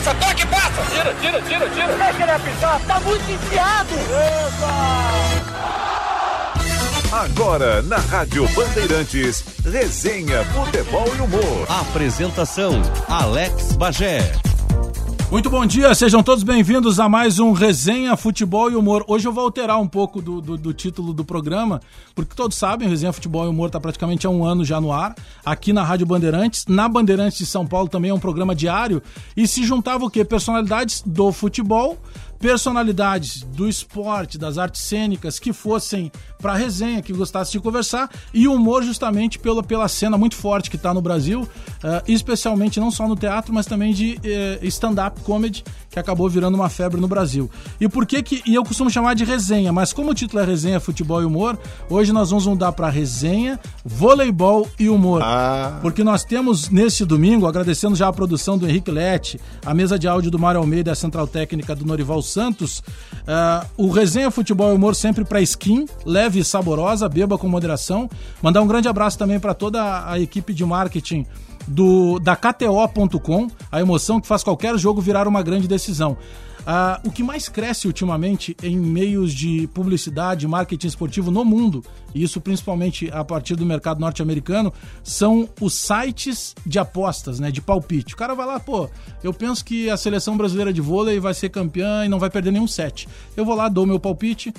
passa, 0.00 0.14
toque, 0.14 0.46
passa! 0.46 0.82
Tira, 0.90 1.14
tira, 1.14 1.42
tira, 1.42 1.70
tira! 1.70 1.96
Deixa 1.96 2.22
ele 2.22 2.30
apitar, 2.32 2.80
tá 2.86 3.00
muito 3.00 3.30
enfiado! 3.30 3.94
Epa! 3.94 5.20
Agora, 7.12 7.82
na 7.82 7.98
Rádio 7.98 8.48
Bandeirantes, 8.54 9.44
resenha, 9.64 10.44
futebol 10.44 11.12
e 11.16 11.20
humor. 11.20 11.66
Apresentação, 11.68 12.80
Alex 13.08 13.72
Bagé. 13.72 14.32
Muito 15.30 15.48
bom 15.48 15.64
dia, 15.64 15.94
sejam 15.94 16.24
todos 16.24 16.42
bem-vindos 16.42 16.98
a 16.98 17.08
mais 17.08 17.38
um 17.38 17.52
Resenha 17.52 18.16
Futebol 18.16 18.68
e 18.68 18.74
Humor. 18.74 19.04
Hoje 19.06 19.28
eu 19.28 19.32
vou 19.32 19.44
alterar 19.44 19.80
um 19.80 19.86
pouco 19.86 20.20
do, 20.20 20.40
do, 20.40 20.56
do 20.56 20.74
título 20.74 21.12
do 21.12 21.24
programa, 21.24 21.80
porque 22.16 22.34
todos 22.34 22.56
sabem, 22.56 22.88
Resenha 22.88 23.12
Futebol 23.12 23.44
e 23.44 23.48
Humor 23.48 23.68
está 23.68 23.78
praticamente 23.78 24.26
há 24.26 24.30
um 24.30 24.44
ano 24.44 24.64
já 24.64 24.80
no 24.80 24.92
ar, 24.92 25.14
aqui 25.46 25.72
na 25.72 25.84
Rádio 25.84 26.04
Bandeirantes. 26.04 26.66
Na 26.66 26.88
Bandeirantes 26.88 27.38
de 27.38 27.46
São 27.46 27.64
Paulo 27.64 27.88
também 27.88 28.10
é 28.10 28.14
um 28.14 28.18
programa 28.18 28.56
diário, 28.56 29.00
e 29.36 29.46
se 29.46 29.62
juntava 29.62 30.04
o 30.04 30.10
quê? 30.10 30.24
Personalidades 30.24 31.00
do 31.06 31.30
futebol, 31.30 31.96
personalidades 32.40 33.42
do 33.42 33.68
esporte, 33.68 34.38
das 34.38 34.56
artes 34.56 34.80
cênicas 34.80 35.38
que 35.38 35.52
fossem 35.52 36.10
para 36.40 36.54
resenha, 36.54 37.02
que 37.02 37.12
gostassem 37.12 37.52
de 37.52 37.60
conversar, 37.60 38.10
e 38.32 38.48
humor 38.48 38.82
justamente 38.82 39.38
pela, 39.38 39.62
pela 39.62 39.86
cena 39.88 40.16
muito 40.16 40.34
forte 40.34 40.70
que 40.70 40.76
está 40.76 40.94
no 40.94 41.02
Brasil, 41.02 41.42
uh, 41.42 42.02
especialmente 42.08 42.80
não 42.80 42.90
só 42.90 43.06
no 43.06 43.14
teatro, 43.14 43.52
mas 43.52 43.66
também 43.66 43.92
de 43.92 44.18
uh, 44.18 44.66
stand-up 44.66 45.20
comedy, 45.20 45.62
que 45.90 45.98
acabou 45.98 46.30
virando 46.30 46.54
uma 46.54 46.70
febre 46.70 46.98
no 46.98 47.06
Brasil. 47.06 47.50
E 47.78 47.88
por 47.88 48.06
que 48.06 48.22
que. 48.22 48.42
E 48.46 48.54
eu 48.54 48.64
costumo 48.64 48.88
chamar 48.88 49.14
de 49.14 49.24
resenha, 49.24 49.72
mas 49.72 49.92
como 49.92 50.12
o 50.12 50.14
título 50.14 50.42
é 50.42 50.46
resenha, 50.46 50.80
futebol 50.80 51.20
e 51.20 51.24
humor, 51.26 51.58
hoje 51.90 52.12
nós 52.12 52.30
vamos 52.30 52.46
mudar 52.46 52.72
para 52.72 52.88
resenha, 52.88 53.60
voleibol 53.84 54.66
e 54.78 54.88
humor. 54.88 55.20
Ah. 55.22 55.78
Porque 55.82 56.02
nós 56.02 56.24
temos 56.24 56.70
nesse 56.70 57.04
domingo, 57.04 57.46
agradecendo 57.46 57.96
já 57.96 58.08
a 58.08 58.12
produção 58.12 58.56
do 58.56 58.66
Henrique 58.66 58.90
Lete, 58.90 59.38
a 59.66 59.74
mesa 59.74 59.98
de 59.98 60.08
áudio 60.08 60.30
do 60.30 60.38
Mário 60.38 60.60
Almeida, 60.60 60.92
a 60.92 60.94
central 60.94 61.26
técnica 61.26 61.74
do 61.74 61.84
Norival 61.84 62.22
Santos. 62.30 62.78
Uh, 62.78 63.66
o 63.76 63.90
Resenha 63.90 64.30
Futebol 64.30 64.72
e 64.72 64.74
Humor 64.74 64.94
sempre 64.94 65.24
para 65.24 65.40
skin, 65.40 65.86
leve 66.04 66.40
e 66.40 66.44
saborosa, 66.44 67.08
beba 67.08 67.36
com 67.36 67.48
moderação. 67.48 68.08
Mandar 68.42 68.62
um 68.62 68.66
grande 68.66 68.88
abraço 68.88 69.18
também 69.18 69.38
para 69.38 69.54
toda 69.54 70.08
a 70.10 70.18
equipe 70.18 70.54
de 70.54 70.64
marketing 70.64 71.26
do 71.66 72.18
da 72.18 72.34
KTO.com, 72.34 73.48
a 73.70 73.80
emoção 73.80 74.20
que 74.20 74.26
faz 74.26 74.42
qualquer 74.42 74.76
jogo 74.78 75.00
virar 75.00 75.28
uma 75.28 75.42
grande 75.42 75.68
decisão. 75.68 76.16
Uh, 76.60 77.08
o 77.08 77.10
que 77.10 77.22
mais 77.22 77.48
cresce 77.48 77.86
ultimamente 77.86 78.56
em 78.62 78.76
meios 78.76 79.32
de 79.32 79.66
publicidade, 79.68 80.46
marketing 80.46 80.86
esportivo 80.86 81.30
no 81.30 81.44
mundo, 81.44 81.82
e 82.14 82.22
isso 82.22 82.40
principalmente 82.40 83.10
a 83.12 83.24
partir 83.24 83.56
do 83.56 83.64
mercado 83.64 83.98
norte-americano, 83.98 84.72
são 85.02 85.48
os 85.60 85.74
sites 85.74 86.54
de 86.66 86.78
apostas, 86.78 87.40
né, 87.40 87.50
de 87.50 87.62
palpite. 87.62 88.14
O 88.14 88.16
cara 88.16 88.34
vai 88.34 88.46
lá, 88.46 88.60
pô, 88.60 88.88
eu 89.22 89.32
penso 89.32 89.64
que 89.64 89.88
a 89.88 89.96
seleção 89.96 90.36
brasileira 90.36 90.72
de 90.72 90.80
vôlei 90.80 91.18
vai 91.18 91.32
ser 91.32 91.48
campeã 91.48 92.04
e 92.04 92.08
não 92.08 92.18
vai 92.18 92.28
perder 92.28 92.50
nenhum 92.50 92.68
set. 92.68 93.08
Eu 93.36 93.44
vou 93.44 93.54
lá, 93.54 93.68
dou 93.68 93.86
meu 93.86 93.98
palpite. 93.98 94.52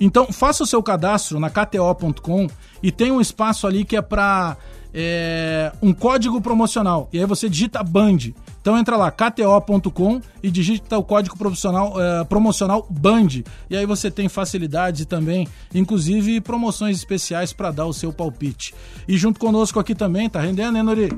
Então, 0.00 0.32
faça 0.32 0.64
o 0.64 0.66
seu 0.66 0.82
cadastro 0.82 1.38
na 1.38 1.48
KTO.com 1.48 2.48
e 2.82 2.90
tem 2.90 3.12
um 3.12 3.20
espaço 3.20 3.66
ali 3.66 3.84
que 3.84 3.96
é 3.96 4.02
para 4.02 4.56
é, 4.94 5.72
um 5.82 5.92
código 5.92 6.40
promocional. 6.40 7.08
E 7.12 7.18
aí 7.18 7.26
você 7.26 7.48
digita 7.48 7.82
BAND. 7.82 8.32
Então 8.60 8.78
entra 8.78 8.96
lá, 8.96 9.10
kto.com 9.10 10.22
e 10.42 10.50
digita 10.50 10.96
o 10.96 11.02
código 11.02 11.36
profissional, 11.36 11.92
uh, 11.92 12.24
promocional 12.24 12.86
BAND. 12.88 13.44
E 13.68 13.76
aí 13.76 13.84
você 13.84 14.10
tem 14.10 14.28
facilidades 14.28 15.02
e 15.02 15.04
também, 15.04 15.46
inclusive, 15.74 16.40
promoções 16.40 16.96
especiais 16.96 17.52
para 17.52 17.70
dar 17.70 17.86
o 17.86 17.92
seu 17.92 18.12
palpite. 18.12 18.74
E 19.06 19.18
junto 19.18 19.38
conosco 19.38 19.78
aqui 19.78 19.94
também, 19.94 20.30
tá 20.30 20.40
rendendo, 20.40 20.72
né, 20.72 20.82
Nori? 20.82 21.12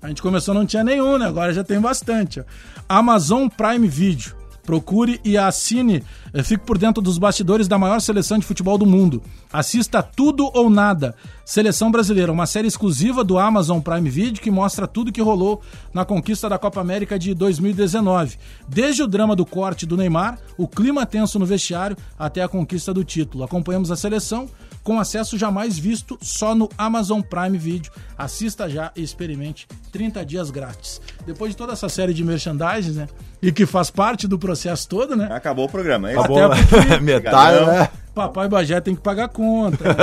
A 0.00 0.08
gente 0.08 0.22
começou, 0.22 0.54
não 0.54 0.64
tinha 0.64 0.84
nenhum, 0.84 1.18
né? 1.18 1.26
Agora 1.26 1.52
já 1.52 1.64
tem 1.64 1.80
bastante. 1.80 2.40
Ó. 2.40 2.44
Amazon 2.88 3.48
Prime 3.48 3.88
Video. 3.88 4.45
Procure 4.66 5.20
e 5.24 5.38
assine, 5.38 6.02
fique 6.42 6.66
por 6.66 6.76
dentro 6.76 7.00
dos 7.00 7.16
bastidores 7.16 7.68
da 7.68 7.78
maior 7.78 8.00
seleção 8.00 8.36
de 8.36 8.44
futebol 8.44 8.76
do 8.76 8.84
mundo. 8.84 9.22
Assista 9.52 10.02
Tudo 10.02 10.50
ou 10.52 10.68
Nada, 10.68 11.14
Seleção 11.44 11.92
Brasileira, 11.92 12.32
uma 12.32 12.44
série 12.44 12.66
exclusiva 12.66 13.22
do 13.22 13.38
Amazon 13.38 13.78
Prime 13.80 14.10
Video 14.10 14.42
que 14.42 14.50
mostra 14.50 14.88
tudo 14.88 15.12
que 15.12 15.22
rolou 15.22 15.62
na 15.94 16.04
conquista 16.04 16.48
da 16.48 16.58
Copa 16.58 16.80
América 16.80 17.16
de 17.16 17.32
2019. 17.32 18.36
Desde 18.68 19.04
o 19.04 19.06
drama 19.06 19.36
do 19.36 19.46
corte 19.46 19.86
do 19.86 19.96
Neymar, 19.96 20.38
o 20.58 20.66
clima 20.66 21.06
tenso 21.06 21.38
no 21.38 21.46
vestiário, 21.46 21.96
até 22.18 22.42
a 22.42 22.48
conquista 22.48 22.92
do 22.92 23.04
título. 23.04 23.44
Acompanhamos 23.44 23.92
a 23.92 23.96
seleção 23.96 24.48
com 24.86 25.00
acesso 25.00 25.36
jamais 25.36 25.76
visto 25.76 26.16
só 26.22 26.54
no 26.54 26.68
Amazon 26.78 27.20
Prime 27.20 27.58
Video. 27.58 27.90
Assista 28.16 28.70
já 28.70 28.92
e 28.94 29.02
experimente 29.02 29.66
30 29.90 30.24
dias 30.24 30.48
grátis. 30.48 31.00
Depois 31.26 31.50
de 31.50 31.56
toda 31.56 31.72
essa 31.72 31.88
série 31.88 32.14
de 32.14 32.22
merchandising, 32.22 32.92
né? 32.92 33.08
E 33.42 33.50
que 33.50 33.66
faz 33.66 33.90
parte 33.90 34.28
do 34.28 34.38
processo 34.38 34.88
todo, 34.88 35.16
né? 35.16 35.26
Acabou 35.28 35.64
o 35.64 35.68
programa, 35.68 36.08
é 36.08 36.16
Acabou. 36.16 36.52
Até 36.52 37.00
Metade, 37.02 37.66
né? 37.66 37.88
Papai 38.14 38.48
Bagé 38.48 38.80
tem 38.80 38.94
que 38.94 39.02
pagar 39.02 39.28
conta. 39.28 39.88
Né? 39.88 39.94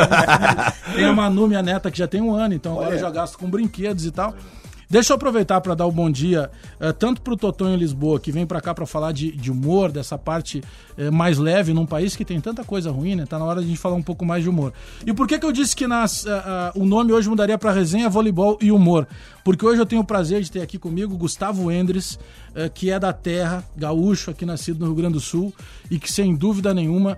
tem 0.94 1.06
a 1.06 1.14
Manu, 1.14 1.48
minha 1.48 1.64
neta, 1.64 1.90
que 1.90 1.98
já 1.98 2.08
tem 2.08 2.20
um 2.20 2.36
ano, 2.36 2.54
então 2.54 2.74
agora 2.74 2.90
Olha. 2.90 2.96
eu 2.96 3.00
já 3.00 3.10
gasto 3.10 3.40
com 3.40 3.50
brinquedos 3.50 4.06
e 4.06 4.12
tal. 4.12 4.36
Deixa 4.94 5.12
eu 5.12 5.16
aproveitar 5.16 5.60
para 5.60 5.74
dar 5.74 5.88
o 5.88 5.90
um 5.90 5.92
bom 5.92 6.12
dia 6.12 6.52
uh, 6.80 6.94
tanto 6.94 7.20
para 7.20 7.34
o 7.34 7.36
Totonho 7.36 7.76
Lisboa, 7.76 8.20
que 8.20 8.32
vem 8.32 8.46
para 8.46 8.62
cá 8.62 8.76
para 8.76 8.86
falar 8.86 9.12
de, 9.12 9.32
de, 9.32 9.52
humor, 9.52 9.92
dessa 9.92 10.20
parte 10.20 10.62
uh, 10.96 11.12
mais 11.12 11.40
leve 11.40 11.74
num 11.74 11.84
país 11.84 12.16
que 12.16 12.24
tem 12.24 12.40
tanta 12.40 12.64
coisa 12.64 12.92
ruim, 12.92 13.16
né? 13.16 13.26
Tá 13.26 13.40
na 13.40 13.46
hora 13.46 13.60
de 13.60 13.66
a 13.66 13.70
gente 13.70 13.80
falar 13.80 13.96
um 13.96 14.04
pouco 14.04 14.24
mais 14.24 14.44
de 14.44 14.50
humor. 14.50 14.72
E 15.04 15.12
por 15.12 15.28
que, 15.28 15.40
que 15.40 15.46
eu 15.48 15.52
disse 15.52 15.76
que 15.76 15.88
nas, 15.88 16.26
uh, 16.26 16.30
o 16.76 16.86
nome 16.86 17.12
hoje 17.12 17.28
mudaria 17.28 17.58
para 17.58 17.72
resenha, 17.72 18.08
voleibol 18.08 18.56
e 18.62 18.72
humor? 18.72 19.08
Porque 19.44 19.66
hoje 19.66 19.82
eu 19.82 19.86
tenho 19.88 20.04
o 20.04 20.06
prazer 20.06 20.44
de 20.44 20.52
ter 20.52 20.62
aqui 20.62 20.78
comigo 20.78 21.18
Gustavo 21.18 21.72
Endres, 21.72 22.20
que 22.76 22.92
é 22.92 23.00
da 23.00 23.12
terra, 23.12 23.64
gaúcho, 23.76 24.30
aqui 24.30 24.46
nascido 24.46 24.80
no 24.82 24.86
Rio 24.86 24.96
Grande 24.96 25.14
do 25.14 25.20
Sul, 25.20 25.52
e 25.90 25.98
que 25.98 26.10
sem 26.10 26.36
dúvida 26.36 26.72
nenhuma 26.72 27.18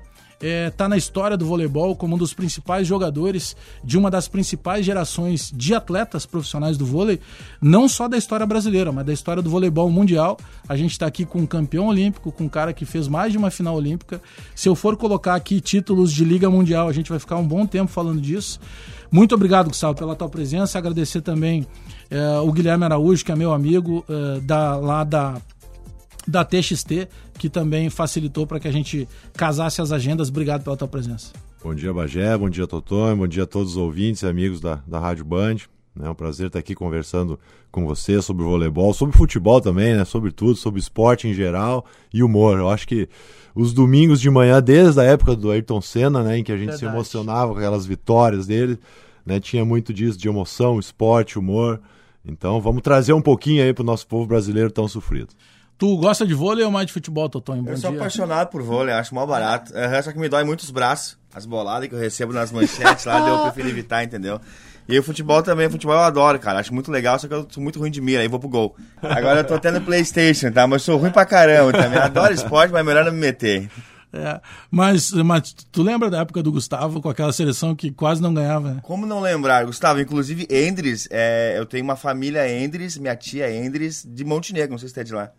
está 0.67 0.85
é, 0.85 0.87
na 0.87 0.97
história 0.97 1.35
do 1.35 1.45
voleibol 1.45 1.95
como 1.95 2.15
um 2.15 2.17
dos 2.17 2.33
principais 2.33 2.87
jogadores 2.87 3.55
de 3.83 3.97
uma 3.97 4.11
das 4.11 4.27
principais 4.27 4.85
gerações 4.85 5.51
de 5.53 5.73
atletas 5.73 6.25
profissionais 6.25 6.77
do 6.77 6.85
vôlei, 6.85 7.19
não 7.61 7.87
só 7.87 8.07
da 8.07 8.17
história 8.17 8.45
brasileira, 8.45 8.91
mas 8.91 9.05
da 9.05 9.13
história 9.13 9.41
do 9.41 9.49
voleibol 9.49 9.89
mundial. 9.89 10.37
A 10.67 10.75
gente 10.75 10.91
está 10.91 11.05
aqui 11.05 11.25
com 11.25 11.39
um 11.39 11.45
campeão 11.45 11.87
olímpico, 11.87 12.31
com 12.31 12.45
um 12.45 12.49
cara 12.49 12.73
que 12.73 12.85
fez 12.85 13.07
mais 13.07 13.31
de 13.31 13.37
uma 13.37 13.49
final 13.49 13.75
olímpica. 13.75 14.21
Se 14.53 14.69
eu 14.69 14.75
for 14.75 14.95
colocar 14.95 15.35
aqui 15.35 15.59
títulos 15.59 16.11
de 16.11 16.23
Liga 16.23 16.49
Mundial, 16.49 16.87
a 16.87 16.93
gente 16.93 17.09
vai 17.09 17.19
ficar 17.19 17.37
um 17.37 17.47
bom 17.47 17.65
tempo 17.65 17.91
falando 17.91 18.21
disso. 18.21 18.59
Muito 19.11 19.33
obrigado, 19.33 19.67
Gustavo, 19.67 19.95
pela 19.95 20.15
tua 20.15 20.29
presença. 20.29 20.77
Agradecer 20.77 21.21
também 21.21 21.65
é, 22.09 22.39
o 22.39 22.51
Guilherme 22.51 22.83
Araújo, 22.83 23.23
que 23.23 23.31
é 23.31 23.35
meu 23.35 23.53
amigo, 23.53 24.03
é, 24.09 24.39
da, 24.41 24.75
lá 24.75 25.03
da 25.03 25.41
da 26.27 26.43
TXT, 26.43 27.07
que 27.37 27.49
também 27.49 27.89
facilitou 27.89 28.45
para 28.47 28.59
que 28.59 28.67
a 28.67 28.71
gente 28.71 29.07
casasse 29.33 29.81
as 29.81 29.91
agendas. 29.91 30.29
Obrigado 30.29 30.63
pela 30.63 30.77
tua 30.77 30.87
presença. 30.87 31.31
Bom 31.63 31.73
dia, 31.73 31.93
Bagé, 31.93 32.37
bom 32.37 32.49
dia, 32.49 32.67
Totô, 32.67 33.15
bom 33.15 33.27
dia 33.27 33.43
a 33.43 33.47
todos 33.47 33.71
os 33.71 33.77
ouvintes 33.77 34.21
e 34.21 34.27
amigos 34.27 34.61
da, 34.61 34.83
da 34.85 34.99
Rádio 34.99 35.25
Band. 35.25 35.57
É 35.99 36.09
um 36.09 36.13
prazer 36.13 36.47
estar 36.47 36.59
aqui 36.59 36.75
conversando 36.75 37.39
com 37.71 37.85
você 37.85 38.21
sobre 38.21 38.43
voleibol, 38.43 38.93
sobre 38.93 39.17
futebol 39.17 39.61
também, 39.61 39.95
né? 39.95 40.03
Sobre 40.03 40.31
tudo, 40.31 40.55
sobre 40.55 40.79
esporte 40.79 41.27
em 41.27 41.33
geral 41.33 41.85
e 42.13 42.21
humor. 42.21 42.59
Eu 42.59 42.69
acho 42.69 42.87
que 42.87 43.07
os 43.55 43.73
domingos 43.73 44.19
de 44.19 44.29
manhã, 44.29 44.61
desde 44.61 44.99
a 44.99 45.03
época 45.03 45.35
do 45.35 45.49
Ayrton 45.49 45.79
Senna, 45.79 46.21
né, 46.21 46.37
em 46.37 46.43
que 46.43 46.51
a 46.51 46.57
gente 46.57 46.71
Verdade. 46.71 46.91
se 46.91 46.93
emocionava 46.93 47.53
com 47.53 47.57
aquelas 47.57 47.85
vitórias 47.85 48.45
dele, 48.45 48.77
né, 49.25 49.39
tinha 49.39 49.63
muito 49.63 49.93
disso 49.93 50.17
de 50.17 50.27
emoção, 50.27 50.77
esporte, 50.77 51.39
humor. 51.39 51.79
Então, 52.25 52.59
vamos 52.59 52.81
trazer 52.81 53.13
um 53.13 53.21
pouquinho 53.21 53.63
aí 53.63 53.73
para 53.73 53.83
o 53.83 53.85
nosso 53.85 54.05
povo 54.05 54.27
brasileiro 54.27 54.69
tão 54.69 54.87
sofrido. 54.87 55.29
Tu 55.77 55.97
gosta 55.97 56.25
de 56.25 56.33
vôlei 56.33 56.63
ou 56.63 56.71
mais 56.71 56.87
de 56.87 56.93
futebol, 56.93 57.27
Totonho? 57.27 57.63
Bom 57.63 57.71
eu 57.71 57.77
sou 57.77 57.91
dia. 57.91 57.99
apaixonado 57.99 58.49
por 58.49 58.61
vôlei, 58.61 58.93
acho 58.93 59.13
mal 59.13 59.27
barato. 59.27 59.75
É, 59.77 60.01
só 60.01 60.11
que 60.11 60.19
me 60.19 60.29
dói 60.29 60.43
muito 60.45 60.61
os 60.61 60.71
braços, 60.71 61.17
as 61.33 61.45
boladas 61.45 61.89
que 61.89 61.95
eu 61.95 61.99
recebo 61.99 62.31
nas 62.31 62.51
manchetes 62.51 63.03
lá, 63.05 63.27
eu 63.27 63.39
prefiro 63.51 63.69
evitar, 63.69 64.03
entendeu? 64.03 64.39
E 64.87 64.97
o 64.97 65.03
futebol 65.03 65.41
também, 65.41 65.69
futebol 65.69 65.95
eu 65.95 66.01
adoro, 66.01 66.39
cara. 66.39 66.59
Acho 66.59 66.73
muito 66.73 66.91
legal, 66.91 67.19
só 67.19 67.27
que 67.27 67.33
eu 67.33 67.45
sou 67.49 67.61
muito 67.61 67.79
ruim 67.79 67.91
de 67.91 67.99
mira, 67.99 68.21
aí 68.21 68.27
vou 68.27 68.39
pro 68.39 68.47
gol. 68.47 68.75
Agora 69.01 69.39
eu 69.39 69.43
tô 69.43 69.59
tendo 69.59 69.81
Playstation, 69.81 70.51
tá? 70.51 70.65
Mas 70.67 70.83
sou 70.83 70.97
ruim 70.97 71.11
pra 71.11 71.25
caramba 71.25 71.71
também. 71.73 71.97
Adoro 71.99 72.31
esporte, 72.33 72.71
mas 72.71 72.85
melhor 72.85 73.03
não 73.03 73.11
me 73.11 73.19
meter. 73.19 73.69
É, 74.13 74.39
mas, 74.71 75.11
mas 75.11 75.53
tu 75.71 75.83
lembra 75.83 76.09
da 76.09 76.21
época 76.21 76.41
do 76.41 76.51
Gustavo 76.51 77.01
com 77.01 77.09
aquela 77.09 77.33
seleção 77.33 77.75
que 77.75 77.91
quase 77.91 78.21
não 78.21 78.33
ganhava? 78.33 78.75
Né? 78.75 78.79
Como 78.81 79.05
não 79.05 79.19
lembrar? 79.19 79.65
Gustavo, 79.65 79.99
inclusive 79.99 80.47
Endres, 80.49 81.05
é, 81.11 81.55
eu 81.57 81.65
tenho 81.65 81.83
uma 81.83 81.97
família 81.97 82.49
Endres, 82.49 82.97
minha 82.97 83.15
tia 83.15 83.51
Endres, 83.53 84.07
de 84.07 84.23
Montenegro, 84.23 84.71
não 84.71 84.77
sei 84.77 84.87
se 84.87 84.93
você 84.93 85.01
é 85.01 85.03
de 85.03 85.13
lá. 85.13 85.31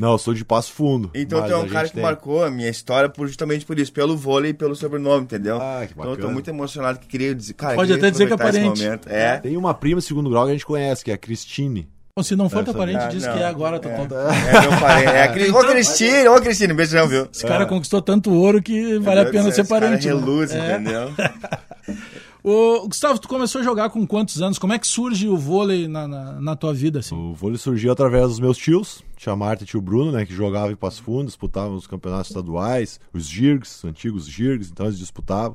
Não, 0.00 0.12
eu 0.12 0.18
sou 0.18 0.32
de 0.32 0.46
Passo 0.46 0.72
Fundo. 0.72 1.10
Então 1.14 1.46
tem 1.46 1.54
um 1.54 1.68
cara 1.68 1.86
que 1.86 1.92
tem... 1.92 2.02
marcou 2.02 2.42
a 2.42 2.50
minha 2.50 2.70
história 2.70 3.06
por, 3.06 3.28
justamente 3.28 3.66
por 3.66 3.78
isso, 3.78 3.92
pelo 3.92 4.16
vôlei 4.16 4.52
e 4.52 4.54
pelo 4.54 4.74
sobrenome, 4.74 5.24
entendeu? 5.24 5.58
Ah, 5.60 5.84
que 5.86 5.92
bacana. 5.92 6.14
Então 6.14 6.24
eu 6.24 6.28
tô 6.28 6.32
muito 6.32 6.48
emocionado 6.48 6.98
que 6.98 7.06
queria 7.06 7.34
dizer. 7.34 7.52
Cara, 7.52 7.74
Pode 7.74 7.92
até 7.92 8.10
dizer 8.10 8.26
que 8.26 8.32
é 8.32 8.36
parente. 8.38 8.82
É. 9.04 9.36
Tem 9.36 9.58
uma 9.58 9.74
prima 9.74 10.00
segundo 10.00 10.30
grau 10.30 10.44
que 10.44 10.52
a 10.52 10.54
gente 10.54 10.64
conhece, 10.64 11.04
que 11.04 11.10
é 11.10 11.14
a 11.14 11.18
Cristine. 11.18 11.86
Bom, 12.16 12.22
se 12.22 12.34
não 12.34 12.48
for 12.48 12.64
teu 12.64 12.72
parente, 12.72 13.08
diz 13.08 13.26
que 13.26 13.38
é 13.38 13.44
agora, 13.44 13.78
tô 13.78 13.90
é. 13.90 13.92
É 13.92 13.98
meu 13.98 14.80
parente. 14.80 15.08
É, 15.08 15.22
a 15.22 15.48
então, 15.48 15.60
ô, 15.60 15.64
Cristine, 15.66 16.28
ô, 16.28 16.40
Cristine, 16.40 16.72
beijão, 16.72 17.06
viu? 17.06 17.28
Esse 17.30 17.44
cara 17.44 17.64
é. 17.64 17.66
conquistou 17.66 18.00
tanto 18.00 18.32
ouro 18.32 18.62
que 18.62 18.98
vale 19.00 19.20
a 19.20 19.26
pena 19.26 19.52
ser 19.52 19.64
parente. 19.66 20.08
Cara 20.08 20.18
reluz, 20.18 20.50
né? 20.50 20.76
entendeu? 20.76 21.12
Ô, 22.42 22.88
Gustavo, 22.88 23.18
tu 23.18 23.28
começou 23.28 23.60
a 23.60 23.64
jogar 23.64 23.90
com 23.90 24.06
quantos 24.06 24.40
anos? 24.40 24.58
Como 24.58 24.72
é 24.72 24.78
que 24.78 24.86
surge 24.86 25.28
o 25.28 25.36
vôlei 25.36 25.86
na, 25.86 26.08
na, 26.08 26.40
na 26.40 26.56
tua 26.56 26.72
vida, 26.72 27.00
assim? 27.00 27.14
O 27.14 27.34
vôlei 27.34 27.58
surgiu 27.58 27.92
através 27.92 28.28
dos 28.28 28.40
meus 28.40 28.56
tios, 28.56 29.04
tia 29.14 29.36
Marta 29.36 29.64
e 29.64 29.66
tio 29.66 29.80
Bruno, 29.82 30.10
né, 30.10 30.24
que 30.24 30.32
jogavam 30.32 30.70
em 30.70 30.76
Passo 30.76 31.02
Fundo, 31.02 31.26
disputavam 31.26 31.76
os 31.76 31.86
campeonatos 31.86 32.30
estaduais, 32.30 32.98
os 33.12 33.28
GIRGs, 33.28 33.84
antigos 33.84 34.26
GIRGs, 34.26 34.70
então 34.70 34.86
eles 34.86 34.98
disputavam. 34.98 35.54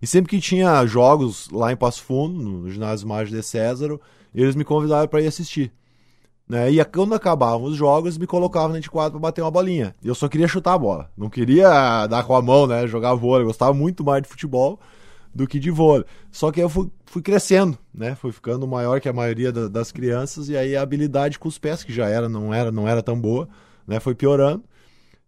E 0.00 0.06
sempre 0.06 0.30
que 0.30 0.40
tinha 0.40 0.84
jogos 0.86 1.50
lá 1.50 1.70
em 1.70 1.76
Passo 1.76 2.02
Fundo, 2.02 2.42
no 2.42 2.70
ginásio 2.70 3.06
Mágico 3.06 3.36
de 3.36 3.42
Césaro, 3.42 4.00
eles 4.34 4.54
me 4.54 4.64
convidavam 4.64 5.06
para 5.08 5.20
ir 5.20 5.26
assistir. 5.26 5.70
Né? 6.48 6.70
E 6.70 6.82
quando 6.86 7.14
acabavam 7.14 7.64
os 7.64 7.76
jogos, 7.76 8.16
me 8.16 8.26
colocavam 8.26 8.80
de 8.80 8.90
quadro 8.90 9.12
para 9.12 9.28
bater 9.28 9.42
uma 9.42 9.50
bolinha. 9.50 9.94
E 10.02 10.08
eu 10.08 10.14
só 10.14 10.28
queria 10.28 10.48
chutar 10.48 10.72
a 10.72 10.78
bola. 10.78 11.10
Não 11.16 11.28
queria 11.28 12.06
dar 12.06 12.24
com 12.24 12.34
a 12.34 12.42
mão, 12.42 12.66
né? 12.66 12.86
Jogar 12.86 13.14
vôlei. 13.14 13.42
Eu 13.42 13.46
gostava 13.46 13.72
muito 13.72 14.02
mais 14.02 14.22
de 14.22 14.28
futebol 14.28 14.80
do 15.34 15.46
que 15.46 15.58
de 15.58 15.70
vôlei. 15.70 16.04
Só 16.30 16.50
que 16.50 16.60
eu 16.60 16.68
fui, 16.68 16.90
fui 17.06 17.22
crescendo, 17.22 17.78
né? 17.94 18.14
Fui 18.14 18.32
ficando 18.32 18.66
maior 18.66 19.00
que 19.00 19.08
a 19.08 19.12
maioria 19.12 19.50
da, 19.52 19.68
das 19.68 19.90
crianças 19.90 20.48
e 20.48 20.56
aí 20.56 20.76
a 20.76 20.82
habilidade 20.82 21.38
com 21.38 21.48
os 21.48 21.58
pés, 21.58 21.82
que 21.82 21.92
já 21.92 22.08
era, 22.08 22.28
não 22.28 22.52
era, 22.52 22.70
não 22.70 22.88
era 22.88 23.02
tão 23.02 23.18
boa, 23.20 23.48
né? 23.86 24.00
Foi 24.00 24.14
piorando. 24.14 24.64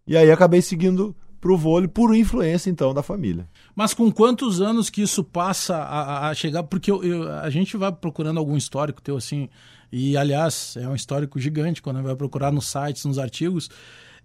E 0.07 0.15
aí 0.15 0.31
acabei 0.31 0.61
seguindo 0.61 1.15
pro 1.41 1.57
vôlei 1.57 1.87
por 1.87 2.15
influência 2.15 2.69
então 2.69 2.93
da 2.93 3.03
família. 3.03 3.47
Mas 3.75 3.93
com 3.93 4.11
quantos 4.11 4.61
anos 4.61 4.89
que 4.89 5.01
isso 5.01 5.23
passa 5.23 5.77
a, 5.77 6.29
a 6.29 6.33
chegar? 6.33 6.63
Porque 6.63 6.89
eu, 6.89 7.03
eu, 7.03 7.31
a 7.31 7.49
gente 7.49 7.77
vai 7.77 7.91
procurando 7.91 8.39
algum 8.39 8.57
histórico 8.57 9.01
teu 9.01 9.17
assim, 9.17 9.49
e 9.91 10.17
aliás, 10.17 10.75
é 10.77 10.87
um 10.87 10.95
histórico 10.95 11.39
gigante 11.39 11.81
quando 11.81 12.01
vai 12.01 12.15
procurar 12.15 12.51
nos 12.51 12.67
sites, 12.67 13.05
nos 13.05 13.19
artigos. 13.19 13.69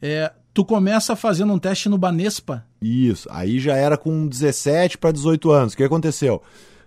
É, 0.00 0.32
tu 0.54 0.64
começa 0.64 1.14
fazendo 1.14 1.52
um 1.52 1.58
teste 1.58 1.88
no 1.88 1.98
Banespa. 1.98 2.64
Isso, 2.80 3.28
aí 3.30 3.58
já 3.58 3.76
era 3.76 3.96
com 3.96 4.26
17 4.26 4.98
para 4.98 5.12
18 5.12 5.50
anos. 5.50 5.72
O 5.74 5.76
que 5.76 5.84
aconteceu? 5.84 6.42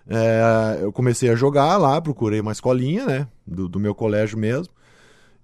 É, 0.06 0.78
eu 0.82 0.92
comecei 0.92 1.30
a 1.30 1.34
jogar 1.34 1.76
lá, 1.76 2.00
procurei 2.00 2.40
uma 2.40 2.52
escolinha, 2.52 3.06
né, 3.06 3.28
do, 3.46 3.68
do 3.68 3.80
meu 3.80 3.94
colégio 3.94 4.38
mesmo. 4.38 4.72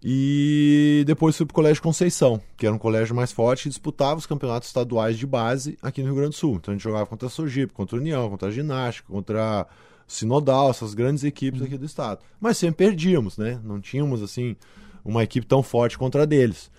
E 0.03 1.05
depois 1.07 1.37
fui 1.37 1.45
pro 1.45 1.55
Colégio 1.55 1.83
Conceição, 1.83 2.41
que 2.57 2.65
era 2.65 2.75
um 2.75 2.79
colégio 2.79 3.15
mais 3.15 3.33
forte 3.33 3.67
e 3.67 3.69
disputava 3.69 4.19
os 4.19 4.25
campeonatos 4.25 4.69
estaduais 4.69 5.19
de 5.19 5.27
base 5.27 5.79
aqui 5.83 6.01
no 6.01 6.07
Rio 6.07 6.17
Grande 6.17 6.31
do 6.31 6.37
Sul. 6.37 6.57
Então 6.57 6.73
a 6.73 6.75
gente 6.75 6.83
jogava 6.83 7.05
contra 7.05 7.29
a 7.29 7.31
Sojipe, 7.31 7.75
contra 7.75 7.99
a 7.99 8.01
União, 8.01 8.31
contra 8.31 8.49
a 8.49 8.51
Ginástica, 8.51 9.13
contra 9.13 9.61
a 9.61 9.67
Sinodal, 10.07 10.71
essas 10.71 10.95
grandes 10.95 11.23
equipes 11.23 11.61
aqui 11.61 11.77
do 11.77 11.85
estado. 11.85 12.21
Mas 12.41 12.57
sempre 12.57 12.87
perdíamos, 12.87 13.37
né? 13.37 13.61
Não 13.63 13.79
tínhamos 13.79 14.23
assim 14.23 14.57
uma 15.05 15.23
equipe 15.23 15.47
tão 15.47 15.63
forte 15.63 15.99
contra 15.99 16.23
a 16.23 16.27
deles. 16.27 16.71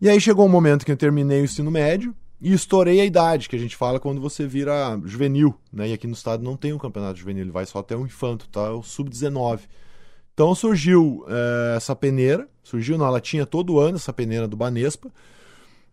E 0.00 0.08
aí 0.08 0.18
chegou 0.18 0.46
um 0.46 0.48
momento 0.48 0.86
que 0.86 0.90
eu 0.90 0.96
terminei 0.96 1.42
o 1.42 1.44
ensino 1.44 1.70
médio 1.70 2.14
e 2.40 2.54
estourei 2.54 3.02
a 3.02 3.04
idade, 3.04 3.50
que 3.50 3.56
a 3.56 3.58
gente 3.58 3.76
fala 3.76 4.00
quando 4.00 4.18
você 4.18 4.46
vira 4.46 4.98
juvenil, 5.04 5.54
né? 5.70 5.88
E 5.88 5.92
aqui 5.92 6.06
no 6.06 6.14
estado 6.14 6.42
não 6.42 6.56
tem 6.56 6.72
um 6.72 6.78
campeonato 6.78 7.18
juvenil, 7.18 7.42
ele 7.42 7.50
vai 7.50 7.66
só 7.66 7.80
até 7.80 7.94
o 7.94 8.06
infanto, 8.06 8.48
tá? 8.48 8.72
O 8.72 8.82
sub-19. 8.82 9.60
Então 10.32 10.54
surgiu 10.54 11.26
é, 11.28 11.76
essa 11.76 11.94
peneira, 11.94 12.48
surgiu, 12.62 12.96
não, 12.96 13.04
ela 13.04 13.20
tinha 13.20 13.44
todo 13.44 13.78
ano 13.78 13.96
essa 13.96 14.10
peneira 14.10 14.48
do 14.48 14.56
Banespa, 14.56 15.10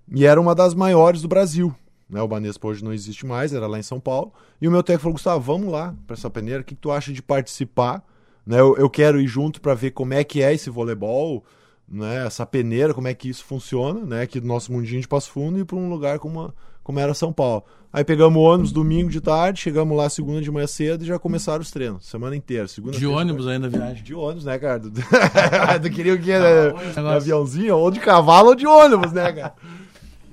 e 0.10 0.26
era 0.26 0.40
uma 0.40 0.56
das 0.56 0.74
maiores 0.74 1.22
do 1.22 1.28
Brasil. 1.28 1.76
Né? 2.10 2.22
O 2.22 2.28
Banespa 2.30 2.66
hoje 2.70 2.86
não 2.86 2.94
existe 2.94 3.26
mais, 3.26 3.52
era 3.52 3.68
lá 3.68 3.78
em 3.78 3.84
São 3.84 4.00
Paulo. 4.00 4.32
E 4.62 4.70
o 4.70 4.72
meu 4.72 4.82
técnico 4.82 5.04
falou: 5.04 5.16
Gustavo, 5.16 5.42
vamos 5.42 5.70
lá 5.70 5.94
para 6.08 6.14
essa 6.14 6.30
peneira, 6.30 6.62
o 6.62 6.64
que, 6.64 6.76
que, 6.76 6.82
tu 6.82 6.92
acha 6.92 7.12
de 7.12 7.22
participar? 7.22 8.02
Né? 8.46 8.58
Eu, 8.58 8.78
eu 8.78 8.90
quero 8.90 9.20
ir 9.20 9.28
junto 9.28 9.60
para 9.60 9.74
ver 9.74 9.92
como 9.92 10.14
é 10.14 10.24
que 10.24 10.42
é 10.42 10.54
esse 10.54 10.70
voleibol, 10.70 11.44
né? 11.88 12.26
essa 12.26 12.46
peneira, 12.46 12.94
como 12.94 13.08
é 13.08 13.14
que 13.14 13.30
isso 13.30 13.44
funciona, 13.46 14.02
né? 14.06 14.22
aqui 14.24 14.40
do 14.40 14.48
nosso 14.48 14.72
mundinho 14.72 15.02
de 15.02 15.08
Passo 15.08 15.32
Fundo, 15.32 15.60
e 15.60 15.66
para 15.66 15.78
um 15.78 15.90
lugar 15.90 16.20
como, 16.20 16.40
uma, 16.40 16.56
como 16.84 17.00
era 17.00 17.14
São 17.14 17.32
Paulo. 17.32 17.64
Aí 17.92 18.04
pegamos 18.04 18.38
o 18.38 18.44
ônibus 18.44 18.72
domingo 18.72 19.10
de 19.10 19.22
tarde, 19.22 19.62
chegamos 19.62 19.98
lá 19.98 20.10
segunda 20.10 20.42
de 20.42 20.52
manhã 20.52 20.68
cedo 20.68 21.04
e 21.04 21.08
já 21.08 21.18
começaram 21.18 21.62
os 21.62 21.72
treinos, 21.72 22.06
semana 22.06 22.36
inteira. 22.36 22.68
Segunda, 22.68 22.98
de 22.98 23.08
ônibus 23.08 23.48
ainda 23.48 23.68
a 23.68 23.70
viagem? 23.70 24.04
De 24.04 24.14
ônibus, 24.14 24.44
né, 24.44 24.60
cara? 24.60 24.82
tu 24.82 25.90
queria 25.90 26.14
o 26.14 26.20
quê? 26.20 26.34
Ah, 26.34 27.02
né? 27.02 27.16
Aviãozinho? 27.16 27.78
Ou 27.78 27.90
de 27.90 28.00
cavalo 28.00 28.50
ou 28.50 28.56
de 28.56 28.68
ônibus, 28.68 29.12
né, 29.12 29.32
cara? 29.32 29.54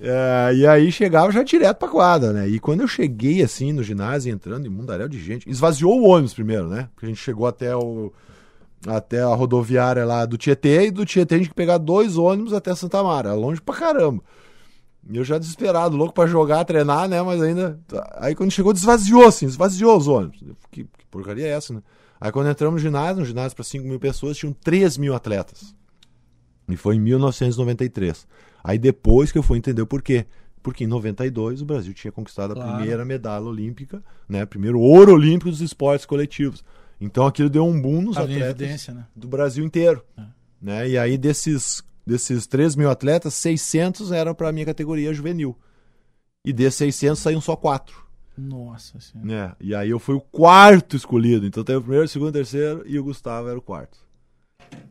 É, 0.07 0.55
e 0.55 0.67
aí 0.67 0.93
chegava 0.93 1.33
já 1.33 1.43
direto 1.43 1.79
pra 1.79 1.89
quadra, 1.89 2.31
né? 2.31 2.47
E 2.47 2.59
quando 2.59 2.83
eu 2.83 2.89
cheguei 2.89 3.43
assim 3.43 3.73
no 3.73 3.83
ginásio, 3.83 4.31
entrando 4.31 4.67
em 4.67 4.69
mundaréu 4.69 5.09
de 5.09 5.19
gente, 5.19 5.49
esvaziou 5.49 5.99
o 5.99 6.09
ônibus 6.09 6.35
primeiro, 6.35 6.69
né? 6.69 6.91
Porque 6.95 7.07
a 7.07 7.09
gente 7.09 7.23
chegou 7.23 7.47
até 7.47 7.75
o 7.75 8.13
até 8.87 9.23
a 9.23 9.35
rodoviária 9.35 10.05
lá 10.05 10.25
do 10.27 10.37
Tietê 10.37 10.87
e 10.87 10.91
do 10.91 11.05
Tietê 11.05 11.35
a 11.35 11.39
gente 11.39 11.49
que 11.49 11.55
pegar 11.55 11.79
dois 11.79 12.17
ônibus 12.17 12.53
até 12.53 12.75
Santa 12.75 13.03
Mara, 13.03 13.35
longe 13.35 13.61
pra 13.61 13.75
caramba. 13.75 14.23
E 15.09 15.17
eu 15.17 15.25
já 15.25 15.39
desesperado, 15.39 15.97
louco 15.97 16.15
para 16.15 16.29
jogar, 16.29 16.65
treinar, 16.65 17.09
né? 17.09 17.21
Mas 17.23 17.43
ainda. 17.43 17.79
Aí 18.15 18.35
quando 18.35 18.51
chegou, 18.51 18.73
desvaziou, 18.73 19.27
assim, 19.27 19.47
desvaziou 19.47 19.97
os 19.97 20.09
ônibus. 20.09 20.43
Que, 20.71 20.85
que 20.85 21.07
porcaria 21.11 21.47
é 21.47 21.51
essa, 21.51 21.75
né? 21.75 21.83
Aí 22.21 22.33
quando 22.33 22.49
entramos 22.49 22.83
no 22.83 22.89
ginásio, 22.89 23.23
um 23.23 23.27
ginásio 23.27 23.55
para 23.55 23.65
5 23.65 23.87
mil 23.87 24.01
pessoas, 24.01 24.37
tinham 24.37 24.53
3 24.53 24.97
mil 24.97 25.15
atletas. 25.15 25.75
E 26.69 26.77
foi 26.77 26.97
em 26.97 27.01
1993. 27.01 28.27
Aí 28.63 28.79
depois 28.79 29.31
que 29.31 29.37
eu 29.37 29.43
fui 29.43 29.59
entender 29.59 29.83
o 29.83 29.87
porquê. 29.87 30.25
Porque 30.63 30.85
em 30.85 30.87
92 30.87 31.61
o 31.61 31.67
Brasil 31.67 31.93
tinha 31.93 32.11
conquistado 32.11 32.53
a 32.53 32.55
claro. 32.55 32.77
primeira 32.77 33.05
medalha 33.05 33.45
olímpica, 33.45 34.03
né? 34.27 34.47
Primeiro 34.47 34.81
ouro 34.81 35.13
olímpico 35.13 35.51
dos 35.51 35.61
esportes 35.61 36.07
coletivos. 36.07 36.65
Então 37.01 37.27
aquilo 37.27 37.51
deu 37.51 37.67
um 37.67 37.81
boom 37.81 38.03
nos 38.03 38.17
atletas 38.17 38.89
né? 38.89 39.05
do 39.15 39.29
Brasil 39.29 39.65
inteiro. 39.65 40.05
É. 40.17 40.23
Né? 40.61 40.89
E 40.91 40.99
aí 40.99 41.19
desses 41.19 41.83
Desses 42.07 42.47
3 42.47 42.77
mil 42.77 42.91
atletas, 42.91 43.33
600 43.35 44.13
eram 44.13 44.35
para 44.35 44.49
a 44.49 44.53
minha 44.53 44.67
categoria 44.67 45.15
juvenil. 45.15 45.57
E 46.45 46.53
desses 46.53 46.77
600 46.77 47.19
saíram 47.19 47.41
só 47.41 47.57
4. 47.57 48.05
Nossa 48.37 49.01
senhora. 49.01 49.57
É, 49.61 49.65
e 49.65 49.75
aí 49.75 49.89
eu 49.89 49.99
fui 49.99 50.15
o 50.15 50.21
quarto 50.21 50.97
escolhido. 50.97 51.47
Então 51.47 51.65
teve 51.65 51.79
o 51.79 51.83
primeiro, 51.83 52.05
o 52.05 52.09
segundo, 52.09 52.29
o 52.29 52.33
terceiro 52.33 52.83
e 52.85 52.99
o 52.99 53.05
Gustavo 53.05 53.49
era 53.49 53.59
o 53.59 53.63
quarto. 53.63 53.99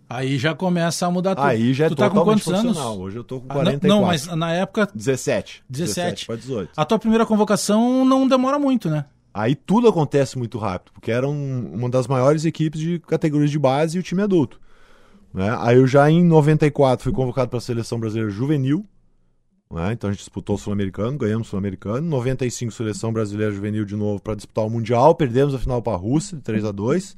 Aí 0.09 0.38
já 0.38 0.56
começa 0.56 1.06
a 1.06 1.11
mudar 1.11 1.35
tudo. 1.35 1.45
Aí 1.45 1.73
já 1.73 1.85
é 1.85 1.89
tu 1.89 1.95
tá 1.95 2.09
com 2.09 2.21
quantos 2.21 2.47
anos? 2.47 2.77
Hoje 2.77 3.17
eu 3.17 3.23
tô 3.23 3.41
com 3.41 3.47
44. 3.47 3.85
Ah, 3.85 3.89
não, 3.89 4.01
não, 4.01 4.07
mas 4.07 4.25
na 4.27 4.53
época 4.53 4.88
17. 4.94 5.63
17. 5.69 6.25
17 6.25 6.25
para 6.25 6.35
18. 6.38 6.71
A 6.75 6.85
tua 6.85 6.97
primeira 6.97 7.25
convocação 7.25 8.06
não 8.06 8.27
demora 8.27 8.57
muito, 8.57 8.89
né? 8.89 9.06
Aí 9.33 9.56
tudo 9.56 9.88
acontece 9.88 10.38
muito 10.38 10.59
rápido, 10.59 10.94
porque 10.94 11.12
era 11.12 11.27
um, 11.27 11.74
uma 11.74 11.89
das 11.89 12.07
maiores 12.07 12.45
equipes 12.45 12.80
de 12.80 13.00
categorias 13.00 13.50
de 13.50 13.57
base 13.57 13.97
e 13.97 14.00
o 14.00 14.03
time 14.03 14.21
adulto. 14.21 14.62
Né? 15.33 15.56
Aí 15.59 15.77
eu 15.77 15.88
já 15.88 16.09
em 16.09 16.24
94 16.24 17.03
fui 17.03 17.12
convocado 17.12 17.50
para 17.50 17.57
a 17.57 17.62
seleção 17.62 18.00
brasileira 18.00 18.30
juvenil. 18.30 18.85
Né? 19.71 19.94
Então 19.94 20.09
a 20.09 20.13
gente 20.13 20.19
disputou 20.19 20.56
o 20.56 20.59
Sul-Americano, 20.59 21.18
ganhamos 21.18 21.47
o 21.47 21.50
Sul-Americano. 21.50 22.07
95 22.07 22.71
seleção 22.71 23.12
brasileira 23.12 23.51
juvenil 23.51 23.85
de 23.85 23.95
novo 23.95 24.21
para 24.21 24.35
disputar 24.35 24.65
o 24.65 24.69
Mundial, 24.69 25.15
perdemos 25.15 25.56
a 25.56 25.59
final 25.59 25.81
para 25.81 25.94
a 25.94 25.97
Rússia, 25.97 26.38
de 26.38 26.44
3 26.44 26.65
a 26.65 26.71
2 26.71 27.18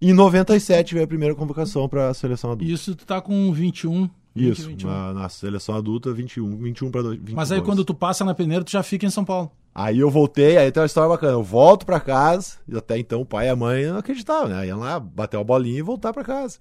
E 0.00 0.10
em 0.10 0.14
97 0.14 0.94
veio 0.94 1.04
a 1.04 1.08
primeira 1.08 1.34
convocação 1.34 1.86
para 1.86 2.08
a 2.08 2.14
seleção 2.14 2.52
adulta. 2.52 2.72
Isso 2.72 2.96
tu 2.96 3.04
tá 3.04 3.20
com 3.20 3.52
21. 3.52 4.08
20, 4.34 4.52
Isso, 4.52 4.68
21. 4.68 4.88
Na, 4.88 5.12
na, 5.12 5.28
seleção 5.28 5.74
adulta 5.74 6.12
21, 6.12 6.56
21 6.56 6.90
para 6.90 7.02
22. 7.02 7.34
Mas 7.34 7.50
aí 7.50 7.60
quando 7.60 7.84
tu 7.84 7.94
passa 7.94 8.24
na 8.24 8.34
peneira, 8.34 8.64
tu 8.64 8.70
já 8.70 8.82
fica 8.82 9.06
em 9.06 9.10
São 9.10 9.24
Paulo. 9.24 9.50
Aí 9.74 9.98
eu 9.98 10.10
voltei, 10.10 10.56
aí 10.56 10.70
tem 10.70 10.80
uma 10.80 10.86
história 10.86 11.08
bacana. 11.08 11.32
Eu 11.32 11.42
volto 11.42 11.86
para 11.86 12.00
casa, 12.00 12.56
e 12.68 12.76
até 12.76 12.98
então 12.98 13.20
o 13.20 13.26
pai 13.26 13.46
e 13.46 13.50
a 13.50 13.56
mãe 13.56 13.86
não 13.86 13.98
acreditavam, 13.98 14.48
né? 14.48 14.66
Iam 14.66 14.78
lá 14.78 14.98
bater 14.98 15.36
uma 15.36 15.44
bolinha 15.44 15.78
e 15.78 15.82
voltar 15.82 16.12
para 16.12 16.24
casa. 16.24 16.58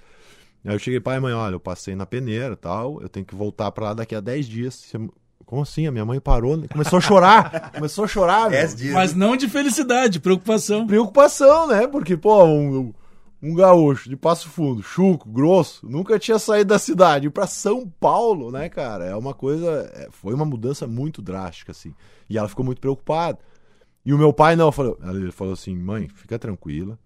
Aí 0.65 0.73
eu 0.73 0.79
cheguei, 0.79 0.99
pai 0.99 1.17
e 1.17 1.19
mãe, 1.19 1.33
olha, 1.33 1.53
eu 1.53 1.59
passei 1.59 1.95
na 1.95 2.05
peneira 2.05 2.55
tal, 2.55 3.01
eu 3.01 3.09
tenho 3.09 3.25
que 3.25 3.35
voltar 3.35 3.71
para 3.71 3.85
lá 3.85 3.93
daqui 3.93 4.13
a 4.13 4.19
10 4.19 4.47
dias. 4.47 4.93
Como 5.45 5.63
assim? 5.63 5.87
A 5.87 5.91
minha 5.91 6.05
mãe 6.05 6.19
parou, 6.19 6.57
né? 6.57 6.67
começou 6.67 6.97
a 6.97 7.01
chorar. 7.01 7.71
começou 7.73 8.05
a 8.05 8.07
chorar, 8.07 8.51
dias, 8.75 8.93
Mas 8.93 9.15
não 9.15 9.35
de 9.35 9.49
felicidade, 9.49 10.19
preocupação. 10.19 10.85
Preocupação, 10.85 11.67
né? 11.67 11.87
Porque, 11.87 12.15
pô, 12.15 12.43
um, 12.45 12.93
um 13.41 13.53
gaúcho 13.53 14.09
de 14.09 14.17
Passo 14.17 14.49
Fundo, 14.49 14.83
chuco, 14.83 15.29
grosso, 15.29 15.87
nunca 15.87 16.19
tinha 16.19 16.37
saído 16.37 16.69
da 16.69 16.79
cidade 16.79 17.27
ir 17.27 17.29
para 17.29 17.47
São 17.47 17.87
Paulo, 17.87 18.51
né, 18.51 18.67
cara? 18.67 19.05
É 19.05 19.15
uma 19.15 19.33
coisa, 19.33 19.89
é, 19.93 20.09
foi 20.11 20.33
uma 20.33 20.45
mudança 20.45 20.85
muito 20.85 21.21
drástica 21.21 21.71
assim. 21.71 21.93
E 22.29 22.37
ela 22.37 22.49
ficou 22.49 22.65
muito 22.65 22.81
preocupada. 22.81 23.39
E 24.05 24.13
o 24.13 24.17
meu 24.17 24.33
pai 24.33 24.55
não, 24.55 24.71
falou, 24.71 24.97
ele 25.03 25.31
falou 25.31 25.53
assim: 25.53 25.75
"Mãe, 25.75 26.09
fica 26.09 26.37
tranquila. 26.37 26.97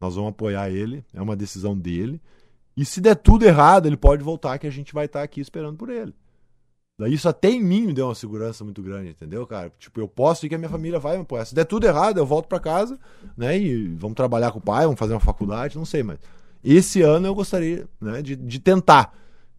Nós 0.00 0.14
vamos 0.14 0.30
apoiar 0.30 0.70
ele, 0.70 1.04
é 1.12 1.20
uma 1.22 1.36
decisão 1.36 1.76
dele. 1.76 2.20
E 2.76 2.84
se 2.84 3.00
der 3.00 3.14
tudo 3.14 3.44
errado, 3.44 3.86
ele 3.86 3.96
pode 3.96 4.22
voltar 4.22 4.58
que 4.58 4.66
a 4.66 4.70
gente 4.70 4.92
vai 4.92 5.06
estar 5.06 5.22
aqui 5.22 5.40
esperando 5.40 5.76
por 5.76 5.88
ele. 5.88 6.14
Daí 6.96 7.14
isso 7.14 7.28
até 7.28 7.50
em 7.50 7.62
mim 7.62 7.86
me 7.86 7.92
deu 7.92 8.06
uma 8.06 8.14
segurança 8.14 8.62
muito 8.62 8.80
grande, 8.80 9.10
entendeu, 9.10 9.44
cara? 9.46 9.72
Tipo, 9.78 10.00
eu 10.00 10.06
posso 10.06 10.46
ir 10.46 10.48
que 10.48 10.54
a 10.54 10.58
minha 10.58 10.70
família 10.70 11.00
vai 11.00 11.16
me 11.16 11.22
apoiar. 11.22 11.44
Se 11.44 11.54
der 11.54 11.64
tudo 11.64 11.86
errado, 11.86 12.18
eu 12.18 12.26
volto 12.26 12.46
para 12.46 12.60
casa, 12.60 12.98
né? 13.36 13.58
E 13.58 13.88
vamos 13.88 14.14
trabalhar 14.14 14.52
com 14.52 14.60
o 14.60 14.62
pai, 14.62 14.84
vamos 14.84 14.98
fazer 14.98 15.12
uma 15.12 15.20
faculdade, 15.20 15.76
não 15.76 15.84
sei, 15.84 16.04
mas 16.04 16.18
esse 16.62 17.02
ano 17.02 17.26
eu 17.26 17.34
gostaria, 17.34 17.86
né, 18.00 18.22
de, 18.22 18.36
de 18.36 18.58
tentar. 18.58 19.12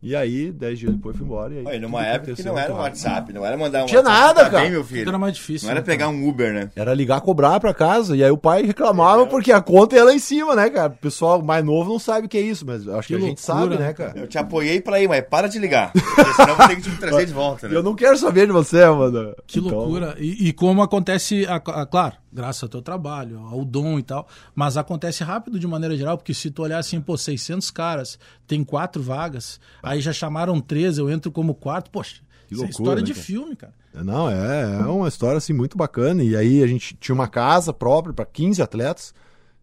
E 0.06 0.16
aí, 0.16 0.52
dez 0.52 0.78
dias 0.78 0.94
depois, 0.94 1.18
fui 1.18 1.26
embora. 1.26 1.52
E 1.52 1.68
aí, 1.68 1.80
numa 1.80 2.06
época 2.06 2.36
que 2.36 2.44
não 2.44 2.56
era 2.56 2.72
um 2.72 2.78
WhatsApp, 2.78 3.34
não 3.34 3.44
era 3.44 3.58
mandar 3.58 3.82
um 3.82 3.88
Tinha 3.88 4.02
WhatsApp. 4.02 4.20
nada, 4.20 4.50
cara. 4.52 4.62
Bem, 4.62 4.70
meu 4.70 4.84
filho. 4.84 5.10
Era 5.10 5.18
mais 5.18 5.34
difícil. 5.34 5.66
Não 5.66 5.72
era 5.72 5.80
né, 5.80 5.86
pegar 5.86 6.10
um 6.10 6.30
Uber, 6.30 6.54
né? 6.54 6.70
Era 6.76 6.94
ligar, 6.94 7.20
cobrar 7.22 7.60
pra 7.60 7.74
casa. 7.74 8.16
E 8.16 8.24
aí 8.24 8.30
o 8.30 8.38
pai 8.38 8.62
reclamava 8.62 9.24
é. 9.24 9.26
porque 9.26 9.52
a 9.52 9.60
conta 9.60 9.96
ia 9.96 10.04
lá 10.04 10.14
em 10.14 10.20
cima, 10.20 10.56
né, 10.56 10.70
cara? 10.70 10.94
O 10.94 10.98
pessoal 10.98 11.42
mais 11.42 11.66
novo 11.66 11.90
não 11.90 11.98
sabe 11.98 12.28
o 12.28 12.30
que 12.30 12.38
é 12.38 12.42
isso, 12.42 12.64
mas 12.68 12.88
acho 12.88 13.08
que, 13.08 13.18
que 13.18 13.24
a 13.24 13.28
gente 13.28 13.42
sabe, 13.42 13.80
né, 13.80 13.94
cara? 13.94 14.14
Eu 14.16 14.28
te 14.28 14.38
apoiei 14.38 14.80
pra 14.80 15.02
ir, 15.02 15.08
mas 15.08 15.26
para 15.28 15.48
de 15.48 15.58
ligar. 15.58 15.92
Porque 15.92 16.34
senão 16.34 16.50
eu 16.50 16.56
vou 16.56 16.68
ter 16.68 16.76
que 16.76 16.82
te 16.84 16.98
trazer 17.02 17.26
de 17.26 17.34
volta, 17.34 17.68
né? 17.68 17.76
Eu 17.76 17.82
não 17.82 17.96
quero 17.96 18.16
saber 18.16 18.46
de 18.46 18.54
você, 18.54 18.86
mano. 18.86 19.34
Que 19.48 19.58
então... 19.58 19.76
loucura. 19.76 20.16
E, 20.20 20.50
e, 20.50 20.54
como 20.54 20.84
acontece, 20.84 21.48
a, 21.48 21.56
a, 21.56 21.86
claro, 21.88 22.14
graças 22.36 22.62
ao 22.62 22.70
teu 22.70 22.82
trabalho, 22.82 23.40
ao 23.40 23.64
dom 23.64 23.98
e 23.98 24.04
tal. 24.04 24.28
Mas 24.54 24.76
acontece 24.76 25.24
rápido 25.24 25.58
de 25.58 25.66
maneira 25.66 25.96
geral, 25.96 26.18
porque 26.18 26.34
se 26.34 26.52
tu 26.52 26.62
olhar 26.62 26.78
assim, 26.78 27.00
pô, 27.00 27.18
600 27.18 27.72
caras, 27.72 28.20
tem 28.46 28.64
quatro 28.64 29.02
vagas, 29.02 29.60
aí 29.82 30.02
já 30.02 30.12
chamaram 30.12 30.60
três, 30.60 30.98
eu 30.98 31.10
entro 31.10 31.32
como 31.32 31.56
quarto, 31.56 31.90
poxa, 31.90 32.22
Que 32.48 32.54
isso 32.54 32.64
é 32.64 32.68
loucura, 32.68 32.84
história 32.84 33.02
né, 33.02 33.06
de 33.06 33.14
cara? 33.14 33.26
filme, 33.26 33.56
cara. 33.56 33.74
Não, 34.04 34.30
é, 34.30 34.82
é 34.82 34.86
uma 34.86 35.08
história 35.08 35.38
assim 35.38 35.54
muito 35.54 35.78
bacana. 35.78 36.22
E 36.22 36.36
aí 36.36 36.62
a 36.62 36.68
gente 36.68 36.96
tinha 37.00 37.16
uma 37.16 37.30
casa 37.30 37.72
própria 37.72 38.14
para 38.14 38.26
15 38.26 38.62
atletas. 38.62 39.14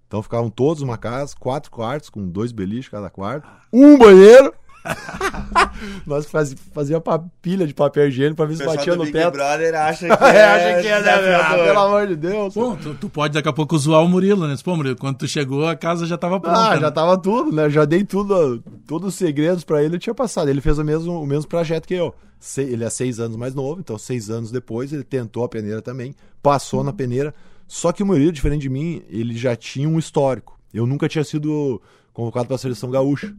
Então 0.08 0.22
ficavam 0.22 0.50
todos 0.50 0.82
numa 0.82 0.98
casa, 0.98 1.34
quatro 1.38 1.70
quartos, 1.70 2.10
com 2.10 2.26
dois 2.28 2.52
beliches 2.52 2.88
cada 2.88 3.08
quarto, 3.10 3.46
um 3.72 3.96
banheiro. 3.98 4.54
Nós 6.06 6.26
fazia, 6.26 6.56
fazia 6.72 7.00
pa- 7.00 7.22
pilha 7.40 7.66
de 7.66 7.74
papel 7.74 8.08
higiênico 8.08 8.36
pra 8.36 8.46
ver 8.46 8.54
O 8.54 8.56
se 8.56 8.64
batia 8.64 8.92
do 8.92 8.98
no 8.98 9.04
Big 9.04 9.12
teto. 9.16 9.32
Brother 9.32 9.74
acha 9.74 10.06
que 10.16 10.24
É, 10.24 10.44
acha 10.44 10.82
que 10.82 10.88
é, 10.88 11.02
né? 11.02 11.34
Ah. 11.34 11.54
Pelo 11.54 11.78
amor 11.78 12.06
de 12.06 12.16
Deus. 12.16 12.54
Bom, 12.54 12.76
tu, 12.76 12.94
tu 12.94 13.08
pode 13.08 13.34
daqui 13.34 13.48
a 13.48 13.52
pouco 13.52 13.76
zoar 13.78 14.02
o 14.02 14.08
Murilo, 14.08 14.46
né? 14.46 14.54
Pô, 14.62 14.76
Murilo, 14.76 14.96
quando 14.96 15.18
tu 15.18 15.28
chegou, 15.28 15.66
a 15.66 15.74
casa 15.76 16.06
já 16.06 16.16
tava 16.18 16.40
pronta. 16.40 16.58
Ah, 16.58 16.74
né? 16.74 16.80
já 16.80 16.90
tava 16.90 17.16
tudo, 17.18 17.52
né? 17.54 17.68
Já 17.70 17.84
dei 17.84 18.04
tudo, 18.04 18.62
todos 18.86 19.08
os 19.08 19.14
segredos 19.14 19.64
pra 19.64 19.82
ele, 19.82 19.96
eu 19.96 20.00
tinha 20.00 20.14
passado. 20.14 20.48
Ele 20.48 20.60
fez 20.60 20.78
o 20.78 20.84
mesmo, 20.84 21.20
o 21.22 21.26
mesmo 21.26 21.48
projeto 21.48 21.86
que 21.86 21.94
eu. 21.94 22.14
Se- 22.38 22.62
ele 22.62 22.82
é 22.84 22.90
seis 22.90 23.20
anos 23.20 23.36
mais 23.36 23.54
novo, 23.54 23.80
então 23.80 23.96
seis 23.96 24.28
anos 24.30 24.50
depois 24.50 24.92
ele 24.92 25.04
tentou 25.04 25.44
a 25.44 25.48
peneira 25.48 25.80
também, 25.80 26.14
passou 26.42 26.82
na 26.82 26.92
peneira. 26.92 27.32
Só 27.68 27.92
que 27.92 28.02
o 28.02 28.06
Murilo, 28.06 28.32
diferente 28.32 28.62
de 28.62 28.68
mim, 28.68 29.02
ele 29.08 29.36
já 29.36 29.54
tinha 29.56 29.88
um 29.88 29.98
histórico. 29.98 30.58
Eu 30.74 30.86
nunca 30.86 31.08
tinha 31.08 31.24
sido 31.24 31.80
convocado 32.12 32.46
para 32.46 32.56
a 32.56 32.58
seleção 32.58 32.90
gaúcha. 32.90 33.32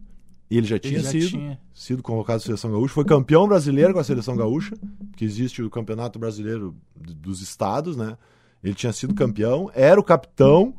Ele 0.51 0.67
já 0.67 0.77
tinha 0.77 0.99
já 1.01 1.09
sido, 1.09 1.29
tinha. 1.29 1.59
sido 1.73 2.03
convocado 2.03 2.37
para 2.39 2.43
a 2.43 2.45
seleção 2.45 2.71
gaúcha, 2.71 2.93
foi 2.93 3.05
campeão 3.05 3.47
brasileiro 3.47 3.93
com 3.93 3.99
a 3.99 4.03
seleção 4.03 4.35
gaúcha, 4.35 4.75
que 5.15 5.25
existe 5.25 5.63
o 5.63 5.69
campeonato 5.69 6.19
brasileiro 6.19 6.75
dos 6.95 7.41
estados, 7.41 7.97
né? 7.97 8.17
Ele 8.63 8.73
tinha 8.75 8.93
sido 8.93 9.13
campeão, 9.15 9.71
era 9.73 9.99
o 9.99 10.03
capitão, 10.03 10.75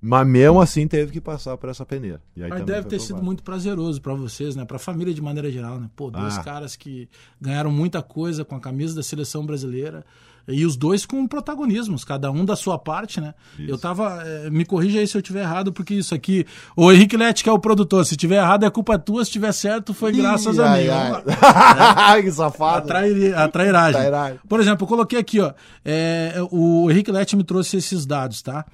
mas 0.00 0.26
mesmo 0.26 0.60
assim 0.60 0.86
teve 0.86 1.10
que 1.12 1.20
passar 1.20 1.56
por 1.56 1.70
essa 1.70 1.84
peneira. 1.86 2.22
E 2.36 2.42
aí 2.42 2.50
Mas 2.50 2.62
deve 2.64 2.86
ter 2.86 3.00
sido 3.00 3.22
muito 3.22 3.42
prazeroso 3.42 4.00
pra 4.02 4.14
vocês, 4.14 4.54
né? 4.54 4.64
Pra 4.64 4.78
família 4.78 5.14
de 5.14 5.22
maneira 5.22 5.50
geral, 5.50 5.80
né? 5.80 5.88
Pô, 5.96 6.10
dois 6.10 6.36
Ah. 6.36 6.44
caras 6.44 6.76
que 6.76 7.08
ganharam 7.40 7.70
muita 7.70 8.02
coisa 8.02 8.44
com 8.44 8.54
a 8.54 8.60
camisa 8.60 8.94
da 8.94 9.02
seleção 9.02 9.44
brasileira 9.46 10.04
e 10.48 10.64
os 10.64 10.76
dois 10.76 11.04
com 11.04 11.26
protagonismos, 11.26 12.04
cada 12.04 12.30
um 12.30 12.44
da 12.44 12.54
sua 12.54 12.78
parte, 12.78 13.20
né? 13.20 13.34
Eu 13.58 13.76
tava. 13.76 14.22
eh, 14.24 14.50
me 14.50 14.64
corrija 14.64 15.00
aí 15.00 15.06
se 15.06 15.16
eu 15.16 15.22
tiver 15.22 15.40
errado, 15.42 15.72
porque 15.72 15.94
isso 15.94 16.14
aqui. 16.14 16.46
O 16.76 16.92
Henrique 16.92 17.16
Lete, 17.16 17.42
que 17.42 17.48
é 17.48 17.52
o 17.52 17.58
produtor, 17.58 18.04
se 18.06 18.16
tiver 18.16 18.36
errado 18.36 18.64
é 18.64 18.70
culpa 18.70 18.98
tua, 18.98 19.24
se 19.24 19.30
tiver 19.32 19.52
certo 19.52 19.92
foi 19.92 20.12
graças 20.12 20.56
Ih, 20.56 20.60
a 20.60 20.70
ai, 20.70 20.84
mim. 20.84 20.90
ai. 20.90 21.22
Ai, 21.96 22.22
que 22.22 22.30
safado. 22.30 22.90
A 23.36 23.48
trairagem. 23.48 24.00
Trairagem. 24.00 24.38
Por 24.48 24.60
exemplo, 24.60 24.84
eu 24.84 24.88
coloquei 24.88 25.18
aqui, 25.18 25.40
ó. 25.40 25.52
é, 25.84 26.34
o 26.50 26.90
Henrique 26.90 27.10
Lete 27.10 27.34
me 27.36 27.42
trouxe 27.44 27.76
esses 27.76 28.06
dados, 28.06 28.40
tá? 28.42 28.64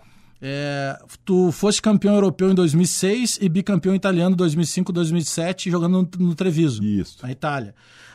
É, 0.45 0.99
tu 1.25 1.53
foste 1.53 1.81
campeão 1.81 2.15
europeu 2.15 2.51
em 2.51 2.55
2006 2.55 3.39
e 3.41 3.49
bicampeão 3.49 3.95
italiano 3.95 4.35
em 4.35 4.37
2005 4.37 4.93
2007 4.93 5.71
jogando 5.71 6.09
no, 6.19 6.27
no 6.27 6.35
Treviso, 6.35 6.83
Isso. 6.83 7.19
na 7.23 7.31
Itália. 7.31 7.75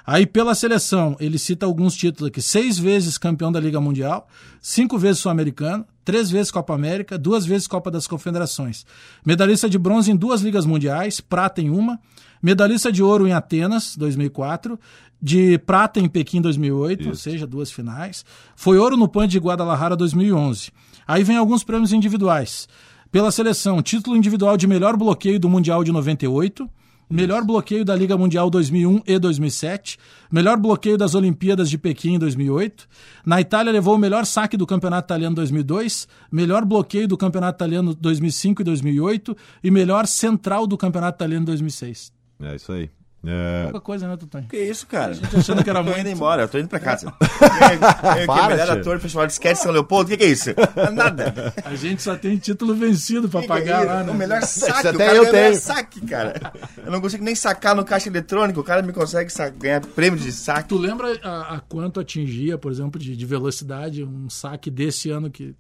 Aí, 0.10 0.26
pela 0.26 0.56
seleção, 0.56 1.18
ele 1.20 1.38
cita 1.38 1.66
alguns 1.66 1.94
títulos 1.94 2.30
aqui: 2.30 2.42
seis 2.42 2.80
vezes 2.80 3.18
campeão 3.18 3.52
da 3.52 3.60
Liga 3.60 3.82
Mundial, 3.82 4.26
cinco 4.62 4.98
vezes 4.98 5.20
Sul-Americano, 5.20 5.86
três 6.06 6.32
vezes 6.32 6.50
Copa 6.50 6.74
América, 6.74 7.18
duas 7.18 7.46
vezes 7.46 7.68
Copa 7.68 7.92
das 7.92 8.08
Confederações. 8.08 8.86
Medalhista 9.26 9.70
de 9.70 9.78
bronze 9.78 10.10
em 10.10 10.16
duas 10.16 10.40
Ligas 10.42 10.66
Mundiais, 10.66 11.20
prata 11.20 11.62
em 11.62 11.70
uma. 11.70 12.00
Medalhista 12.42 12.90
de 12.90 13.04
ouro 13.04 13.28
em 13.28 13.34
Atenas, 13.34 13.98
2004. 13.98 14.80
De 15.22 15.58
prata 15.58 16.00
em 16.00 16.08
Pequim, 16.08 16.40
2008, 16.40 17.10
ou 17.10 17.16
seja, 17.16 17.46
duas 17.46 17.70
finais. 17.70 18.24
Foi 18.56 18.78
ouro 18.78 18.96
no 18.96 19.10
PAN 19.10 19.28
de 19.28 19.40
Guadalajara, 19.40 19.96
2011. 19.98 20.72
Aí 21.06 21.24
vem 21.24 21.36
alguns 21.36 21.66
prêmios 21.66 21.92
individuais. 21.92 22.70
Pela 23.12 23.32
seleção, 23.32 23.82
título 23.82 24.16
individual 24.16 24.56
de 24.56 24.68
melhor 24.68 24.96
bloqueio 24.96 25.40
do 25.40 25.50
Mundial 25.50 25.84
de 25.84 25.92
98. 25.92 26.70
Melhor 27.10 27.44
bloqueio 27.46 27.86
da 27.86 27.96
Liga 27.96 28.18
Mundial 28.18 28.50
2001 28.50 29.02
e 29.08 29.18
2007. 29.18 29.98
Melhor 30.30 30.58
bloqueio 30.58 30.98
das 30.98 31.16
Olimpíadas 31.16 31.70
de 31.70 31.78
Pequim 31.78 32.16
em 32.16 32.20
2008. 32.20 32.88
Na 33.26 33.40
Itália 33.40 33.72
levou 33.72 33.96
o 33.96 33.98
melhor 33.98 34.26
saque 34.26 34.58
do 34.58 34.68
Campeonato 34.68 35.06
Italiano 35.06 35.36
2002. 35.36 36.08
Melhor 36.30 36.66
bloqueio 36.66 37.08
do 37.08 37.18
Campeonato 37.18 37.56
Italiano 37.58 37.96
2005 37.96 38.62
e 38.62 38.66
2008. 38.66 39.38
E 39.64 39.72
melhor 39.72 40.06
central 40.06 40.68
do 40.68 40.78
Campeonato 40.78 41.16
Italiano 41.16 41.46
2006. 41.46 42.12
É 42.42 42.56
isso 42.56 42.72
aí. 42.74 42.90
É, 43.26 43.64
Pouca 43.64 43.82
coisa, 43.82 44.08
né, 44.08 44.16
Tutanho? 44.16 44.46
Que 44.48 44.58
isso, 44.58 44.86
cara? 44.88 45.14
achando 45.36 45.64
que 45.64 45.70
era 45.70 45.80
eu 45.80 45.84
tô 45.86 45.90
muito. 45.90 46.00
indo 46.02 46.10
embora, 46.10 46.44
eu 46.44 46.48
tô 46.48 46.58
indo 46.60 46.68
pra 46.70 46.80
casa. 46.80 47.12
Eu, 47.68 48.22
eu, 48.22 48.28
Para, 48.28 48.48
melhor 48.56 48.70
ator 48.78 48.98
do 48.98 49.02
Festival 49.02 49.28
de 49.28 49.34
Sketch 49.34 49.58
São 49.58 49.72
Leopoldo, 49.72 50.06
o 50.08 50.10
que, 50.12 50.18
que 50.18 50.24
é 50.24 50.28
isso? 50.28 50.50
Nada. 50.94 51.54
A 51.66 51.76
gente 51.76 52.02
só 52.02 52.16
tem 52.16 52.38
título 52.38 52.74
vencido 52.76 53.28
pra 53.28 53.42
Que 53.42 53.48
que 53.48 53.54
é 53.54 53.56
pagar 53.56 53.86
lá, 53.86 54.04
né? 54.04 54.12
O 54.12 54.16
melhor 54.16 54.42
saque, 54.44 54.72
Isso 54.78 54.88
o 54.88 54.90
até 54.90 55.06
cara 55.06 55.18
eu 55.18 55.24
ganha 55.26 55.30
o 55.30 55.34
melhor 55.34 55.50
tenho. 55.50 55.62
saque, 55.62 56.02
cara. 56.02 56.54
Eu 56.86 56.92
não 56.92 57.02
consigo 57.02 57.24
nem 57.24 57.36
sacar 57.36 57.76
no 57.76 57.84
caixa 57.84 58.08
eletrônico, 58.10 58.60
o 58.60 58.64
cara 58.64 58.82
me 58.82 58.94
consegue 58.94 59.32
ganhar 59.58 59.82
prêmio 59.82 60.20
de 60.20 60.32
saque. 60.32 60.70
Tu 60.70 60.78
lembra 60.78 61.20
a, 61.24 61.56
a 61.56 61.60
quanto 61.60 62.00
atingia, 62.00 62.58
por 62.58 62.72
exemplo, 62.72 63.00
de, 63.00 63.16
de 63.16 63.26
velocidade 63.26 64.04
um 64.04 64.30
saque 64.30 64.70
desse 64.72 65.10
ano 65.10 65.30
que 65.30 65.54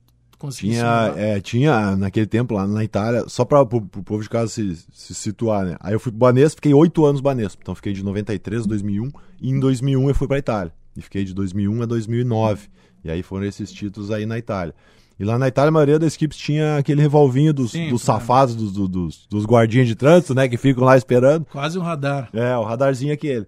tinha, 0.59 1.13
é, 1.17 1.39
tinha 1.41 1.95
naquele 1.95 2.25
tempo 2.27 2.53
lá 2.53 2.67
na 2.67 2.83
Itália, 2.83 3.23
só 3.27 3.43
para 3.43 3.61
o 3.61 3.65
povo 3.67 4.21
de 4.21 4.29
casa 4.29 4.47
se, 4.49 4.75
se 4.91 5.13
situar, 5.15 5.65
né? 5.65 5.75
Aí 5.79 5.93
eu 5.93 5.99
fui 5.99 6.11
pro 6.11 6.19
Banespa, 6.19 6.55
fiquei 6.57 6.73
oito 6.73 7.05
anos 7.05 7.19
no 7.19 7.23
Banespa. 7.23 7.59
Então 7.61 7.73
fiquei 7.75 7.93
de 7.93 8.03
93 8.03 8.63
a 8.63 8.67
2001 8.67 9.11
e 9.41 9.49
em 9.49 9.59
2001 9.59 10.09
eu 10.09 10.15
fui 10.15 10.27
pra 10.27 10.37
Itália. 10.37 10.71
E 10.95 11.01
fiquei 11.01 11.23
de 11.23 11.33
2001 11.33 11.81
a 11.81 11.85
2009. 11.85 12.67
E 13.03 13.11
aí 13.11 13.21
foram 13.23 13.45
esses 13.45 13.71
títulos 13.71 14.11
aí 14.11 14.25
na 14.25 14.37
Itália. 14.37 14.73
E 15.19 15.23
lá 15.25 15.37
na 15.39 15.47
Itália 15.47 15.69
a 15.69 15.71
maioria 15.71 15.97
das 15.97 16.13
equipes 16.15 16.37
tinha 16.37 16.77
aquele 16.77 17.01
revolvinho 17.01 17.51
dos, 17.51 17.71
Sim, 17.71 17.89
dos 17.89 18.03
safados, 18.03 18.55
dos, 18.55 18.71
do- 18.73 18.87
dos, 18.87 19.25
dos 19.27 19.45
guardinhas 19.45 19.87
de 19.87 19.95
trânsito, 19.95 20.35
né? 20.35 20.47
Que 20.47 20.57
ficam 20.57 20.83
lá 20.83 20.95
esperando. 20.95 21.45
Quase 21.45 21.77
um 21.79 21.81
radar. 21.81 22.29
É, 22.33 22.55
o 22.55 22.63
radarzinho 22.63 23.11
aquele. 23.13 23.47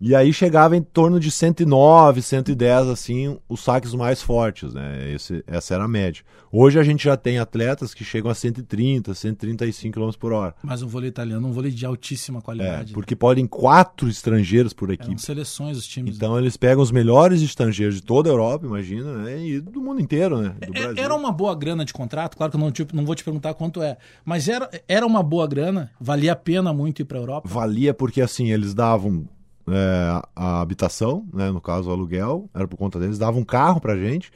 E 0.00 0.14
aí 0.14 0.32
chegava 0.32 0.76
em 0.76 0.82
torno 0.82 1.18
de 1.18 1.28
109, 1.28 2.22
110, 2.22 2.86
assim, 2.86 3.36
os 3.48 3.64
saques 3.64 3.92
mais 3.94 4.22
fortes, 4.22 4.72
né? 4.72 5.12
Esse, 5.12 5.42
essa 5.44 5.74
era 5.74 5.84
a 5.84 5.88
média. 5.88 6.22
Hoje 6.52 6.78
a 6.78 6.84
gente 6.84 7.02
já 7.04 7.16
tem 7.16 7.38
atletas 7.40 7.92
que 7.92 8.04
chegam 8.04 8.30
a 8.30 8.34
130, 8.34 9.12
135 9.12 9.98
km 10.00 10.10
por 10.16 10.32
hora. 10.32 10.54
Mas 10.62 10.82
um 10.82 10.86
vôlei 10.86 11.08
italiano, 11.08 11.48
um 11.48 11.50
vôlei 11.52 11.72
de 11.72 11.84
altíssima 11.84 12.38
É, 12.38 12.42
qualidade. 12.42 12.92
porque 12.92 13.16
podem 13.16 13.44
quatro 13.44 14.08
estrangeiros 14.08 14.72
por 14.72 14.88
Eram 14.88 14.94
equipe. 15.04 15.20
seleções 15.20 15.76
os 15.76 15.86
times. 15.86 16.16
Então 16.16 16.38
eles 16.38 16.56
pegam 16.56 16.80
os 16.82 16.92
melhores 16.92 17.42
estrangeiros 17.42 17.96
de 17.96 18.02
toda 18.02 18.28
a 18.28 18.32
Europa, 18.32 18.66
imagina, 18.66 19.12
né? 19.24 19.44
E 19.44 19.60
do 19.60 19.80
mundo 19.82 20.00
inteiro, 20.00 20.40
né? 20.40 20.54
É-. 20.96 21.00
Era 21.02 21.14
uma 21.16 21.32
boa 21.32 21.56
grana 21.56 21.84
de 21.84 21.92
contrato, 21.92 22.36
claro 22.36 22.50
que 22.52 22.56
eu 22.56 22.60
não, 22.60 22.70
te- 22.70 22.86
não 22.94 23.04
vou 23.04 23.16
te 23.16 23.24
perguntar 23.24 23.52
quanto 23.54 23.82
é, 23.82 23.96
mas 24.24 24.48
era, 24.48 24.70
era 24.86 25.04
uma 25.04 25.24
boa 25.24 25.46
grana, 25.48 25.90
valia 26.00 26.32
a 26.32 26.36
pena 26.36 26.72
muito 26.72 27.02
ir 27.02 27.04
pra 27.04 27.18
Europa. 27.18 27.48
Valia 27.48 27.92
porque, 27.92 28.20
assim, 28.20 28.52
eles 28.52 28.72
davam 28.74 29.28
é, 29.70 30.22
a 30.36 30.60
habitação, 30.60 31.26
né, 31.32 31.50
no 31.50 31.60
caso 31.60 31.88
o 31.88 31.92
aluguel, 31.92 32.48
era 32.54 32.66
por 32.66 32.76
conta 32.76 32.98
deles, 32.98 33.18
davam 33.18 33.40
um 33.40 33.44
carro 33.44 33.80
pra 33.80 33.96
gente 33.96 34.30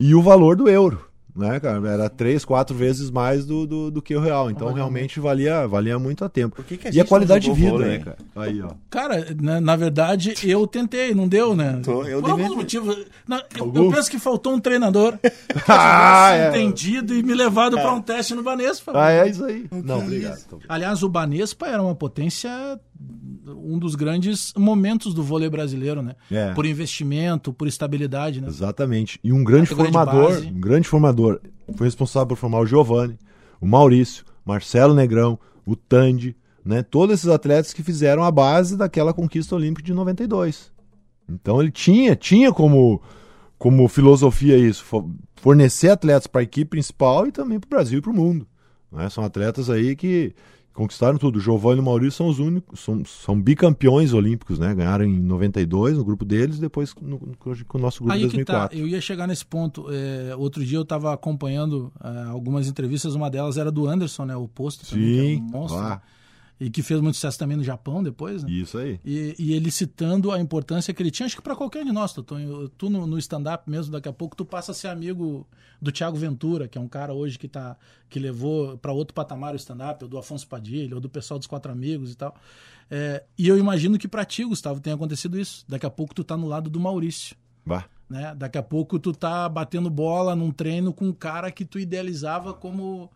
e 0.00 0.14
o 0.14 0.22
valor 0.22 0.56
do 0.56 0.68
euro, 0.68 1.04
né, 1.36 1.60
cara? 1.60 1.88
Era 1.88 2.08
três, 2.08 2.44
quatro 2.44 2.74
vezes 2.76 3.10
mais 3.10 3.44
do, 3.46 3.64
do, 3.66 3.90
do 3.92 4.02
que 4.02 4.14
o 4.16 4.20
real. 4.20 4.50
Então, 4.50 4.72
realmente, 4.72 5.20
valia, 5.20 5.68
valia 5.68 5.96
muito 5.98 6.24
a 6.24 6.28
tempo. 6.28 6.56
Por 6.56 6.64
que 6.64 6.76
que 6.76 6.88
a 6.88 6.90
e 6.92 7.00
a 7.00 7.04
qualidade 7.04 7.42
de 7.44 7.48
não 7.48 7.54
vida, 7.54 7.68
jogou 7.70 7.80
né, 7.86 7.98
vôlei? 7.98 8.04
cara? 8.04 8.18
Aí, 8.36 8.62
ó. 8.62 8.70
Cara, 8.90 9.26
na, 9.40 9.60
na 9.60 9.76
verdade, 9.76 10.34
eu 10.42 10.66
tentei, 10.66 11.14
não 11.14 11.28
deu, 11.28 11.54
né? 11.54 11.80
Tô- 11.84 12.02
eu 12.04 12.20
Por 12.20 12.30
alguns 12.32 12.56
motivos. 12.56 13.06
na- 13.26 13.42
eu, 13.56 13.72
eu 13.72 13.90
penso 13.90 14.10
que 14.10 14.18
faltou 14.18 14.52
um 14.54 14.58
treinador 14.60 15.16
que 15.22 15.30
Ah, 15.68 16.30
é. 16.34 16.48
entendido 16.48 17.14
e 17.14 17.22
me 17.22 17.34
levado 17.34 17.76
pra 17.76 17.92
um 17.92 18.00
teste 18.02 18.34
no 18.34 18.42
Banespa. 18.42 18.90
Ah, 18.94 19.12
é 19.12 19.28
isso 19.28 19.44
aí. 19.44 19.66
Não, 19.70 19.98
obrigado. 20.00 20.40
Aliás, 20.68 21.02
o 21.04 21.08
Banespa 21.08 21.66
era 21.68 21.80
uma 21.82 21.94
potência, 21.94 22.50
um 23.46 23.78
dos 23.78 23.94
grandes 23.94 24.52
momentos 24.56 25.14
do 25.14 25.22
vôlei 25.22 25.48
brasileiro, 25.48 26.02
né? 26.02 26.14
É. 26.30 26.52
Por 26.54 26.66
investimento, 26.66 27.52
por 27.52 27.66
estabilidade, 27.68 28.40
né? 28.40 28.48
Exatamente. 28.48 29.18
E 29.22 29.32
um 29.32 29.42
grande 29.44 29.68
de 29.68 29.74
formador, 29.74 30.38
um 30.46 30.60
grande 30.60 30.88
formador, 30.88 31.40
foi 31.76 31.86
responsável 31.86 32.28
por 32.28 32.36
formar 32.36 32.60
o 32.60 32.66
Giovanni, 32.66 33.16
o 33.60 33.66
Maurício, 33.66 34.24
Marcelo 34.44 34.94
Negrão, 34.94 35.38
o 35.64 35.74
Tandy, 35.76 36.36
né? 36.64 36.82
Todos 36.82 37.14
esses 37.14 37.28
atletas 37.28 37.72
que 37.72 37.82
fizeram 37.82 38.22
a 38.24 38.30
base 38.30 38.76
daquela 38.76 39.12
conquista 39.14 39.54
olímpica 39.54 39.86
de 39.86 39.94
92. 39.94 40.70
Então 41.28 41.60
ele 41.62 41.70
tinha, 41.70 42.16
tinha 42.16 42.52
como 42.52 43.00
como 43.58 43.88
filosofia 43.88 44.56
isso, 44.56 44.84
fo- 44.84 45.10
fornecer 45.34 45.88
atletas 45.90 46.26
para 46.28 46.40
a 46.42 46.44
equipe 46.44 46.70
principal 46.70 47.26
e 47.26 47.32
também 47.32 47.58
para 47.58 47.66
o 47.66 47.70
Brasil 47.70 47.98
e 47.98 48.02
para 48.02 48.12
o 48.12 48.14
mundo. 48.14 48.46
né? 48.92 49.08
São 49.10 49.24
atletas 49.24 49.68
aí 49.68 49.96
que 49.96 50.32
conquistaram 50.78 51.18
tudo. 51.18 51.36
O 51.36 51.40
Giovanni 51.40 51.78
e 51.78 51.82
o 51.82 51.84
Maurício 51.84 52.12
são 52.18 52.28
os 52.28 52.38
únicos, 52.38 52.78
são, 52.80 53.04
são 53.04 53.40
bicampeões 53.40 54.12
olímpicos, 54.12 54.58
né? 54.58 54.72
Ganharam 54.74 55.04
em 55.04 55.18
92 55.20 55.98
no 55.98 56.04
grupo 56.04 56.24
deles, 56.24 56.58
depois 56.58 56.94
no, 57.02 57.18
no- 57.18 57.36
com 57.66 57.78
o 57.78 57.80
nosso 57.80 57.98
grupo 58.04 58.12
Aí 58.12 58.20
que 58.28 58.44
tá, 58.44 58.68
2004. 58.68 58.78
eu 58.78 58.86
ia 58.86 59.00
chegar 59.00 59.26
nesse 59.26 59.44
ponto. 59.44 59.86
É, 59.90 60.34
outro 60.36 60.64
dia 60.64 60.78
eu 60.78 60.82
estava 60.82 61.12
acompanhando 61.12 61.92
é, 62.02 62.28
algumas 62.30 62.68
entrevistas, 62.68 63.14
uma 63.14 63.28
delas 63.28 63.56
era 63.58 63.70
do 63.72 63.86
Anderson, 63.88 64.24
né? 64.24 64.36
O 64.36 64.46
posto 64.46 64.86
também, 64.88 65.04
que 65.04 65.18
era 65.18 65.28
Sim, 65.28 65.36
um 65.42 65.50
monstro. 65.50 65.82
né? 65.82 66.00
E 66.60 66.68
que 66.68 66.82
fez 66.82 67.00
muito 67.00 67.14
sucesso 67.14 67.38
também 67.38 67.56
no 67.56 67.62
Japão 67.62 68.02
depois, 68.02 68.42
né? 68.42 68.50
Isso 68.50 68.78
aí. 68.78 68.98
E, 69.04 69.34
e 69.38 69.52
ele 69.52 69.70
citando 69.70 70.32
a 70.32 70.40
importância 70.40 70.92
que 70.92 71.02
ele 71.02 71.10
tinha, 71.10 71.26
acho 71.26 71.36
que 71.36 71.42
para 71.42 71.54
qualquer 71.54 71.82
um 71.82 71.86
de 71.86 71.92
nós, 71.92 72.12
Totonho. 72.12 72.68
Tu 72.70 72.90
no, 72.90 73.06
no 73.06 73.18
stand-up 73.18 73.70
mesmo, 73.70 73.92
daqui 73.92 74.08
a 74.08 74.12
pouco 74.12 74.34
tu 74.34 74.44
passa 74.44 74.72
a 74.72 74.74
ser 74.74 74.88
amigo 74.88 75.46
do 75.80 75.92
Thiago 75.92 76.16
Ventura, 76.16 76.66
que 76.66 76.76
é 76.76 76.80
um 76.80 76.88
cara 76.88 77.14
hoje 77.14 77.38
que 77.38 77.46
tá 77.46 77.76
que 78.08 78.18
levou 78.18 78.76
para 78.78 78.92
outro 78.92 79.14
patamar 79.14 79.54
o 79.54 79.56
stand-up, 79.56 80.02
ou 80.02 80.10
do 80.10 80.18
Afonso 80.18 80.48
Padilha, 80.48 80.94
ou 80.94 81.00
do 81.00 81.08
pessoal 81.08 81.38
dos 81.38 81.46
Quatro 81.46 81.70
Amigos 81.70 82.12
e 82.12 82.16
tal. 82.16 82.34
É, 82.90 83.22
e 83.36 83.46
eu 83.46 83.58
imagino 83.58 83.98
que 83.98 84.08
para 84.08 84.24
ti, 84.24 84.44
Gustavo, 84.44 84.80
tenha 84.80 84.96
acontecido 84.96 85.38
isso. 85.38 85.64
Daqui 85.68 85.86
a 85.86 85.90
pouco 85.90 86.14
tu 86.14 86.24
tá 86.24 86.36
no 86.36 86.48
lado 86.48 86.68
do 86.68 86.80
Maurício. 86.80 87.36
Bah. 87.64 87.84
Né? 88.08 88.34
Daqui 88.34 88.58
a 88.58 88.62
pouco 88.62 88.98
tu 88.98 89.12
tá 89.12 89.48
batendo 89.48 89.90
bola 89.90 90.34
num 90.34 90.50
treino 90.50 90.92
com 90.92 91.06
um 91.06 91.12
cara 91.12 91.52
que 91.52 91.64
tu 91.64 91.78
idealizava 91.78 92.54
como 92.54 93.10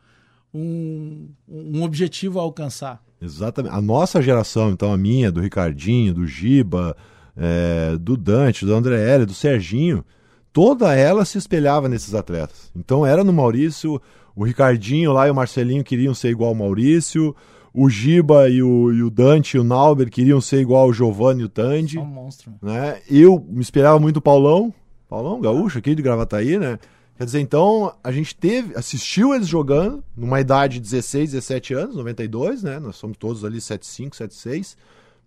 um, 0.54 1.28
um 1.48 1.82
objetivo 1.82 2.38
a 2.38 2.42
alcançar. 2.42 3.02
Exatamente. 3.20 3.74
A 3.74 3.80
nossa 3.80 4.20
geração, 4.20 4.70
então, 4.70 4.92
a 4.92 4.96
minha, 4.96 5.30
do 5.30 5.40
Ricardinho, 5.40 6.12
do 6.12 6.26
Giba, 6.26 6.96
é, 7.36 7.96
do 7.98 8.16
Dante, 8.16 8.66
do 8.66 8.74
André 8.74 9.00
L, 9.14 9.26
do 9.26 9.34
Serginho, 9.34 10.04
toda 10.52 10.94
ela 10.94 11.24
se 11.24 11.38
espelhava 11.38 11.88
nesses 11.88 12.14
atletas. 12.14 12.70
Então 12.76 13.06
era 13.06 13.24
no 13.24 13.32
Maurício, 13.32 14.00
o 14.34 14.44
Ricardinho 14.44 15.12
lá 15.12 15.28
e 15.28 15.30
o 15.30 15.34
Marcelinho 15.34 15.84
queriam 15.84 16.14
ser 16.14 16.30
igual 16.30 16.50
ao 16.50 16.54
Maurício, 16.54 17.34
o 17.72 17.88
Giba 17.88 18.48
e 18.50 18.62
o, 18.62 18.92
e 18.92 19.02
o 19.02 19.10
Dante 19.10 19.56
e 19.56 19.60
o 19.60 19.64
Nauber 19.64 20.10
queriam 20.10 20.40
ser 20.40 20.60
igual 20.60 20.82
ao 20.84 20.92
Giovanni 20.92 21.40
e 21.42 21.44
o 21.44 21.48
Tandy. 21.48 21.98
É 21.98 22.00
um 22.00 22.04
monstro. 22.04 22.52
Né? 22.60 23.00
Eu 23.08 23.44
me 23.48 23.62
espelhava 23.62 23.98
muito 23.98 24.16
no 24.16 24.22
Paulão, 24.22 24.72
Paulão 25.08 25.40
Gaúcho 25.40 25.78
aqui 25.78 25.94
de 25.94 26.02
Gravataí, 26.02 26.58
né? 26.58 26.78
Quer 27.16 27.24
dizer, 27.24 27.40
então 27.40 27.94
a 28.02 28.10
gente 28.10 28.34
teve, 28.34 28.74
assistiu 28.76 29.34
eles 29.34 29.46
jogando 29.46 30.02
numa 30.16 30.40
idade 30.40 30.74
de 30.74 30.80
16, 30.80 31.32
17 31.32 31.74
anos, 31.74 31.96
92, 31.96 32.62
né? 32.62 32.78
Nós 32.78 32.96
somos 32.96 33.16
todos 33.16 33.44
ali 33.44 33.60
75, 33.60 34.16
76, 34.16 34.76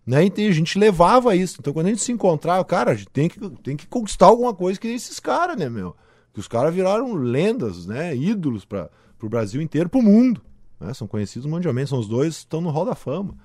né? 0.06 0.26
E 0.26 0.48
a 0.48 0.52
gente 0.52 0.80
levava 0.80 1.36
isso. 1.36 1.58
Então 1.60 1.72
quando 1.72 1.88
a 1.88 1.90
gente 1.90 2.02
se 2.02 2.12
encontrava, 2.12 2.66
cara, 2.66 2.92
a 2.92 2.96
gente 2.96 3.10
tem 3.10 3.30
que, 3.30 3.40
tem 3.62 3.78
que 3.78 3.88
conquistar 3.88 4.26
alguma 4.26 4.54
coisa 4.54 4.80
que 4.80 4.88
esses 4.88 5.20
caras, 5.20 5.58
né, 5.58 5.70
meu? 5.70 5.96
Que 6.34 6.40
os 6.40 6.48
caras 6.48 6.74
viraram 6.74 7.14
lendas, 7.14 7.86
né? 7.86 8.16
Ídolos 8.16 8.66
para 8.66 8.90
o 9.22 9.30
Brasil 9.30 9.62
inteiro, 9.62 9.88
para 9.88 10.00
o 10.00 10.04
mundo. 10.04 10.42
Né? 10.80 10.94
São 10.94 11.08
conhecidos 11.08 11.48
mundialmente, 11.48 11.90
são 11.90 12.00
os 12.00 12.08
dois 12.08 12.38
estão 12.38 12.62
no 12.62 12.70
Hall 12.70 12.86
da 12.86 12.96
Fama 12.96 13.36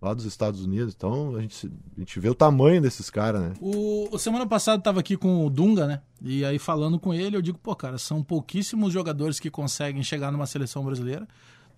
lá 0.00 0.14
dos 0.14 0.24
Estados 0.24 0.64
Unidos. 0.64 0.94
Então 0.96 1.36
a 1.36 1.40
gente, 1.40 1.70
a 1.96 2.00
gente 2.00 2.20
vê 2.20 2.28
o 2.28 2.34
tamanho 2.34 2.80
desses 2.80 3.10
caras, 3.10 3.40
né? 3.40 3.52
O, 3.60 4.16
semana 4.18 4.46
passada 4.46 4.82
tava 4.82 5.00
aqui 5.00 5.16
com 5.16 5.44
o 5.44 5.50
Dunga, 5.50 5.86
né? 5.86 6.00
E 6.22 6.44
aí 6.44 6.58
falando 6.58 6.98
com 6.98 7.12
ele, 7.12 7.36
eu 7.36 7.42
digo, 7.42 7.58
pô, 7.58 7.74
cara, 7.74 7.98
são 7.98 8.22
pouquíssimos 8.22 8.92
jogadores 8.92 9.38
que 9.38 9.50
conseguem 9.50 10.02
chegar 10.02 10.30
numa 10.32 10.46
seleção 10.46 10.84
brasileira. 10.84 11.26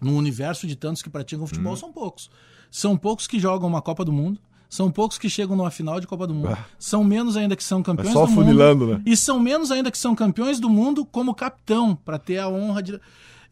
No 0.00 0.16
universo 0.16 0.66
de 0.66 0.76
tantos 0.76 1.02
que 1.02 1.10
praticam 1.10 1.46
futebol, 1.46 1.76
são 1.76 1.92
poucos. 1.92 2.30
São 2.70 2.96
poucos 2.96 3.26
que 3.26 3.38
jogam 3.38 3.68
uma 3.68 3.82
Copa 3.82 4.04
do 4.04 4.12
Mundo. 4.12 4.40
São 4.68 4.90
poucos 4.90 5.18
que 5.18 5.28
chegam 5.28 5.56
numa 5.56 5.70
final 5.70 5.98
de 5.98 6.06
Copa 6.06 6.26
do 6.26 6.32
Mundo. 6.32 6.50
Ah. 6.52 6.64
São 6.78 7.02
menos 7.02 7.36
ainda 7.36 7.56
que 7.56 7.64
são 7.64 7.82
campeões 7.82 8.12
só 8.12 8.24
do 8.24 8.30
mundo. 8.30 8.44
funilando, 8.44 8.86
né? 8.86 9.02
E 9.04 9.16
são 9.16 9.40
menos 9.40 9.70
ainda 9.72 9.90
que 9.90 9.98
são 9.98 10.14
campeões 10.14 10.60
do 10.60 10.70
mundo 10.70 11.04
como 11.04 11.34
capitão, 11.34 11.94
para 11.96 12.18
ter 12.18 12.38
a 12.38 12.48
honra 12.48 12.82
de. 12.82 13.00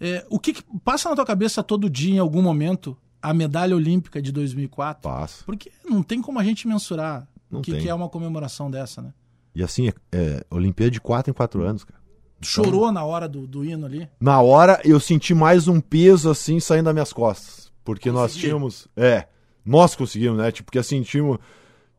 É, 0.00 0.24
o 0.30 0.38
que, 0.38 0.52
que 0.52 0.62
passa 0.84 1.08
na 1.10 1.16
tua 1.16 1.26
cabeça 1.26 1.60
todo 1.60 1.90
dia, 1.90 2.14
em 2.14 2.18
algum 2.18 2.40
momento, 2.40 2.96
a 3.20 3.34
medalha 3.34 3.74
olímpica 3.74 4.20
de 4.22 4.32
2004? 4.32 5.02
Passa. 5.02 5.44
Porque 5.44 5.70
não 5.84 6.02
tem 6.02 6.20
como 6.20 6.38
a 6.38 6.44
gente 6.44 6.66
mensurar 6.66 7.28
Não 7.50 7.60
o 7.60 7.62
que, 7.62 7.76
que 7.78 7.88
é 7.88 7.94
uma 7.94 8.08
comemoração 8.08 8.70
dessa, 8.70 9.02
né? 9.02 9.12
E 9.54 9.62
assim, 9.62 9.88
é, 9.88 9.94
é 10.12 10.44
Olimpíada 10.50 10.90
de 10.90 11.00
4 11.00 11.30
em 11.30 11.34
4 11.34 11.62
anos, 11.62 11.84
cara. 11.84 11.98
Chorou 12.40 12.92
na 12.92 13.04
hora 13.04 13.28
do, 13.28 13.46
do 13.46 13.64
hino 13.64 13.86
ali. 13.86 14.08
Na 14.20 14.40
hora 14.40 14.80
eu 14.84 15.00
senti 15.00 15.34
mais 15.34 15.66
um 15.66 15.80
peso 15.80 16.30
assim 16.30 16.60
saindo 16.60 16.84
das 16.84 16.94
minhas 16.94 17.12
costas. 17.12 17.72
Porque 17.84 18.12
nós 18.12 18.32
Consegui. 18.32 18.46
tínhamos. 18.46 18.88
É, 18.96 19.26
nós 19.64 19.96
conseguimos, 19.96 20.38
né? 20.38 20.52
Tipo, 20.52 20.66
porque 20.66 20.78
assim, 20.78 21.02
tínhamos, 21.02 21.38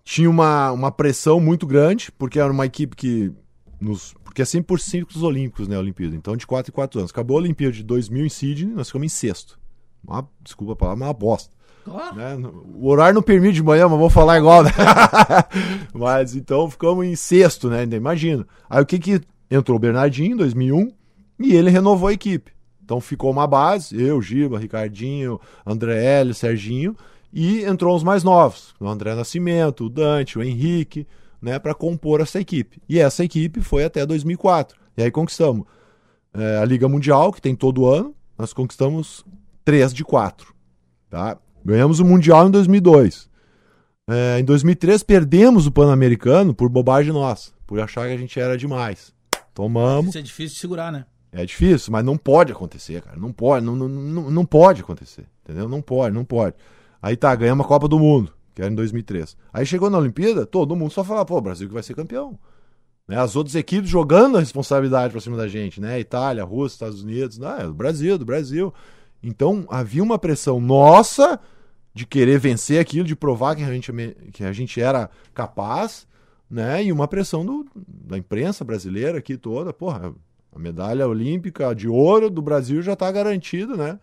tinha 0.04 0.30
uma, 0.30 0.72
uma 0.72 0.92
pressão 0.92 1.40
muito 1.40 1.68
grande, 1.68 2.12
porque 2.12 2.40
era 2.40 2.52
uma 2.52 2.66
equipe 2.66 2.96
que. 2.96 3.32
Nos, 3.82 4.14
porque 4.24 4.42
é 4.42 4.46
sempre 4.46 4.68
por 4.68 4.80
ciclos 4.80 5.24
olímpicos, 5.24 5.68
né? 5.68 5.76
A 5.76 5.80
Olimpíada. 5.80 6.16
Então, 6.16 6.38
de 6.38 6.48
4 6.48 6.72
em 6.72 6.74
4 6.74 7.00
anos. 7.00 7.12
Acabou 7.12 7.38
a 7.38 7.42
Olimpíada 7.42 7.74
de 7.74 7.84
2000 7.84 8.26
em 8.26 8.30
Sydney, 8.30 8.74
nós 8.74 8.88
ficamos 8.88 9.06
em 9.06 9.10
sexto. 9.10 9.59
Uma, 10.06 10.28
desculpa 10.42 10.74
a 10.74 10.76
palavra, 10.76 11.06
uma 11.06 11.14
bosta. 11.14 11.54
Claro. 11.84 12.16
né? 12.16 12.38
O 12.76 12.88
horário 12.88 13.16
não 13.16 13.22
permite 13.22 13.56
de 13.56 13.64
manhã, 13.64 13.88
mas 13.88 13.98
vou 13.98 14.10
falar 14.10 14.38
igual, 14.38 14.64
né? 14.64 14.72
mas 15.94 16.36
então 16.36 16.70
ficamos 16.70 17.06
em 17.06 17.16
sexto, 17.16 17.70
né? 17.70 17.82
Ainda 17.82 17.96
imagino. 17.96 18.46
Aí 18.70 18.82
o 18.82 18.86
que 18.86 19.00
que 19.00 19.22
entrou 19.50 19.78
o 19.78 19.80
Bernardinho 19.80 20.34
em 20.34 20.38
2001 20.38 20.92
e 21.40 21.56
ele 21.56 21.70
renovou 21.70 22.10
a 22.10 22.14
equipe. 22.14 22.52
Então 22.84 23.00
ficou 23.00 23.32
uma 23.32 23.48
base, 23.48 24.00
eu, 24.02 24.22
Giba, 24.22 24.60
Ricardinho, 24.60 25.40
André 25.66 26.04
L, 26.22 26.34
Serginho, 26.34 26.96
e 27.32 27.64
entrou 27.64 27.96
os 27.96 28.04
mais 28.04 28.24
novos, 28.24 28.74
o 28.80 28.88
André 28.88 29.14
Nascimento, 29.14 29.86
o 29.86 29.90
Dante, 29.90 30.40
o 30.40 30.44
Henrique, 30.44 31.08
né, 31.40 31.60
para 31.60 31.76
compor 31.76 32.22
essa 32.22 32.40
equipe. 32.40 32.82
E 32.90 33.00
essa 33.00 33.24
equipe 33.24 33.62
foi 33.62 33.84
até 33.84 34.06
2004. 34.06 34.78
E 34.98 35.04
aí 35.04 35.12
conquistamos 35.12 35.66
é, 36.34 36.58
a 36.58 36.66
Liga 36.66 36.90
Mundial, 36.90 37.32
que 37.32 37.42
tem 37.42 37.56
todo 37.56 37.86
ano, 37.86 38.14
nós 38.38 38.54
conquistamos 38.54 39.24
três 39.70 39.94
de 39.94 40.04
quatro. 40.04 40.56
Tá? 41.12 41.38
Ganhamos 41.64 42.00
o 42.00 42.06
Mundial 42.06 42.48
em 42.48 42.52
2002. 42.52 43.30
É, 44.10 44.40
em 44.40 44.44
2003 44.44 45.04
perdemos 45.04 45.68
o 45.68 45.72
Pan-Americano 45.72 46.56
por 46.56 46.68
bobagem 46.70 47.14
nossa, 47.14 47.52
por 47.68 47.80
achar 47.80 48.08
que 48.08 48.14
a 48.14 48.18
gente 48.18 48.40
era 48.40 48.58
demais. 48.58 49.14
Tomamos. 49.54 50.10
Isso 50.10 50.18
é 50.18 50.22
difícil 50.24 50.56
de 50.56 50.60
segurar, 50.60 50.92
né? 50.92 51.06
É 51.32 51.46
difícil, 51.46 51.92
mas 51.92 52.04
não 52.04 52.18
pode 52.18 52.52
acontecer, 52.52 53.04
cara. 53.04 53.16
Não 53.20 53.32
pode, 53.32 53.64
não, 53.64 53.76
não, 53.76 53.88
não, 53.88 54.32
não 54.32 54.46
pode 54.46 54.82
acontecer. 54.82 55.26
Entendeu? 55.44 55.70
Não 55.70 55.84
pode, 55.84 56.16
não 56.16 56.26
pode. 56.26 56.56
Aí 57.00 57.16
tá, 57.16 57.36
ganhamos 57.36 57.64
a 57.64 57.68
Copa 57.68 57.88
do 57.88 58.00
Mundo, 58.00 58.34
que 58.56 58.64
era 58.64 58.72
em 58.72 58.76
2003. 58.76 59.38
Aí 59.54 59.68
chegou 59.68 59.92
na 59.92 60.00
Olimpíada, 60.00 60.48
todo 60.48 60.76
mundo 60.76 60.92
só 60.92 61.04
falava, 61.04 61.28
pô, 61.28 61.38
o 61.38 61.42
Brasil 61.42 61.68
que 61.68 61.74
vai 61.76 61.84
ser 61.84 61.94
campeão. 61.94 62.40
Né? 63.08 63.20
As 63.20 63.36
outras 63.36 63.54
equipes 63.54 63.88
jogando 63.88 64.38
a 64.38 64.40
responsabilidade 64.40 65.12
pra 65.12 65.22
cima 65.22 65.38
da 65.38 65.48
gente, 65.48 65.80
né? 65.80 66.00
Itália, 66.00 66.44
Rússia, 66.44 66.78
Estados 66.78 67.04
Unidos, 67.04 67.38
não, 67.38 67.56
é 67.56 67.64
do 67.66 67.74
Brasil, 67.76 68.18
do 68.18 68.26
Brasil. 68.26 68.74
Então 69.22 69.66
havia 69.70 70.04
uma 70.04 70.18
pressão 70.18 70.60
nossa 70.60 71.40
de 71.94 72.06
querer 72.06 72.40
vencer 72.40 72.80
aquilo, 72.80 73.06
de 73.06 73.16
provar 73.16 73.56
que 73.56 73.64
a 73.64 73.74
gente, 73.74 73.92
que 74.32 74.44
a 74.44 74.54
gente 74.54 74.80
era 74.80 75.10
capaz, 75.34 76.08
né? 76.50 76.84
E 76.84 76.92
uma 76.92 77.08
pressão 77.08 77.46
do, 77.46 77.66
da 77.76 78.18
imprensa 78.18 78.64
brasileira 78.64 79.18
aqui 79.18 79.38
toda, 79.38 79.74
porra, 79.74 80.14
a 80.52 80.60
medalha 80.60 81.08
olímpica 81.08 81.74
de 81.76 81.88
ouro 81.88 82.30
do 82.30 82.42
Brasil 82.42 82.82
já 82.82 82.96
tá 82.96 83.12
garantida, 83.12 83.76
né? 83.76 84.00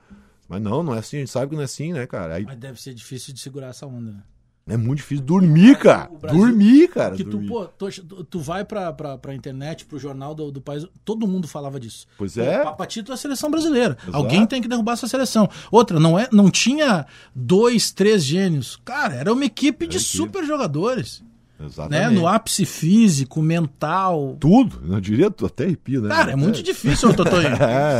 Mas 0.49 0.63
não, 0.63 0.83
não 0.83 0.95
é 0.95 0.99
assim, 0.99 1.17
a 1.17 1.21
gente 1.21 1.31
sabe 1.31 1.51
que 1.51 1.55
não 1.55 1.63
é 1.63 1.65
assim, 1.65 1.93
né, 1.93 2.07
cara? 2.07 2.35
Aí 2.35 2.45
Mas 2.45 2.57
deve 2.57 2.81
ser 2.81 2.95
difícil 2.95 3.35
de 3.35 3.41
segurar 3.41 3.69
essa 3.69 3.87
onda, 3.87 4.13
né? 4.13 4.23
É 4.69 4.77
muito 4.77 4.99
difícil 4.99 5.25
dormir, 5.25 5.79
cara. 5.79 6.11
O 6.13 6.19
Brasil- 6.19 6.41
dormir, 6.41 6.89
cara. 6.89 7.11
Porque 7.11 7.25
tu, 7.25 7.39
pô, 7.47 7.67
tu, 7.67 7.89
tu 8.25 8.41
vai 8.41 8.65
pra, 8.65 8.93
pra, 8.93 9.17
pra 9.17 9.35
internet, 9.35 9.85
pro 9.87 9.99
jornal 9.99 10.35
do, 10.35 10.51
do 10.51 10.61
país, 10.61 10.85
todo 11.05 11.27
mundo 11.27 11.47
falava 11.47 11.79
disso. 11.79 12.07
Pois 12.19 12.37
é. 12.37 12.63
Papatito 12.65 13.13
é 13.13 13.15
a 13.15 13.19
seleção 13.19 13.51
brasileira. 13.51 13.97
Exato. 14.03 14.17
Alguém 14.17 14.45
tem 14.47 14.61
que 14.61 14.67
derrubar 14.69 14.95
essa 14.95 15.07
seleção. 15.07 15.49
Outra, 15.71 16.01
não, 16.01 16.19
é, 16.19 16.29
não 16.33 16.51
tinha 16.51 17.07
dois, 17.35 17.93
três 17.93 18.25
gênios. 18.25 18.81
Cara, 18.85 19.15
era 19.15 19.33
uma 19.33 19.45
equipe 19.45 19.87
de 19.87 19.99
equipe. 19.99 20.17
super 20.17 20.45
jogadores. 20.45 21.23
Né? 21.59 21.67
Exatamente. 21.67 22.15
No 22.15 22.27
ápice 22.27 22.65
físico, 22.67 23.41
mental. 23.41 24.37
Tudo, 24.39 24.83
eu 24.93 25.01
diria 25.01 25.29
até 25.29 25.65
arrepio, 25.65 26.03
né? 26.03 26.09
Cara, 26.15 26.33
é 26.33 26.37
muito 26.37 26.63
difícil, 26.63 27.13
Totonho. 27.17 27.49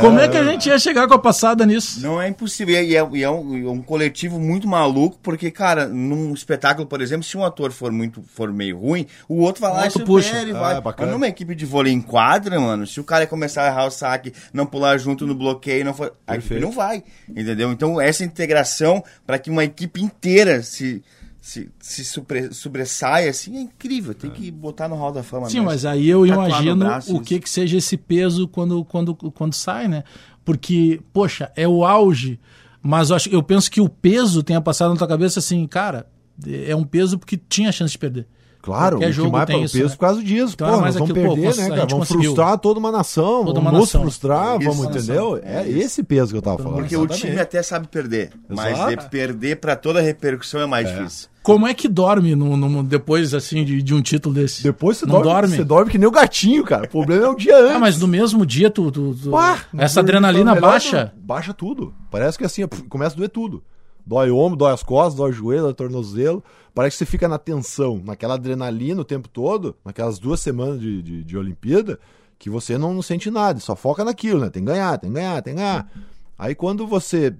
Como 0.01 0.19
é 0.19 0.27
que 0.27 0.37
a 0.37 0.43
gente 0.43 0.67
ia 0.69 0.77
chegar 0.77 1.07
com 1.07 1.13
a 1.15 1.19
passada 1.19 1.65
nisso? 1.65 1.99
Não 2.01 2.21
é 2.21 2.27
impossível. 2.27 2.75
E 2.83 2.95
é, 2.95 3.09
e 3.13 3.23
é 3.23 3.31
um, 3.31 3.57
e 3.57 3.65
é 3.65 3.69
um 3.69 3.81
coletivo 3.81 4.39
muito 4.39 4.67
maluco, 4.67 5.17
porque, 5.23 5.49
cara, 5.49 5.87
num 5.87 6.33
espetáculo, 6.33 6.85
por 6.87 7.01
exemplo, 7.01 7.23
se 7.23 7.35
um 7.37 7.43
ator 7.43 7.71
for 7.71 7.91
muito 7.91 8.21
for 8.21 8.51
meio 8.53 8.77
ruim, 8.77 9.05
o 9.27 9.39
outro 9.41 9.61
vai 9.61 9.71
lá 9.71 9.83
outro 9.85 10.01
e 10.01 10.05
puxa. 10.05 10.43
e 10.43 10.51
Ah, 10.51 10.59
vai. 10.59 10.77
é. 10.77 10.81
Mas 10.99 11.09
numa 11.09 11.27
equipe 11.27 11.55
de 11.55 11.65
vôlei 11.65 11.91
em 11.93 12.01
quadra, 12.01 12.59
mano, 12.59 12.85
se 12.85 12.99
o 12.99 13.03
cara 13.03 13.25
começar 13.25 13.63
a 13.63 13.67
errar 13.67 13.85
o 13.87 13.91
saque, 13.91 14.33
não 14.53 14.65
pular 14.65 14.97
junto 14.97 15.25
no 15.25 15.33
bloqueio, 15.33 15.83
não 15.83 15.93
for, 15.93 16.13
a 16.27 16.35
equipe 16.35 16.59
não 16.59 16.71
vai. 16.71 17.03
Entendeu? 17.27 17.71
Então, 17.71 17.99
essa 17.99 18.23
integração 18.23 19.03
para 19.25 19.39
que 19.39 19.49
uma 19.49 19.63
equipe 19.63 20.01
inteira 20.01 20.61
se. 20.61 21.03
Se, 21.47 21.69
se 21.79 22.03
supre- 22.03 22.53
sobressaia, 22.53 23.29
assim, 23.29 23.55
é 23.55 23.61
incrível. 23.61 24.13
Tem 24.13 24.29
que 24.29 24.51
botar 24.51 24.89
no 24.89 24.95
hall 24.95 25.13
da 25.13 25.23
fama 25.23 25.47
Sim, 25.49 25.59
mesmo. 25.59 25.65
mas 25.67 25.85
aí 25.85 26.09
eu 26.09 26.27
Tatuar 26.27 26.37
no 26.41 26.49
imagino 26.49 26.75
braço 26.75 27.11
o 27.13 27.15
isso. 27.15 27.23
que 27.23 27.39
que 27.39 27.49
seja 27.49 27.77
esse 27.77 27.95
peso 27.95 28.49
quando, 28.49 28.83
quando, 28.83 29.15
quando 29.15 29.53
sai, 29.53 29.87
né? 29.87 30.03
Porque, 30.43 30.99
poxa, 31.13 31.49
é 31.55 31.65
o 31.65 31.85
auge, 31.85 32.37
mas 32.81 33.09
eu, 33.11 33.15
acho, 33.15 33.29
eu 33.29 33.41
penso 33.41 33.71
que 33.71 33.79
o 33.79 33.87
peso 33.87 34.43
tenha 34.43 34.59
passado 34.59 34.91
na 34.91 34.97
tua 34.97 35.07
cabeça 35.07 35.39
assim, 35.39 35.65
cara, 35.67 36.05
é 36.45 36.75
um 36.75 36.83
peso 36.83 37.17
porque 37.17 37.37
tinha 37.37 37.71
chance 37.71 37.93
de 37.93 37.97
perder. 37.97 38.27
Claro, 38.61 38.97
Qualquer 38.97 39.09
o 39.11 39.13
jogo 39.13 39.29
que 39.29 39.31
mais 39.37 39.45
tem 39.45 39.55
para 39.55 39.61
o 39.61 39.65
isso, 39.65 39.73
peso 39.77 39.85
né? 39.89 39.95
por 39.95 39.99
causa 40.01 40.21
disso. 40.23 40.53
Então 40.55 40.67
pô, 40.67 40.73
era 40.73 40.81
mais 40.81 40.95
nós 40.95 40.99
vamos 41.07 41.11
aquilo, 41.17 41.27
pô, 41.29 41.33
perder, 41.41 41.47
cons- 41.47 41.57
né, 41.57 41.69
cara? 41.69 41.87
Vamos 41.87 42.07
conseguiu. 42.09 42.23
frustrar 42.35 42.57
toda 42.57 42.79
uma 42.81 42.91
nação, 42.91 43.45
Toda 43.45 43.45
vamos 43.45 43.59
uma 43.61 43.71
nos 43.71 43.79
nação. 43.87 44.01
frustrar, 44.01 44.59
Isso, 44.59 44.69
vamos, 44.69 44.85
nação. 44.93 45.01
entendeu? 45.15 45.39
É 45.41 45.69
esse 45.69 46.03
peso 46.03 46.31
que 46.33 46.37
eu 46.37 46.41
tava 46.41 46.57
falando. 46.57 46.79
Porque 46.79 46.97
o 46.97 46.99
exatamente. 47.05 47.21
time 47.27 47.39
até 47.39 47.63
sabe 47.63 47.87
perder, 47.87 48.31
mas 48.49 48.77
de 48.89 49.09
perder 49.09 49.55
para 49.61 49.77
toda 49.77 49.99
a 49.99 50.01
repercussão 50.01 50.59
é 50.59 50.65
mais 50.65 50.89
difícil. 50.89 51.29
Como 51.47 51.65
é 51.65 51.73
que 51.73 51.87
dorme 51.87 52.35
no, 52.35 52.57
no- 52.57 52.83
depois, 52.83 53.33
assim, 53.33 53.63
de, 53.63 53.81
de 53.81 53.93
um 53.93 54.01
título 54.01 54.35
desse? 54.35 54.61
Depois 54.63 54.97
você 54.97 55.05
Não 55.05 55.13
dorme, 55.21 55.29
dorme? 55.31 55.55
você 55.55 55.63
dorme 55.63 55.91
que 55.91 55.97
nem 55.97 56.05
o 56.07 56.11
gatinho, 56.11 56.61
cara. 56.65 56.83
O 56.83 56.89
problema 56.89 57.25
é 57.25 57.29
o 57.29 57.35
dia 57.35 57.57
antes. 57.57 57.75
Ah, 57.75 57.79
mas 57.79 57.97
no 57.97 58.05
mesmo 58.05 58.45
dia 58.45 58.69
tu... 58.69 58.91
tu- 58.91 59.15
tu- 59.15 59.31
Pá, 59.31 59.63
essa 59.77 60.01
adrenalina 60.01 60.53
melhor 60.53 60.69
baixa? 60.71 61.13
Baixa 61.15 61.53
tudo. 61.53 61.93
Parece 62.11 62.37
que 62.37 62.43
assim, 62.43 62.67
começa 62.89 63.15
a 63.15 63.17
doer 63.17 63.29
tudo. 63.29 63.63
Dói 64.05 64.29
o 64.29 64.37
ombro, 64.37 64.57
dói 64.57 64.73
as 64.73 64.83
costas, 64.83 65.15
dói 65.15 65.29
o 65.29 65.33
joelho, 65.33 65.61
dói 65.61 65.71
o 65.71 65.73
tornozelo. 65.73 66.43
Parece 66.75 66.95
que 66.95 66.97
você 66.99 67.05
fica 67.09 67.29
na 67.29 67.37
tensão, 67.37 68.01
naquela 68.03 68.33
adrenalina 68.33 68.99
o 68.99 69.05
tempo 69.05 69.29
todo, 69.29 69.73
naquelas 69.85 70.19
duas 70.19 70.41
semanas 70.41 70.81
de, 70.81 71.01
de, 71.01 71.23
de 71.23 71.37
Olimpíada, 71.37 71.97
que 72.37 72.49
você 72.49 72.77
não, 72.77 72.93
não 72.93 73.01
sente 73.01 73.31
nada, 73.31 73.59
só 73.61 73.73
foca 73.73 74.03
naquilo, 74.03 74.41
né? 74.41 74.49
Tem 74.49 74.61
que 74.65 74.69
ganhar, 74.69 74.97
tem 74.97 75.09
que 75.09 75.15
ganhar, 75.15 75.41
tem 75.41 75.53
que 75.55 75.61
ganhar. 75.61 75.89
Aí 76.37 76.53
quando 76.53 76.85
você 76.85 77.33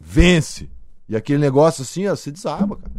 vence 0.00 0.68
e 1.08 1.14
aquele 1.14 1.38
negócio 1.38 1.82
assim, 1.82 2.08
ó, 2.08 2.16
você 2.16 2.32
desaba, 2.32 2.74
cara. 2.76 2.90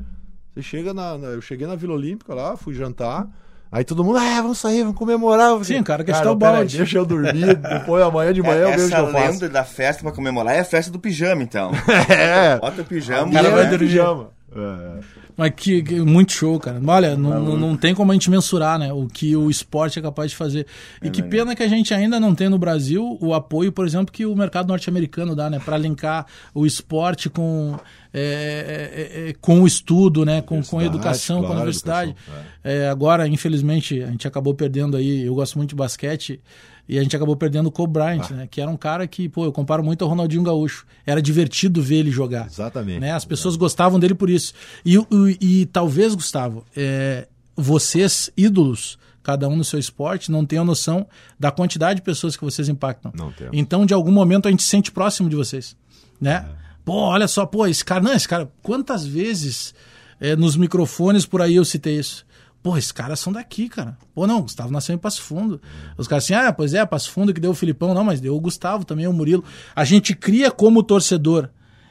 Você 0.53 0.61
chega 0.61 0.93
na, 0.93 1.17
na- 1.17 1.27
Eu 1.29 1.41
cheguei 1.41 1.65
na 1.67 1.75
Vila 1.75 1.93
Olímpica 1.93 2.33
lá, 2.33 2.55
fui 2.55 2.73
jantar. 2.73 3.27
Aí 3.71 3.83
todo 3.83 4.03
mundo, 4.03 4.19
ah, 4.19 4.39
vamos 4.39 4.59
sair, 4.59 4.83
vamos 4.83 4.95
comemorar. 4.97 5.51
Sim, 5.65 5.79
o 5.79 5.83
cara 5.83 6.03
quer 6.03 6.11
cara, 6.11 6.23
chutar 6.23 6.31
o 6.35 6.37
pera 6.37 6.51
aí, 6.51 6.57
balde." 6.57 6.77
Deixa 6.77 6.97
eu 6.99 7.05
dormir, 7.05 7.55
depois 7.57 8.03
amanhã 8.03 8.31
de 8.31 8.41
manhã 8.43 8.61
eu 8.65 8.69
vejo 8.71 8.85
o 8.85 8.87
que 8.89 8.93
Essa 8.93 9.03
eu 9.03 9.11
faço. 9.11 9.31
lenda 9.31 9.49
da 9.49 9.63
festa 9.63 10.03
pra 10.03 10.11
comemorar 10.11 10.55
é 10.55 10.59
a 10.59 10.63
festa 10.63 10.91
do 10.91 10.99
pijama, 10.99 11.41
então. 11.41 11.71
É, 12.07 12.59
Bota 12.59 12.83
o 12.83 12.85
pijama. 12.85 13.31
cara 13.33 13.49
vai 13.49 13.67
dormir. 13.67 13.87
pijama. 13.87 14.29
É. 14.55 14.99
Mas 15.35 15.51
que, 15.55 15.81
que- 15.81 15.99
muito 16.01 16.31
show, 16.31 16.59
cara. 16.59 16.79
Olha, 16.85 17.17
não, 17.17 17.43
não, 17.43 17.57
não 17.57 17.77
tem 17.77 17.95
como 17.95 18.11
a 18.11 18.13
gente 18.13 18.29
mensurar, 18.29 18.77
né? 18.77 18.93
O 18.93 19.07
que 19.07 19.35
o 19.35 19.49
esporte 19.49 19.97
é 19.97 20.01
capaz 20.01 20.29
de 20.31 20.37
fazer. 20.37 20.67
E 21.01 21.09
que 21.09 21.23
pena 21.23 21.55
que 21.55 21.63
a 21.63 21.67
gente 21.67 21.93
ainda 21.93 22.19
não 22.19 22.35
tem 22.35 22.49
no 22.49 22.57
Brasil 22.59 23.17
o 23.19 23.33
apoio, 23.33 23.71
por 23.71 23.85
exemplo, 23.85 24.11
que 24.13 24.25
o 24.25 24.35
mercado 24.35 24.67
norte-americano 24.67 25.35
dá, 25.35 25.49
né? 25.49 25.59
Para 25.63 25.77
linkar 25.77 26.27
o 26.53 26.65
esporte 26.67 27.29
com, 27.29 27.77
é, 28.13 29.25
é, 29.25 29.29
é, 29.29 29.33
com 29.41 29.61
o 29.61 29.67
estudo, 29.67 30.23
né? 30.23 30.41
Com, 30.41 30.61
com 30.61 30.77
a 30.79 30.83
educação, 30.85 31.37
com 31.39 31.45
a 31.45 31.47
claro, 31.47 31.61
universidade. 31.61 32.11
educação, 32.11 32.43
É, 32.63 32.87
agora, 32.89 33.27
infelizmente, 33.27 34.01
a 34.03 34.07
gente 34.07 34.27
acabou 34.27 34.53
perdendo 34.53 34.95
aí. 34.97 35.23
Eu 35.25 35.33
gosto 35.33 35.57
muito 35.57 35.69
de 35.71 35.75
basquete. 35.75 36.39
E 36.87 36.99
a 36.99 37.03
gente 37.03 37.15
acabou 37.15 37.35
perdendo 37.35 37.67
o 37.67 37.71
Kobe 37.71 37.93
Bryant, 37.93 38.25
Ah. 38.29 38.33
né? 38.33 38.47
Que 38.51 38.59
era 38.59 38.69
um 38.69 38.75
cara 38.75 39.07
que, 39.07 39.29
pô, 39.29 39.45
eu 39.45 39.51
comparo 39.53 39.81
muito 39.83 40.03
ao 40.03 40.09
Ronaldinho 40.09 40.43
Gaúcho. 40.43 40.85
Era 41.05 41.21
divertido 41.21 41.81
ver 41.81 41.95
ele 41.97 42.11
jogar 42.11 42.45
Exatamente. 42.47 42.99
né? 42.99 43.11
As 43.13 43.23
pessoas 43.23 43.55
gostavam 43.55 43.99
dele 43.99 44.13
por 44.13 44.29
isso. 44.29 44.53
E, 44.83 44.97
o- 44.97 45.07
e, 45.39 45.65
talvez, 45.67 46.13
Gustavo, 46.13 46.65
é, 46.75 47.27
vocês, 47.55 48.29
ídolos, 48.35 48.97
cada 49.23 49.47
um 49.47 49.55
no 49.55 49.63
seu 49.63 49.79
esporte, 49.79 50.29
não 50.29 50.45
tenham 50.45 50.65
noção 50.65 51.07
da 51.39 51.49
quantidade 51.51 51.99
de 51.99 52.01
pessoas 52.03 52.35
que 52.35 52.43
vocês 52.43 52.67
impactam. 52.67 53.13
Não 53.15 53.31
temos. 53.31 53.51
Então, 53.57 53.85
de 53.85 53.93
algum 53.93 54.11
momento, 54.11 54.47
a 54.47 54.51
gente 54.51 54.63
se 54.63 54.69
sente 54.69 54.91
próximo 54.91 55.29
de 55.29 55.35
vocês. 55.37 55.77
Né? 56.19 56.45
Pô, 56.83 56.93
olha 56.95 57.27
só, 57.29 57.45
pô, 57.45 57.65
esse 57.65 57.83
cara, 57.85 58.01
não, 58.01 58.11
esse 58.13 58.27
cara, 58.27 58.51
quantas 58.61 59.05
vezes 59.05 59.73
é, 60.19 60.35
nos 60.35 60.57
microfones 60.57 61.25
por 61.25 61.41
aí 61.41 61.55
eu 61.55 61.63
citei 61.63 61.97
isso? 61.97 62.25
Pô, 62.63 62.78
esses 62.78 62.93
caras 62.93 63.19
são 63.19 63.34
daqui, 63.34 63.67
cara. 63.67 63.97
Pô, 64.15 64.26
não, 64.26 64.39
o 64.39 64.43
Gustavo 64.43 64.71
nasceu 64.71 64.95
em 64.95 64.97
Passo 64.97 65.21
Fundo. 65.21 65.62
Os 65.97 66.08
caras 66.08 66.23
assim, 66.23 66.34
ah, 66.34 66.54
pois 66.54 66.73
é, 66.73 66.86
Passo 66.86 67.12
Fundo 67.12 67.34
que 67.34 67.41
deu 67.41 67.52
o 67.52 67.56
Filipão. 67.56 67.93
Não, 67.93 68.06
mas 68.06 68.21
deu 68.21 68.34
o 68.34 68.39
Gustavo 68.39 68.86
também, 68.86 69.06
o 69.06 69.12
Murilo. 69.12 69.43
A 69.76 69.84
gente 69.84 70.15
cria 70.15 70.49
como 70.49 70.82
torcedor 70.82 71.49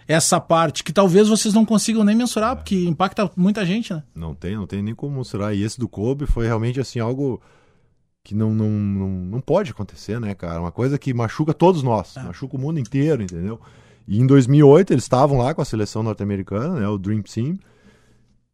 essa 0.09 0.41
parte 0.41 0.83
que 0.83 0.93
talvez 0.93 1.29
vocês 1.29 1.53
não 1.53 1.65
consigam 1.65 2.03
nem 2.03 2.17
mensurar, 2.17 2.57
porque 2.57 2.87
impacta 2.87 3.31
muita 3.37 3.67
gente, 3.67 3.93
né? 3.93 4.03
Não 4.15 4.35
tem, 4.35 4.57
não 4.57 4.67
tem 4.67 4.83
nem 4.83 4.95
como 4.95 5.17
mensurar. 5.17 5.55
E 5.55 5.63
esse 5.63 5.79
do 5.79 5.87
Kobe 5.87 6.27
foi 6.27 6.47
realmente 6.47 6.81
assim 6.81 6.99
algo 6.99 7.41
que 8.25 8.35
não, 8.35 8.55
não, 8.55 8.71
não, 8.71 9.09
não 9.09 9.41
pode 9.41 9.73
acontecer, 9.73 10.19
né, 10.21 10.35
cara? 10.35 10.61
Uma 10.61 10.73
coisa 10.73 10.99
que 10.99 11.13
machuca 11.13 11.53
todos 11.53 11.83
nós, 11.83 12.15
machuca 12.17 12.57
o 12.57 12.59
mundo 12.59 12.79
inteiro, 12.79 13.23
entendeu? 13.23 13.61
E 14.07 14.19
em 14.19 14.27
2008 14.27 14.93
eles 14.93 15.05
estavam 15.05 15.39
lá 15.39 15.55
com 15.55 15.61
a 15.61 15.65
seleção 15.65 16.03
norte-americana, 16.03 16.81
né, 16.81 16.89
o 16.89 16.99
Dream 16.99 17.23
Team, 17.23 17.59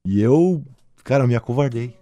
e 0.06 0.20
eu, 0.20 0.64
cara, 1.04 1.26
me 1.26 1.36
acovardei. 1.36 1.96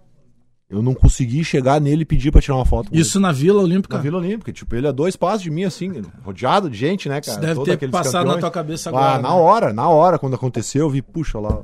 Eu 0.69 0.81
não 0.81 0.93
consegui 0.93 1.43
chegar 1.45 1.79
nele 1.79 2.01
e 2.01 2.05
pedir 2.05 2.29
pra 2.29 2.41
tirar 2.41 2.55
uma 2.57 2.65
foto. 2.65 2.89
com 2.89 2.95
ele. 2.95 3.01
Isso 3.01 3.19
na 3.21 3.31
Vila 3.31 3.61
Olímpica. 3.61 3.95
Na 3.95 4.01
Vila 4.03 4.17
Olímpica, 4.17 4.51
tipo, 4.51 4.75
ele 4.75 4.85
é 4.85 4.91
dois 4.91 5.15
passos 5.15 5.41
de 5.41 5.49
mim, 5.49 5.63
assim, 5.63 6.01
rodeado 6.25 6.69
de 6.69 6.77
gente, 6.77 7.07
né, 7.07 7.21
cara? 7.21 7.31
Isso 7.31 7.39
deve 7.39 7.55
Todos 7.55 7.75
ter 7.77 7.89
passado 7.89 8.13
na 8.13 8.19
campeões. 8.33 8.39
tua 8.41 8.51
cabeça 8.51 8.89
Ah, 8.89 8.91
agora. 8.91 9.21
na 9.21 9.29
né? 9.29 9.35
hora, 9.35 9.73
na 9.73 9.87
hora, 9.89 10.19
quando 10.19 10.33
aconteceu, 10.35 10.81
eu 10.81 10.89
vi, 10.89 11.01
puxa 11.01 11.39
lá, 11.39 11.61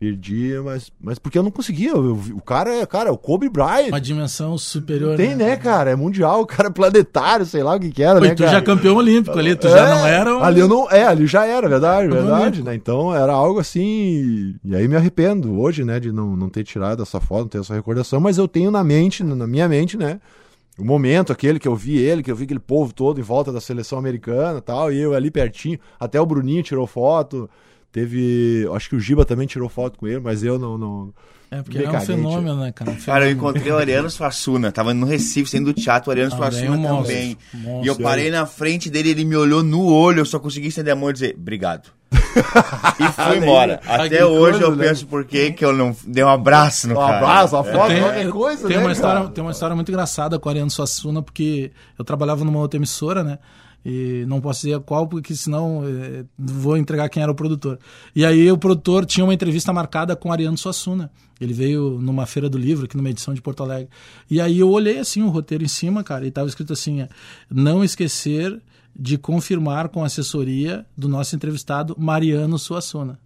perdi, 0.00 0.54
mas, 0.64 0.90
mas 0.98 1.18
porque 1.18 1.36
eu 1.38 1.42
não 1.42 1.50
conseguia. 1.50 1.90
eu 1.90 2.14
vi- 2.14 2.32
o 2.32 2.40
cara 2.40 2.74
é, 2.74 2.86
cara, 2.86 3.10
é 3.10 3.12
o 3.12 3.18
Kobe 3.18 3.50
Bryant. 3.50 3.88
Uma 3.88 4.00
dimensão 4.00 4.56
superior. 4.56 5.14
Tem, 5.14 5.36
né, 5.36 5.56
cara? 5.56 5.90
É 5.90 5.94
mundial, 5.94 6.40
o 6.40 6.46
cara 6.46 6.68
é 6.68 6.72
planetário, 6.72 7.44
sei 7.44 7.62
lá 7.62 7.76
o 7.76 7.78
que 7.80 7.90
que 7.90 8.02
era, 8.02 8.18
Pô, 8.18 8.24
né, 8.24 8.34
tu 8.34 8.38
cara? 8.42 8.52
já 8.52 8.62
campeão 8.62 8.96
olímpico 8.96 9.38
ali, 9.38 9.54
tu 9.54 9.66
É, 9.66 9.70
já 9.70 9.88
não 9.94 10.06
era 10.06 10.34
um... 10.34 10.42
Ali 10.42 10.60
eu 10.60 10.66
não. 10.68 10.90
É, 10.90 11.04
ali 11.04 11.26
já 11.26 11.44
era, 11.44 11.68
verdade, 11.68 12.08
verdade, 12.08 12.62
né? 12.62 12.74
Então 12.74 13.14
era 13.14 13.34
algo 13.34 13.60
assim. 13.60 14.54
E 14.64 14.74
aí 14.74 14.88
me 14.88 14.96
arrependo 14.96 15.60
hoje, 15.60 15.84
né, 15.84 16.00
de 16.00 16.10
não, 16.10 16.34
não 16.34 16.48
ter 16.48 16.64
tirado 16.64 17.02
essa 17.02 17.20
foto, 17.20 17.42
não 17.42 17.48
ter 17.48 17.58
essa 17.60 17.74
recordação, 17.74 18.18
mas 18.20 18.38
eu 18.38 18.48
tenho 18.48 18.70
na 18.70 18.82
mente, 18.82 19.22
na 19.22 19.46
minha 19.46 19.68
mente, 19.68 19.98
né? 19.98 20.18
O 20.78 20.84
momento 20.84 21.30
aquele 21.30 21.58
que 21.58 21.68
eu 21.68 21.76
vi 21.76 21.98
ele, 21.98 22.22
que 22.22 22.30
eu 22.30 22.36
vi 22.36 22.44
aquele 22.44 22.58
povo 22.58 22.94
todo 22.94 23.20
em 23.20 23.22
volta 23.22 23.52
da 23.52 23.60
seleção 23.60 23.98
americana 23.98 24.60
e 24.60 24.62
tal, 24.62 24.90
e 24.90 24.98
eu 24.98 25.12
ali 25.14 25.30
pertinho, 25.30 25.78
até 25.98 26.18
o 26.18 26.24
Bruninho 26.24 26.62
tirou 26.62 26.86
foto, 26.86 27.50
teve, 27.92 28.68
acho 28.74 28.88
que 28.88 28.96
o 28.96 29.00
Giba 29.00 29.24
também 29.24 29.46
tirou 29.46 29.68
foto 29.68 29.98
com 29.98 30.06
ele, 30.06 30.20
mas 30.20 30.42
eu 30.42 30.58
não, 30.58 30.78
não 30.78 31.14
É, 31.50 31.62
porque 31.62 31.78
ele 31.78 31.86
é 31.86 31.90
um 31.90 32.00
fenômeno, 32.00 32.60
né, 32.60 32.72
cara? 32.72 32.90
Um 32.90 32.94
Cara, 32.96 33.24
eu 33.24 33.28
fenômeno. 33.30 33.36
encontrei 33.50 33.72
o 33.72 33.76
Ariano 33.78 34.10
Suassuna, 34.10 34.70
tava 34.72 34.94
no 34.94 35.06
Recife, 35.06 35.50
saindo 35.50 35.72
do 35.72 35.80
teatro, 35.80 36.08
o 36.08 36.12
Ariano 36.12 36.30
Também 36.30 36.50
Suassuna 36.50 36.76
um 36.76 36.80
monstro, 36.80 37.14
também. 37.14 37.38
monstro. 37.54 37.84
E 37.84 37.86
eu 37.88 37.96
parei 37.96 38.30
na 38.30 38.46
frente 38.46 38.88
dele, 38.90 39.10
ele 39.10 39.24
me 39.24 39.36
olhou 39.36 39.62
no 39.62 39.84
olho, 39.84 40.20
eu 40.20 40.26
só 40.26 40.38
consegui 40.38 40.68
estender 40.68 40.92
a 40.92 40.96
mão 40.96 41.10
e 41.10 41.12
dizer, 41.12 41.34
obrigado. 41.38 41.88
e 42.12 43.04
fui 43.12 43.38
embora. 43.38 43.80
Ah, 43.86 44.04
Até 44.04 44.24
hoje 44.24 44.60
eu 44.60 44.74
né? 44.76 44.88
penso 44.88 45.06
por 45.06 45.24
que 45.24 45.52
que 45.52 45.64
eu 45.64 45.72
não 45.72 45.94
dei 46.06 46.22
um 46.24 46.28
abraço 46.28 46.86
no 46.88 46.94
Um 46.94 46.96
cara. 46.96 47.16
abraço, 47.18 47.56
uma 47.56 47.64
foto, 47.64 47.88
Tem- 47.88 48.00
qualquer 48.02 48.28
coisa, 48.30 48.68
tem 48.68 48.76
né, 48.76 48.82
uma 48.82 48.92
história 48.92 49.20
cara? 49.22 49.32
tem 49.32 49.42
uma 49.44 49.50
história 49.52 49.74
muito 49.76 49.88
engraçada 49.90 50.38
com 50.38 50.48
o 50.48 50.50
Ariano 50.50 50.70
Suassuna 50.70 51.22
porque 51.22 51.70
eu 51.98 52.04
trabalhava 52.04 52.44
numa 52.44 52.58
outra 52.58 52.78
emissora 52.78 53.22
né 53.24 53.38
e 53.84 54.24
não 54.26 54.40
posso 54.40 54.62
dizer 54.62 54.80
qual 54.80 55.06
porque 55.06 55.34
senão 55.34 55.82
eh, 55.84 56.24
vou 56.38 56.76
entregar 56.76 57.08
quem 57.08 57.22
era 57.22 57.32
o 57.32 57.34
produtor. 57.34 57.78
E 58.14 58.24
aí 58.24 58.50
o 58.50 58.58
produtor 58.58 59.06
tinha 59.06 59.24
uma 59.24 59.32
entrevista 59.32 59.72
marcada 59.72 60.14
com 60.14 60.30
Ariano 60.30 60.58
Suassuna. 60.58 61.10
Ele 61.40 61.54
veio 61.54 61.98
numa 62.00 62.26
feira 62.26 62.50
do 62.50 62.58
livro 62.58 62.84
aqui 62.84 62.96
numa 62.96 63.08
edição 63.08 63.32
de 63.32 63.40
Porto 63.40 63.62
Alegre. 63.62 63.88
E 64.30 64.40
aí 64.40 64.58
eu 64.58 64.68
olhei 64.68 64.98
assim 64.98 65.22
o 65.22 65.28
roteiro 65.28 65.64
em 65.64 65.68
cima 65.68 66.04
cara 66.04 66.26
e 66.26 66.30
tava 66.30 66.48
escrito 66.48 66.72
assim 66.72 67.00
é, 67.00 67.08
não 67.50 67.82
esquecer 67.82 68.60
de 68.94 69.16
confirmar 69.16 69.88
com 69.88 70.02
a 70.02 70.06
assessoria 70.06 70.84
do 70.96 71.08
nosso 71.08 71.34
entrevistado 71.34 71.96
Mariano 71.98 72.58
Suassuna. 72.58 73.18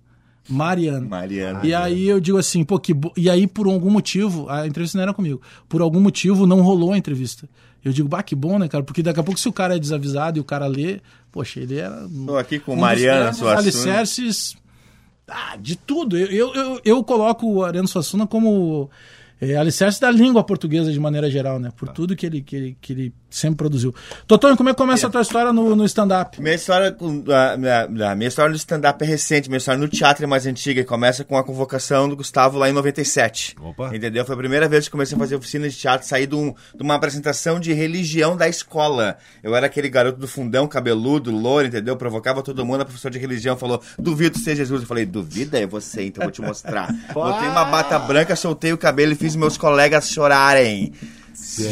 Mariano. 0.48 1.08
Mariano. 1.08 1.64
e 1.64 1.74
aí 1.74 2.06
eu 2.06 2.20
digo 2.20 2.36
assim, 2.36 2.64
pô, 2.64 2.78
que 2.78 2.92
bo... 2.92 3.12
e 3.16 3.30
aí 3.30 3.46
por 3.46 3.66
algum 3.66 3.90
motivo, 3.90 4.48
a 4.48 4.66
entrevista 4.66 4.98
não 4.98 5.02
era 5.02 5.14
comigo, 5.14 5.40
por 5.68 5.80
algum 5.80 6.00
motivo 6.00 6.46
não 6.46 6.60
rolou 6.60 6.92
a 6.92 6.98
entrevista. 6.98 7.48
Eu 7.84 7.92
digo, 7.92 8.08
bah, 8.08 8.22
que 8.22 8.34
bom, 8.34 8.58
né, 8.58 8.68
cara? 8.68 8.82
Porque 8.82 9.02
daqui 9.02 9.20
a 9.20 9.22
pouco 9.22 9.38
se 9.38 9.48
o 9.48 9.52
cara 9.52 9.76
é 9.76 9.78
desavisado 9.78 10.38
e 10.38 10.40
o 10.40 10.44
cara 10.44 10.66
lê, 10.66 11.00
poxa, 11.30 11.60
ele 11.60 11.78
era 11.78 12.08
Tô 12.26 12.36
aqui 12.36 12.58
com 12.58 12.72
um 12.72 12.76
Mariana 12.76 13.32
Suassuna. 13.32 13.58
alicerces 13.58 14.56
ah, 15.28 15.56
de 15.60 15.76
tudo. 15.76 16.16
Eu, 16.16 16.26
eu, 16.28 16.54
eu, 16.54 16.80
eu 16.84 17.04
coloco 17.04 17.46
o 17.46 17.64
Ariano 17.64 17.88
Suassuna 17.88 18.26
como 18.26 18.90
é, 19.52 19.56
alicerce 19.56 20.00
da 20.00 20.10
língua 20.10 20.42
portuguesa 20.44 20.92
de 20.92 20.98
maneira 21.00 21.30
geral, 21.30 21.58
né? 21.58 21.70
Por 21.76 21.88
tudo 21.88 22.14
que 22.16 22.24
ele, 22.26 22.40
que, 22.42 22.56
ele, 22.56 22.76
que 22.80 22.92
ele 22.92 23.14
sempre 23.30 23.56
produziu. 23.56 23.94
Totonho, 24.26 24.56
como 24.56 24.68
é 24.68 24.72
que 24.72 24.78
começa 24.78 25.06
a 25.06 25.10
tua 25.10 25.20
história 25.22 25.52
no, 25.52 25.74
no 25.74 25.84
stand-up? 25.84 26.40
Minha 26.40 26.54
história, 26.54 26.92
com- 26.92 27.24
a, 27.30 27.56
minha, 27.56 28.10
a 28.10 28.14
minha 28.14 28.28
história 28.28 28.50
no 28.50 28.56
stand-up 28.56 29.02
é 29.02 29.06
recente, 29.06 29.48
minha 29.48 29.58
história 29.58 29.80
no 29.80 29.88
teatro 29.88 30.24
é 30.24 30.26
mais 30.26 30.46
antiga 30.46 30.80
e 30.80 30.84
começa 30.84 31.24
com 31.24 31.36
a 31.36 31.42
convocação 31.44 32.08
do 32.08 32.16
Gustavo 32.16 32.58
lá 32.58 32.68
em 32.68 32.72
97. 32.72 33.56
Opa. 33.60 33.94
Entendeu? 33.94 34.24
Foi 34.24 34.34
a 34.34 34.38
primeira 34.38 34.68
vez 34.68 34.84
que 34.86 34.90
comecei 34.92 35.16
a 35.16 35.18
fazer 35.18 35.36
oficina 35.36 35.68
de 35.68 35.76
teatro, 35.76 36.06
saí 36.06 36.26
de, 36.26 36.34
um- 36.34 36.54
de 36.74 36.82
uma 36.82 36.94
apresentação 36.94 37.58
de 37.58 37.72
religião 37.72 38.36
da 38.36 38.48
escola. 38.48 39.16
Eu 39.42 39.54
era 39.54 39.66
aquele 39.66 39.88
garoto 39.88 40.18
do 40.18 40.28
fundão, 40.28 40.66
cabeludo, 40.68 41.30
louro, 41.30 41.66
entendeu? 41.66 41.96
Provocava 41.96 42.42
todo 42.42 42.64
mundo, 42.64 42.82
a 42.82 42.84
professora 42.84 43.12
de 43.12 43.18
religião 43.18 43.56
falou, 43.56 43.82
duvido 43.98 44.38
ser 44.38 44.54
Jesus. 44.56 44.82
Eu 44.82 44.86
falei, 44.88 45.04
duvida? 45.06 45.58
É 45.58 45.66
você, 45.66 46.04
então 46.06 46.22
vou 46.22 46.30
te 46.32 46.40
mostrar. 46.40 46.92
Botei 47.12 47.48
uma 47.48 47.64
bata 47.64 47.98
branca, 47.98 48.36
soltei 48.36 48.72
o 48.72 48.78
cabelo 48.78 49.12
e 49.12 49.16
fiz 49.16 49.33
meus 49.34 49.56
colegas 49.56 50.10
chorarem. 50.10 50.92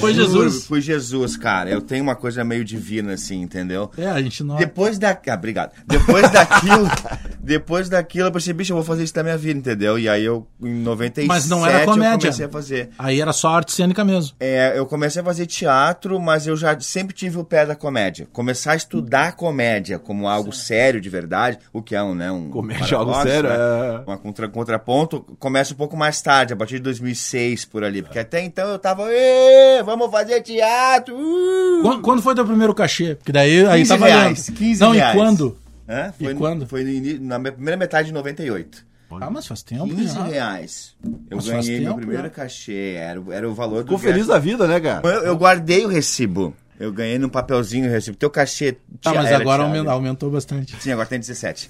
Foi 0.01 0.13
Jesus. 0.15 0.67
Fui 0.67 0.81
Jesus, 0.81 1.37
cara. 1.37 1.71
Eu 1.71 1.81
tenho 1.81 2.03
uma 2.03 2.15
coisa 2.17 2.45
meio 2.45 2.65
divina, 2.65 3.13
assim, 3.15 3.41
entendeu? 3.41 3.91
É, 3.97 4.07
a 4.07 4.21
gente 4.21 4.43
não. 4.43 4.57
Depois 4.57 4.99
da. 4.99 5.11
Ah, 5.29 5.35
obrigado. 5.35 5.73
Depois 5.87 6.31
daquilo. 6.31 6.89
depois 7.41 7.89
daquilo, 7.89 8.29
eu 8.29 8.33
percebi, 8.33 8.59
bicho, 8.59 8.73
eu 8.73 8.77
vou 8.77 8.85
fazer 8.85 9.05
isso 9.05 9.15
da 9.15 9.23
minha 9.23 9.37
vida, 9.37 9.59
entendeu? 9.59 9.99
E 9.99 10.09
aí 10.09 10.25
eu, 10.25 10.47
em 10.63 10.75
97, 10.75 11.27
Mas 11.29 11.49
não 11.49 11.67
era 11.67 11.83
eu 11.83 11.87
comédia. 11.87 12.19
comecei 12.19 12.47
a 12.47 12.49
fazer. 12.49 12.91
Aí 12.99 13.21
era 13.21 13.33
só 13.33 13.49
arte 13.49 13.73
cênica 13.73 14.05
mesmo. 14.05 14.37
É, 14.41 14.77
eu 14.77 14.87
comecei 14.87 15.23
a 15.23 15.25
fazer 15.25 15.47
teatro, 15.47 16.21
mas 16.21 16.47
eu 16.47 16.57
já 16.57 16.79
sempre 16.81 17.15
tive 17.15 17.39
o 17.39 17.45
pé 17.45 17.67
da 17.67 17.75
comédia. 17.75 18.27
Começar 18.33 18.73
a 18.73 18.77
estudar 18.77 19.33
comédia 19.33 19.99
como 19.99 20.29
algo 20.29 20.53
sério 20.53 21.01
de 21.01 21.09
verdade, 21.09 21.59
o 21.73 21.83
que 21.83 21.95
é 21.95 22.03
um, 22.03 22.15
né? 22.15 22.31
Um 22.31 22.51
Comédia 22.51 22.95
é 22.95 22.99
algo 22.99 23.13
paradoxo, 23.13 23.35
sério, 23.35 23.49
né? 23.51 23.57
é. 23.57 24.05
Uma 24.07 24.19
contra, 24.19 24.49
contraponto, 24.49 25.21
começa 25.39 25.73
um 25.75 25.77
pouco 25.77 25.97
mais 25.97 26.21
tarde, 26.21 26.53
a 26.53 26.57
partir 26.57 26.75
de 26.75 26.81
2006 26.83 27.65
por 27.65 27.85
ali. 27.85 28.03
Porque 28.03 28.19
até 28.19 28.41
então 28.43 28.69
eu 28.69 28.79
tava, 28.79 29.05
"Ê, 29.53 29.83
vamos 29.83 30.11
fazer 30.11 30.41
teatro! 30.43 31.15
uh!" 31.15 31.83
Quando, 31.83 32.03
quando 32.03 32.23
foi 32.23 32.35
teu 32.35 32.45
primeiro 32.47 32.75
cachê? 32.75 33.15
Porque 33.15 33.33
daí 33.33 33.67
aí 33.67 33.81
15 33.81 33.99
tá 33.99 34.07
reais, 34.07 34.51
15 34.51 34.81
não, 34.81 34.93
reais. 34.93 35.15
e 35.15 35.19
quando? 35.19 35.59
Hã? 35.89 36.13
E 36.19 36.25
Foi, 36.25 36.35
quando? 36.35 36.67
Foi 36.67 36.85
no 36.85 37.21
na 37.39 37.39
primeira 37.53 37.77
metade 37.77 38.09
de 38.09 38.15
98. 38.15 38.85
Ah, 39.21 39.29
mas 39.31 39.47
faz 39.47 39.63
tempo 39.63 39.87
15 39.89 40.15
já. 40.15 40.25
reais. 40.25 40.95
Eu 41.31 41.37
Mas 41.37 41.47
ganhei 41.47 41.81
meu 41.81 41.89
tempo, 41.89 41.97
primeiro 41.99 42.23
né? 42.23 42.29
cachê. 42.31 42.95
Era, 42.97 43.21
o- 43.21 43.31
era 43.31 43.47
o 43.47 43.53
valor 43.53 43.83
do 43.85 43.89
Ficou 43.89 43.99
feliz 43.99 44.27
da 44.27 44.39
vida, 44.39 44.67
né, 44.67 44.81
cara? 44.81 45.07
eu, 45.07 45.23
eu 45.25 45.37
guardei 45.37 45.85
o 45.85 45.89
recibo. 45.89 46.55
Eu 46.81 46.91
ganhei 46.91 47.19
num 47.19 47.29
papelzinho, 47.29 47.91
recebi. 47.91 48.17
Teu 48.17 48.31
cachê. 48.31 48.79
Tá, 49.03 49.13
mas 49.13 49.31
agora 49.31 49.65
aumentou, 49.65 49.93
aumentou 49.93 50.31
bastante. 50.31 50.75
Sim, 50.81 50.93
agora 50.93 51.07
tem 51.07 51.21
17. 51.21 51.69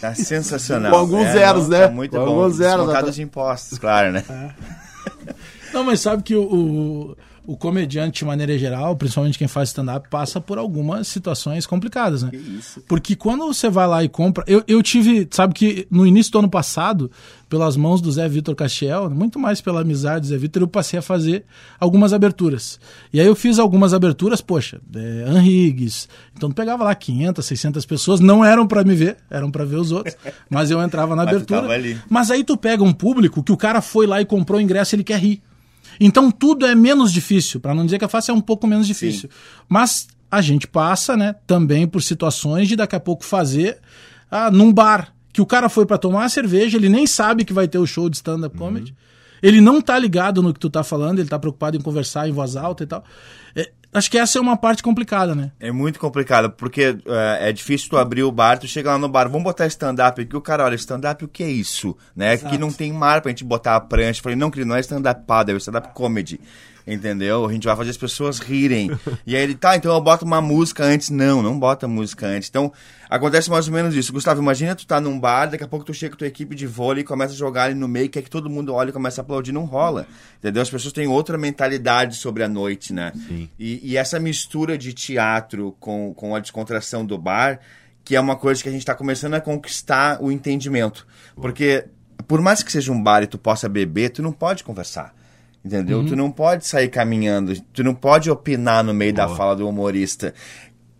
Tá, 0.00 0.14
sensacional. 0.14 0.90
Com 0.92 0.96
alguns 0.98 1.26
É, 1.26 1.32
zeros, 1.32 1.64
não, 1.68 1.78
né? 1.78 1.86
Tá 1.86 1.92
muito 1.92 2.10
Com 2.12 2.24
bom. 2.24 2.30
alguns 2.40 2.56
zeros, 2.56 2.76
Descontado 2.78 3.04
tá- 3.04 3.10
os 3.10 3.18
impostos, 3.18 3.78
claro, 3.78 4.10
né? 4.12 4.24
Não, 5.74 5.84
mas 5.84 6.00
sabe 6.00 6.22
que 6.22 6.34
o, 6.34 6.42
o, 6.42 7.16
o 7.46 7.56
comediante, 7.56 8.20
de 8.20 8.24
maneira 8.24 8.56
geral, 8.56 8.96
principalmente 8.96 9.36
quem 9.36 9.46
faz 9.46 9.68
stand-up, 9.68 10.08
passa 10.08 10.40
por 10.40 10.56
algumas 10.56 11.08
situações 11.08 11.66
complicadas, 11.66 12.22
né? 12.22 12.30
Porque 12.88 13.14
quando 13.14 13.46
você 13.46 13.68
vai 13.68 13.86
lá 13.86 14.02
e 14.02 14.08
compra. 14.08 14.44
Eu, 14.46 14.64
eu 14.66 14.82
tive, 14.82 15.28
sabe 15.30 15.52
que 15.52 15.86
no 15.90 16.06
início 16.06 16.32
do 16.32 16.38
ano 16.38 16.48
passado, 16.48 17.10
pelas 17.48 17.76
mãos 17.76 18.00
do 18.00 18.10
Zé 18.10 18.26
Vitor 18.28 18.54
Castiel, 18.54 19.10
muito 19.10 19.38
mais 19.38 19.60
pela 19.60 19.82
amizade 19.82 20.22
do 20.22 20.26
Zé 20.28 20.38
Vitor, 20.38 20.62
eu 20.62 20.68
passei 20.68 20.98
a 20.98 21.02
fazer 21.02 21.44
algumas 21.78 22.14
aberturas. 22.14 22.80
E 23.12 23.20
aí 23.20 23.26
eu 23.26 23.36
fiz 23.36 23.58
algumas 23.58 23.92
aberturas, 23.92 24.40
poxa, 24.40 24.80
é, 24.94 25.26
Henrigues. 25.28 26.08
Então 26.34 26.48
tu 26.48 26.54
pegava 26.54 26.84
lá 26.84 26.94
500, 26.94 27.44
600 27.44 27.84
pessoas, 27.84 28.20
não 28.20 28.42
eram 28.42 28.66
pra 28.66 28.82
me 28.84 28.94
ver, 28.94 29.18
eram 29.30 29.50
pra 29.50 29.64
ver 29.64 29.76
os 29.76 29.92
outros, 29.92 30.16
mas 30.48 30.70
eu 30.70 30.82
entrava 30.82 31.14
na 31.14 31.24
Mas 31.26 31.32
tu 31.32 31.36
abertura. 31.36 31.62
Mas 32.08 32.30
aí 32.30 32.42
tu 32.42 32.56
pega 32.56 32.82
um 32.82 32.92
público 32.92 33.42
que 33.42 33.52
o 33.52 33.56
cara 33.56 33.82
foi 33.82 34.06
lá 34.06 34.20
e 34.20 34.24
comprou 34.24 34.58
o 34.58 34.62
ingresso 34.62 34.94
e 34.94 34.96
ele 34.96 35.04
quer 35.04 35.18
rir. 35.18 35.42
Então 36.00 36.30
tudo 36.30 36.66
é 36.66 36.74
menos 36.74 37.12
difícil, 37.12 37.60
para 37.60 37.74
não 37.74 37.84
dizer 37.84 37.98
que 37.98 38.04
a 38.04 38.08
fácil 38.08 38.32
é 38.32 38.34
um 38.34 38.40
pouco 38.40 38.66
menos 38.66 38.86
difícil. 38.86 39.28
Mas 39.68 40.08
a 40.30 40.40
gente 40.40 40.66
passa, 40.66 41.16
né, 41.16 41.34
também 41.46 41.86
por 41.86 42.02
situações 42.02 42.68
de 42.68 42.76
daqui 42.76 42.96
a 42.96 43.00
pouco 43.00 43.24
fazer 43.24 43.78
ah, 44.30 44.50
num 44.50 44.72
bar, 44.72 45.14
que 45.32 45.40
o 45.40 45.46
cara 45.46 45.68
foi 45.68 45.86
para 45.86 45.98
tomar 45.98 46.20
uma 46.20 46.28
cerveja, 46.28 46.76
ele 46.76 46.88
nem 46.88 47.06
sabe 47.06 47.44
que 47.44 47.52
vai 47.52 47.68
ter 47.68 47.78
o 47.78 47.86
show 47.86 48.08
de 48.08 48.16
stand-up 48.16 48.56
comedy. 48.56 48.94
Ele 49.42 49.60
não 49.60 49.80
tá 49.80 49.98
ligado 49.98 50.42
no 50.42 50.54
que 50.54 50.58
tu 50.58 50.70
tá 50.70 50.82
falando, 50.82 51.18
ele 51.18 51.28
tá 51.28 51.38
preocupado 51.38 51.76
em 51.76 51.80
conversar 51.80 52.28
em 52.28 52.32
voz 52.32 52.56
alta 52.56 52.82
e 52.82 52.86
tal. 52.86 53.04
É, 53.54 53.70
acho 53.94 54.10
que 54.10 54.18
essa 54.18 54.38
é 54.38 54.40
uma 54.40 54.56
parte 54.56 54.82
complicada, 54.82 55.34
né? 55.34 55.52
É 55.58 55.70
muito 55.72 55.98
complicado, 55.98 56.50
porque 56.50 56.98
é, 57.06 57.48
é 57.48 57.52
difícil 57.52 57.88
tu 57.88 57.96
abrir 57.96 58.24
o 58.24 58.32
bar, 58.32 58.58
tu 58.58 58.66
chega 58.66 58.90
lá 58.90 58.98
no 58.98 59.08
bar, 59.08 59.28
vamos 59.28 59.44
botar 59.44 59.66
stand-up 59.66 60.20
aqui, 60.20 60.36
o 60.36 60.40
cara 60.40 60.64
olha, 60.64 60.74
stand-up 60.74 61.24
o 61.24 61.28
que 61.28 61.42
é 61.42 61.50
isso? 61.50 61.96
Né? 62.14 62.32
Aqui 62.32 62.58
não 62.58 62.72
tem 62.72 62.92
mar 62.92 63.22
pra 63.22 63.30
gente 63.30 63.44
botar 63.44 63.76
a 63.76 63.80
prancha. 63.80 64.18
Eu 64.18 64.22
falei, 64.24 64.36
não, 64.36 64.50
querido, 64.50 64.68
não 64.68 64.76
é 64.76 64.80
stand-up 64.80 65.22
paddle, 65.26 65.54
é 65.54 65.58
stand-up 65.58 65.88
comedy. 65.94 66.40
Entendeu? 66.86 67.46
A 67.46 67.52
gente 67.52 67.66
vai 67.66 67.74
fazer 67.74 67.90
as 67.90 67.96
pessoas 67.96 68.38
rirem. 68.38 68.90
e 69.26 69.34
aí 69.34 69.42
ele, 69.42 69.54
tá, 69.54 69.74
então 69.74 69.92
eu 69.92 70.00
boto 70.00 70.24
uma 70.24 70.40
música 70.42 70.84
antes. 70.84 71.08
Não, 71.08 71.42
não 71.42 71.58
bota 71.58 71.88
música 71.88 72.26
antes. 72.26 72.50
Então, 72.50 72.70
acontece 73.08 73.48
mais 73.48 73.66
ou 73.66 73.72
menos 73.72 73.94
isso. 73.94 74.12
Gustavo, 74.12 74.42
imagina 74.42 74.74
tu 74.74 74.86
tá 74.86 75.00
num 75.00 75.18
bar, 75.18 75.46
daqui 75.46 75.64
a 75.64 75.68
pouco 75.68 75.84
tu 75.84 75.94
chega 75.94 76.12
com 76.12 76.18
tua 76.18 76.26
equipe 76.26 76.54
de 76.54 76.66
vôlei 76.66 77.02
e 77.02 77.06
começa 77.06 77.32
a 77.32 77.36
jogar 77.36 77.64
ali 77.64 77.74
no 77.74 77.88
meio, 77.88 78.10
quer 78.10 78.20
que 78.20 78.28
todo 78.28 78.50
mundo 78.50 78.74
olhe 78.74 78.90
e 78.90 78.92
começa 78.92 79.20
a 79.20 79.22
aplaudir, 79.22 79.50
não 79.50 79.64
rola. 79.64 80.06
Entendeu? 80.38 80.62
As 80.62 80.68
pessoas 80.68 80.92
têm 80.92 81.06
outra 81.06 81.38
mentalidade 81.38 82.16
sobre 82.16 82.42
a 82.42 82.48
noite, 82.48 82.92
né? 82.92 83.12
E, 83.58 83.92
e 83.92 83.96
essa 83.96 84.20
mistura 84.20 84.76
de 84.76 84.92
teatro 84.92 85.74
com, 85.80 86.12
com 86.12 86.36
a 86.36 86.40
descontração 86.40 87.04
do 87.06 87.16
bar, 87.16 87.60
que 88.04 88.14
é 88.14 88.20
uma 88.20 88.36
coisa 88.36 88.62
que 88.62 88.68
a 88.68 88.72
gente 88.72 88.82
está 88.82 88.94
começando 88.94 89.34
a 89.34 89.40
conquistar 89.40 90.22
o 90.22 90.30
entendimento. 90.30 91.06
Porque, 91.34 91.86
por 92.28 92.42
mais 92.42 92.62
que 92.62 92.70
seja 92.70 92.92
um 92.92 93.02
bar 93.02 93.22
e 93.22 93.26
tu 93.26 93.38
possa 93.38 93.70
beber, 93.70 94.10
tu 94.10 94.22
não 94.22 94.32
pode 94.32 94.62
conversar. 94.62 95.14
Entendeu? 95.64 96.04
Tu 96.04 96.14
não 96.14 96.30
pode 96.30 96.66
sair 96.66 96.88
caminhando, 96.88 97.58
tu 97.72 97.82
não 97.82 97.94
pode 97.94 98.30
opinar 98.30 98.84
no 98.84 98.92
meio 98.92 99.14
da 99.14 99.26
fala 99.36 99.56
do 99.56 99.68
humorista. 99.68 100.34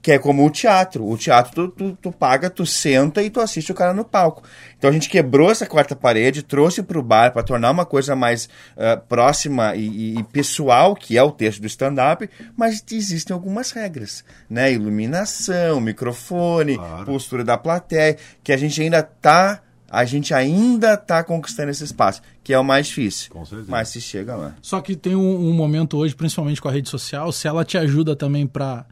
Que 0.00 0.12
é 0.12 0.18
como 0.18 0.44
o 0.44 0.50
teatro. 0.50 1.06
O 1.08 1.16
teatro, 1.16 1.68
tu, 1.68 1.92
tu, 1.92 1.98
tu 2.00 2.12
paga, 2.12 2.50
tu 2.50 2.66
senta 2.66 3.22
e 3.22 3.30
tu 3.30 3.40
assiste 3.40 3.72
o 3.72 3.74
cara 3.74 3.94
no 3.94 4.04
palco. 4.04 4.42
Então 4.76 4.90
a 4.90 4.92
gente 4.92 5.08
quebrou 5.08 5.50
essa 5.50 5.64
quarta 5.64 5.96
parede, 5.96 6.42
trouxe 6.42 6.82
pro 6.82 7.02
bar 7.02 7.32
para 7.32 7.42
tornar 7.42 7.70
uma 7.70 7.86
coisa 7.86 8.14
mais 8.14 8.46
ah, 8.76 8.98
próxima 8.98 9.74
e, 9.74 9.86
e- 9.86 10.18
e 10.18 10.22
pessoal, 10.24 10.94
que 10.94 11.16
é 11.16 11.22
o 11.22 11.32
texto 11.32 11.60
do 11.62 11.66
stand-up, 11.66 12.28
mas 12.54 12.84
existem 12.92 13.32
algumas 13.32 13.70
regras, 13.70 14.22
né? 14.48 14.70
Iluminação, 14.72 15.80
microfone, 15.80 16.76
postura 17.06 17.42
da 17.42 17.56
plateia, 17.56 18.16
que 18.42 18.52
a 18.52 18.56
gente 18.58 18.80
ainda 18.82 19.02
tá. 19.02 19.62
A 19.94 20.04
gente 20.04 20.34
ainda 20.34 20.96
tá 20.96 21.22
conquistando 21.22 21.70
esse 21.70 21.84
espaço, 21.84 22.20
que 22.42 22.52
é 22.52 22.58
o 22.58 22.64
mais 22.64 22.88
difícil. 22.88 23.30
Com 23.30 23.44
certeza. 23.44 23.70
Mas 23.70 23.88
se 23.88 24.00
chega 24.00 24.34
lá. 24.34 24.54
Só 24.60 24.80
que 24.80 24.96
tem 24.96 25.14
um, 25.14 25.48
um 25.48 25.52
momento 25.52 25.96
hoje, 25.96 26.14
principalmente 26.14 26.60
com 26.60 26.68
a 26.68 26.72
rede 26.72 26.88
social, 26.88 27.30
se 27.30 27.46
ela 27.46 27.64
te 27.64 27.78
ajuda 27.78 28.16
também 28.16 28.46
para, 28.46 28.84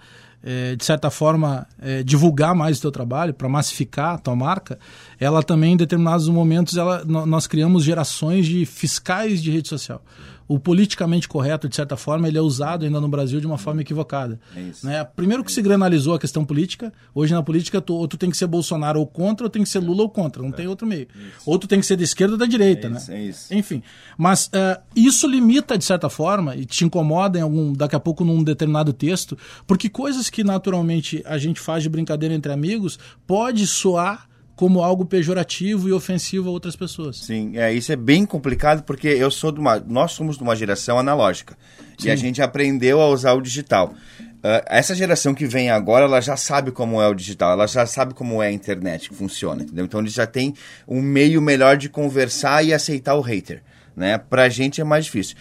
de 0.77 0.85
certa 0.85 1.11
forma, 1.11 1.67
eh, 1.81 2.03
divulgar 2.03 2.55
mais 2.55 2.79
o 2.79 2.83
teu 2.83 2.93
trabalho, 2.93 3.35
para 3.35 3.49
massificar 3.49 4.15
a 4.15 4.19
tua 4.19 4.37
marca, 4.37 4.79
ela 5.19 5.43
também, 5.43 5.73
em 5.73 5.77
determinados 5.77 6.29
momentos, 6.29 6.77
ela, 6.77 7.05
nós 7.05 7.47
criamos 7.47 7.85
gerações 7.85 8.47
de 8.47 8.65
fiscais 8.65 9.43
de 9.43 9.51
rede 9.51 9.69
social. 9.69 10.03
O 10.49 10.59
politicamente 10.59 11.29
correto, 11.29 11.69
de 11.69 11.77
certa 11.77 11.97
forma, 11.97 12.29
ele 12.29 12.39
é 12.39 12.41
usado 12.41 12.85
ainda 12.85 13.01
no 13.01 13.09
Brasil 13.09 13.41
de 13.41 13.47
uma 13.47 13.59
forma 13.59 13.81
equivocada. 13.81 14.41
É 14.57 14.61
isso. 14.61 14.87
Né? 14.87 15.03
Primeiro 15.05 15.45
que 15.45 15.53
se 15.53 15.63
granalizou 15.63 16.15
a 16.15 16.19
questão 16.19 16.45
política, 16.45 16.93
hoje 17.15 17.33
na 17.33 17.43
política 17.43 17.81
tu, 17.81 17.95
ou 17.95 18.07
tu 18.09 18.17
tem 18.17 18.31
que 18.31 18.37
ser 18.37 18.47
Bolsonaro 18.47 19.01
ou 19.01 19.07
contra, 19.07 19.47
ou 19.47 19.51
tem 19.51 19.63
que 19.63 19.69
ser 19.69 19.79
Lula 19.79 20.03
ou 20.03 20.11
contra, 20.11 20.43
não 20.43 20.53
tem 20.53 20.67
outro 20.67 20.87
meio. 20.87 21.07
Ou 21.47 21.59
tu 21.59 21.67
tem 21.67 21.81
que 21.81 21.87
ser 21.87 21.97
da 21.97 22.03
esquerda 22.05 22.35
ou 22.35 22.39
da 22.39 22.47
direita, 22.47 22.87
É 22.87 22.91
né? 22.91 22.97
isso, 22.99 23.13
é 23.13 23.23
isso. 23.23 23.55
Enfim, 23.55 23.83
mas 24.19 24.51
eh, 24.53 24.81
isso 24.97 25.27
limita, 25.27 25.79
de 25.79 25.85
certa 25.85 26.09
forma, 26.09 26.57
e 26.57 26.65
te 26.65 26.85
incomoda 26.85 27.39
em 27.39 27.43
algum, 27.43 27.73
daqui 27.73 27.97
a 27.97 28.01
pouco 28.01 28.25
num 28.25 28.43
determinado 28.43 28.93
texto, 28.93 29.37
porque 29.67 29.89
coisas 29.89 30.29
que 30.29 30.43
naturalmente 30.45 31.23
a 31.27 31.39
gente 31.39 31.61
faz 31.61 31.83
de 31.83 31.89
brincadeira 31.89 32.35
entre 32.35 32.53
amigos 32.53 32.99
pode 33.27 33.67
soar 33.67 34.29
como 34.62 34.81
algo 34.81 35.05
pejorativo 35.05 35.88
e 35.88 35.92
ofensivo 35.92 36.48
a 36.48 36.53
outras 36.53 36.77
pessoas. 36.77 37.16
Sim, 37.16 37.59
é, 37.59 37.75
isso 37.75 37.90
é 37.90 37.96
bem 37.96 38.25
complicado 38.25 38.85
porque 38.85 39.09
eu 39.09 39.29
sou 39.29 39.51
de 39.51 39.59
uma, 39.59 39.81
nós 39.81 40.12
somos 40.12 40.37
de 40.37 40.42
uma 40.44 40.55
geração 40.55 41.01
analógica 41.01 41.59
e 42.05 42.09
a 42.09 42.14
gente 42.14 42.40
aprendeu 42.40 43.01
a 43.01 43.09
usar 43.09 43.33
o 43.33 43.40
digital. 43.40 43.92
Ah, 44.40 44.62
essa 44.68 44.94
geração 44.94 45.35
que 45.35 45.46
vem 45.46 45.68
agora, 45.68 46.05
ela 46.05 46.20
já 46.20 46.37
sabe 46.37 46.70
como 46.70 47.03
é 47.03 47.09
o 47.09 47.12
digital, 47.12 47.55
ela 47.55 47.66
já 47.66 47.85
sabe 47.87 48.14
como 48.14 48.40
é 48.40 48.46
a 48.46 48.53
internet 48.53 49.09
que 49.09 49.16
funciona, 49.16 49.64
entendeu? 49.64 49.85
Então 49.85 49.98
eles 49.98 50.12
já 50.12 50.29
tem 50.29 50.55
um 50.87 51.03
meio 51.03 51.42
melhor 51.42 51.77
de 51.77 51.88
conversar 51.88 52.64
e 52.64 52.72
aceitar 52.72 53.16
o 53.16 53.20
hater, 53.20 53.64
né? 53.96 54.16
Pra 54.16 54.48
gente 54.48 54.81
é 54.81 54.85
mais 54.85 55.07
difícil. 55.07 55.35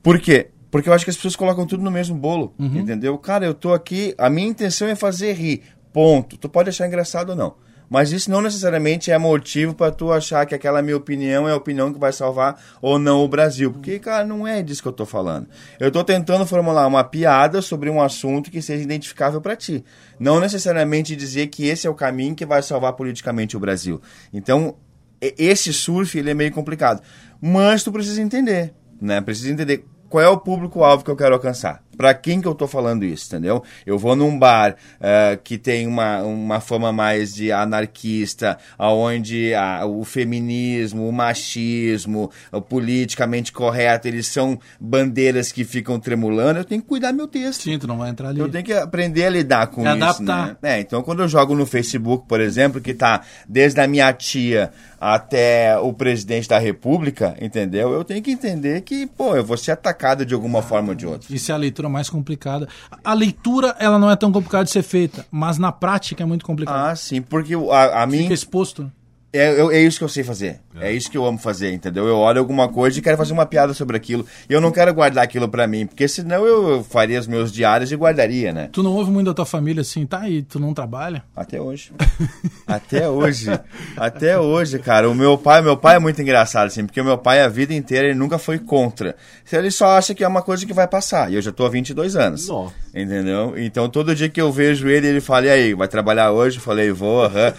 Por 0.00 0.20
quê? 0.20 0.50
Porque 0.70 0.88
eu 0.88 0.92
acho 0.92 1.04
que 1.04 1.10
as 1.10 1.16
pessoas 1.16 1.34
colocam 1.34 1.66
tudo 1.66 1.82
no 1.82 1.90
mesmo 1.90 2.14
bolo, 2.14 2.54
entendeu? 2.60 3.18
Cara, 3.18 3.44
eu 3.44 3.54
tô 3.54 3.74
aqui, 3.74 4.14
a 4.16 4.30
minha 4.30 4.46
intenção 4.46 4.86
é 4.86 4.94
fazer 4.94 5.32
rir, 5.32 5.62
ponto. 5.92 6.36
Tu 6.36 6.48
pode 6.48 6.68
achar 6.68 6.86
engraçado 6.86 7.30
ou 7.30 7.34
não. 7.34 7.67
Mas 7.88 8.12
isso 8.12 8.30
não 8.30 8.42
necessariamente 8.42 9.10
é 9.10 9.18
motivo 9.18 9.74
para 9.74 9.90
tu 9.90 10.12
achar 10.12 10.44
que 10.44 10.54
aquela 10.54 10.82
minha 10.82 10.96
opinião 10.96 11.48
é 11.48 11.52
a 11.52 11.56
opinião 11.56 11.92
que 11.92 11.98
vai 11.98 12.12
salvar 12.12 12.60
ou 12.82 12.98
não 12.98 13.24
o 13.24 13.28
Brasil. 13.28 13.72
Porque, 13.72 13.98
cara, 13.98 14.26
não 14.26 14.46
é 14.46 14.62
disso 14.62 14.82
que 14.82 14.88
eu 14.88 14.92
tô 14.92 15.06
falando. 15.06 15.48
Eu 15.80 15.90
tô 15.90 16.04
tentando 16.04 16.44
formular 16.46 16.86
uma 16.86 17.02
piada 17.02 17.62
sobre 17.62 17.88
um 17.88 18.02
assunto 18.02 18.50
que 18.50 18.60
seja 18.60 18.82
identificável 18.82 19.40
para 19.40 19.56
ti. 19.56 19.84
Não 20.18 20.38
necessariamente 20.40 21.16
dizer 21.16 21.46
que 21.46 21.66
esse 21.66 21.86
é 21.86 21.90
o 21.90 21.94
caminho 21.94 22.34
que 22.34 22.44
vai 22.44 22.62
salvar 22.62 22.92
politicamente 22.92 23.56
o 23.56 23.60
Brasil. 23.60 24.00
Então, 24.32 24.76
esse 25.20 25.72
surf, 25.72 26.18
ele 26.18 26.30
é 26.30 26.34
meio 26.34 26.52
complicado. 26.52 27.02
Mas 27.40 27.82
tu 27.82 27.90
precisa 27.90 28.20
entender, 28.20 28.74
né? 29.00 29.20
Precisa 29.20 29.50
entender 29.50 29.84
qual 30.08 30.22
é 30.22 30.28
o 30.28 30.38
público-alvo 30.38 31.04
que 31.04 31.10
eu 31.10 31.16
quero 31.16 31.34
alcançar. 31.34 31.82
Pra 31.98 32.14
quem 32.14 32.40
que 32.40 32.48
eu 32.48 32.54
tô 32.54 32.66
falando 32.66 33.04
isso, 33.04 33.26
entendeu? 33.26 33.62
Eu 33.84 33.98
vou 33.98 34.14
num 34.16 34.38
bar 34.38 34.76
eh, 35.00 35.38
que 35.44 35.58
tem 35.58 35.86
uma, 35.86 36.22
uma 36.22 36.60
fama 36.60 36.92
mais 36.92 37.34
de 37.34 37.50
anarquista, 37.52 38.56
aonde 38.78 39.52
a- 39.52 39.84
o 39.84 40.04
feminismo, 40.04 41.08
o 41.08 41.12
machismo, 41.12 42.30
o 42.52 42.60
politicamente 42.62 43.52
correto, 43.52 44.06
eles 44.08 44.26
são 44.28 44.58
bandeiras 44.80 45.50
que 45.50 45.64
ficam 45.64 45.98
tremulando, 45.98 46.60
eu 46.60 46.64
tenho 46.64 46.80
que 46.80 46.86
cuidar 46.88 47.12
meu 47.12 47.26
texto. 47.26 47.62
Sim, 47.64 47.78
tu 47.78 47.86
não 47.88 47.98
vai 47.98 48.10
entrar 48.10 48.28
ali. 48.28 48.38
Eu 48.40 48.48
tenho 48.48 48.64
que 48.64 48.72
aprender 48.72 49.24
a 49.24 49.30
lidar 49.30 49.66
com 49.66 49.80
É 49.86 49.94
isso, 49.96 50.04
adaptar. 50.04 50.46
né? 50.62 50.76
É, 50.76 50.80
então 50.80 51.02
quando 51.02 51.20
eu 51.22 51.28
jogo 51.28 51.54
no 51.54 51.66
Facebook, 51.66 52.26
por 52.28 52.40
exemplo, 52.40 52.80
que 52.80 52.94
tá 52.94 53.22
desde 53.48 53.80
a 53.80 53.88
minha 53.88 54.12
tia 54.12 54.70
até 55.00 55.76
o 55.78 55.92
presidente 55.92 56.48
da 56.48 56.58
república, 56.58 57.36
entendeu? 57.40 57.92
Eu 57.92 58.04
tenho 58.04 58.22
que 58.22 58.30
entender 58.30 58.82
que, 58.82 59.06
pô, 59.06 59.34
eu 59.36 59.44
vou 59.44 59.56
ser 59.56 59.72
atacado 59.72 60.24
de 60.26 60.34
alguma 60.34 60.60
forma 60.62 60.90
ou 60.90 60.94
de 60.94 61.06
outra. 61.06 61.34
Isso 61.34 61.50
é 61.50 61.54
a 61.54 61.58
leitura 61.58 61.87
mais 61.88 62.08
complicada. 62.10 62.68
A 63.04 63.12
leitura, 63.14 63.74
ela 63.78 63.98
não 63.98 64.10
é 64.10 64.16
tão 64.16 64.30
complicada 64.32 64.64
de 64.64 64.70
ser 64.70 64.82
feita, 64.82 65.26
mas 65.30 65.58
na 65.58 65.72
prática 65.72 66.22
é 66.22 66.26
muito 66.26 66.44
complicada. 66.44 66.90
Ah, 66.90 66.96
sim, 66.96 67.20
porque 67.22 67.54
a, 67.54 68.02
a 68.02 68.06
mim... 68.06 68.18
Fica 68.22 68.34
exposto. 68.34 68.90
É, 69.32 69.60
eu- 69.60 69.70
é 69.70 69.80
isso 69.80 69.98
que 69.98 70.04
eu 70.04 70.08
sei 70.08 70.24
fazer. 70.24 70.60
É. 70.80 70.92
isso 70.92 71.10
que 71.10 71.16
eu 71.16 71.24
amo 71.26 71.38
fazer, 71.38 71.72
entendeu? 71.72 72.06
Eu 72.06 72.16
olho 72.16 72.38
alguma 72.38 72.68
coisa 72.68 72.98
e 72.98 73.02
quero 73.02 73.16
fazer 73.16 73.32
uma 73.32 73.46
piada 73.46 73.74
sobre 73.74 73.96
aquilo. 73.96 74.26
E 74.48 74.52
eu 74.52 74.60
não 74.60 74.70
quero 74.70 74.92
guardar 74.94 75.24
aquilo 75.24 75.48
pra 75.48 75.66
mim, 75.66 75.86
porque 75.86 76.06
senão 76.08 76.44
eu 76.46 76.84
faria 76.84 77.18
os 77.18 77.26
meus 77.26 77.52
diários 77.52 77.90
e 77.92 77.96
guardaria, 77.96 78.52
né? 78.52 78.68
Tu 78.72 78.82
não 78.82 78.92
ouve 78.92 79.10
muito 79.10 79.26
da 79.26 79.34
tua 79.34 79.46
família 79.46 79.80
assim, 79.80 80.06
tá? 80.06 80.28
E 80.28 80.42
tu 80.42 80.58
não 80.58 80.74
trabalha? 80.74 81.22
Até 81.34 81.60
hoje. 81.60 81.92
Até 82.66 83.08
hoje. 83.08 83.48
Até 83.96 84.38
hoje, 84.38 84.78
cara. 84.78 85.08
O 85.08 85.14
meu 85.14 85.38
pai, 85.38 85.62
meu 85.62 85.76
pai 85.76 85.96
é 85.96 85.98
muito 85.98 86.20
engraçado, 86.20 86.66
assim, 86.66 86.84
porque 86.84 87.00
o 87.00 87.04
meu 87.04 87.18
pai 87.18 87.40
a 87.42 87.48
vida 87.48 87.72
inteira 87.74 88.08
ele 88.08 88.18
nunca 88.18 88.38
foi 88.38 88.58
contra. 88.58 89.16
Ele 89.50 89.70
só 89.70 89.96
acha 89.96 90.14
que 90.14 90.22
é 90.22 90.28
uma 90.28 90.42
coisa 90.42 90.66
que 90.66 90.72
vai 90.72 90.86
passar. 90.86 91.30
E 91.32 91.36
eu 91.36 91.42
já 91.42 91.50
tô 91.50 91.64
há 91.64 91.68
22 91.68 92.16
anos. 92.16 92.48
Nossa. 92.48 92.74
Entendeu? 92.94 93.54
Então 93.56 93.88
todo 93.88 94.14
dia 94.14 94.28
que 94.28 94.40
eu 94.40 94.52
vejo 94.52 94.88
ele, 94.88 95.06
ele 95.06 95.20
fala: 95.20 95.46
"E 95.46 95.50
aí, 95.50 95.74
vai 95.74 95.88
trabalhar 95.88 96.30
hoje?" 96.32 96.58
Eu 96.58 96.62
falei: 96.62 96.90
"Vou, 96.90 97.24
aham." 97.24 97.52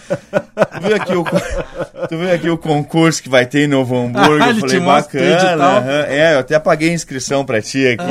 Tu 0.72 0.80
viu 0.86 0.96
aqui 0.96 1.14
o 1.14 1.24
Tu 2.08 2.16
viu 2.18 2.32
aqui 2.32 2.50
o 2.50 2.58
concurso 2.58 3.09
que 3.18 3.28
vai 3.28 3.46
ter 3.46 3.60
em 3.64 3.66
Novo 3.66 3.96
Hamburgo? 3.96 4.44
Ah, 4.44 4.50
eu 4.50 4.56
falei: 4.56 4.80
"Bacana." 4.80 5.64
aham. 5.64 6.04
É, 6.08 6.34
eu 6.34 6.38
até 6.40 6.58
paguei 6.58 6.90
a 6.90 6.92
inscrição 6.92 7.44
pra 7.44 7.60
ti 7.62 7.86
aqui. 7.86 8.04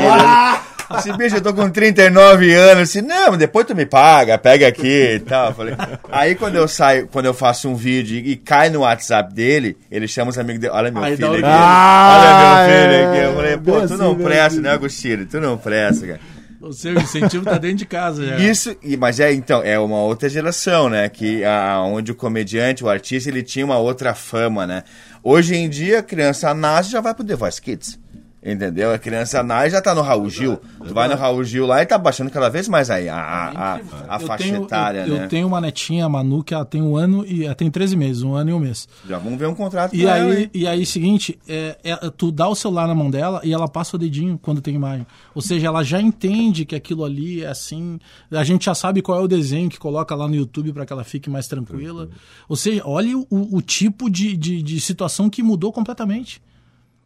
Esse 0.98 1.14
bicho, 1.14 1.36
eu 1.36 1.42
tô 1.42 1.54
com 1.54 1.70
39 1.70 2.52
anos. 2.52 2.90
Assim, 2.90 3.02
não, 3.02 3.38
depois 3.38 3.66
tu 3.68 3.76
me 3.76 3.86
paga, 3.86 4.40
pega 4.40 4.68
aqui 4.68 5.14
e 5.16 5.20
tal. 5.20 5.54
Falei. 5.54 5.76
Aí 6.12 6.34
quando 6.34 6.56
eu 6.56 6.68
saio, 6.68 7.08
quando 7.12 7.26
eu 7.26 7.34
faço 7.34 7.70
um 7.70 7.76
vídeo 7.76 8.18
e, 8.18 8.32
e 8.32 8.36
cai 8.36 8.70
no 8.72 8.80
WhatsApp 8.80 9.32
dele, 9.32 9.78
ele 9.92 10.08
chama 10.08 10.32
os 10.32 10.40
amigos 10.40 10.60
dele. 10.60 10.74
Olha 10.74 10.90
meu 10.92 11.04
Aí 11.04 11.16
filho 11.16 11.32
aqui. 11.34 11.42
Ah, 11.46 12.66
Olha 12.66 12.66
meu 12.66 12.90
filho 12.90 13.08
aqui. 13.08 13.20
Eu 13.20 13.30
é, 13.30 13.36
falei, 13.36 13.58
pô, 13.58 13.72
tu 13.88 13.94
assim, 13.94 13.98
não 13.98 14.16
bem 14.16 14.26
presta, 14.26 14.48
assim. 14.48 14.62
né, 14.62 14.72
Agostinho? 14.72 15.26
Tu 15.28 15.40
não 15.40 15.58
presta, 15.58 16.08
cara. 16.08 16.20
O 16.62 16.74
seu 16.74 16.94
incentivo 16.94 17.46
tá 17.46 17.58
dentro 17.58 17.78
de 17.78 17.86
casa 17.86 18.26
já. 18.26 18.38
Isso, 18.38 18.76
mas 18.98 19.20
é 19.20 19.34
então, 19.34 19.62
é 19.64 19.80
uma 19.80 20.02
outra 20.02 20.28
geração, 20.28 20.90
né? 20.90 21.08
Que 21.08 21.44
a, 21.44 21.82
onde 21.82 22.12
o 22.12 22.16
comediante, 22.16 22.84
o 22.84 22.90
artista, 22.90 23.30
ele 23.30 23.42
tinha 23.42 23.66
uma 23.66 23.78
outra 23.78 24.14
fama, 24.14 24.68
né? 24.68 24.84
Hoje 25.24 25.56
em 25.56 25.70
dia, 25.70 26.00
a 26.00 26.04
criança 26.04 26.54
nasce 26.54 26.90
e 26.90 26.92
já 26.92 27.02
vai 27.02 27.14
pro 27.14 27.24
The 27.24 27.36
Voice 27.36 27.62
Kids. 27.62 27.98
Entendeu? 28.42 28.94
A 28.94 28.98
criança 28.98 29.44
nasce 29.44 29.72
já 29.72 29.82
tá 29.82 29.94
no 29.94 30.02
Raul 30.02 30.30
Gil. 30.30 30.58
Tu 30.86 30.94
vai 30.94 31.10
no 31.10 31.16
Raul 31.16 31.44
Gil 31.44 31.66
lá 31.66 31.82
e 31.82 31.86
tá 31.86 31.98
baixando 31.98 32.32
cada 32.32 32.48
vez 32.48 32.70
mais 32.70 32.90
aí 32.90 33.10
a, 33.10 33.18
a, 33.18 33.50
a, 33.50 33.76
a 34.08 34.22
eu 34.22 34.28
faixa 34.28 34.46
tenho, 34.46 34.64
etária, 34.64 35.06
eu, 35.06 35.16
né? 35.16 35.24
eu 35.26 35.28
tenho 35.28 35.46
uma 35.46 35.60
netinha, 35.60 36.06
a 36.06 36.10
Manu, 36.10 36.42
que 36.42 36.54
ela 36.54 36.64
tem 36.64 36.82
um 36.82 36.96
ano 36.96 37.26
e 37.26 37.44
ela 37.44 37.54
tem 37.54 37.70
13 37.70 37.98
meses, 37.98 38.24
um 38.24 38.34
ano 38.34 38.52
e 38.52 38.54
um 38.54 38.60
mês. 38.60 38.88
Já 39.08 39.20
vamos 39.20 39.38
ver 39.38 39.48
um 39.48 39.54
contrato 39.54 39.94
E 39.94 40.06
ela, 40.06 40.14
aí, 40.14 40.44
hein? 40.44 40.50
e 40.54 40.66
aí, 40.66 40.86
seguinte, 40.86 41.38
é, 41.48 41.78
é, 41.84 41.96
tu 42.12 42.32
dá 42.32 42.48
o 42.48 42.56
celular 42.56 42.88
na 42.88 42.96
mão 42.96 43.12
dela 43.12 43.42
e 43.44 43.54
ela 43.54 43.68
passa 43.68 43.98
o 43.98 44.00
dedinho 44.00 44.40
quando 44.42 44.62
tem 44.62 44.74
imagem. 44.74 45.06
Ou 45.36 45.42
seja, 45.42 45.68
ela 45.68 45.84
já 45.84 46.02
entende 46.02 46.64
que 46.64 46.76
aquilo 46.76 47.04
ali 47.04 47.44
é 47.44 47.48
assim. 47.48 48.00
A 48.32 48.44
gente 48.46 48.66
já 48.66 48.74
sabe 48.74 49.02
qual 49.02 49.20
é 49.20 49.22
o 49.22 49.28
desenho 49.28 49.70
que 49.70 49.78
coloca 49.78 50.16
lá 50.16 50.30
no 50.30 50.36
YouTube 50.36 50.72
para 50.72 50.86
que 50.86 50.94
ela 50.94 51.04
fique 51.04 51.30
mais 51.30 51.46
tranquila. 51.46 52.08
Ou 52.48 52.56
seja, 52.56 52.84
olha 52.86 53.18
o, 53.18 53.58
o 53.58 53.62
tipo 53.62 54.10
de, 54.10 54.38
de, 54.38 54.62
de 54.62 54.80
situação 54.80 55.30
que 55.30 55.44
mudou 55.44 55.74
completamente. 55.74 56.42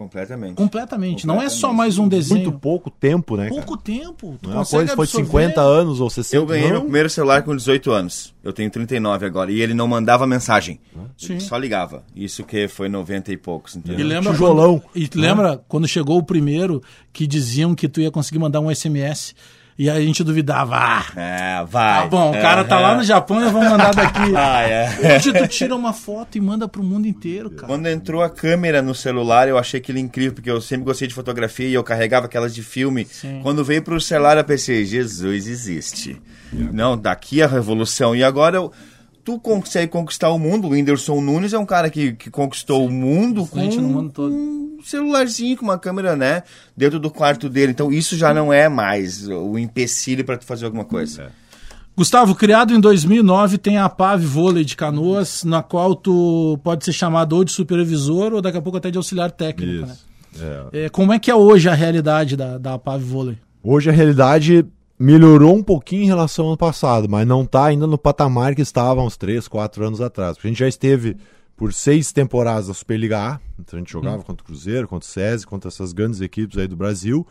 Completamente. 0.04 0.56
Completamente. 0.56 1.26
Não 1.28 1.42
é 1.42 1.50
só 1.50 1.72
mais 1.74 1.98
um 1.98 2.08
desenho. 2.08 2.42
Muito 2.44 2.60
pouco 2.60 2.90
tempo, 2.90 3.36
né? 3.38 3.50
cara? 3.50 3.56
Pouco 3.56 3.78
tempo. 3.78 4.38
Tu 4.42 4.48
Não 4.50 4.56
é 4.56 4.58
uma 4.60 4.66
consegue 4.66 4.96
coisa 4.96 4.96
foi 4.96 5.22
absorver. 5.22 5.48
50 5.48 5.62
anos 5.62 6.00
ou 6.02 6.10
60 6.10 6.36
Eu 6.36 6.46
ganhei 6.46 6.66
não. 6.66 6.72
meu 6.74 6.82
primeiro 6.82 7.10
celular 7.10 7.42
com 7.44 7.56
18 7.56 7.92
anos. 7.92 8.34
Eu 8.44 8.52
tenho 8.52 8.70
39 8.70 9.26
agora. 9.26 9.52
E 9.52 9.62
ele 9.62 9.74
não 9.74 9.88
mandava 9.88 10.28
mensagem. 10.28 10.80
Sim. 11.18 11.34
Ele 11.34 11.40
só 11.42 11.58
ligava. 11.58 12.04
Isso 12.16 12.44
que 12.44 12.68
foi 12.68 12.90
90 12.90 13.32
e 13.32 13.38
poucos, 13.38 13.76
E 13.76 13.78
entendeu? 13.80 14.06
lembra 14.06 14.32
Tijolão. 14.34 14.80
Quando, 14.80 14.92
e 14.96 15.10
lembra 15.16 15.64
quando 15.68 15.88
chegou 15.88 16.18
o 16.18 16.24
primeiro 16.24 16.82
que 17.12 17.26
diziam 17.26 17.74
que 17.74 17.88
tu 17.88 18.02
ia 18.02 18.12
conseguir 18.12 18.40
mandar 18.40 18.60
um 18.60 18.70
SMS 18.74 19.34
e 19.78 19.90
aí 19.90 20.04
a 20.04 20.06
gente 20.06 20.24
duvidava. 20.24 20.76
Ah, 20.76 21.04
É, 21.16 21.66
vai. 21.66 22.02
tá 22.04 22.08
bom, 22.08 22.32
o 22.32 22.36
É, 22.36 22.42
cara 22.42 22.64
tá 22.64 22.78
é. 22.80 22.82
lá 22.82 22.96
no 22.96 23.04
Japão 23.04 23.40
e 23.42 23.44
eu 23.44 23.52
vou 23.52 23.64
mandar 23.64 23.94
daqui. 23.94 24.20
Ah, 24.36 24.62
é. 24.62 25.16
Hoje 25.18 25.32
tu 25.34 25.48
tira 25.48 25.76
uma 25.76 25.94
foto 25.94 26.38
e 26.38 26.42
manda 26.42 26.68
pro 26.68 26.84
mundo 26.84 27.08
inteiro, 27.08 27.50
cara. 27.50 27.68
Quando 27.68 27.88
entrou 27.88 28.22
a 28.22 28.30
câmera 28.30 28.82
no 28.82 28.94
celular, 28.96 29.48
eu 29.48 29.58
achei 29.58 29.80
aquilo 29.80 29.98
incrível, 30.00 30.34
porque 30.34 30.50
eu 30.50 30.60
sempre 30.62 30.86
gostei 30.86 31.08
de 31.08 31.14
fotografia 31.14 31.68
e 31.68 31.74
eu 31.74 31.84
carregava 31.84 32.26
aquelas 32.26 32.54
de 32.54 32.62
filme. 32.64 33.06
Sim. 33.06 33.40
Quando 33.42 33.64
veio 33.64 33.82
pro 33.82 34.00
celular, 34.02 34.38
eu 34.38 34.44
pensei, 34.44 34.86
Jesus 34.86 35.48
existe. 35.48 36.22
Não, 36.52 36.98
daqui 36.98 37.42
a 37.42 37.48
revolução. 37.48 38.16
E 38.16 38.24
agora 38.24 38.58
eu. 38.58 38.72
Tu 39.24 39.40
consegue 39.40 39.92
conquistar 39.92 40.30
o 40.30 40.38
mundo. 40.38 40.68
O 40.68 40.72
Whindersson 40.72 41.22
Nunes 41.22 41.54
é 41.54 41.58
um 41.58 41.66
cara 41.66 41.90
que, 41.90 42.14
que 42.14 42.30
conquistou 42.30 42.86
o 42.86 42.92
mundo 42.92 43.46
com 43.46 43.60
mundo 43.60 44.12
todo. 44.12 44.34
um 44.34 44.80
celularzinho, 44.84 45.56
com 45.56 45.64
uma 45.64 45.78
câmera, 45.78 46.16
né? 46.16 46.44
Dentro 46.76 47.00
do 47.00 47.10
quarto 47.10 47.48
dele. 47.48 47.72
Então 47.72 47.92
isso 47.92 48.18
já 48.18 48.34
não 48.34 48.52
é 48.52 48.68
mais 48.68 49.28
o 49.28 49.58
empecilho 49.58 50.26
para 50.26 50.38
tu 50.38 50.46
fazer 50.46 50.66
alguma 50.66 50.84
coisa. 50.84 51.32
Gustavo, 51.96 52.34
criado 52.34 52.74
em 52.74 52.80
2009, 52.80 53.60
tem 53.60 53.78
a 53.78 53.88
PAV 53.88 54.26
Vôlei 54.26 54.66
de 54.66 54.76
Canoas, 54.76 55.44
na 55.44 55.62
qual 55.62 55.96
tu 55.96 56.60
pode 56.64 56.84
ser 56.84 56.92
chamado 56.92 57.34
ou 57.34 57.44
de 57.44 57.52
supervisor 57.52 58.34
ou 58.34 58.42
daqui 58.42 58.58
a 58.58 58.62
pouco 58.62 58.80
até 58.80 58.90
de 58.90 58.98
auxiliar 58.98 59.30
técnico, 59.30 59.86
né? 59.86 59.96
É. 60.74 60.86
É, 60.86 60.90
como 60.90 61.14
é 61.14 61.20
que 61.20 61.30
é 61.30 61.36
hoje 61.36 61.70
a 61.70 61.74
realidade 61.76 62.36
da, 62.36 62.58
da 62.58 62.80
PAV 62.80 63.04
Vôlei? 63.04 63.38
Hoje 63.64 63.92
a 63.92 63.94
realidade 63.94 64.66
melhorou 65.04 65.54
um 65.54 65.62
pouquinho 65.62 66.04
em 66.04 66.08
relação 66.08 66.46
ao 66.46 66.52
ano 66.52 66.58
passado, 66.58 67.10
mas 67.10 67.28
não 67.28 67.44
está 67.44 67.66
ainda 67.66 67.86
no 67.86 67.98
patamar 67.98 68.56
que 68.56 68.62
estava 68.62 69.02
há 69.02 69.04
uns 69.04 69.18
3, 69.18 69.50
4 69.50 69.86
anos 69.86 70.00
atrás. 70.00 70.38
A 70.42 70.48
gente 70.48 70.60
já 70.60 70.68
esteve 70.68 71.18
por 71.58 71.74
seis 71.74 72.14
temporadas 72.14 72.70
na 72.70 72.74
Superliga 72.74 73.20
A, 73.20 73.40
então 73.60 73.78
a 73.78 73.82
gente 73.82 73.92
jogava 73.92 74.24
contra 74.24 74.42
o 74.42 74.46
Cruzeiro, 74.46 74.88
contra 74.88 75.06
o 75.06 75.10
SESI, 75.10 75.46
contra 75.46 75.68
essas 75.68 75.92
grandes 75.92 76.22
equipes 76.22 76.58
aí 76.58 76.68
do 76.68 76.78
Brasil. 76.78 77.28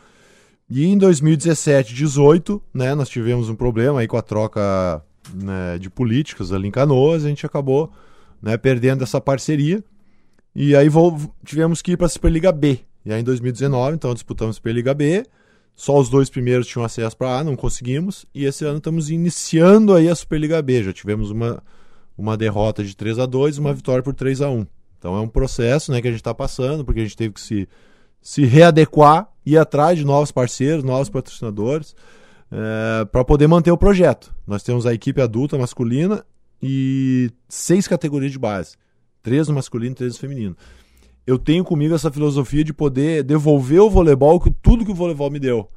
E 0.69 0.85
em 0.85 0.99
2017, 0.99 1.95
18, 1.95 2.63
né, 2.75 2.95
nós 2.95 3.09
tivemos 3.09 3.49
um 3.49 3.55
problema 3.55 4.01
aí 4.01 4.07
com 4.07 4.19
a 4.19 4.23
troca 4.23 5.03
né, 5.33 5.79
de 5.79 5.89
políticos 5.89 6.53
ali 6.53 6.69
em 6.69 6.71
Canoas, 6.71 7.25
a 7.25 7.29
gente 7.29 7.47
acabou 7.47 7.91
né, 8.41 8.59
perdendo 8.59 9.03
essa 9.03 9.19
parceria. 9.19 9.83
E 10.55 10.77
aí 10.77 10.89
tivemos 11.43 11.81
que 11.81 11.93
ir 11.93 11.97
para 11.97 12.07
a 12.07 12.11
Superliga 12.11 12.53
B. 12.53 12.81
E 13.03 13.13
aí 13.15 13.23
em 13.23 13.25
2019, 13.25 13.95
então 13.95 14.13
disputamos 14.13 14.57
a 14.57 14.59
Superliga 14.59 14.93
B. 14.93 15.25
Só 15.83 15.99
os 15.99 16.09
dois 16.09 16.31
primeiros 16.31 16.69
tinham 16.69 16.85
acesso 16.85 17.17
para 17.17 17.41
A, 17.41 17.43
não 17.43 17.57
conseguimos. 17.57 18.25
E 18.33 18.45
esse 18.45 18.65
ano 18.65 18.79
estamos 18.79 19.11
iniciando 19.11 19.93
aí 19.93 20.09
a 20.09 20.15
Superliga 20.15 20.63
B. 20.63 20.85
Já 20.85 20.93
tivemos 20.93 21.33
uma, 21.33 21.61
uma 22.17 22.37
derrota 22.37 22.85
de 22.85 22.95
3 22.95 23.19
a 23.19 23.27
2 23.27 23.57
e 23.57 23.59
uma 23.59 23.75
vitória 23.75 24.01
por 24.01 24.15
3 24.15 24.43
a 24.43 24.49
1 24.49 24.65
Então 24.97 25.17
é 25.17 25.21
um 25.21 25.27
processo 25.27 25.91
né, 25.91 26.01
que 26.01 26.07
a 26.07 26.11
gente 26.13 26.21
está 26.21 26.33
passando, 26.33 26.85
porque 26.85 27.01
a 27.01 27.03
gente 27.03 27.17
teve 27.17 27.35
que 27.35 27.41
se, 27.41 27.69
se 28.21 28.45
readequar, 28.45 29.29
ir 29.45 29.59
atrás 29.59 29.99
de 29.99 30.05
novos 30.05 30.31
parceiros, 30.31 30.85
novos 30.85 31.11
patrocinadores, 31.11 31.97
para 33.11 33.25
poder 33.25 33.49
manter 33.49 33.73
o 33.73 33.77
projeto. 33.77 34.33
Nós 34.47 34.63
temos 34.63 34.87
a 34.87 34.95
equipe 34.95 35.21
adulta 35.21 35.59
masculina 35.59 36.25
e 36.63 37.29
seis 37.49 37.89
categorias 37.89 38.31
de 38.31 38.39
base. 38.39 38.77
Três 39.21 39.49
no 39.49 39.55
masculino 39.55 39.95
e 39.95 39.97
três 39.97 40.13
no 40.13 40.21
feminino. 40.21 40.57
Eu 41.27 41.39
tenho 41.39 41.65
comigo 41.65 41.95
essa 41.95 42.11
filosofia 42.11 42.65
de 42.65 42.73
poder 42.73 43.23
devolver 43.23 43.81
o 43.81 43.91
voleibol 43.91 44.41
que 44.41 44.51
tudo 44.51 44.85
que 44.85 44.91
o 44.91 44.95
voleibol 44.95 45.31
me 45.31 45.39
deu. 45.39 45.69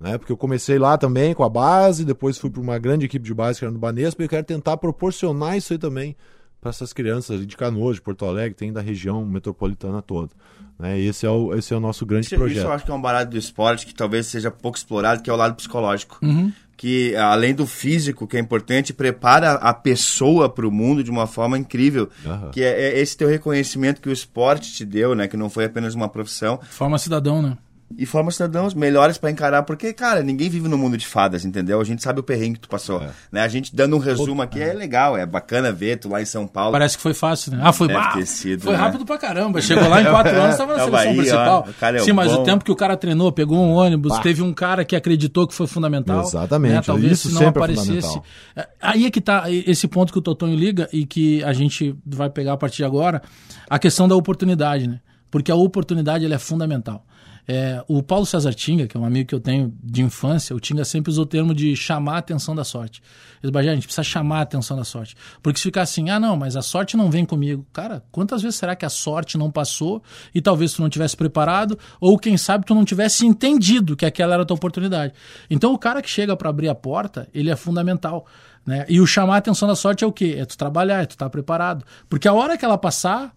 Né? 0.00 0.18
Porque 0.18 0.32
eu 0.32 0.36
comecei 0.36 0.78
lá 0.78 0.98
também 0.98 1.34
com 1.34 1.44
a 1.44 1.48
base, 1.48 2.04
depois 2.04 2.38
fui 2.38 2.50
para 2.50 2.60
uma 2.60 2.78
grande 2.78 3.06
equipe 3.06 3.24
de 3.24 3.34
base 3.34 3.58
que 3.58 3.64
era 3.64 3.72
no 3.72 3.78
Banespa, 3.78 4.22
e 4.22 4.24
eu 4.24 4.28
quero 4.28 4.44
tentar 4.44 4.76
proporcionar 4.76 5.56
isso 5.56 5.72
aí 5.72 5.78
também 5.78 6.16
para 6.60 6.70
essas 6.70 6.92
crianças 6.94 7.36
ali 7.36 7.46
de 7.46 7.56
Canoas, 7.56 7.96
de 7.96 8.02
Porto 8.02 8.24
Alegre, 8.24 8.54
tem 8.54 8.72
da 8.72 8.80
região 8.80 9.24
metropolitana 9.24 10.00
toda. 10.00 10.30
Né? 10.78 10.98
Esse, 10.98 11.26
é 11.26 11.30
o, 11.30 11.54
esse 11.54 11.72
é 11.72 11.76
o 11.76 11.80
nosso 11.80 12.04
grande 12.06 12.26
Isso, 12.26 12.36
projeto. 12.36 12.58
isso 12.58 12.66
eu 12.66 12.72
acho 12.72 12.84
que 12.84 12.90
é 12.90 12.94
um 12.94 13.00
barato 13.00 13.30
do 13.30 13.38
esporte 13.38 13.86
que 13.86 13.94
talvez 13.94 14.26
seja 14.26 14.50
pouco 14.50 14.76
explorado, 14.76 15.22
que 15.22 15.30
é 15.30 15.32
o 15.32 15.36
lado 15.36 15.54
psicológico. 15.54 16.18
Uhum. 16.22 16.50
Que, 16.76 17.14
além 17.16 17.54
do 17.54 17.66
físico, 17.66 18.26
que 18.26 18.36
é 18.36 18.40
importante, 18.40 18.92
prepara 18.92 19.52
a 19.52 19.72
pessoa 19.72 20.48
para 20.48 20.66
o 20.66 20.70
mundo 20.70 21.04
de 21.04 21.10
uma 21.10 21.26
forma 21.26 21.58
incrível. 21.58 22.08
Aham. 22.26 22.50
Que 22.50 22.62
é, 22.62 22.88
é 22.94 23.00
esse 23.00 23.16
teu 23.16 23.28
reconhecimento 23.28 24.00
que 24.00 24.08
o 24.08 24.12
esporte 24.12 24.72
te 24.72 24.84
deu, 24.84 25.14
né? 25.14 25.28
Que 25.28 25.36
não 25.36 25.48
foi 25.48 25.64
apenas 25.64 25.94
uma 25.94 26.08
profissão. 26.08 26.60
Forma 26.70 26.98
cidadão, 26.98 27.40
né? 27.40 27.56
E 27.96 28.06
forma 28.06 28.30
cidadãos 28.30 28.74
melhores 28.74 29.18
para 29.18 29.30
encarar, 29.30 29.62
porque, 29.62 29.92
cara, 29.92 30.22
ninguém 30.22 30.48
vive 30.48 30.68
no 30.68 30.76
mundo 30.76 30.96
de 30.96 31.06
fadas, 31.06 31.44
entendeu? 31.44 31.80
A 31.80 31.84
gente 31.84 32.02
sabe 32.02 32.20
o 32.20 32.22
perrengue 32.22 32.54
que 32.54 32.60
tu 32.60 32.68
passou. 32.68 33.02
É. 33.02 33.10
Né? 33.30 33.40
A 33.42 33.48
gente 33.48 33.74
dando 33.74 33.96
um 33.96 33.98
resumo 33.98 34.42
aqui 34.42 34.60
é 34.60 34.72
legal, 34.72 35.16
é 35.16 35.24
bacana 35.24 35.72
ver 35.72 35.98
tu 35.98 36.08
lá 36.08 36.20
em 36.20 36.24
São 36.24 36.46
Paulo. 36.46 36.72
Parece 36.72 36.96
que 36.96 37.02
foi 37.02 37.14
fácil, 37.14 37.52
né? 37.52 37.60
Ah, 37.62 37.72
foi 37.72 37.88
bah, 37.88 38.12
ter 38.14 38.26
sido, 38.26 38.62
Foi 38.62 38.72
né? 38.72 38.78
rápido 38.78 39.04
pra 39.04 39.18
caramba. 39.18 39.60
Chegou 39.60 39.88
lá 39.88 40.00
em 40.02 40.04
quatro 40.04 40.34
anos, 40.40 40.56
tava 40.56 40.76
na 40.76 40.84
seleção 40.84 41.10
aí, 41.10 41.16
principal. 41.16 41.68
ó, 41.68 41.86
é 41.86 41.98
Sim, 42.00 42.12
mas 42.12 42.32
bom. 42.32 42.42
o 42.42 42.44
tempo 42.44 42.64
que 42.64 42.72
o 42.72 42.76
cara 42.76 42.96
treinou, 42.96 43.30
pegou 43.32 43.58
um 43.58 43.72
ônibus, 43.72 44.18
teve 44.20 44.42
um 44.42 44.52
cara 44.52 44.84
que 44.84 44.96
acreditou 44.96 45.46
que 45.46 45.54
foi 45.54 45.66
fundamental. 45.66 46.22
Exatamente, 46.22 46.74
Né? 46.74 46.82
Talvez 46.82 47.12
isso 47.12 47.28
se 47.28 47.34
não 47.34 47.42
é 47.42 47.46
aparecesse. 47.46 48.20
É, 48.56 48.66
Aí 48.80 49.06
é 49.06 49.10
que 49.10 49.20
tá 49.20 49.44
esse 49.50 49.86
ponto 49.88 50.12
que 50.12 50.18
o 50.18 50.22
Totonho 50.22 50.56
liga 50.56 50.88
e 50.92 51.06
que 51.06 51.42
a 51.44 51.52
gente 51.52 51.94
vai 52.04 52.28
pegar 52.30 52.54
a 52.54 52.56
partir 52.56 52.78
de 52.78 52.84
agora, 52.84 53.22
a 53.68 53.78
questão 53.78 54.08
da 54.08 54.14
oportunidade, 54.16 54.86
né? 54.88 55.00
Porque 55.30 55.50
a 55.50 55.56
oportunidade 55.56 56.24
ela 56.24 56.34
é 56.34 56.38
fundamental. 56.38 57.04
É, 57.46 57.84
o 57.86 58.02
Paulo 58.02 58.24
César 58.24 58.54
Tinga, 58.54 58.86
que 58.86 58.96
é 58.96 59.00
um 59.00 59.04
amigo 59.04 59.28
que 59.28 59.34
eu 59.34 59.40
tenho 59.40 59.72
de 59.82 60.02
infância, 60.02 60.56
o 60.56 60.60
Tinga 60.60 60.84
sempre 60.84 61.10
usou 61.10 61.24
o 61.24 61.26
termo 61.26 61.54
de 61.54 61.76
chamar 61.76 62.14
a 62.14 62.18
atenção 62.18 62.54
da 62.54 62.64
sorte. 62.64 63.02
Ele 63.42 63.42
disse, 63.42 63.52
"Bagé, 63.52 63.70
a 63.70 63.74
gente 63.74 63.86
precisa 63.86 64.02
chamar 64.02 64.38
a 64.38 64.42
atenção 64.42 64.76
da 64.76 64.84
sorte. 64.84 65.14
Porque 65.42 65.58
se 65.58 65.64
ficar 65.64 65.82
assim, 65.82 66.08
ah 66.08 66.18
não, 66.18 66.36
mas 66.36 66.56
a 66.56 66.62
sorte 66.62 66.96
não 66.96 67.10
vem 67.10 67.24
comigo. 67.26 67.66
Cara, 67.72 68.02
quantas 68.10 68.40
vezes 68.40 68.58
será 68.58 68.74
que 68.74 68.86
a 68.86 68.88
sorte 68.88 69.36
não 69.36 69.50
passou 69.50 70.02
e 70.34 70.40
talvez 70.40 70.72
tu 70.72 70.80
não 70.80 70.88
tivesse 70.88 71.16
preparado 71.16 71.78
ou 72.00 72.18
quem 72.18 72.36
sabe 72.38 72.64
tu 72.64 72.74
não 72.74 72.84
tivesse 72.84 73.26
entendido 73.26 73.94
que 73.96 74.06
aquela 74.06 74.34
era 74.34 74.42
a 74.42 74.46
tua 74.46 74.56
oportunidade. 74.56 75.12
Então 75.50 75.72
o 75.74 75.78
cara 75.78 76.00
que 76.00 76.08
chega 76.08 76.34
para 76.36 76.48
abrir 76.48 76.68
a 76.68 76.74
porta, 76.74 77.28
ele 77.34 77.50
é 77.50 77.56
fundamental. 77.56 78.26
Né? 78.66 78.86
E 78.88 78.98
o 79.00 79.06
chamar 79.06 79.34
a 79.34 79.38
atenção 79.38 79.68
da 79.68 79.76
sorte 79.76 80.02
é 80.02 80.06
o 80.06 80.12
quê? 80.12 80.36
É 80.38 80.46
tu 80.46 80.56
trabalhar, 80.56 81.02
é 81.02 81.06
tu 81.06 81.10
estar 81.10 81.28
preparado. 81.28 81.84
Porque 82.08 82.26
a 82.26 82.32
hora 82.32 82.56
que 82.56 82.64
ela 82.64 82.78
passar, 82.78 83.34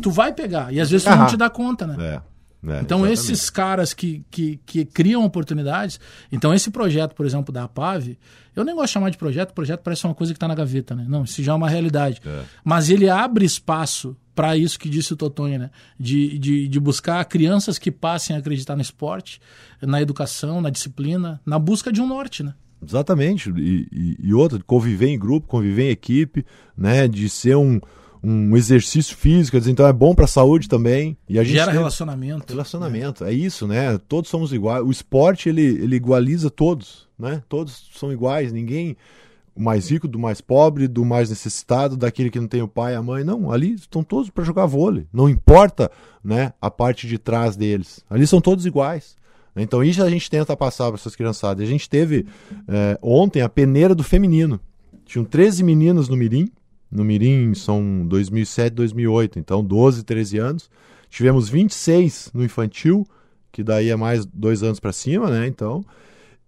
tu 0.00 0.10
vai 0.10 0.32
pegar. 0.32 0.72
E 0.72 0.80
às 0.80 0.90
vezes 0.90 1.04
tu 1.04 1.10
não 1.10 1.18
Aham. 1.18 1.26
te 1.26 1.36
dá 1.36 1.50
conta, 1.50 1.86
né? 1.86 1.96
É, 2.16 2.20
é, 2.62 2.80
Então, 2.80 2.98
exatamente. 3.06 3.12
esses 3.12 3.50
caras 3.50 3.94
que, 3.94 4.24
que, 4.30 4.60
que 4.66 4.84
criam 4.84 5.24
oportunidades. 5.24 5.98
Então, 6.30 6.52
esse 6.54 6.70
projeto, 6.70 7.14
por 7.14 7.24
exemplo, 7.24 7.52
da 7.52 7.64
APAV, 7.64 8.16
eu 8.54 8.64
nem 8.64 8.74
gosto 8.74 8.88
de 8.88 8.92
chamar 8.92 9.10
de 9.10 9.18
projeto, 9.18 9.54
projeto 9.54 9.80
parece 9.80 10.04
uma 10.04 10.14
coisa 10.14 10.32
que 10.32 10.36
está 10.36 10.48
na 10.48 10.54
gaveta, 10.54 10.94
né? 10.94 11.06
Não, 11.08 11.24
isso 11.24 11.42
já 11.42 11.52
é 11.52 11.54
uma 11.54 11.68
realidade. 11.68 12.20
Mas 12.64 12.90
ele 12.90 13.08
abre 13.08 13.44
espaço 13.44 14.16
para 14.34 14.56
isso 14.56 14.78
que 14.78 14.88
disse 14.88 15.12
o 15.12 15.16
Totonho, 15.16 15.58
né? 15.58 15.70
De, 15.98 16.38
de, 16.38 16.68
de 16.68 16.80
buscar 16.80 17.24
crianças 17.24 17.78
que 17.78 17.90
passem 17.90 18.34
a 18.34 18.38
acreditar 18.38 18.74
no 18.76 18.82
esporte, 18.82 19.40
na 19.80 20.00
educação, 20.00 20.60
na 20.60 20.70
disciplina, 20.70 21.40
na 21.44 21.58
busca 21.58 21.92
de 21.92 22.00
um 22.00 22.06
norte, 22.06 22.42
né? 22.42 22.54
Exatamente. 22.82 23.50
E, 23.50 23.86
e, 23.92 24.16
e 24.28 24.34
outra, 24.34 24.58
conviver 24.66 25.08
em 25.08 25.18
grupo, 25.18 25.46
conviver 25.46 25.88
em 25.88 25.90
equipe, 25.90 26.44
né? 26.76 27.06
De 27.06 27.28
ser 27.28 27.56
um, 27.56 27.80
um 28.22 28.56
exercício 28.56 29.16
físico, 29.16 29.56
então 29.56 29.86
é 29.86 29.92
bom 29.92 30.14
para 30.14 30.24
a 30.26 30.28
saúde 30.28 30.68
também. 30.68 31.16
E 31.28 31.38
a 31.38 31.42
gente 31.42 31.54
Gera 31.54 31.70
tem- 31.70 31.78
relacionamento. 31.78 32.52
Relacionamento, 32.52 33.24
é 33.24 33.32
isso, 33.32 33.66
né? 33.66 33.98
Todos 34.08 34.28
somos 34.30 34.52
iguais. 34.52 34.84
O 34.84 34.90
esporte, 34.90 35.48
ele, 35.48 35.62
ele 35.62 35.96
igualiza 35.96 36.50
todos, 36.50 37.08
né? 37.18 37.42
Todos 37.48 37.88
são 37.94 38.12
iguais, 38.12 38.52
ninguém... 38.52 38.96
O 39.52 39.62
mais 39.62 39.90
rico, 39.90 40.06
do 40.06 40.18
mais 40.18 40.40
pobre, 40.40 40.86
do 40.86 41.04
mais 41.04 41.28
necessitado, 41.28 41.96
daquele 41.96 42.30
que 42.30 42.38
não 42.38 42.46
tem 42.46 42.62
o 42.62 42.68
pai 42.68 42.92
e 42.94 42.96
a 42.96 43.02
mãe. 43.02 43.24
Não, 43.24 43.50
ali 43.50 43.74
estão 43.74 44.02
todos 44.02 44.30
para 44.30 44.44
jogar 44.44 44.64
vôlei. 44.64 45.06
Não 45.12 45.28
importa 45.28 45.90
né, 46.22 46.52
a 46.62 46.70
parte 46.70 47.06
de 47.08 47.18
trás 47.18 47.56
deles. 47.56 48.02
Ali 48.08 48.26
são 48.28 48.40
todos 48.40 48.64
iguais. 48.64 49.16
Então 49.56 49.82
isso 49.82 50.02
a 50.02 50.08
gente 50.08 50.30
tenta 50.30 50.56
passar 50.56 50.86
para 50.86 50.94
essas 50.94 51.16
criançadas. 51.16 51.64
A 51.66 51.70
gente 51.70 51.90
teve 51.90 52.24
eh, 52.68 52.96
ontem 53.02 53.42
a 53.42 53.48
peneira 53.48 53.92
do 53.94 54.04
feminino. 54.04 54.58
Tinham 55.04 55.24
13 55.24 55.64
meninas 55.64 56.08
no 56.08 56.16
Mirim. 56.16 56.48
No 56.90 57.04
Mirim 57.04 57.54
são 57.54 58.04
2007, 58.06 58.74
2008. 58.74 59.38
Então 59.38 59.64
12, 59.64 60.04
13 60.04 60.38
anos. 60.38 60.70
Tivemos 61.08 61.48
26 61.48 62.30
no 62.34 62.44
infantil, 62.44 63.06
que 63.52 63.62
daí 63.62 63.90
é 63.90 63.96
mais 63.96 64.24
dois 64.24 64.62
anos 64.62 64.80
para 64.80 64.92
cima, 64.92 65.28
né? 65.30 65.46
Então. 65.46 65.84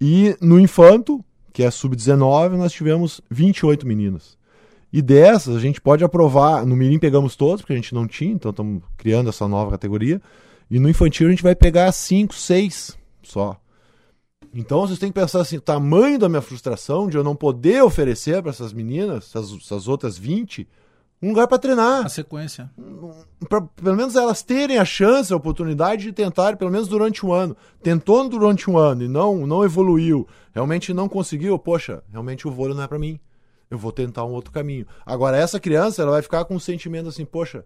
E 0.00 0.36
no 0.40 0.58
infanto, 0.58 1.24
que 1.52 1.62
é 1.62 1.70
sub-19, 1.70 2.56
nós 2.56 2.72
tivemos 2.72 3.20
28 3.30 3.86
meninas. 3.86 4.36
E 4.92 5.00
dessas, 5.00 5.56
a 5.56 5.60
gente 5.60 5.80
pode 5.80 6.04
aprovar. 6.04 6.66
No 6.66 6.76
Mirim 6.76 6.98
pegamos 6.98 7.34
todos, 7.34 7.62
porque 7.62 7.72
a 7.72 7.76
gente 7.76 7.94
não 7.94 8.06
tinha, 8.06 8.32
então 8.32 8.50
estamos 8.50 8.82
criando 8.96 9.30
essa 9.30 9.48
nova 9.48 9.70
categoria. 9.70 10.20
E 10.70 10.78
no 10.78 10.88
infantil 10.88 11.28
a 11.28 11.30
gente 11.30 11.42
vai 11.42 11.54
pegar 11.54 11.90
5, 11.92 12.34
6 12.34 12.98
só. 13.22 13.58
Então 14.54 14.80
vocês 14.80 14.98
têm 14.98 15.10
que 15.10 15.18
pensar 15.18 15.40
assim: 15.40 15.56
o 15.56 15.60
tamanho 15.60 16.18
da 16.18 16.28
minha 16.28 16.42
frustração 16.42 17.08
de 17.08 17.16
eu 17.16 17.24
não 17.24 17.34
poder 17.34 17.82
oferecer 17.82 18.42
para 18.42 18.50
essas 18.50 18.72
meninas, 18.72 19.28
essas, 19.28 19.52
essas 19.52 19.88
outras 19.88 20.18
20, 20.18 20.68
um 21.22 21.28
lugar 21.28 21.46
para 21.46 21.58
treinar 21.58 22.04
A 22.04 22.08
sequência. 22.08 22.70
pra, 23.48 23.60
pelo 23.60 23.96
menos 23.96 24.16
elas 24.16 24.42
terem 24.42 24.78
a 24.78 24.84
chance, 24.84 25.32
a 25.32 25.36
oportunidade 25.36 26.02
de 26.02 26.12
tentar, 26.12 26.56
pelo 26.56 26.70
menos 26.70 26.88
durante 26.88 27.24
um 27.24 27.32
ano. 27.32 27.56
Tentou 27.82 28.28
durante 28.28 28.68
um 28.68 28.76
ano 28.76 29.04
e 29.04 29.08
não, 29.08 29.46
não 29.46 29.64
evoluiu, 29.64 30.26
realmente 30.52 30.92
não 30.92 31.08
conseguiu, 31.08 31.58
poxa, 31.58 32.02
realmente 32.10 32.46
o 32.46 32.50
vôlei 32.50 32.76
não 32.76 32.82
é 32.82 32.88
pra 32.88 32.98
mim. 32.98 33.20
Eu 33.70 33.78
vou 33.78 33.92
tentar 33.92 34.24
um 34.26 34.32
outro 34.32 34.52
caminho. 34.52 34.86
Agora, 35.06 35.36
essa 35.36 35.58
criança, 35.58 36.02
ela 36.02 36.10
vai 36.10 36.22
ficar 36.22 36.44
com 36.44 36.56
um 36.56 36.60
sentimento 36.60 37.08
assim, 37.08 37.24
poxa, 37.24 37.64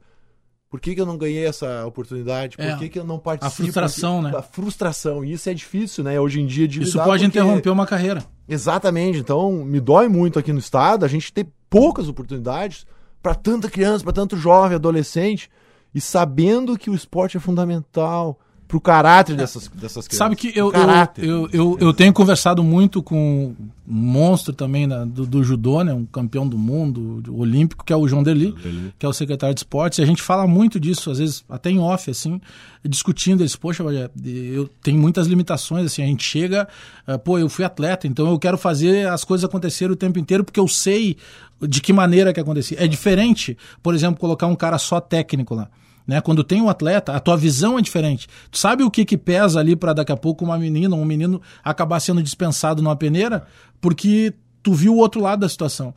por 0.76 0.80
que, 0.82 0.94
que 0.94 1.00
eu 1.00 1.06
não 1.06 1.16
ganhei 1.16 1.46
essa 1.46 1.86
oportunidade? 1.86 2.56
Por 2.58 2.64
É, 2.66 2.76
que, 2.76 2.90
que 2.90 2.98
eu 2.98 3.04
não 3.04 3.18
participo? 3.18 3.46
a 3.62 3.64
frustração, 3.64 4.20
Porque- 4.20 4.32
né? 4.36 4.38
A 4.38 4.42
frustração. 4.42 5.24
E 5.24 5.32
isso 5.32 5.48
é 5.48 5.54
difícil, 5.54 6.04
né? 6.04 6.20
Hoje 6.20 6.38
em 6.40 6.46
dia 6.46 6.68
de 6.68 6.82
Isso 6.82 6.98
pode 6.98 7.08
porque- 7.24 7.24
interromper 7.26 7.70
uma 7.70 7.86
carreira. 7.86 8.22
Exatamente. 8.46 9.18
Então, 9.18 9.50
me 9.64 9.80
dói 9.80 10.06
muito 10.06 10.38
aqui 10.38 10.52
no 10.52 10.58
estado 10.58 11.04
a 11.04 11.08
gente 11.08 11.32
ter 11.32 11.46
poucas 11.70 12.08
oportunidades 12.08 12.86
para 13.22 13.34
tanta 13.34 13.70
criança, 13.70 14.04
para 14.04 14.12
tanto 14.12 14.36
jovem, 14.36 14.74
adolescente, 14.76 15.48
e 15.94 16.00
sabendo 16.00 16.76
que 16.76 16.90
o 16.90 16.94
esporte 16.94 17.38
é 17.38 17.40
fundamental 17.40 18.38
pro 18.66 18.80
caráter 18.80 19.36
dessas, 19.36 19.68
dessas 19.68 20.08
crianças. 20.08 20.18
Sabe 20.18 20.36
que 20.36 20.52
eu, 20.58 20.72
eu, 21.16 21.48
eu, 21.52 21.78
eu, 21.80 21.94
tenho 21.94 22.12
conversado 22.12 22.64
muito 22.64 23.02
com 23.02 23.54
um 23.88 23.94
monstro 23.94 24.52
também 24.52 24.88
do, 25.06 25.44
judô, 25.44 25.84
né, 25.84 25.92
um 25.92 26.04
campeão 26.04 26.46
do 26.46 26.58
mundo 26.58 27.20
do 27.20 27.38
olímpico, 27.38 27.84
que 27.84 27.92
é 27.92 27.96
o 27.96 28.08
João 28.08 28.22
Deli, 28.22 28.52
que 28.98 29.06
é 29.06 29.08
o 29.08 29.12
secretário 29.12 29.54
de 29.54 29.60
esportes, 29.60 30.00
e 30.00 30.02
a 30.02 30.06
gente 30.06 30.20
fala 30.20 30.46
muito 30.46 30.80
disso, 30.80 31.10
às 31.10 31.18
vezes 31.18 31.44
até 31.48 31.70
em 31.70 31.78
off, 31.78 32.10
assim, 32.10 32.40
discutindo 32.84 33.42
eles, 33.42 33.54
poxa, 33.54 33.84
eu 34.24 34.68
tenho 34.82 34.98
muitas 34.98 35.28
limitações, 35.28 35.86
assim, 35.86 36.02
a 36.02 36.06
gente 36.06 36.24
chega, 36.24 36.66
eh, 37.06 37.18
pô, 37.18 37.38
eu 37.38 37.48
fui 37.48 37.64
atleta, 37.64 38.08
então 38.08 38.28
eu 38.28 38.38
quero 38.38 38.58
fazer 38.58 39.08
as 39.08 39.22
coisas 39.22 39.44
acontecerem 39.44 39.92
o 39.92 39.96
tempo 39.96 40.18
inteiro, 40.18 40.42
porque 40.42 40.58
eu 40.58 40.66
sei 40.66 41.16
de 41.60 41.80
que 41.80 41.92
maneira 41.92 42.32
que 42.32 42.40
acontecia. 42.40 42.76
É 42.82 42.86
diferente, 42.86 43.56
por 43.82 43.94
exemplo, 43.94 44.18
colocar 44.18 44.46
um 44.46 44.56
cara 44.56 44.78
só 44.78 45.00
técnico 45.00 45.54
lá. 45.54 45.68
Né? 46.06 46.20
Quando 46.20 46.44
tem 46.44 46.62
um 46.62 46.68
atleta, 46.68 47.12
a 47.12 47.18
tua 47.20 47.36
visão 47.36 47.78
é 47.78 47.82
diferente. 47.82 48.28
Tu 48.50 48.58
sabe 48.58 48.82
o 48.84 48.90
que 48.90 49.04
que 49.04 49.18
pesa 49.18 49.58
ali 49.58 49.74
para 49.74 49.92
daqui 49.92 50.12
a 50.12 50.16
pouco 50.16 50.44
uma 50.44 50.56
menina, 50.58 50.94
um 50.94 51.04
menino 51.04 51.42
acabar 51.64 51.98
sendo 52.00 52.22
dispensado 52.22 52.80
numa 52.80 52.94
peneira 52.96 53.44
porque 53.80 54.32
tu 54.62 54.72
viu 54.72 54.94
o 54.94 54.98
outro 54.98 55.20
lado 55.20 55.40
da 55.40 55.48
situação. 55.48 55.92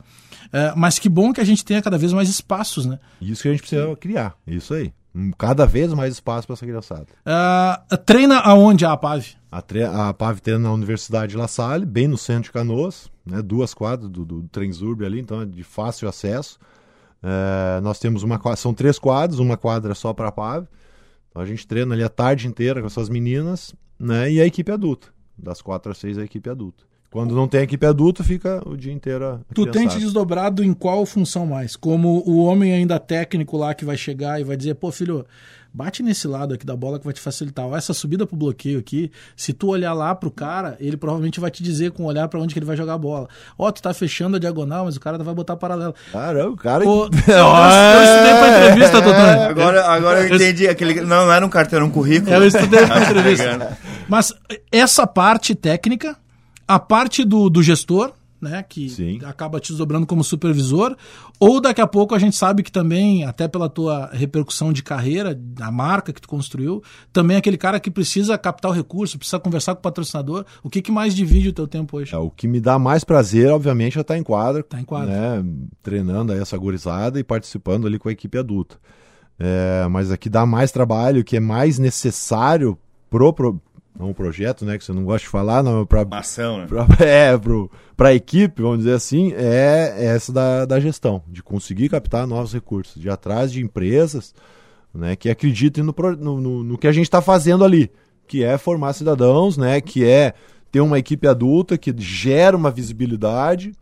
É, 0.52 0.72
mas 0.76 0.98
que 0.98 1.08
bom 1.08 1.32
que 1.32 1.40
a 1.40 1.44
gente 1.44 1.64
tenha 1.64 1.80
cada 1.80 1.96
vez 1.96 2.12
mais 2.12 2.28
espaços, 2.28 2.84
né? 2.86 2.98
Isso 3.20 3.42
que 3.42 3.48
a 3.48 3.52
gente 3.52 3.60
precisa 3.60 3.94
criar. 3.96 4.34
Isso 4.46 4.74
aí. 4.74 4.92
Cada 5.38 5.64
vez 5.66 5.92
mais 5.92 6.14
espaço 6.14 6.46
para 6.46 6.54
essa 6.54 6.66
criançada. 6.66 7.06
É, 7.24 7.96
treina 7.98 8.38
aonde 8.40 8.84
a 8.84 8.92
APAV? 8.92 9.26
A, 9.50 9.60
tre- 9.62 9.84
a 9.84 10.12
PAV 10.14 10.40
treina 10.40 10.60
na 10.64 10.72
Universidade 10.72 11.32
de 11.32 11.36
La 11.36 11.46
Salle, 11.48 11.84
bem 11.86 12.06
no 12.08 12.16
centro 12.18 12.44
de 12.44 12.52
Canoas, 12.52 13.10
né? 13.26 13.42
duas 13.42 13.74
quadras 13.74 14.08
do, 14.10 14.24
do 14.24 14.42
Transurb 14.44 15.04
ali, 15.04 15.20
então 15.20 15.40
é 15.42 15.46
de 15.46 15.62
fácil 15.64 16.08
acesso. 16.08 16.58
É, 17.22 17.80
nós 17.80 17.98
temos 17.98 18.22
uma 18.22 18.40
são 18.56 18.72
três 18.72 18.98
quadras, 18.98 19.38
uma 19.38 19.56
quadra 19.56 19.94
só 19.94 20.12
para 20.12 20.28
a 20.28 20.32
PAV. 20.32 20.66
Então 21.30 21.42
a 21.42 21.46
gente 21.46 21.66
treina 21.66 21.94
ali 21.94 22.02
a 22.02 22.08
tarde 22.08 22.46
inteira 22.46 22.80
com 22.80 22.86
essas 22.86 23.08
meninas, 23.08 23.74
né? 23.98 24.30
E 24.30 24.40
a 24.40 24.46
equipe 24.46 24.70
adulta. 24.72 25.08
Das 25.36 25.62
quatro 25.62 25.92
às 25.92 25.98
seis 25.98 26.18
a 26.18 26.24
equipe 26.24 26.48
adulta. 26.50 26.84
Quando 27.10 27.34
não 27.34 27.48
tem 27.48 27.62
equipe 27.62 27.84
adulta, 27.84 28.22
fica 28.22 28.62
o 28.64 28.76
dia 28.76 28.92
inteiro 28.92 29.40
Tu 29.52 29.66
tem 29.66 29.88
te 29.88 29.98
desdobrado 29.98 30.62
em 30.62 30.72
qual 30.72 31.04
função 31.04 31.44
mais? 31.44 31.74
Como 31.74 32.22
o 32.24 32.44
homem 32.44 32.72
ainda 32.72 33.00
técnico 33.00 33.56
lá 33.56 33.74
que 33.74 33.84
vai 33.84 33.96
chegar 33.96 34.40
e 34.40 34.44
vai 34.44 34.56
dizer, 34.56 34.76
pô, 34.76 34.92
filho, 34.92 35.26
bate 35.72 36.02
nesse 36.02 36.26
lado 36.26 36.54
aqui 36.54 36.66
da 36.66 36.74
bola 36.76 36.98
que 36.98 37.04
vai 37.04 37.14
te 37.14 37.20
facilitar. 37.20 37.66
Ó, 37.66 37.76
essa 37.76 37.92
subida 37.94 38.26
pro 38.26 38.36
bloqueio 38.36 38.78
aqui, 38.78 39.10
se 39.36 39.52
tu 39.52 39.68
olhar 39.68 39.92
lá 39.92 40.14
pro 40.14 40.30
cara, 40.30 40.76
ele 40.80 40.96
provavelmente 40.96 41.40
vai 41.40 41.50
te 41.50 41.62
dizer 41.62 41.92
com 41.92 42.04
o 42.04 42.06
olhar 42.06 42.28
pra 42.28 42.40
onde 42.40 42.52
que 42.52 42.58
ele 42.58 42.66
vai 42.66 42.76
jogar 42.76 42.94
a 42.94 42.98
bola. 42.98 43.28
Ó, 43.58 43.70
tu 43.70 43.80
tá 43.80 43.94
fechando 43.94 44.36
a 44.36 44.40
diagonal, 44.40 44.84
mas 44.84 44.96
o 44.96 45.00
cara 45.00 45.16
vai 45.18 45.34
botar 45.34 45.56
paralelo. 45.56 45.94
Caramba, 46.12 46.50
o 46.50 46.56
cara. 46.56 46.84
Pô, 46.84 47.04
eu, 47.06 47.08
eu 47.08 48.02
estudei 48.02 48.34
pra 48.38 48.58
entrevista, 48.58 49.02
Totônio. 49.02 49.42
Agora, 49.48 49.86
agora 49.86 50.20
eu 50.28 50.34
entendi. 50.34 50.68
Aquele, 50.68 51.00
não, 51.02 51.26
não 51.26 51.32
era 51.32 51.44
um 51.44 51.48
carteiro, 51.48 51.84
era 51.84 51.90
um 51.90 51.94
currículo. 51.94 52.34
Eu 52.34 52.46
estudei 52.46 52.86
pra 52.86 52.96
Ah, 52.96 53.02
entrevista. 53.10 53.78
Mas 54.08 54.32
essa 54.72 55.06
parte 55.06 55.54
técnica, 55.54 56.16
a 56.66 56.78
parte 56.78 57.24
do, 57.24 57.48
do 57.48 57.62
gestor, 57.62 58.12
né, 58.40 58.62
que 58.62 58.88
Sim. 58.88 59.18
acaba 59.24 59.60
te 59.60 59.68
desdobrando 59.68 60.06
como 60.06 60.24
supervisor, 60.24 60.96
ou 61.38 61.60
daqui 61.60 61.80
a 61.80 61.86
pouco 61.86 62.14
a 62.14 62.18
gente 62.18 62.36
sabe 62.36 62.62
que 62.62 62.72
também, 62.72 63.24
até 63.24 63.46
pela 63.46 63.68
tua 63.68 64.08
repercussão 64.12 64.72
de 64.72 64.82
carreira, 64.82 65.34
da 65.34 65.70
marca 65.70 66.12
que 66.12 66.20
tu 66.20 66.28
construiu, 66.28 66.82
também 67.12 67.36
é 67.36 67.38
aquele 67.38 67.58
cara 67.58 67.78
que 67.78 67.90
precisa 67.90 68.38
captar 68.38 68.70
o 68.70 68.74
recurso, 68.74 69.18
precisa 69.18 69.38
conversar 69.38 69.74
com 69.74 69.80
o 69.80 69.82
patrocinador. 69.82 70.44
O 70.62 70.70
que, 70.70 70.80
que 70.80 70.90
mais 70.90 71.14
divide 71.14 71.50
o 71.50 71.52
teu 71.52 71.66
tempo 71.66 71.96
hoje? 71.96 72.14
É, 72.14 72.18
o 72.18 72.30
que 72.30 72.48
me 72.48 72.60
dá 72.60 72.78
mais 72.78 73.04
prazer, 73.04 73.50
obviamente, 73.50 73.98
é 73.98 74.00
estar 74.00 74.16
em 74.16 74.22
quadra. 74.22 74.62
Tá 74.62 74.80
em 74.80 74.84
quadra. 74.84 75.42
Né, 75.42 75.50
treinando 75.82 76.32
aí 76.32 76.38
essa 76.38 76.56
gurizada 76.56 77.18
e 77.18 77.24
participando 77.24 77.86
ali 77.86 77.98
com 77.98 78.08
a 78.08 78.12
equipe 78.12 78.38
adulta. 78.38 78.76
É, 79.38 79.88
mas 79.88 80.10
aqui 80.10 80.28
dá 80.28 80.44
mais 80.44 80.70
trabalho, 80.70 81.24
que 81.24 81.36
é 81.36 81.40
mais 81.40 81.78
necessário 81.78 82.78
pro, 83.08 83.32
pro 83.32 83.60
não 83.98 84.10
o 84.10 84.14
projeto, 84.14 84.64
né, 84.64 84.78
que 84.78 84.84
você 84.84 84.92
não 84.92 85.04
gosta 85.04 85.24
de 85.26 85.30
falar, 85.30 85.62
não, 85.62 85.84
pra, 85.84 86.02
Uma 86.02 86.18
ação, 86.18 86.58
né? 86.58 86.66
pra, 86.66 86.86
é, 87.04 87.36
pro, 87.36 87.70
pra 87.96 88.14
equipe, 88.14 88.62
vamos 88.62 88.78
dizer 88.78 88.94
assim, 88.94 89.32
é 89.34 90.06
essa 90.06 90.32
da, 90.32 90.64
da 90.64 90.80
gestão, 90.80 91.22
de 91.28 91.42
conseguir 91.42 91.88
captar 91.88 92.26
novos 92.26 92.52
recursos, 92.52 93.00
de 93.00 93.08
ir 93.08 93.10
atrás 93.10 93.52
de 93.52 93.60
empresas 93.60 94.34
né, 94.94 95.16
que 95.16 95.28
acreditem 95.28 95.84
no, 95.84 95.94
no, 96.18 96.40
no, 96.40 96.64
no 96.64 96.78
que 96.78 96.86
a 96.86 96.92
gente 96.92 97.04
está 97.04 97.20
fazendo 97.20 97.64
ali, 97.64 97.90
que 98.26 98.44
é 98.44 98.56
formar 98.56 98.92
cidadãos, 98.92 99.56
né, 99.56 99.80
que 99.80 100.04
é 100.04 100.34
ter 100.70 100.80
uma 100.80 100.98
equipe 100.98 101.26
adulta 101.26 101.76
que 101.76 101.94
gera 101.98 102.56
uma 102.56 102.70
visibilidade, 102.70 103.72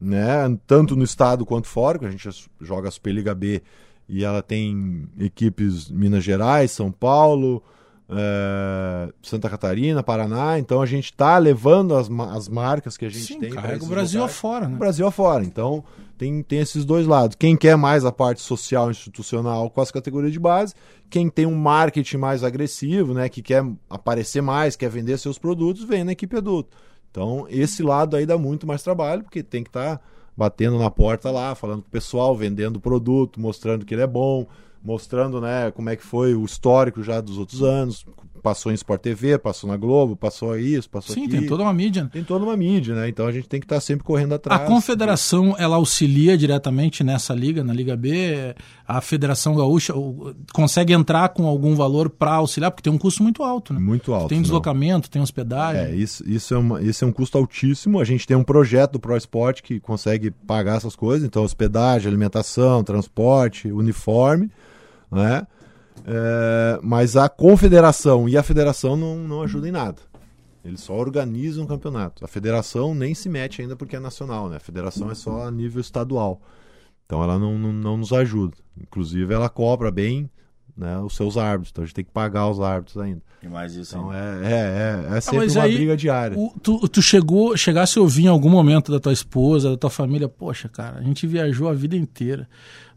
né, 0.00 0.56
tanto 0.66 0.94
no 0.94 1.04
estado 1.04 1.46
quanto 1.46 1.66
fora, 1.66 1.98
que 1.98 2.06
a 2.06 2.10
gente 2.10 2.28
joga 2.60 2.88
a 2.88 2.92
Superliga 2.92 3.34
B 3.34 3.62
e 4.08 4.24
ela 4.24 4.42
tem 4.42 5.08
equipes 5.18 5.90
Minas 5.90 6.22
Gerais, 6.22 6.70
São 6.70 6.92
Paulo, 6.92 7.62
eh, 8.08 9.12
Santa 9.22 9.48
Catarina, 9.48 10.02
Paraná, 10.02 10.58
então 10.58 10.82
a 10.82 10.86
gente 10.86 11.06
está 11.06 11.38
levando 11.38 11.94
as, 11.94 12.10
as 12.34 12.48
marcas 12.48 12.96
que 12.96 13.04
a 13.04 13.08
gente 13.08 13.24
Sim, 13.24 13.40
tem. 13.40 13.50
carrega 13.50 13.84
o 13.84 13.88
Brasil 13.88 14.20
locais. 14.20 14.36
afora, 14.36 14.68
né? 14.68 14.74
O 14.74 14.78
Brasil 14.78 15.06
afora. 15.06 15.44
Então, 15.44 15.82
tem, 16.18 16.42
tem 16.42 16.60
esses 16.60 16.84
dois 16.84 17.06
lados. 17.06 17.36
Quem 17.36 17.56
quer 17.56 17.76
mais 17.76 18.04
a 18.04 18.12
parte 18.12 18.40
social 18.40 18.90
institucional 18.90 19.70
com 19.70 19.80
as 19.80 19.90
categorias 19.90 20.32
de 20.32 20.38
base, 20.38 20.74
quem 21.08 21.28
tem 21.28 21.46
um 21.46 21.54
marketing 21.54 22.18
mais 22.18 22.44
agressivo, 22.44 23.14
né, 23.14 23.28
que 23.28 23.42
quer 23.42 23.64
aparecer 23.88 24.42
mais, 24.42 24.76
quer 24.76 24.90
vender 24.90 25.18
seus 25.18 25.38
produtos, 25.38 25.84
vem 25.84 26.04
na 26.04 26.12
equipe 26.12 26.36
adulta. 26.36 26.76
Então, 27.10 27.46
esse 27.48 27.82
lado 27.82 28.16
aí 28.16 28.26
dá 28.26 28.36
muito 28.36 28.66
mais 28.66 28.82
trabalho, 28.82 29.22
porque 29.22 29.42
tem 29.42 29.62
que 29.62 29.70
estar 29.70 30.00
batendo 30.36 30.78
na 30.78 30.90
porta 30.90 31.30
lá, 31.30 31.54
falando 31.54 31.82
com 31.82 31.88
o 31.88 31.90
pessoal, 31.90 32.36
vendendo 32.36 32.76
o 32.76 32.80
produto, 32.80 33.40
mostrando 33.40 33.84
que 33.84 33.94
ele 33.94 34.02
é 34.02 34.06
bom, 34.06 34.46
mostrando, 34.84 35.40
né, 35.40 35.70
como 35.70 35.88
é 35.88 35.96
que 35.96 36.04
foi 36.04 36.34
o 36.34 36.44
histórico 36.44 37.02
já 37.02 37.20
dos 37.20 37.38
outros 37.38 37.62
anos, 37.62 38.04
passou 38.44 38.70
em 38.70 38.74
Sport 38.74 39.00
TV, 39.00 39.38
passou 39.38 39.70
na 39.70 39.74
Globo, 39.78 40.14
passou 40.14 40.58
isso, 40.58 40.90
passou 40.90 41.14
Sim, 41.14 41.22
aqui. 41.22 41.38
tem 41.38 41.46
toda 41.46 41.62
uma 41.62 41.72
mídia. 41.72 42.04
né? 42.04 42.10
Tem 42.12 42.22
toda 42.22 42.44
uma 42.44 42.54
mídia, 42.54 42.94
né? 42.94 43.08
Então 43.08 43.26
a 43.26 43.32
gente 43.32 43.48
tem 43.48 43.58
que 43.58 43.64
estar 43.64 43.80
sempre 43.80 44.04
correndo 44.04 44.34
atrás. 44.34 44.60
A 44.60 44.66
confederação, 44.66 45.56
ela 45.58 45.76
auxilia 45.76 46.36
diretamente 46.36 47.02
nessa 47.02 47.32
liga, 47.34 47.64
na 47.64 47.72
Liga 47.72 47.96
B? 47.96 48.54
A 48.86 49.00
Federação 49.00 49.56
Gaúcha 49.56 49.94
consegue 50.52 50.92
entrar 50.92 51.30
com 51.30 51.46
algum 51.46 51.74
valor 51.74 52.10
para 52.10 52.34
auxiliar? 52.34 52.70
Porque 52.70 52.82
tem 52.82 52.92
um 52.92 52.98
custo 52.98 53.22
muito 53.22 53.42
alto, 53.42 53.72
né? 53.72 53.80
Muito 53.80 54.12
alto. 54.12 54.28
Tem 54.28 54.36
não. 54.36 54.42
deslocamento, 54.42 55.08
tem 55.08 55.22
hospedagem. 55.22 55.80
É, 55.80 55.94
isso, 55.94 56.22
isso, 56.28 56.52
é 56.52 56.58
uma, 56.58 56.82
isso 56.82 57.02
é 57.02 57.08
um 57.08 57.12
custo 57.12 57.38
altíssimo. 57.38 57.98
A 57.98 58.04
gente 58.04 58.26
tem 58.26 58.36
um 58.36 58.44
projeto 58.44 58.92
do 58.92 59.00
Pro 59.00 59.16
Esporte 59.16 59.62
que 59.62 59.80
consegue 59.80 60.30
pagar 60.30 60.76
essas 60.76 60.94
coisas, 60.94 61.26
então 61.26 61.42
hospedagem, 61.42 62.08
alimentação, 62.08 62.84
transporte, 62.84 63.72
uniforme, 63.72 64.50
né? 65.14 65.46
É, 66.06 66.78
mas 66.82 67.16
a 67.16 67.28
confederação 67.28 68.28
e 68.28 68.36
a 68.36 68.42
federação 68.42 68.96
não, 68.96 69.16
não 69.18 69.42
ajudam 69.42 69.68
em 69.68 69.72
nada. 69.72 70.02
Eles 70.64 70.80
só 70.80 70.94
organizam 70.94 71.64
o 71.64 71.68
campeonato. 71.68 72.24
A 72.24 72.28
federação 72.28 72.94
nem 72.94 73.14
se 73.14 73.28
mete 73.28 73.60
ainda 73.62 73.76
porque 73.76 73.96
é 73.96 74.00
nacional, 74.00 74.48
né? 74.48 74.56
A 74.56 74.60
federação 74.60 75.10
é 75.10 75.14
só 75.14 75.46
a 75.46 75.50
nível 75.50 75.80
estadual. 75.80 76.40
Então 77.06 77.22
ela 77.22 77.38
não, 77.38 77.58
não, 77.58 77.72
não 77.72 77.96
nos 77.98 78.12
ajuda. 78.12 78.56
Inclusive 78.80 79.32
ela 79.32 79.48
cobra 79.50 79.90
bem 79.90 80.28
né, 80.76 80.98
os 80.98 81.14
seus 81.14 81.36
árbitros. 81.36 81.70
Então 81.70 81.84
a 81.84 81.86
gente 81.86 81.94
tem 81.94 82.04
que 82.04 82.10
pagar 82.10 82.48
os 82.48 82.60
árbitros 82.60 82.96
ainda. 82.96 83.20
E 83.42 83.46
mais 83.46 83.74
isso 83.74 83.94
Então 83.94 84.10
é, 84.12 84.18
é, 84.42 85.10
é, 85.12 85.16
é 85.18 85.20
sempre 85.20 85.46
Ah, 85.50 85.52
uma 85.52 85.62
aí, 85.64 85.74
briga 85.74 85.96
diária. 85.96 86.38
O- 86.38 86.54
tu, 86.62 86.88
tu 86.88 87.02
chegou, 87.02 87.54
chegasse 87.58 87.98
a 87.98 88.02
ouvir 88.02 88.24
em 88.24 88.28
algum 88.28 88.48
momento 88.48 88.90
da 88.90 88.98
tua 88.98 89.12
esposa, 89.12 89.70
da 89.70 89.76
tua 89.76 89.90
família, 89.90 90.28
poxa, 90.30 90.66
cara, 90.66 90.98
a 90.98 91.02
gente 91.02 91.26
viajou 91.26 91.68
a 91.68 91.74
vida 91.74 91.94
inteira. 91.94 92.48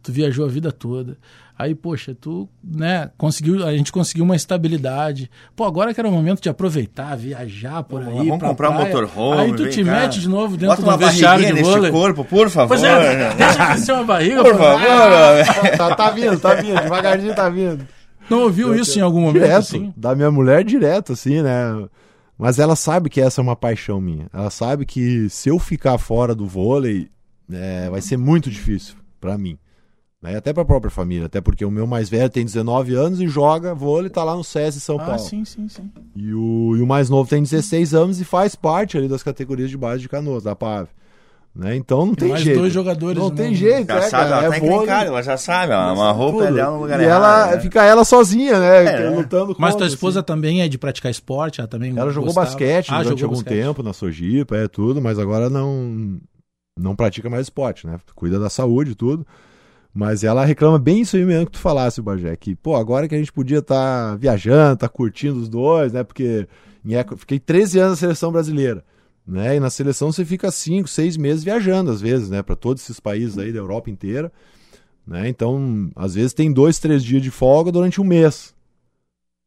Tu 0.02 0.12
viajou 0.14 0.46
a 0.46 0.48
vida 0.48 0.72
toda. 0.72 1.18
Aí, 1.60 1.74
poxa, 1.74 2.14
tu, 2.14 2.48
né, 2.64 3.10
conseguiu, 3.18 3.66
a 3.66 3.76
gente 3.76 3.92
conseguiu 3.92 4.24
uma 4.24 4.36
estabilidade. 4.36 5.28
Pô, 5.56 5.64
agora 5.64 5.92
que 5.92 6.00
era 6.00 6.08
o 6.08 6.12
momento 6.12 6.40
de 6.40 6.50
aproveitar, 6.50 7.16
viajar 7.18 7.82
por 7.84 8.02
aí. 8.04 8.14
Vamos 8.14 8.38
pra 8.38 8.50
comprar 8.50 8.70
um 8.70 8.74
motorhome. 8.74 9.42
Aí 9.42 9.54
tu 9.56 9.68
te 9.68 9.84
cá. 9.84 9.92
mete 9.92 10.20
de 10.20 10.30
novo 10.30 10.56
dentro 10.56 10.76
Bota 10.76 10.82
do 10.84 10.88
uma 10.88 10.98
vestiário 10.98 11.44
barriguinha 11.44 11.54
de 11.56 11.68
neste 11.68 11.76
vôlei. 11.76 11.92
corpo, 11.92 12.24
por 12.26 12.50
favor. 12.52 12.68
Pois 12.68 12.84
é, 12.84 13.34
deixa 13.34 13.66
crescer 13.66 13.92
uma 13.94 14.04
barriga. 14.04 14.44
Por 14.44 14.52
pô. 14.52 14.58
favor. 14.60 15.78
tá, 15.78 15.96
tá 15.96 16.10
vindo, 16.12 16.40
tá 16.40 16.54
vindo, 16.54 16.80
devagarzinho 16.80 17.34
tá 17.36 17.50
vindo. 17.50 17.88
Não 18.30 18.42
ouviu 18.44 18.76
isso 18.76 19.00
em 19.00 19.02
algum 19.02 19.22
momento, 19.22 19.42
Direto, 19.42 19.58
assim? 19.58 19.94
da 19.98 20.14
minha 20.14 20.30
mulher 20.30 20.64
direto, 20.64 21.14
assim, 21.14 21.42
né? 21.42 21.88
Mas 22.38 22.60
ela 22.60 22.76
sabe 22.76 23.10
que 23.10 23.20
essa 23.20 23.42
é 23.42 23.44
uma 23.44 23.56
paixão 23.56 24.00
minha. 24.00 24.28
Ela 24.32 24.52
sabe 24.52 24.86
que 24.86 25.28
se 25.30 25.50
eu 25.50 25.58
ficar 25.58 25.98
fora 25.98 26.36
do 26.36 26.46
vôlei, 26.46 27.10
é, 27.52 27.90
vai 27.90 28.02
ser 28.02 28.18
muito 28.18 28.50
difícil 28.52 28.96
pra 29.20 29.38
mim. 29.40 29.58
Né? 30.22 30.36
Até 30.36 30.52
pra 30.52 30.66
própria 30.66 30.90
família. 30.90 31.28
Até 31.28 31.40
porque 31.42 31.64
o 31.64 31.70
meu 31.72 31.86
mais 31.86 32.10
velho 32.10 32.30
tem 32.30 32.44
19 32.44 32.96
anos 32.96 33.22
e 33.22 33.28
joga 33.28 33.74
vôlei, 33.76 34.10
tá 34.10 34.24
lá 34.24 34.36
no 34.36 34.44
SES 34.44 34.78
em 34.78 34.80
São 34.80 35.00
Ah, 35.00 35.06
Paulo. 35.06 35.20
sim, 35.20 35.46
sim, 35.46 35.68
sim. 35.70 35.92
E 36.16 36.34
o, 36.34 36.76
e 36.76 36.82
o 36.82 36.88
mais 36.88 37.10
novo 37.10 37.30
tem 37.30 37.42
16 37.44 37.94
anos 37.94 38.20
e 38.20 38.26
faz 38.26 38.56
parte 38.56 38.98
ali 38.98 39.08
das 39.08 39.22
categorias 39.22 39.70
de 39.70 39.78
base 39.78 40.02
de 40.02 40.10
canoas, 40.10 40.44
da 40.44 40.56
PAV. 40.56 40.88
Né? 41.56 41.76
Então 41.76 42.06
não 42.06 42.14
tem 42.14 42.30
mais 42.30 42.42
jeito. 42.44 42.60
dois 42.60 42.72
jogadores 42.72 43.18
Não 43.22 43.32
tem 43.32 43.46
novo. 43.48 43.58
jeito, 43.58 43.88
Já 43.88 43.96
é, 43.98 44.02
sabe, 44.02 44.30
cara, 44.30 44.46
ela 44.46 44.56
é 44.56 44.60
tá 44.60 44.60
vôlei, 44.66 44.76
encrencada, 44.76 45.06
ela 45.08 45.24
já 45.24 45.38
sabe, 45.38 45.74
ela 45.74 45.92
uma 45.94 46.12
roupa 46.12 46.44
tudo. 46.46 46.54
dela 46.56 46.72
no 46.76 46.82
lugar 46.84 47.00
E 47.00 47.04
errado, 47.04 47.16
ela 47.46 47.56
né? 47.56 47.60
fica 47.62 47.84
ela 47.84 48.06
sozinha, 48.06 48.60
né? 48.60 48.86
É, 49.06 49.10
lutando 49.10 49.56
Mas 49.58 49.74
contra, 49.74 49.88
tua 49.88 49.94
esposa 49.94 50.20
assim. 50.20 50.26
também 50.28 50.62
é 50.62 50.68
de 50.68 50.78
praticar 50.78 51.10
esporte? 51.12 51.60
Ela 51.60 51.68
também 51.68 51.98
Ela 51.98 52.12
jogou 52.12 52.28
gostava? 52.28 52.46
basquete 52.46 52.90
Ah, 52.92 53.02
durante 53.02 53.20
jogou 53.20 53.36
algum 53.36 53.44
basquete. 53.44 53.60
tempo 53.64 53.82
na 53.82 53.92
Sojipa, 53.94 54.56
é 54.56 54.68
tudo, 54.68 55.02
mas 55.02 55.18
agora 55.18 55.50
não 55.50 56.20
não 56.80 56.96
pratica 56.96 57.28
mais 57.28 57.44
esporte, 57.48 57.88
né? 57.88 57.98
Cuida 58.14 58.38
da 58.40 58.50
saúde 58.52 58.92
e 58.92 58.96
tudo. 58.96 59.26
Mas 59.94 60.24
ela 60.24 60.46
reclama 60.46 60.78
bem 60.78 61.02
isso 61.02 61.16
aí 61.16 61.26
mesmo 61.26 61.48
que 61.48 61.54
tu 61.54 61.60
falasse, 61.60 62.02
Bagé, 62.02 62.36
que, 62.36 62.56
pô, 62.56 62.76
agora 62.76 63.08
que 63.08 63.16
a 63.16 63.18
gente 63.18 63.32
podia 63.34 63.60
estar 63.60 64.16
viajando, 64.18 64.78
tá 64.78 64.88
curtindo 64.88 65.40
os 65.40 65.50
dois, 65.50 65.92
né? 65.94 66.04
Porque 66.04 66.48
época- 66.88 67.18
fiquei 67.18 67.40
13 67.40 67.80
anos 67.80 67.92
na 67.94 67.96
seleção 67.98 68.32
brasileira, 68.32 68.84
né? 69.26 69.56
E 69.56 69.60
na 69.60 69.70
seleção 69.70 70.12
você 70.12 70.24
fica 70.24 70.52
5, 70.52 70.88
6 70.88 71.18
meses 71.18 71.44
viajando, 71.44 71.90
às 71.92 72.00
vezes, 72.00 72.30
né? 72.30 72.44
Para 72.44 72.56
todos 72.56 72.84
esses 72.84 73.00
países 73.00 73.38
aí 73.38 73.52
da 73.52 73.60
Europa 73.60 73.90
inteira, 73.90 74.32
né? 75.06 75.28
Então, 75.28 75.90
às 75.96 76.14
vezes 76.14 76.34
tem 76.34 76.52
dois, 76.52 76.78
três 76.80 77.04
dias 77.04 77.22
de 77.24 77.32
folga 77.32 77.72
durante 77.72 78.00
um 78.00 78.04
mês. 78.04 78.54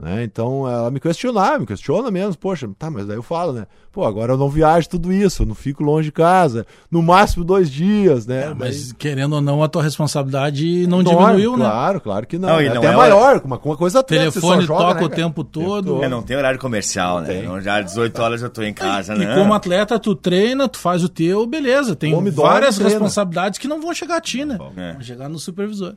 Né? 0.01 0.24
Então 0.24 0.66
ela 0.66 0.90
me 0.90 0.98
questionava, 0.98 1.59
me 1.59 1.66
questiona 1.66 2.11
mesmo, 2.11 2.34
poxa, 2.38 2.66
tá, 2.78 2.90
mas 2.90 3.07
daí 3.07 3.16
eu 3.18 3.22
falo, 3.22 3.53
né? 3.53 3.66
Pô, 3.92 4.05
agora 4.07 4.32
eu 4.32 4.38
não 4.38 4.48
viajo 4.48 4.88
tudo 4.88 5.12
isso, 5.12 5.42
eu 5.42 5.46
não 5.46 5.55
fico 5.55 5.82
longe 5.82 6.07
de 6.07 6.12
casa, 6.12 6.64
no 6.90 7.03
máximo 7.03 7.44
dois 7.44 7.68
dias, 7.70 8.26
né? 8.26 8.44
É, 8.44 8.55
mas 8.55 8.92
querendo 8.92 9.34
ou 9.34 9.40
não, 9.42 9.62
a 9.62 9.68
tua 9.68 9.82
responsabilidade 9.82 10.86
não 10.86 11.03
Daí- 11.03 11.14
diminuiu, 11.14 11.57
né? 11.57 11.64
Claro, 11.66 12.01
claro 12.01 12.26
que 12.26 12.38
não. 12.38 12.48
Não, 12.48 12.62
e 12.62 12.66
é 12.66 12.70
não 12.70 12.78
até 12.78 12.86
é 12.92 12.96
maior, 12.96 13.42
uma, 13.44 13.59
uma 13.59 13.76
coisa 13.76 14.01
atleta, 14.01 14.30
Telefone 14.30 14.62
joga, 14.62 14.84
toca 14.84 15.01
né, 15.01 15.07
o 15.07 15.09
tempo 15.11 15.44
todo. 15.44 16.03
É, 16.03 16.09
não 16.09 16.22
tem 16.22 16.36
horário 16.36 16.59
comercial, 16.59 17.20
né? 17.20 17.26
tem. 17.26 17.61
Já 17.61 17.80
às 17.80 17.86
18 17.86 18.22
horas 18.22 18.42
eu 18.42 18.48
tô 18.48 18.62
em 18.62 18.72
casa, 18.72 19.14
E 19.14 19.18
né? 19.18 19.34
como 19.34 19.53
atleta, 19.53 19.98
tu 19.98 20.14
treina, 20.14 20.66
tu 20.68 20.78
faz 20.78 21.05
o 21.05 21.09
teu, 21.09 21.46
beleza. 21.46 21.94
Tem 21.94 22.14
Come, 22.14 22.30
dorme, 22.30 22.51
várias 22.53 22.76
treina. 22.76 22.90
responsabilidades 22.92 23.59
que 23.59 23.68
não 23.68 23.82
vão 23.82 23.92
chegar 23.92 24.16
a 24.16 24.20
ti, 24.20 24.44
né? 24.46 24.57
É. 24.76 24.92
Vão 24.94 25.03
chegar 25.03 25.28
no 25.28 25.38
supervisor. 25.38 25.94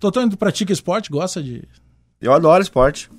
Totão, 0.00 0.26
tu 0.28 0.38
pratica 0.38 0.72
esporte, 0.72 1.10
gosta 1.10 1.42
de. 1.42 1.64
Eu 2.20 2.32
adoro 2.32 2.62
esporte. 2.62 3.10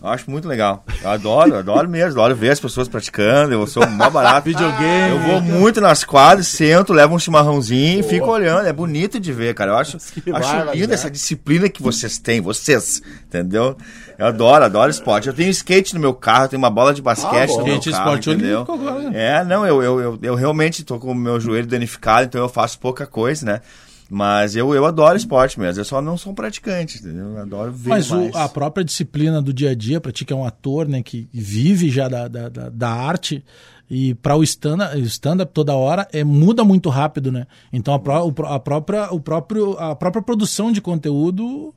Eu 0.00 0.08
acho 0.08 0.30
muito 0.30 0.46
legal. 0.46 0.84
Eu 1.02 1.10
adoro, 1.10 1.56
adoro 1.56 1.88
mesmo. 1.88 2.12
Adoro 2.12 2.36
ver 2.36 2.50
as 2.50 2.60
pessoas 2.60 2.86
praticando. 2.86 3.52
Eu 3.52 3.66
sou 3.66 3.84
mó 3.88 4.08
barato. 4.08 4.44
Videogame. 4.44 5.10
Eu 5.10 5.20
vou 5.20 5.40
muito 5.40 5.80
nas 5.80 6.04
quadras, 6.04 6.46
sento, 6.46 6.92
levo 6.92 7.16
um 7.16 7.18
chimarrãozinho 7.18 7.98
e 7.98 8.02
fico 8.04 8.30
olhando. 8.30 8.66
É 8.66 8.72
bonito 8.72 9.18
de 9.18 9.32
ver, 9.32 9.54
cara. 9.54 9.72
Eu 9.72 9.76
acho, 9.76 9.98
Que 10.22 10.30
acho 10.30 10.70
linda 10.72 10.94
essa 10.94 11.10
disciplina 11.10 11.68
que 11.68 11.82
vocês 11.82 12.16
têm, 12.16 12.40
vocês. 12.40 13.02
Entendeu? 13.26 13.76
Eu 14.16 14.26
adoro, 14.26 14.64
adoro 14.64 14.90
esporte. 14.90 15.26
Eu 15.26 15.34
tenho 15.34 15.50
skate 15.50 15.94
no 15.94 16.00
meu 16.00 16.14
carro, 16.14 16.44
eu 16.44 16.48
tenho 16.48 16.62
uma 16.62 16.70
bola 16.70 16.94
de 16.94 17.02
basquete 17.02 17.50
bom. 17.50 17.58
no 17.58 17.64
meu 17.64 17.80
carro, 17.80 17.90
esporte 17.90 18.30
entendeu? 18.30 18.62
agora, 18.62 19.10
né? 19.10 19.10
É, 19.14 19.44
não, 19.44 19.66
eu, 19.66 19.82
eu, 19.82 20.00
eu, 20.00 20.18
eu 20.22 20.34
realmente 20.36 20.84
tô 20.84 20.98
com 20.98 21.10
o 21.10 21.14
meu 21.14 21.40
joelho 21.40 21.66
danificado, 21.66 22.26
então 22.26 22.40
eu 22.40 22.48
faço 22.48 22.78
pouca 22.78 23.04
coisa, 23.04 23.44
né? 23.44 23.60
Mas 24.10 24.56
eu, 24.56 24.74
eu 24.74 24.86
adoro 24.86 25.16
esporte 25.16 25.60
mesmo, 25.60 25.80
eu 25.80 25.84
só 25.84 26.00
não 26.00 26.16
sou 26.16 26.32
um 26.32 26.34
praticante, 26.34 26.98
entendeu? 26.98 27.26
Eu 27.32 27.38
adoro 27.38 27.70
ver 27.72 27.90
Mas 27.90 28.10
o- 28.10 28.30
a 28.34 28.48
própria 28.48 28.82
disciplina 28.84 29.42
do 29.42 29.52
dia 29.52 29.70
a 29.70 29.74
dia, 29.74 30.00
pra 30.00 30.10
ti 30.10 30.24
que 30.24 30.32
é 30.32 30.36
um 30.36 30.44
ator, 30.46 30.88
né, 30.88 31.02
que 31.02 31.28
vive 31.32 31.90
já 31.90 32.08
da, 32.08 32.26
da, 32.26 32.48
da, 32.70 32.90
arte, 32.90 33.44
e 33.90 34.14
para 34.14 34.34
o 34.36 34.42
stand-up 34.42 34.98
stand 35.02 35.38
toda 35.52 35.74
hora, 35.74 36.08
é, 36.12 36.24
muda 36.24 36.64
muito 36.64 36.88
rápido, 36.88 37.30
né? 37.30 37.46
Então 37.72 37.92
a, 37.92 37.98
pró- 37.98 38.32
a, 38.46 38.58
própria, 38.60 39.12
o 39.12 39.20
próprio, 39.20 39.72
a 39.78 39.94
própria 39.94 40.22
produção 40.22 40.72
de 40.72 40.80
conteúdo, 40.80 41.74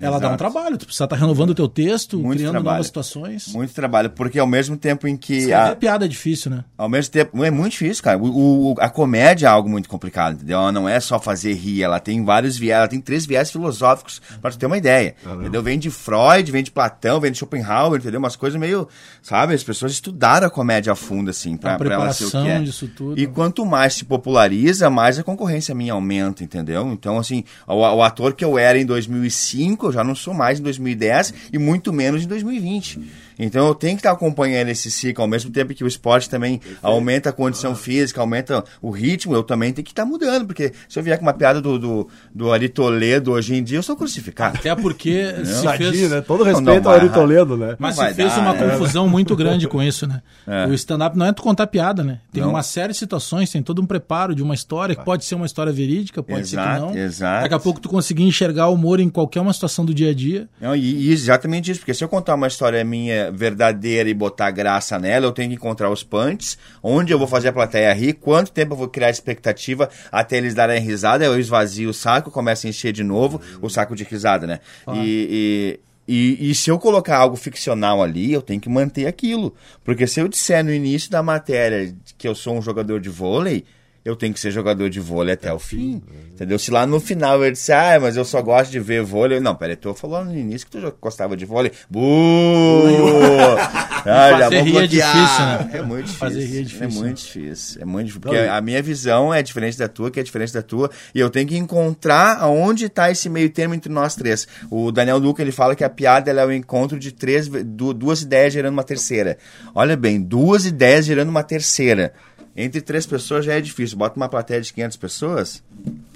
ela 0.00 0.18
dá 0.18 0.26
um 0.28 0.34
Exato. 0.34 0.38
trabalho. 0.38 0.76
Tu 0.78 0.86
precisa 0.86 1.04
estar 1.04 1.16
renovando 1.16 1.50
o 1.50 1.54
teu 1.54 1.68
texto, 1.68 2.18
Muito 2.18 2.38
criando 2.38 2.52
trabalho. 2.52 2.74
novas 2.76 2.86
situações. 2.86 3.48
Muito 3.52 3.72
trabalho, 3.72 4.10
porque 4.10 4.38
ao 4.38 4.46
mesmo 4.46 4.76
tempo 4.76 5.06
em 5.08 5.16
que. 5.16 5.34
Escrever 5.34 5.70
A, 5.70 5.76
piada 5.76 6.04
é 6.04 6.08
difícil, 6.08 6.50
né? 6.50 6.64
ao 6.76 6.88
mesmo 6.88 7.12
tempo. 7.12 7.42
É 7.44 7.50
muito 7.50 7.72
difícil, 7.72 8.02
cara. 8.02 8.18
O, 8.18 8.72
o- 8.72 8.74
a 8.80 8.88
comédia 8.88 9.46
é 9.46 9.50
algo 9.50 9.68
muito 9.68 9.88
complicado, 9.88 10.34
entendeu? 10.34 10.58
Ela 10.58 10.72
não 10.72 10.88
é 10.88 10.98
só 11.00 11.18
fazer 11.20 11.52
rir, 11.54 11.82
ela 11.82 12.00
tem 12.00 12.24
vários 12.24 12.56
viés, 12.56 12.78
ela 12.78 12.88
tem 12.88 13.00
três 13.00 13.24
viés 13.26 13.50
filosóficos, 13.50 14.20
pra 14.40 14.50
tu 14.50 14.58
ter 14.58 14.66
uma 14.66 14.76
ideia. 14.78 15.14
Entendeu? 15.24 15.62
Vem 15.62 15.78
de 15.78 15.90
Freud, 15.90 16.50
vem 16.50 16.62
de 16.62 16.70
Platão, 16.70 17.20
vem 17.20 17.30
de 17.32 17.38
Schopenhauer, 17.38 18.00
entendeu? 18.00 18.18
Umas 18.18 18.36
coisas 18.36 18.58
meio. 18.58 18.88
Sabe? 19.22 19.54
As 19.54 19.62
pessoas 19.62 19.92
estudaram 19.92 20.46
a 20.46 20.50
comédia 20.50 20.92
a 20.92 20.96
fundo, 20.96 21.30
assim, 21.30 21.56
pra, 21.56 21.74
A 21.74 21.78
pra 21.78 21.94
ela 21.94 22.12
ser 22.12 22.24
o 22.24 22.26
que 22.26 22.30
preparação 22.32 22.62
é. 22.62 22.64
disso 22.64 22.88
tudo. 22.88 23.18
E 23.20 23.26
quanto 23.26 23.64
mais 23.64 23.94
se 23.94 24.04
populariza, 24.04 24.90
mais 24.90 25.18
a 25.18 25.22
concorrência 25.22 25.74
minha 25.74 25.92
aumenta, 25.92 26.42
entendeu? 26.44 26.90
Então, 26.92 27.18
assim, 27.18 27.44
o, 27.66 27.74
o 27.74 28.02
ator 28.02 28.34
que 28.34 28.44
eu 28.44 28.58
era 28.58 28.78
em 28.78 28.84
2005, 28.84 29.83
eu 29.86 29.92
já 29.92 30.04
não 30.04 30.14
sou 30.14 30.34
mais 30.34 30.60
em 30.60 30.62
2010 30.62 31.34
e 31.52 31.58
muito 31.58 31.92
menos 31.92 32.22
em 32.22 32.26
2020. 32.26 33.00
Então, 33.38 33.66
eu 33.66 33.74
tenho 33.74 33.94
que 33.96 34.00
estar 34.00 34.12
acompanhando 34.12 34.68
esse 34.68 34.90
ciclo, 34.90 35.22
ao 35.22 35.28
mesmo 35.28 35.50
tempo 35.50 35.74
que 35.74 35.84
o 35.84 35.86
esporte 35.86 36.28
também 36.28 36.60
aumenta 36.82 37.30
a 37.30 37.32
condição 37.32 37.74
física, 37.74 38.20
aumenta 38.20 38.64
o 38.80 38.90
ritmo, 38.90 39.34
eu 39.34 39.42
também 39.42 39.72
tenho 39.72 39.84
que 39.84 39.92
estar 39.92 40.04
mudando, 40.04 40.46
porque 40.46 40.72
se 40.88 40.98
eu 40.98 41.02
vier 41.02 41.18
com 41.18 41.24
uma 41.24 41.32
piada 41.32 41.60
do, 41.60 41.78
do, 41.78 42.08
do 42.34 42.52
Ari 42.52 42.68
Toledo 42.68 43.32
hoje 43.32 43.54
em 43.54 43.62
dia, 43.62 43.78
eu 43.78 43.82
sou 43.82 43.96
crucificado. 43.96 44.58
Até 44.58 44.74
porque 44.74 45.34
se 45.44 45.62
Sadia, 45.62 45.92
fez... 45.92 46.10
né? 46.10 46.20
Todo 46.20 46.44
Não, 46.44 46.52
respeito 46.52 46.84
não 46.84 46.90
ao 46.90 46.96
Ari. 46.98 47.08
Toledo, 47.08 47.56
né? 47.56 47.76
Mas 47.78 47.96
Não 47.96 48.06
se 48.08 48.14
fez 48.14 48.34
dar, 48.34 48.40
uma 48.40 48.52
né? 48.54 48.70
confusão 48.70 49.08
muito 49.08 49.36
grande 49.36 49.66
com 49.68 49.82
isso, 49.82 50.06
né? 50.06 50.22
É. 50.46 50.66
O 50.66 50.74
stand-up 50.74 51.16
não 51.16 51.26
é 51.26 51.32
tu 51.32 51.42
contar 51.42 51.66
piada, 51.66 52.04
né? 52.04 52.20
Tem 52.30 52.42
Não. 52.42 52.50
uma 52.50 52.62
série 52.62 52.92
de 52.92 52.98
situações, 52.98 53.50
tem 53.50 53.62
todo 53.62 53.80
um 53.80 53.86
preparo 53.86 54.34
de 54.34 54.42
uma 54.42 54.54
história, 54.54 54.94
que 54.94 55.02
pode 55.02 55.24
ser 55.24 55.34
uma 55.34 55.46
história 55.46 55.72
verídica, 55.72 56.22
pode 56.22 56.46
ser 56.46 56.56
que 56.56 56.62
Exato, 56.62 56.80
não. 56.82 56.96
exato. 56.96 57.42
Daqui 57.42 57.54
a 57.54 57.58
pouco 57.58 57.80
tu 57.80 57.88
conseguir 57.88 58.24
enxergar 58.24 58.68
o 58.68 58.74
humor 58.74 59.00
em 59.00 59.08
qualquer 59.08 59.40
uma 59.40 59.52
situação 59.52 59.84
do 59.84 59.94
dia 59.94 60.10
a 60.10 60.14
dia. 60.14 60.46
Não, 60.60 60.76
e, 60.76 61.06
e 61.08 61.12
exatamente 61.12 61.70
isso, 61.70 61.80
porque 61.80 61.94
se 61.94 62.04
eu 62.04 62.08
contar 62.08 62.34
uma 62.34 62.46
história 62.46 62.84
minha 62.84 63.23
verdadeira 63.32 64.08
e 64.08 64.14
botar 64.14 64.50
graça 64.50 64.98
nela, 64.98 65.26
eu 65.26 65.32
tenho 65.32 65.48
que 65.50 65.56
encontrar 65.56 65.90
os 65.90 66.02
punts, 66.02 66.58
onde 66.82 67.12
eu 67.12 67.18
vou 67.18 67.28
fazer 67.28 67.48
a 67.48 67.52
plateia 67.52 67.92
rir, 67.92 68.14
quanto 68.14 68.52
tempo 68.52 68.74
eu 68.74 68.78
vou 68.78 68.88
criar 68.88 69.10
expectativa 69.10 69.88
até 70.10 70.36
eles 70.36 70.54
darem 70.54 70.80
risada, 70.80 71.24
eu 71.24 71.38
esvazio 71.38 71.90
o 71.90 71.94
saco, 71.94 72.30
começo 72.30 72.66
a 72.66 72.70
encher 72.70 72.92
de 72.92 73.04
novo 73.04 73.40
o 73.60 73.68
saco 73.68 73.94
de 73.94 74.04
risada, 74.04 74.46
né? 74.46 74.60
E, 74.94 75.78
e, 76.06 76.36
e, 76.38 76.50
e 76.50 76.54
se 76.54 76.70
eu 76.70 76.78
colocar 76.78 77.16
algo 77.16 77.36
ficcional 77.36 78.02
ali, 78.02 78.32
eu 78.32 78.42
tenho 78.42 78.60
que 78.60 78.68
manter 78.68 79.06
aquilo. 79.06 79.54
Porque 79.82 80.06
se 80.06 80.20
eu 80.20 80.28
disser 80.28 80.62
no 80.62 80.72
início 80.72 81.10
da 81.10 81.22
matéria 81.22 81.94
que 82.18 82.28
eu 82.28 82.34
sou 82.34 82.56
um 82.56 82.62
jogador 82.62 83.00
de 83.00 83.08
vôlei, 83.08 83.64
eu 84.04 84.14
tenho 84.14 84.34
que 84.34 84.40
ser 84.40 84.50
jogador 84.50 84.90
de 84.90 85.00
vôlei 85.00 85.34
até 85.34 85.52
o 85.52 85.58
fim. 85.58 86.02
Entendeu? 86.32 86.58
Se 86.58 86.70
lá 86.70 86.86
no 86.86 87.00
final 87.00 87.42
ele 87.42 87.52
disse, 87.52 87.72
ah, 87.72 87.98
mas 88.00 88.16
eu 88.16 88.24
só 88.24 88.42
gosto 88.42 88.70
de 88.70 88.78
ver 88.80 89.02
vôlei. 89.02 89.40
Não, 89.40 89.54
peraí, 89.54 89.76
tu 89.76 89.94
falou 89.94 90.24
no 90.24 90.36
início 90.36 90.66
que 90.66 90.72
tu 90.72 90.80
já 90.80 90.92
gostava 91.00 91.36
de 91.36 91.44
vôlei. 91.46 91.72
Buuu! 91.88 93.56
ah, 93.58 94.38
Fazer 94.40 94.62
rir 94.62 94.76
é 94.76 94.86
difícil, 94.86 95.44
né? 95.46 95.70
É 95.72 95.82
muito 95.82 96.02
difícil. 96.04 96.18
Fazer 96.18 96.44
rir 96.44 96.56
é 96.56 96.60
É 96.60 96.62
difícil, 96.64 96.88
muito 97.00 97.04
né? 97.06 97.12
difícil. 97.14 97.82
É 97.82 97.84
muito 97.84 98.06
difícil. 98.06 98.20
Porque 98.20 98.36
a 98.38 98.60
minha 98.60 98.82
visão 98.82 99.32
é 99.32 99.42
diferente 99.42 99.78
da 99.78 99.88
tua, 99.88 100.10
que 100.10 100.20
é 100.20 100.22
diferente 100.22 100.52
da 100.52 100.62
tua. 100.62 100.90
E 101.14 101.20
eu 101.20 101.30
tenho 101.30 101.46
que 101.48 101.56
encontrar 101.56 102.38
aonde 102.40 102.86
está 102.86 103.10
esse 103.10 103.28
meio 103.28 103.48
termo 103.50 103.74
entre 103.74 103.92
nós 103.92 104.14
três. 104.14 104.46
O 104.70 104.90
Daniel 104.92 105.20
Duca, 105.20 105.40
ele 105.42 105.52
fala 105.52 105.74
que 105.74 105.84
a 105.84 105.88
piada 105.90 106.30
é 106.30 106.46
o 106.46 106.52
encontro 106.52 106.98
de 106.98 107.12
três, 107.12 107.48
du- 107.48 107.94
duas 107.94 108.22
ideias 108.22 108.52
gerando 108.52 108.72
uma 108.74 108.84
terceira. 108.84 109.38
Olha 109.74 109.96
bem, 109.96 110.20
duas 110.20 110.66
ideias 110.66 111.06
gerando 111.06 111.28
uma 111.28 111.42
terceira. 111.42 112.12
Entre 112.56 112.80
três 112.80 113.04
pessoas 113.04 113.44
já 113.44 113.54
é 113.54 113.60
difícil. 113.60 113.98
Bota 113.98 114.16
uma 114.16 114.28
plateia 114.28 114.60
de 114.60 114.72
500 114.72 114.96
pessoas. 114.96 115.62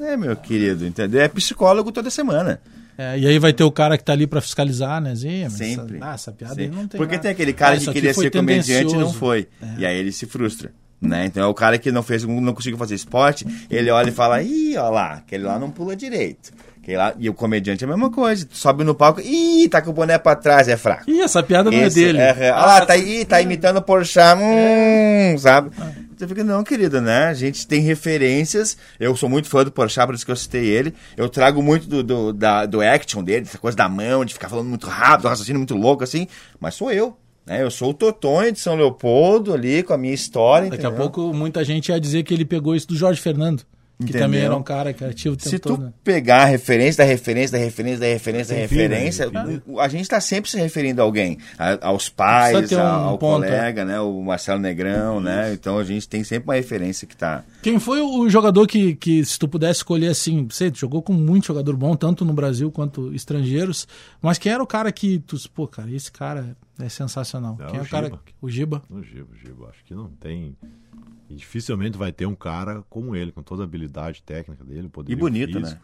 É, 0.00 0.16
meu 0.16 0.36
querido, 0.36 0.86
entendeu? 0.86 1.20
É 1.20 1.28
psicólogo 1.28 1.90
toda 1.90 2.10
semana. 2.10 2.60
É, 2.96 3.18
e 3.18 3.26
aí 3.26 3.38
vai 3.38 3.52
ter 3.52 3.62
o 3.64 3.70
cara 3.70 3.96
que 3.96 4.04
tá 4.04 4.12
ali 4.12 4.26
pra 4.26 4.40
fiscalizar, 4.40 5.00
né? 5.00 5.14
Sempre. 5.14 5.96
Essa, 5.98 6.06
ah, 6.10 6.14
essa 6.14 6.32
piada 6.32 6.54
Sempre. 6.54 6.64
aí 6.70 6.70
não 6.82 6.88
tem 6.88 6.98
Porque 6.98 7.12
nada. 7.14 7.22
tem 7.22 7.30
aquele 7.30 7.52
cara 7.52 7.76
Ah, 7.76 7.78
que 7.78 7.92
queria 7.92 8.12
ser 8.12 8.30
comediante 8.30 8.94
e 8.94 8.98
não 8.98 9.12
foi. 9.12 9.46
É. 9.62 9.66
E 9.80 9.86
aí 9.86 9.96
ele 9.96 10.10
se 10.10 10.26
frustra. 10.26 10.72
Né? 11.00 11.26
Então 11.26 11.44
é 11.44 11.46
o 11.46 11.54
cara 11.54 11.78
que 11.78 11.92
não 11.92 12.02
fez, 12.02 12.24
não 12.24 12.52
conseguiu 12.52 12.76
fazer 12.76 12.96
esporte, 12.96 13.46
ele 13.70 13.88
olha 13.88 14.08
e 14.08 14.12
fala, 14.12 14.42
ih, 14.42 14.76
olha 14.76 14.88
lá, 14.90 15.12
aquele 15.14 15.44
lá 15.44 15.56
não 15.56 15.70
pula 15.70 15.94
direito. 15.94 16.50
Lá... 16.88 17.14
E 17.18 17.28
o 17.28 17.34
comediante 17.34 17.84
é 17.84 17.86
a 17.86 17.90
mesma 17.90 18.10
coisa. 18.10 18.46
Tu 18.46 18.56
sobe 18.56 18.82
no 18.82 18.94
palco, 18.94 19.20
ih, 19.20 19.68
tá 19.68 19.82
com 19.82 19.90
o 19.90 19.92
boné 19.92 20.16
pra 20.18 20.34
trás, 20.34 20.68
é 20.68 20.76
fraco. 20.76 21.08
Ih, 21.08 21.20
essa 21.20 21.42
piada 21.42 21.70
não 21.70 21.78
Esse, 21.78 22.02
é 22.02 22.06
dele. 22.06 22.18
é, 22.18 22.36
é. 22.48 22.52
Olha 22.52 22.66
lá, 22.66 22.86
tá, 22.86 22.94
aí, 22.94 23.24
tá 23.24 23.40
imitando 23.42 23.76
o 23.76 23.82
Porchat, 23.82 24.40
hum, 24.40 25.36
sabe? 25.38 25.70
Você 26.18 26.26
fica, 26.26 26.42
não, 26.42 26.64
querido, 26.64 27.00
né? 27.00 27.26
A 27.26 27.34
gente 27.34 27.64
tem 27.64 27.80
referências. 27.80 28.76
Eu 28.98 29.14
sou 29.14 29.28
muito 29.28 29.48
fã 29.48 29.62
do 29.62 29.70
Porchat, 29.70 30.04
por 30.04 30.16
isso 30.16 30.26
que 30.26 30.32
eu 30.32 30.36
citei 30.36 30.66
ele. 30.66 30.92
Eu 31.16 31.28
trago 31.28 31.62
muito 31.62 31.86
do, 31.86 32.02
do, 32.02 32.32
da, 32.32 32.66
do 32.66 32.80
action 32.80 33.22
dele, 33.22 33.46
essa 33.46 33.56
coisa 33.56 33.76
da 33.76 33.88
mão, 33.88 34.24
de 34.24 34.34
ficar 34.34 34.48
falando 34.48 34.66
muito 34.66 34.88
rápido, 34.88 35.26
um 35.26 35.28
raciocínio 35.28 35.60
muito 35.60 35.76
louco, 35.76 36.02
assim. 36.02 36.26
Mas 36.58 36.74
sou 36.74 36.90
eu. 36.90 37.16
Né? 37.46 37.62
Eu 37.62 37.70
sou 37.70 37.90
o 37.90 37.94
Totonho 37.94 38.50
de 38.50 38.58
São 38.58 38.74
Leopoldo 38.74 39.54
ali, 39.54 39.84
com 39.84 39.92
a 39.92 39.98
minha 39.98 40.12
história. 40.12 40.68
Daqui 40.68 40.84
a 40.84 40.88
entendeu? 40.88 41.08
pouco 41.08 41.32
muita 41.32 41.62
gente 41.62 41.90
ia 41.90 42.00
dizer 42.00 42.24
que 42.24 42.34
ele 42.34 42.44
pegou 42.44 42.74
isso 42.74 42.88
do 42.88 42.96
Jorge 42.96 43.20
Fernando. 43.20 43.62
Que 43.98 44.04
Entendeu? 44.04 44.20
também 44.22 44.40
era 44.42 44.56
um 44.56 44.62
cara 44.62 44.92
criativo 44.94 45.34
o 45.34 45.36
tempo 45.36 45.50
Se 45.50 45.58
todo. 45.58 45.76
tu 45.76 45.82
né? 45.82 45.92
pegar 46.04 46.42
a 46.42 46.44
referência 46.44 47.02
da 47.04 47.08
referência 47.10 47.58
da 47.58 47.64
referência 47.64 47.98
da 47.98 48.06
referência 48.06 48.54
da 48.54 48.54
né? 48.54 48.60
referência, 48.62 49.28
Sem 49.28 49.44
fim. 49.56 49.62
o- 49.66 49.80
a 49.80 49.88
gente 49.88 50.02
está 50.02 50.20
sempre 50.20 50.48
se 50.48 50.56
referindo 50.56 51.00
a 51.00 51.04
alguém, 51.04 51.36
a- 51.58 51.78
aos 51.88 52.08
pais, 52.08 52.70
um 52.70 52.80
ao, 52.80 53.18
ponto, 53.18 53.42
colega, 53.44 53.84
né, 53.84 53.98
o 53.98 54.22
Marcelo 54.22 54.60
Negrão, 54.60 55.20
né? 55.20 55.52
Então 55.52 55.78
a 55.78 55.82
gente 55.82 56.08
tem 56.08 56.22
sempre 56.22 56.44
uma 56.48 56.54
referência 56.54 57.08
que 57.08 57.16
tá. 57.16 57.42
Quem 57.60 57.80
foi 57.80 58.00
o 58.00 58.28
jogador 58.30 58.68
que, 58.68 58.94
que, 58.94 59.24
se 59.24 59.36
tu 59.36 59.48
pudesse 59.48 59.80
escolher 59.80 60.08
assim, 60.10 60.46
você 60.48 60.70
jogou 60.72 61.02
com 61.02 61.12
muito 61.12 61.48
jogador 61.48 61.76
bom, 61.76 61.96
tanto 61.96 62.24
no 62.24 62.32
Brasil 62.32 62.70
quanto 62.70 63.12
estrangeiros, 63.12 63.88
mas 64.22 64.38
quem 64.38 64.52
era 64.52 64.62
o 64.62 64.66
cara 64.66 64.92
que 64.92 65.18
tu, 65.26 65.36
pô, 65.52 65.66
cara, 65.66 65.90
esse 65.90 66.12
cara 66.12 66.56
é 66.78 66.88
sensacional. 66.88 67.56
Não, 67.58 67.66
quem 67.66 67.78
é 67.78 67.82
o 67.82 67.84
o 67.84 67.88
cara? 67.88 68.06
Giba. 68.06 68.20
O 68.40 68.48
Giba. 68.50 68.82
No 68.90 69.02
Giba, 69.02 69.28
Giba, 69.42 69.68
acho 69.70 69.84
que 69.84 69.94
não 69.94 70.08
tem. 70.08 70.56
E 71.30 71.34
dificilmente 71.34 71.98
vai 71.98 72.10
ter 72.12 72.26
um 72.26 72.34
cara 72.34 72.82
como 72.88 73.14
ele, 73.14 73.32
com 73.32 73.42
toda 73.42 73.62
a 73.62 73.64
habilidade 73.64 74.22
técnica 74.22 74.64
dele, 74.64 74.88
poder 74.88 75.12
E 75.12 75.16
bonito, 75.16 75.60
né? 75.60 75.78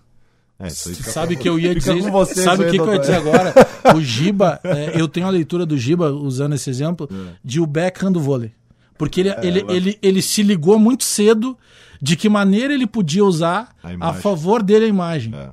É, 0.59 0.69
isso 0.69 0.89
aí 0.89 0.95
fica 0.95 1.11
Sabe 1.11 1.35
pra- 1.35 1.43
que 1.43 1.49
eu 1.49 1.59
ia 1.59 1.75
dizer. 1.75 2.01
sabe 2.27 2.63
o 2.65 2.71
que, 2.71 2.79
que 2.79 2.81
eu 2.81 2.93
ia 2.93 2.99
dizer 3.01 3.17
agora? 3.17 3.53
O 3.97 4.01
Giba, 4.01 4.61
é, 4.65 4.99
eu 4.99 5.07
tenho 5.09 5.27
a 5.27 5.31
leitura 5.31 5.67
do 5.67 5.77
Giba, 5.77 6.11
usando 6.13 6.55
esse 6.55 6.71
exemplo, 6.71 7.09
de 7.45 7.61
o 7.61 7.67
Beckham 7.67 8.11
do 8.11 8.21
vôlei. 8.21 8.53
Porque 8.97 9.21
ele, 9.21 9.31
ele, 9.43 9.61
ela- 9.61 9.73
ele, 9.73 9.99
ele 10.01 10.23
se 10.23 10.43
ligou 10.43 10.79
muito 10.79 11.03
cedo 11.05 11.59
de 12.01 12.17
que 12.17 12.29
maneira 12.29 12.73
ele 12.73 12.87
podia 12.87 13.25
usar 13.25 13.75
A 13.83 14.11
a, 14.11 14.15
favor 14.15 14.63
dele 14.63 14.85
a 14.87 14.89
imagem. 14.89 15.35
É. 15.35 15.51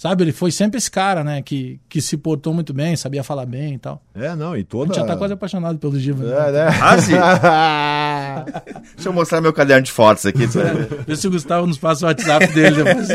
Sabe? 0.00 0.24
Ele 0.24 0.32
foi 0.32 0.50
sempre 0.50 0.78
esse 0.78 0.90
cara, 0.90 1.22
né? 1.22 1.42
Que, 1.42 1.78
que 1.86 2.00
se 2.00 2.16
portou 2.16 2.54
muito 2.54 2.72
bem, 2.72 2.96
sabia 2.96 3.22
falar 3.22 3.44
bem 3.44 3.74
e 3.74 3.78
tal. 3.78 4.02
É, 4.14 4.34
não, 4.34 4.56
e 4.56 4.62
A 4.62 4.64
toda. 4.64 4.86
gente 4.94 4.96
já 5.02 5.04
tá 5.04 5.14
quase 5.14 5.34
apaixonado 5.34 5.78
pelo 5.78 6.00
Giba. 6.00 6.24
né? 6.24 6.48
É, 6.48 6.52
né? 6.52 6.68
Ah, 6.80 6.98
sim. 6.98 7.12
Deixa 8.96 9.10
eu 9.10 9.12
mostrar 9.12 9.42
meu 9.42 9.52
caderno 9.52 9.82
de 9.82 9.92
fotos 9.92 10.24
aqui. 10.24 10.46
ver. 10.48 11.04
Vê 11.06 11.14
se 11.14 11.28
o 11.28 11.30
Gustavo 11.30 11.66
nos 11.66 11.76
passa 11.76 12.06
o 12.06 12.08
WhatsApp 12.08 12.46
dele 12.46 12.82
depois. 12.82 13.08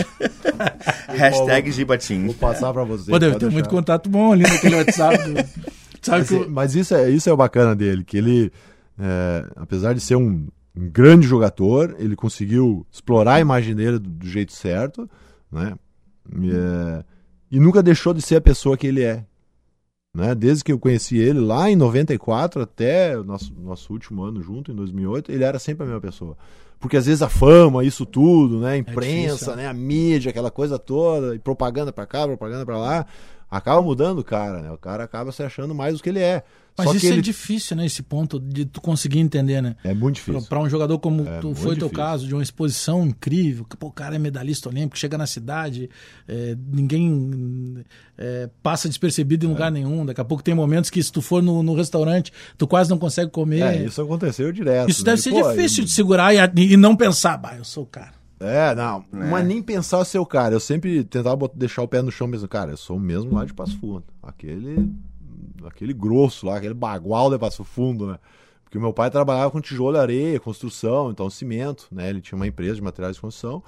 Hashtag 1.10 1.72
Gibatim. 1.72 2.26
Vou 2.28 2.36
passar 2.36 2.72
pra 2.72 2.84
você. 2.84 3.10
Pô, 3.10 3.18
deve 3.18 3.32
pode 3.34 3.46
ter 3.46 3.52
muito 3.52 3.68
contato 3.68 4.08
bom 4.08 4.34
ali 4.34 4.44
naquele 4.44 4.76
WhatsApp. 4.76 5.18
Sabe 6.04 6.26
que 6.28 6.34
Mas, 6.36 6.44
eu- 6.44 6.50
mas 6.52 6.76
isso, 6.76 6.94
é, 6.94 7.10
isso 7.10 7.28
é 7.28 7.34
o 7.34 7.38
bacana 7.38 7.76
dele, 7.76 8.04
que 8.04 8.16
ele, 8.16 8.52
é, 9.00 9.44
apesar 9.56 9.94
de 9.94 10.02
ser 10.02 10.18
um, 10.18 10.48
um 10.78 10.88
grande 10.88 11.26
jogador, 11.26 11.96
ele 11.98 12.16
conseguiu 12.16 12.86
explorar 12.92 13.34
a 13.34 13.40
imagem 13.40 13.74
dele 13.74 13.98
do, 13.98 14.08
do 14.08 14.28
jeito 14.28 14.54
certo, 14.54 15.10
né? 15.52 15.74
E, 16.34 16.52
é, 16.52 17.04
e 17.52 17.60
nunca 17.60 17.84
deixou 17.84 18.14
de 18.14 18.22
ser 18.22 18.38
a 18.38 18.42
pessoa 18.42 18.78
que 18.78 18.88
ele 18.88 19.04
é. 19.04 19.26
Né? 20.14 20.34
Desde 20.34 20.64
que 20.64 20.72
eu 20.72 20.80
conheci 20.80 21.18
ele 21.18 21.40
lá 21.40 21.70
em 21.70 21.76
94 21.76 22.62
até 22.62 23.18
o 23.18 23.24
nosso, 23.24 23.54
nosso 23.54 23.92
último 23.92 24.24
ano 24.24 24.42
junto, 24.42 24.72
em 24.72 24.76
2008, 24.76 25.32
ele 25.32 25.44
era 25.44 25.60
sempre 25.60 25.84
a 25.84 25.86
mesma 25.86 26.02
pessoa. 26.02 26.38
Porque 26.80 26.98
às 26.98 27.06
vezes 27.06 27.22
a 27.22 27.30
fama, 27.30 27.84
isso 27.84 28.06
tudo, 28.06 28.60
né? 28.60 28.72
A 28.72 28.78
imprensa, 28.78 29.34
difícil, 29.34 29.56
né? 29.56 29.68
A 29.68 29.74
mídia, 29.74 30.30
aquela 30.30 30.52
coisa 30.52 30.80
toda, 30.80 31.36
e 31.36 31.40
propaganda 31.40 31.92
pra 31.92 32.06
cá, 32.06 32.26
propaganda 32.26 32.66
pra 32.66 32.78
lá, 32.78 33.06
acaba 33.58 33.82
mudando 33.82 34.20
o 34.20 34.24
cara, 34.24 34.62
né? 34.62 34.72
O 34.72 34.78
cara 34.78 35.04
acaba 35.04 35.32
se 35.32 35.42
achando 35.42 35.74
mais 35.74 35.98
do 35.98 36.04
que 36.04 36.10
ele 36.10 36.20
é. 36.20 36.44
Mas 36.78 36.88
Só 36.88 36.92
isso 36.94 37.02
que 37.02 37.08
é 37.08 37.12
ele 37.12 37.22
difícil, 37.22 37.78
né? 37.78 37.86
Esse 37.86 38.04
ponto 38.04 38.38
de 38.38 38.66
tu 38.66 38.82
conseguir 38.82 39.20
entender, 39.20 39.62
né? 39.62 39.78
é 39.82 39.94
muito 39.94 40.16
difícil. 40.16 40.42
pra 40.42 40.60
um 40.60 40.68
jogador 40.70 41.00
como 41.00 41.26
É 41.26 41.40
tu 41.40 41.56
foi 41.56 41.78
teu 41.78 41.88
difícil. 41.88 41.90
caso, 41.92 42.28
de 42.28 42.34
uma 42.34 42.44
exposição 42.44 43.06
incrível, 43.06 43.64
que 43.64 43.78
pô, 43.78 43.88
o 43.88 43.92
cara 43.92 44.18
é 44.18 44.20
medalhista 44.20 44.68
olímpico, 44.68 44.98
chega 44.98 45.18
na 45.18 45.26
cidade, 45.26 45.90
é, 46.28 46.54
ninguém 46.68 47.78
é, 48.18 48.50
passa 48.62 48.90
despercebido 48.90 49.46
em 49.46 49.50
lugar 49.50 49.72
nenhum. 49.72 50.06
Daqui 50.06 50.20
a 50.20 50.26
pouco 50.26 50.44
tem 50.44 50.54
momentos 50.54 50.90
que 50.90 51.02
se 51.02 51.10
tu 51.10 51.22
for 51.22 51.42
no, 51.42 51.64
no 51.64 51.76
restaurante, 51.76 52.34
tu 52.58 52.68
quase 52.68 52.90
não 52.90 52.98
consegue 52.98 53.32
comer. 53.32 53.62
É, 53.62 53.78
isso 53.78 53.88
isso 53.88 54.02
aconteceu 54.02 54.52
direto. 54.52 54.90
né? 54.90 54.94
deve 55.06 55.22
ser 55.22 55.30
Pô, 55.30 55.50
difícil 55.50 55.86
de 55.86 55.92
segurar 55.92 56.34
e, 56.36 56.74
e 56.74 56.76
não 56.76 56.94
pensar, 56.94 57.38
bah, 57.38 57.56
eu 57.56 57.64
sou 57.64 57.84
o 57.84 57.88
cara. 57.88 58.12
É, 58.40 58.76
não, 58.76 59.04
mas 59.32 59.46
nem 59.48 59.62
pensar 59.62 60.04
ser 60.04 60.20
o 60.20 60.26
cara. 60.26 60.54
Eu 60.56 60.60
sempre 60.60 61.04
tentava 61.06 61.50
deixar 61.54 61.82
o 61.84 61.88
pé 61.88 62.02
no 62.02 62.12
chão 62.12 62.28
mesmo. 62.28 62.48
Cara, 62.48 62.72
eu 62.72 62.78
sou 62.78 62.98
o 62.98 63.00
mesmo 63.00 63.34
lá 63.34 63.46
de 63.46 63.54
Passo 63.54 63.78
Fundo. 63.80 64.04
Aquele, 64.22 64.92
aquele 65.66 65.94
grosso 65.94 66.46
lá, 66.46 66.58
aquele 66.58 66.74
bagual 66.74 67.30
de 67.32 67.38
Passo 67.40 67.64
Fundo, 67.64 68.08
né? 68.08 68.20
Porque 68.64 68.78
meu 68.78 68.92
pai 68.92 69.10
trabalhava 69.10 69.52
com 69.52 69.62
tijolo, 69.62 69.98
areia, 69.98 70.40
construção, 70.40 71.10
então 71.12 71.30
cimento, 71.30 71.88
né? 71.92 72.10
Ele 72.10 72.20
tinha 72.20 72.36
uma 72.36 72.48
empresa 72.48 72.76
de 72.76 72.82
materiais 72.82 73.16
de 73.16 73.22
construção. 73.22 73.64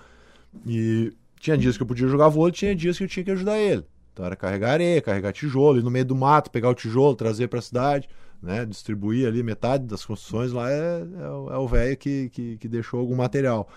E 0.66 1.14
tinha 1.40 1.58
dias 1.58 1.78
que 1.78 1.84
eu 1.84 1.88
podia 1.88 2.08
jogar 2.08 2.28
vôlei, 2.28 2.52
tinha 2.52 2.76
dias 2.76 2.98
que 2.98 3.04
eu 3.04 3.08
tinha 3.08 3.24
que 3.24 3.32
ajudar 3.32 3.58
ele. 3.58 3.86
Então 4.12 4.26
era 4.26 4.36
carregar 4.36 4.72
areia, 4.72 5.02
carregar 5.02 5.32
tijolo, 5.32 5.80
ir 5.80 5.84
no 5.84 5.92
meio 5.92 6.04
do 6.06 6.16
mato, 6.16 6.50
pegar 6.52 6.70
o 6.70 6.74
tijolo, 6.74 7.16
trazer 7.16 7.48
para 7.48 7.60
a 7.60 7.62
cidade, 7.62 8.10
né? 8.42 8.66
Distribuir 8.66 9.28
ali 9.28 9.44
metade 9.44 9.86
das 9.86 10.04
construções 10.04 10.52
lá 10.52 10.70
é, 10.70 11.06
é 11.22 11.30
o- 11.30 11.50
é 11.54 11.58
o 11.58 11.68
velho 11.68 11.96
que, 11.96 12.30
que, 12.30 12.58
que 12.58 12.68
deixou 12.68 13.00
algum 13.00 13.16
material. 13.16 13.70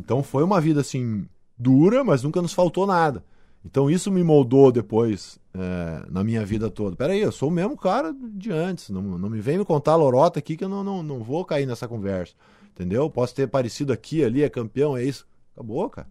Então 0.00 0.22
foi 0.22 0.42
uma 0.42 0.60
vida 0.60 0.80
assim 0.80 1.26
dura, 1.56 2.02
mas 2.02 2.22
nunca 2.22 2.40
nos 2.40 2.54
faltou 2.54 2.86
nada. 2.86 3.22
Então 3.64 3.90
isso 3.90 4.10
me 4.10 4.24
moldou 4.24 4.72
depois 4.72 5.38
é, 5.52 6.06
na 6.10 6.24
minha 6.24 6.44
vida 6.44 6.70
toda. 6.70 6.96
Peraí, 6.96 7.20
eu 7.20 7.30
sou 7.30 7.50
o 7.50 7.52
mesmo 7.52 7.76
cara 7.76 8.14
de 8.34 8.50
antes. 8.50 8.88
Não, 8.88 9.02
não 9.02 9.28
me 9.28 9.40
vem 9.40 9.58
me 9.58 9.64
contar 9.64 9.96
lorota 9.96 10.38
aqui 10.38 10.56
que 10.56 10.64
eu 10.64 10.68
não, 10.68 10.82
não, 10.82 11.02
não 11.02 11.22
vou 11.22 11.44
cair 11.44 11.66
nessa 11.66 11.86
conversa. 11.86 12.32
Entendeu? 12.72 13.10
Posso 13.10 13.34
ter 13.34 13.46
parecido 13.46 13.92
aqui, 13.92 14.24
ali, 14.24 14.42
é 14.42 14.48
campeão, 14.48 14.96
é 14.96 15.04
isso. 15.04 15.26
Acabou, 15.52 15.90
cara. 15.90 16.08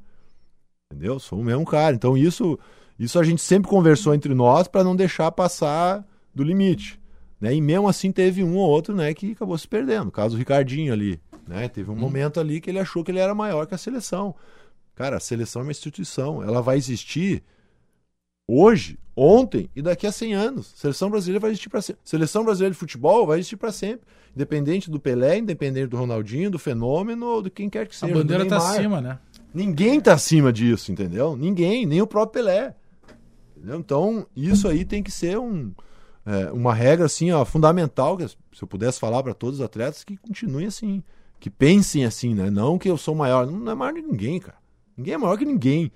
Entendeu? 0.92 1.20
Sou 1.20 1.40
o 1.40 1.44
mesmo 1.44 1.66
cara. 1.66 1.96
Então 1.96 2.16
isso, 2.16 2.60
isso 3.00 3.18
a 3.18 3.24
gente 3.24 3.42
sempre 3.42 3.68
conversou 3.68 4.14
entre 4.14 4.36
nós 4.36 4.68
para 4.68 4.84
não 4.84 4.96
deixar 4.96 5.32
passar 5.32 6.06
do 6.34 6.44
limite. 6.44 7.00
Né? 7.42 7.56
E 7.56 7.62
mesmo 7.62 7.88
assim 7.88 8.12
teve 8.12 8.44
um 8.44 8.56
ou 8.56 8.70
outro 8.70 8.96
né, 8.96 9.12
que 9.16 9.32
acabou 9.32 9.58
se 9.58 9.68
perdendo. 9.68 10.12
Caso 10.12 10.36
do 10.36 10.40
Ricardinho 10.40 10.94
ali. 10.94 11.20
Né? 11.50 11.68
Teve 11.68 11.90
um 11.90 11.96
momento 11.96 12.40
ali 12.40 12.62
que 12.62 12.70
ele 12.70 12.78
achou 12.78 13.04
que 13.04 13.10
ele 13.10 13.18
era 13.18 13.34
maior 13.34 13.66
que 13.66 13.74
a 13.74 13.78
seleção. 13.78 14.36
Cara, 14.94 15.18
a 15.18 15.20
seleção 15.20 15.64
é 15.64 15.66
uma 15.66 15.72
instituição. 15.72 16.44
Ela 16.44 16.62
vai 16.62 16.78
existir 16.78 17.42
hoje, 18.48 19.00
ontem 19.16 19.68
e 19.76 19.82
daqui 19.82 20.06
a 20.06 20.12
100 20.12 20.34
anos. 20.36 20.72
Seleção 20.76 21.10
brasileira 21.10 21.40
vai 21.40 21.50
existir 21.50 21.70
para 21.70 21.82
sempre. 21.82 22.02
Seleção 22.06 22.44
brasileira 22.46 22.72
de 22.72 22.78
futebol 22.78 23.26
vai 23.26 23.40
existir 23.40 23.58
para 23.58 23.72
sempre. 23.72 24.02
Independente 24.36 24.92
do 24.92 25.00
Pelé, 25.00 25.40
independente 25.40 25.88
do 25.88 25.98
Ronaldinho, 25.98 26.52
do 26.52 26.60
fenômeno 26.60 27.26
ou 27.26 27.42
de 27.42 27.50
quem 27.50 27.68
quer 27.68 27.88
que 27.88 27.96
A 27.96 27.98
seja. 27.98 28.14
bandeira 28.14 28.44
do 28.44 28.50
tá 28.50 28.58
acima, 28.58 29.02
né? 29.02 29.18
Ninguém 29.52 30.00
tá 30.00 30.14
acima 30.14 30.54
disso, 30.54 30.92
entendeu? 30.92 31.36
Ninguém, 31.36 31.84
nem 31.84 32.00
o 32.00 32.06
próprio 32.06 32.44
Pelé. 32.44 32.76
Entendeu? 33.58 33.80
Então, 33.80 34.28
isso 34.36 34.68
aí 34.68 34.86
tem 34.86 35.02
que 35.02 35.10
ser 35.10 35.40
um, 35.40 35.74
é, 36.24 36.52
uma 36.52 36.76
regra 36.76 37.08
assim, 37.08 37.32
ó, 37.32 37.44
fundamental, 37.44 38.16
que 38.16 38.28
se 38.28 38.38
eu 38.62 38.68
pudesse 38.68 39.00
falar 39.00 39.24
para 39.24 39.34
todos 39.34 39.60
os 39.60 39.66
atletas, 39.66 40.04
que 40.04 40.16
continuem 40.16 40.68
assim. 40.68 41.02
Que 41.40 41.50
pensem 41.50 42.06
assim, 42.06 42.34
né? 42.34 42.50
Não 42.50 42.78
que 42.78 42.90
eu 42.90 42.98
sou 42.98 43.16
maior. 43.16 43.48
Não, 43.48 43.72
é 43.72 43.76
maior 43.76 43.94
que 43.94 44.02
ninguém, 44.02 44.40
cara. 44.40 44.58
Ninguém 44.98 45.14
é 45.14 45.18
maior 45.18 45.38
que 45.38 45.46
ninguém. 45.46 45.92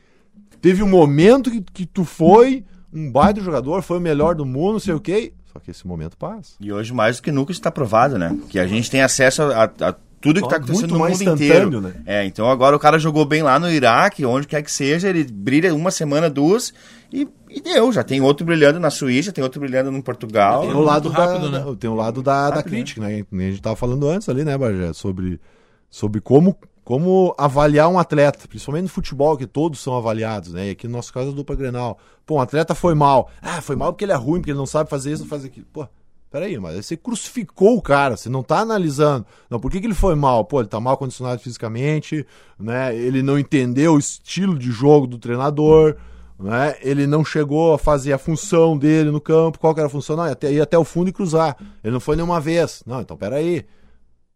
Teve 0.62 0.82
um 0.82 0.90
momento 0.90 1.52
que, 1.52 1.62
que 1.62 1.86
tu 1.86 2.06
foi 2.06 2.64
um 2.94 3.12
baita 3.12 3.42
jogador, 3.42 3.82
foi 3.82 3.98
o 3.98 4.02
melhor 4.02 4.36
do 4.36 4.46
mundo, 4.46 4.74
não 4.74 4.80
sei 4.80 4.94
o 4.94 5.00
quê. 5.00 5.34
Só 5.52 5.60
que 5.60 5.72
esse 5.72 5.86
momento 5.86 6.18
passa. 6.18 6.56
E 6.60 6.72
hoje, 6.72 6.94
mais 6.94 7.18
do 7.18 7.24
que 7.24 7.32
nunca, 7.32 7.52
está 7.52 7.70
provado, 7.70 8.18
né? 8.18 8.38
Que 8.50 8.58
a 8.58 8.66
gente 8.66 8.90
tem 8.90 9.02
acesso 9.02 9.44
a, 9.44 9.66
a 9.66 9.96
tudo 10.24 10.42
que 10.42 10.48
tá 10.48 10.58
Muito 10.58 10.72
acontecendo 10.72 10.92
no 10.94 11.00
mundo 11.00 11.22
inteiro. 11.22 11.82
né? 11.82 11.94
É, 12.06 12.26
então 12.26 12.50
agora 12.50 12.74
o 12.74 12.80
cara 12.80 12.98
jogou 12.98 13.26
bem 13.26 13.44
lá 13.44 13.60
no 13.60 13.70
Iraque, 13.70 14.26
onde 14.26 14.48
quer 14.48 14.64
que 14.64 14.72
seja, 14.72 15.10
ele 15.10 15.26
brilha 15.26 15.76
uma 15.76 15.92
semana, 15.92 16.30
duas, 16.30 16.74
e, 17.12 17.28
e 17.50 17.60
deu. 17.60 17.92
Já 17.92 18.06
tem 18.06 18.22
outro 18.22 18.46
brilhando 18.46 18.80
na 18.80 18.90
Suíça, 18.90 19.34
tem 19.34 19.44
outro 19.44 19.60
brilhando 19.60 19.92
no 19.92 20.02
Portugal. 20.02 20.62
Tem 20.62 20.72
o 20.72 20.80
lado, 20.80 21.10
rápido, 21.10 21.52
da, 21.52 21.66
né? 21.66 21.76
tem 21.78 21.90
o 21.90 21.94
lado 21.94 22.24
da, 22.24 22.50
da 22.50 22.64
crítica, 22.64 23.02
né? 23.02 23.26
Nem 23.30 23.48
A 23.48 23.52
gente 23.52 23.62
tava 23.62 23.76
falando 23.76 24.08
antes 24.08 24.30
ali, 24.30 24.46
né, 24.46 24.58
Bagé? 24.58 24.94
Sobre, 24.94 25.42
sobre 25.90 26.22
como, 26.22 26.56
como 26.86 27.36
avaliar 27.38 27.90
um 27.90 28.00
atleta, 28.00 28.48
principalmente 28.48 28.84
no 28.84 28.90
futebol, 28.90 29.36
que 29.36 29.46
todos 29.46 29.82
são 29.82 29.94
avaliados, 29.98 30.54
né? 30.54 30.68
E 30.68 30.70
aqui 30.70 30.88
no 30.88 30.94
nosso 30.94 31.12
caso 31.12 31.28
é 31.28 31.32
a 31.34 31.36
dupla 31.36 31.54
Grenal. 31.54 32.00
Pô, 32.26 32.36
um 32.36 32.40
atleta 32.40 32.74
foi 32.74 32.96
mal. 32.96 33.30
Ah, 33.42 33.62
foi 33.62 33.76
mal 33.76 33.92
porque 33.92 34.06
ele 34.06 34.14
é 34.14 34.16
ruim, 34.16 34.40
porque 34.40 34.52
ele 34.52 34.58
não 34.58 34.66
sabe 34.66 34.90
fazer 34.90 35.12
isso, 35.12 35.24
não 35.24 35.30
faz 35.30 35.44
aquilo. 35.44 35.66
Pô, 35.74 35.86
peraí, 36.34 36.58
mas 36.58 36.84
você 36.84 36.98
crucificou 36.98 37.78
o 37.78 37.82
cara, 37.82 38.18
você 38.18 38.28
não 38.28 38.42
tá 38.42 38.58
analisando. 38.58 39.24
Não, 39.48 39.60
por 39.60 39.70
que, 39.70 39.80
que 39.80 39.86
ele 39.86 39.94
foi 39.94 40.16
mal? 40.16 40.44
Pô, 40.44 40.62
ele 40.62 40.68
tá 40.68 40.80
mal 40.80 40.98
condicionado 40.98 41.40
fisicamente, 41.40 42.26
né? 42.58 42.96
Ele 42.96 43.22
não 43.22 43.38
entendeu 43.38 43.94
o 43.94 44.00
estilo 44.00 44.58
de 44.58 44.72
jogo 44.72 45.06
do 45.06 45.20
treinador. 45.20 45.96
Né? 46.40 46.76
Ele 46.82 47.06
não 47.06 47.24
chegou 47.24 47.76
a 47.76 47.78
fazer 47.78 48.14
a 48.14 48.18
função 48.18 48.76
dele 48.76 49.12
no 49.12 49.22
campo. 49.22 49.60
Qual 49.60 49.76
que 49.76 49.80
era 49.80 49.86
a 49.86 49.92
função? 49.92 50.16
Não, 50.16 50.24
até, 50.24 50.52
ir 50.52 50.60
até 50.60 50.76
o 50.76 50.84
fundo 50.84 51.12
e 51.12 51.14
cruzar. 51.14 51.56
Ele 51.84 51.94
não 51.94 52.00
foi 52.00 52.16
nenhuma 52.16 52.42
vez. 52.42 52.82
Não, 52.84 53.00
então 53.00 53.16
peraí. 53.16 53.64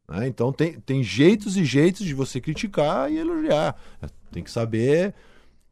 Né? 0.08 0.28
Então 0.28 0.54
tem, 0.54 0.80
tem 0.80 1.02
jeitos 1.02 1.58
e 1.58 1.66
jeitos 1.66 2.06
de 2.06 2.14
você 2.14 2.40
criticar 2.40 3.12
e 3.12 3.18
elogiar. 3.18 3.76
Tem 4.32 4.44
que 4.44 4.52
saber 4.52 5.16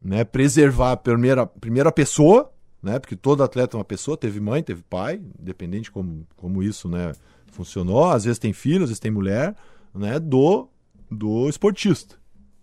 né, 0.02 0.24
preservar 0.24 0.90
a 0.90 0.96
primeira, 0.96 1.46
primeiro 1.46 1.88
a 1.88 1.92
pessoa, 1.92 2.50
né? 2.86 3.00
Porque 3.00 3.16
todo 3.16 3.42
atleta 3.42 3.76
é 3.76 3.78
uma 3.78 3.84
pessoa, 3.84 4.16
teve 4.16 4.38
mãe, 4.38 4.62
teve 4.62 4.80
pai, 4.88 5.20
independente 5.40 5.84
de 5.84 5.90
como, 5.90 6.24
como 6.36 6.62
isso 6.62 6.88
né, 6.88 7.12
funcionou. 7.50 8.04
Às 8.04 8.24
vezes 8.24 8.38
tem 8.38 8.52
filho, 8.52 8.84
às 8.84 8.90
vezes 8.90 9.00
tem 9.00 9.10
mulher, 9.10 9.56
né? 9.92 10.20
Do, 10.20 10.68
do 11.10 11.48
esportista. 11.48 12.14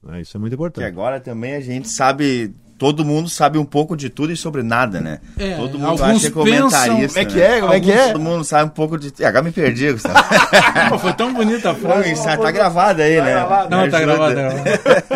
Né? 0.02 0.22
Isso 0.22 0.38
é 0.38 0.40
muito 0.40 0.54
importante. 0.54 0.86
agora 0.86 1.20
também 1.20 1.56
a 1.56 1.60
gente 1.60 1.90
sabe. 1.90 2.56
Todo 2.84 3.06
mundo 3.06 3.30
sabe 3.30 3.58
um 3.58 3.64
pouco 3.64 3.96
de 3.96 4.10
tudo 4.10 4.34
e 4.34 4.36
sobre 4.36 4.62
nada, 4.62 5.00
né? 5.00 5.20
É, 5.40 5.56
todo 5.56 5.80
mundo 5.80 5.92
alguns 5.92 6.02
acha 6.02 6.20
que 6.20 6.26
é 6.28 6.30
comentarista. 6.32 7.08
Como 7.08 7.20
é 7.20 7.26
que 7.26 7.36
né? 7.38 7.58
é? 7.58 7.62
Como 7.62 7.74
é 7.74 7.80
que 7.80 7.92
é? 7.94 8.08
Todo 8.08 8.20
mundo 8.20 8.44
sabe 8.44 8.66
um 8.66 8.74
pouco 8.74 8.98
de. 9.00 9.24
Agora 9.26 9.42
me 9.42 9.52
perdi, 9.54 9.90
Gustavo. 9.94 10.20
Pô, 10.90 11.00
foi 11.00 11.14
tão 11.14 11.34
bonita 11.34 11.70
a 11.70 11.74
Não, 11.74 11.80
frase. 11.80 12.12
isso 12.12 12.24
tá 12.24 12.52
gravado 12.52 13.02
aí, 13.02 13.22
né? 13.22 13.36
Não, 13.70 13.84
Me 13.84 13.90
tá 13.90 14.02
gravada. 14.02 14.54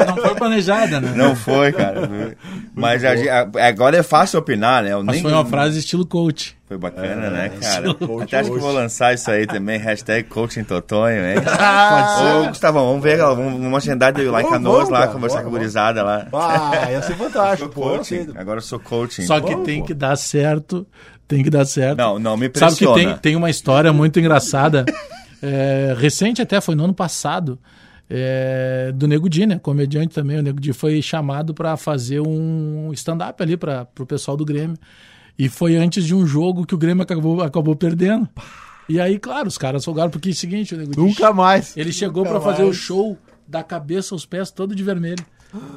Não 0.08 0.16
foi 0.16 0.36
planejada, 0.36 1.02
né? 1.02 1.12
Não 1.14 1.36
foi, 1.36 1.74
cara. 1.74 2.10
Mas 2.74 3.04
a- 3.04 3.50
agora 3.68 3.98
é 3.98 4.04
fácil 4.04 4.40
opinar, 4.40 4.84
né? 4.84 4.94
Eu 4.94 5.04
Mas 5.04 5.16
nem- 5.16 5.24
foi 5.24 5.34
uma 5.34 5.46
frase 5.46 5.80
estilo 5.80 6.06
coach. 6.06 6.57
Foi 6.68 6.78
bacana, 6.78 7.30
né, 7.30 7.50
cara? 7.62 7.94
coach, 7.94 8.24
Até 8.24 8.40
acho 8.40 8.52
que 8.52 8.60
vou 8.60 8.74
lançar 8.74 9.14
isso 9.14 9.32
aí 9.32 9.48
também, 9.48 9.80
hashtag 9.80 10.28
coaching 10.28 10.66
Totonho, 10.66 11.26
hein? 11.26 11.36
Ah, 11.48 12.42
Ô, 12.44 12.50
Gustavão, 12.50 12.88
vamos 12.88 13.02
ver, 13.02 13.18
vamos, 13.18 13.54
vamos 13.54 13.78
agendar 13.78 14.12
de 14.12 14.24
ir 14.24 14.30
lá 14.30 14.42
em 14.42 14.50
Canoas, 14.50 14.90
lá, 14.90 15.08
conversar 15.08 15.44
com 15.44 15.48
a 15.48 15.52
gurizada 15.52 16.04
lá. 16.04 16.28
Ah, 16.34 16.92
ia 16.92 17.02
ser 17.02 17.16
fantástico. 17.16 17.70
Pô, 17.70 17.82
coaching, 17.82 18.18
assim, 18.20 18.34
agora 18.38 18.58
eu 18.58 18.62
sou 18.64 18.80
coaching. 18.80 19.22
Só 19.22 19.40
que 19.40 19.52
Vamos, 19.52 19.66
tem 19.66 19.80
pô. 19.80 19.86
que 19.88 19.94
dar 19.94 20.18
certo. 20.18 20.86
Tem 21.26 21.42
que 21.42 21.50
dar 21.50 21.64
certo. 21.66 21.98
Não, 21.98 22.20
não 22.20 22.36
me 22.36 22.46
Sabe 22.54 22.76
que 22.76 22.86
pressiona. 22.86 22.96
tem, 22.96 23.18
tem 23.18 23.36
uma 23.38 23.50
história 23.50 23.94
muito 23.94 24.20
engraçada. 24.20 24.84
é, 25.42 25.96
recente 25.98 26.42
até, 26.42 26.60
foi 26.60 26.76
no 26.76 26.84
ano 26.84 26.94
passado. 26.94 27.58
é, 28.10 28.92
do 28.94 29.08
Nego 29.08 29.30
Di, 29.30 29.46
né? 29.46 29.58
Comediante 29.60 30.14
também. 30.14 30.38
O 30.40 30.42
Nego 30.42 30.60
Di 30.60 30.74
foi 30.74 31.02
chamado 31.02 31.54
para 31.54 31.76
fazer 31.78 32.20
um 32.22 32.92
stand-up 32.94 33.42
ali 33.42 33.56
para 33.58 33.86
pro 33.86 34.06
pessoal 34.06 34.36
do 34.36 34.44
Grêmio. 34.46 34.78
E 35.38 35.48
foi 35.50 35.76
antes 35.76 36.06
de 36.06 36.16
um 36.16 36.26
jogo 36.26 36.66
que 36.66 36.74
o 36.74 36.78
Grêmio 36.78 37.04
acabou, 37.04 37.42
acabou 37.42 37.76
perdendo. 37.76 38.28
E 38.90 39.00
aí, 39.00 39.20
claro, 39.20 39.48
os 39.48 39.58
caras 39.58 39.84
folgaram, 39.84 40.10
porque 40.10 40.30
é 40.30 40.32
o 40.32 40.36
seguinte, 40.36 40.74
o 40.74 40.78
Nego 40.78 40.92
Di 40.92 40.98
Nunca 40.98 41.34
mais. 41.34 41.76
ele 41.76 41.92
chegou 41.92 42.24
pra 42.24 42.40
fazer 42.40 42.64
o 42.64 42.74
show 42.74 43.18
da 43.48 43.62
cabeça 43.64 44.16
aos 44.16 44.26
pés 44.26 44.50
todo 44.50 44.74
de 44.74 44.84
vermelho. 44.84 45.24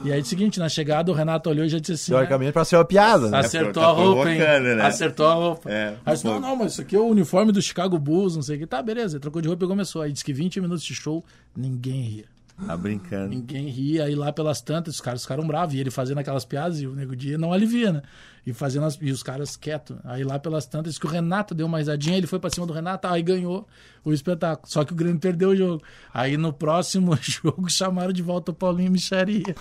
E 0.05 0.13
aí, 0.13 0.19
é 0.19 0.23
o 0.23 0.25
seguinte, 0.25 0.59
na 0.59 0.69
chegada, 0.69 1.11
o 1.13 1.15
Renato 1.15 1.49
olhou 1.49 1.65
e 1.65 1.69
já 1.69 1.79
disse 1.79 1.93
assim: 1.93 2.13
Teoricamente, 2.13 2.53
pra 2.53 2.65
ser 2.65 2.77
uma 2.77 2.85
piada, 2.85 3.31
né? 3.31 3.39
Acertou 3.39 3.83
Tá 3.83 3.89
a 3.89 3.93
roupa, 3.93 4.31
hein? 4.31 4.39
né? 4.39 4.83
Acertou 4.83 5.27
a 5.27 5.35
roupa. 5.35 5.71
É, 5.71 5.95
aí 6.05 6.15
disse, 6.15 6.25
não, 6.27 6.41
não, 6.41 6.57
mas 6.57 6.73
isso 6.73 6.81
aqui 6.83 6.97
é 6.97 6.99
o 6.99 7.07
uniforme 7.07 7.53
do 7.53 7.63
Chicago 7.63 7.97
Bulls, 7.99 8.35
não 8.35 8.43
sei 8.43 8.57
o 8.57 8.59
que. 8.61 8.67
Tá, 8.67 8.83
beleza. 8.83 9.17
Ele 9.17 9.21
trocou 9.23 9.41
de 9.41 9.47
roupa 9.49 9.65
e 9.65 9.69
começou. 9.69 10.03
Aí 10.03 10.13
disse 10.13 10.25
que 10.25 10.33
20 10.33 10.61
minutos 10.61 10.85
de 10.85 10.93
show, 10.95 11.25
ninguém 11.57 12.03
ria. 12.03 12.25
Tá 12.67 12.77
brincando. 12.77 13.29
Ninguém 13.29 13.69
ria. 13.69 14.05
Aí 14.05 14.15
lá 14.15 14.33
pelas 14.33 14.61
tantas, 14.61 14.97
os 14.97 15.01
caras 15.01 15.23
ficaram 15.23 15.47
bravos. 15.47 15.75
E 15.75 15.79
ele 15.79 15.91
fazendo 15.91 16.19
aquelas 16.19 16.45
piadas 16.45 16.81
e 16.81 16.87
o 16.87 16.95
Nego 16.95 17.15
Dia 17.17 17.39
não 17.39 17.53
alivia, 17.53 17.93
né? 17.93 18.03
E, 18.47 18.53
fazendo 18.53 18.87
as- 18.87 18.99
e 19.01 19.11
os 19.11 19.23
caras 19.23 19.55
quietos. 19.57 19.97
Aí 20.05 20.25
lá 20.25 20.39
pelas 20.39 20.67
tantas, 20.67 20.99
que 20.99 21.07
o 21.07 21.09
Renato 21.11 21.55
deu 21.55 21.67
uma 21.67 21.79
risadinha. 21.79 22.17
Ele 22.17 22.27
foi 22.27 22.39
pra 22.39 22.49
cima 22.51 22.67
do 22.67 22.73
Renato, 22.73 23.07
aí 23.07 23.23
ganhou 23.23 23.67
o 24.05 24.13
espetáculo. 24.13 24.67
Só 24.71 24.83
que 24.85 24.93
o 24.93 24.97
Grêmio 24.97 25.21
perdeu 25.21 25.51
o 25.51 25.57
jogo. 25.57 25.83
Aí 26.13 26.37
no 26.37 26.53
próximo 26.53 27.17
jogo 27.21 27.69
chamaram 27.71 28.13
de 28.13 28.23
volta 28.23 28.51
o 28.51 28.55
Paulinho 28.55 28.91
Micharia. 28.93 29.55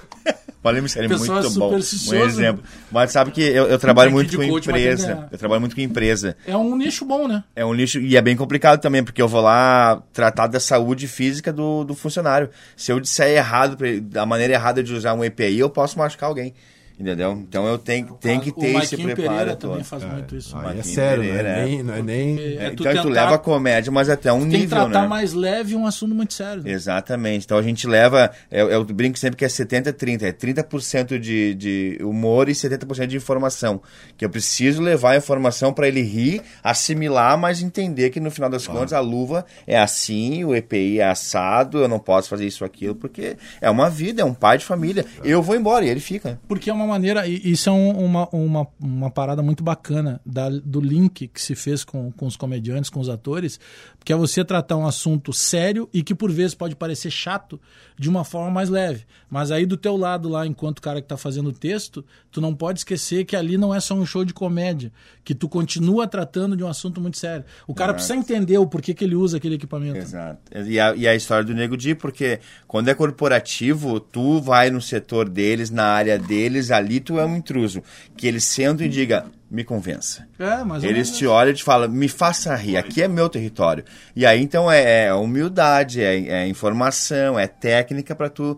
Paulinho 0.62 0.84
Michele 0.84 1.06
é 1.06 1.10
Pessoa 1.10 1.42
muito 1.42 1.60
bom. 1.60 1.74
Um 1.76 2.26
exemplo. 2.26 2.64
Mas 2.92 3.12
sabe 3.12 3.32
que 3.32 3.42
eu, 3.42 3.66
eu 3.68 3.80
trabalho 3.80 4.12
muito 4.12 4.36
com 4.38 4.48
coach, 4.48 4.70
empresa. 4.70 5.28
Eu 5.32 5.38
trabalho 5.38 5.62
muito 5.62 5.76
com 5.76 5.82
empresa. 5.82 6.36
É 6.46 6.56
um 6.58 6.76
nicho 6.76 7.06
bom, 7.06 7.28
né? 7.28 7.44
É 7.56 7.66
um 7.66 7.74
lixo 7.74 8.00
e 8.00 8.16
é 8.18 8.22
bem 8.22 8.36
complicado 8.36 8.80
também, 8.82 9.04
porque 9.04 9.22
eu 9.22 9.28
vou 9.28 9.42
lá 9.42 10.02
tratar 10.12 10.48
da 10.48 10.60
saúde 10.60 11.08
física 11.08 11.52
do, 11.54 11.84
do 11.86 11.96
funcionário. 11.96 12.50
Se 12.76 12.92
eu 12.92 13.00
disser 13.00 13.28
errado, 13.30 13.78
da 14.04 14.26
maneira 14.26 14.54
errada 14.54 14.84
de 14.84 14.94
usar 14.94 15.14
um 15.14 15.24
EPI, 15.24 15.60
eu 15.60 15.70
posso 15.70 15.98
machucar 15.98 16.28
alguém. 16.30 16.54
Entendeu? 17.00 17.32
Então 17.32 17.66
eu 17.66 17.78
tenho, 17.78 18.08
tenho 18.20 18.41
que 18.41 18.52
ter 18.52 18.76
o 18.76 18.80
esse 18.80 18.97
preparo. 18.97 19.16
Pereira 19.30 19.56
todo. 19.56 19.72
também 19.72 19.84
faz 19.86 20.04
muito 20.04 20.36
isso. 20.36 20.58
Aí 20.58 20.80
é 20.80 20.84
sério, 20.84 21.24
Pereira, 21.24 21.43
né? 21.43 21.62
é. 21.62 21.66
Nem, 21.66 21.84
não 21.84 21.93
é 21.93 22.02
nem... 22.02 22.38
É, 22.39 22.54
então 22.68 22.76
tu 22.76 22.84
tentar- 22.84 23.04
leva 23.06 23.36
a 23.36 23.38
comédia, 23.38 23.89
mas 23.91 24.10
até 24.10 24.34
um 24.34 24.41
Tem 24.41 24.50
que 24.50 24.58
nível, 24.58 24.78
tratar 24.80 25.02
né? 25.04 25.08
mais 25.08 25.32
leve 25.34 25.76
um 25.78 25.86
assunto 25.88 26.14
muito 26.14 26.34
sério. 26.34 26.62
né? 26.62 26.72
Exatamente. 26.72 27.45
Então 27.45 27.58
a 27.58 27.62
gente 27.62 27.88
leva. 27.88 28.30
Eu, 28.52 28.70
eu 28.70 28.84
brinco 28.84 29.18
sempre 29.18 29.38
que 29.38 29.45
é 29.45 29.47
70-30. 29.47 30.24
É 30.24 30.32
30% 30.34 31.18
de, 31.18 31.54
de 31.56 31.97
humor 32.02 32.50
e 32.50 32.52
70% 32.52 33.08
de 33.08 33.16
informação. 33.16 33.82
Que 34.18 34.26
eu 34.26 34.30
preciso 34.30 34.82
levar 34.82 35.12
a 35.12 35.18
informação 35.18 35.72
para 35.72 35.88
ele 35.88 36.02
rir, 36.02 36.41
assimilar, 36.62 37.38
mas 37.38 37.62
entender 37.62 38.10
que 38.10 38.20
no 38.20 38.30
final 38.30 38.50
das 38.50 38.68
contas 38.68 38.91
a 38.93 39.00
luva 39.00 39.45
é 39.66 39.78
assim, 39.80 40.43
o 40.43 40.54
EPI 40.56 41.00
é 41.00 41.06
assado, 41.10 41.80
eu 41.80 41.88
não 41.88 42.00
posso 42.00 42.28
fazer 42.30 42.45
isso 42.45 42.66
aquilo, 42.66 42.95
porque 42.95 43.38
é 43.62 43.70
uma 43.70 43.89
vida, 43.89 44.22
é 44.22 44.26
um 44.26 44.34
pai 44.34 44.58
de 44.58 44.66
família. 44.66 45.06
Eu 45.24 45.41
vou 45.41 45.56
embora 45.56 45.86
e 45.86 45.89
ele 45.89 46.00
fica. 46.02 46.39
Porque 46.47 46.70
é 46.70 46.74
uma 46.74 46.89
maneira, 46.90 47.28
e 47.28 47.52
isso 47.52 47.70
é 47.70 47.72
um- 47.72 47.92
uma, 48.06 48.28
uma, 48.30 48.68
uma 48.80 49.10
parada 49.10 49.42
muito 49.42 49.64
bacana 49.64 50.20
da- 50.26 50.50
do 50.50 50.82
link 50.82 51.28
que 51.28 51.42
se 51.42 51.56
fez 51.56 51.84
com, 51.84 52.12
com 52.12 52.26
os 52.26 52.36
comediantes, 52.36 52.90
com 52.90 53.00
os 53.00 53.08
atores, 53.10 53.60
que 54.10 54.14
é 54.14 54.16
você 54.16 54.43
tratar 54.43 54.76
um 54.76 54.88
assunto 54.88 55.32
sério 55.32 55.88
e 55.93 56.01
que 56.01 56.16
por 56.16 56.32
vezes 56.32 56.55
pode 56.55 56.76
parecer 56.76 57.12
chato 57.12 57.62
de 57.95 58.10
uma 58.10 58.24
forma 58.24 58.49
mais 58.49 58.68
leve. 58.68 59.05
Mas 59.30 59.51
aí 59.51 59.68
do 59.68 59.78
teu 59.78 59.95
lado 59.95 60.28
lá, 60.28 60.47
enquanto 60.47 60.80
o 60.80 60.82
cara 60.82 60.99
que 60.99 61.07
tá 61.07 61.16
fazendo 61.16 61.49
o 61.49 61.53
texto, 61.53 62.03
tu 62.32 62.41
não 62.41 62.55
pode 62.55 62.80
esquecer 62.80 63.24
que 63.24 63.36
ali 63.36 63.55
não 63.55 63.72
é 63.72 63.80
só 63.80 63.93
um 63.93 64.03
show 64.07 64.26
de 64.26 64.34
comédia, 64.34 64.91
que 65.24 65.36
tu 65.36 65.47
continua 65.47 66.07
tratando 66.07 66.57
de 66.57 66.64
um 66.64 66.68
assunto 66.68 66.99
muito 66.99 67.20
sério. 67.20 67.45
O 67.68 67.76
cara 67.76 67.93
precisa 67.93 68.16
entender 68.16 68.57
o 68.57 68.66
porquê 68.66 68.95
que 68.95 69.03
ele 69.03 69.14
usa 69.14 69.38
aquele 69.38 69.53
equipamento. 69.53 69.99
Exato. 69.99 70.39
E 70.68 70.80
a, 70.80 70.95
e 70.95 71.07
a 71.07 71.14
história 71.14 71.43
do 71.43 71.53
Nego 71.53 71.78
Di, 71.78 71.93
porque 71.93 72.39
quando 72.68 72.88
é 72.88 72.95
corporativo, 72.95 73.99
tu 73.99 74.41
vai 74.41 74.72
no 74.72 74.82
setor 74.82 75.30
deles, 75.30 75.70
na 75.70 75.86
área 75.86 76.18
deles, 76.18 76.72
ali 76.72 76.99
tu 76.99 77.20
é 77.20 77.26
um 77.28 77.36
intruso. 77.36 77.84
Que 78.18 78.26
eles 78.26 78.43
sentam 78.43 78.88
e 78.88 78.89
digam, 78.89 79.24
me 79.50 79.64
convença. 79.64 80.28
É, 80.38 80.64
mas 80.64 80.84
Eles 80.84 81.12
te 81.12 81.26
olham 81.26 81.52
e 81.52 81.56
te 81.56 81.64
falam, 81.64 81.89
me 81.89 82.08
faça 82.08 82.56
rir, 82.56 82.78
aqui 82.78 83.02
é 83.02 83.08
meu 83.08 83.28
território. 83.28 83.84
E 84.16 84.26
aí 84.26 84.41
então 84.41 84.72
é, 84.72 85.06
é 85.08 85.14
humildade, 85.14 86.02
é, 86.02 86.43
é 86.43 86.47
informação, 86.47 87.39
é 87.39 87.47
técnica 87.47 88.16
para 88.16 88.30
tu 88.30 88.58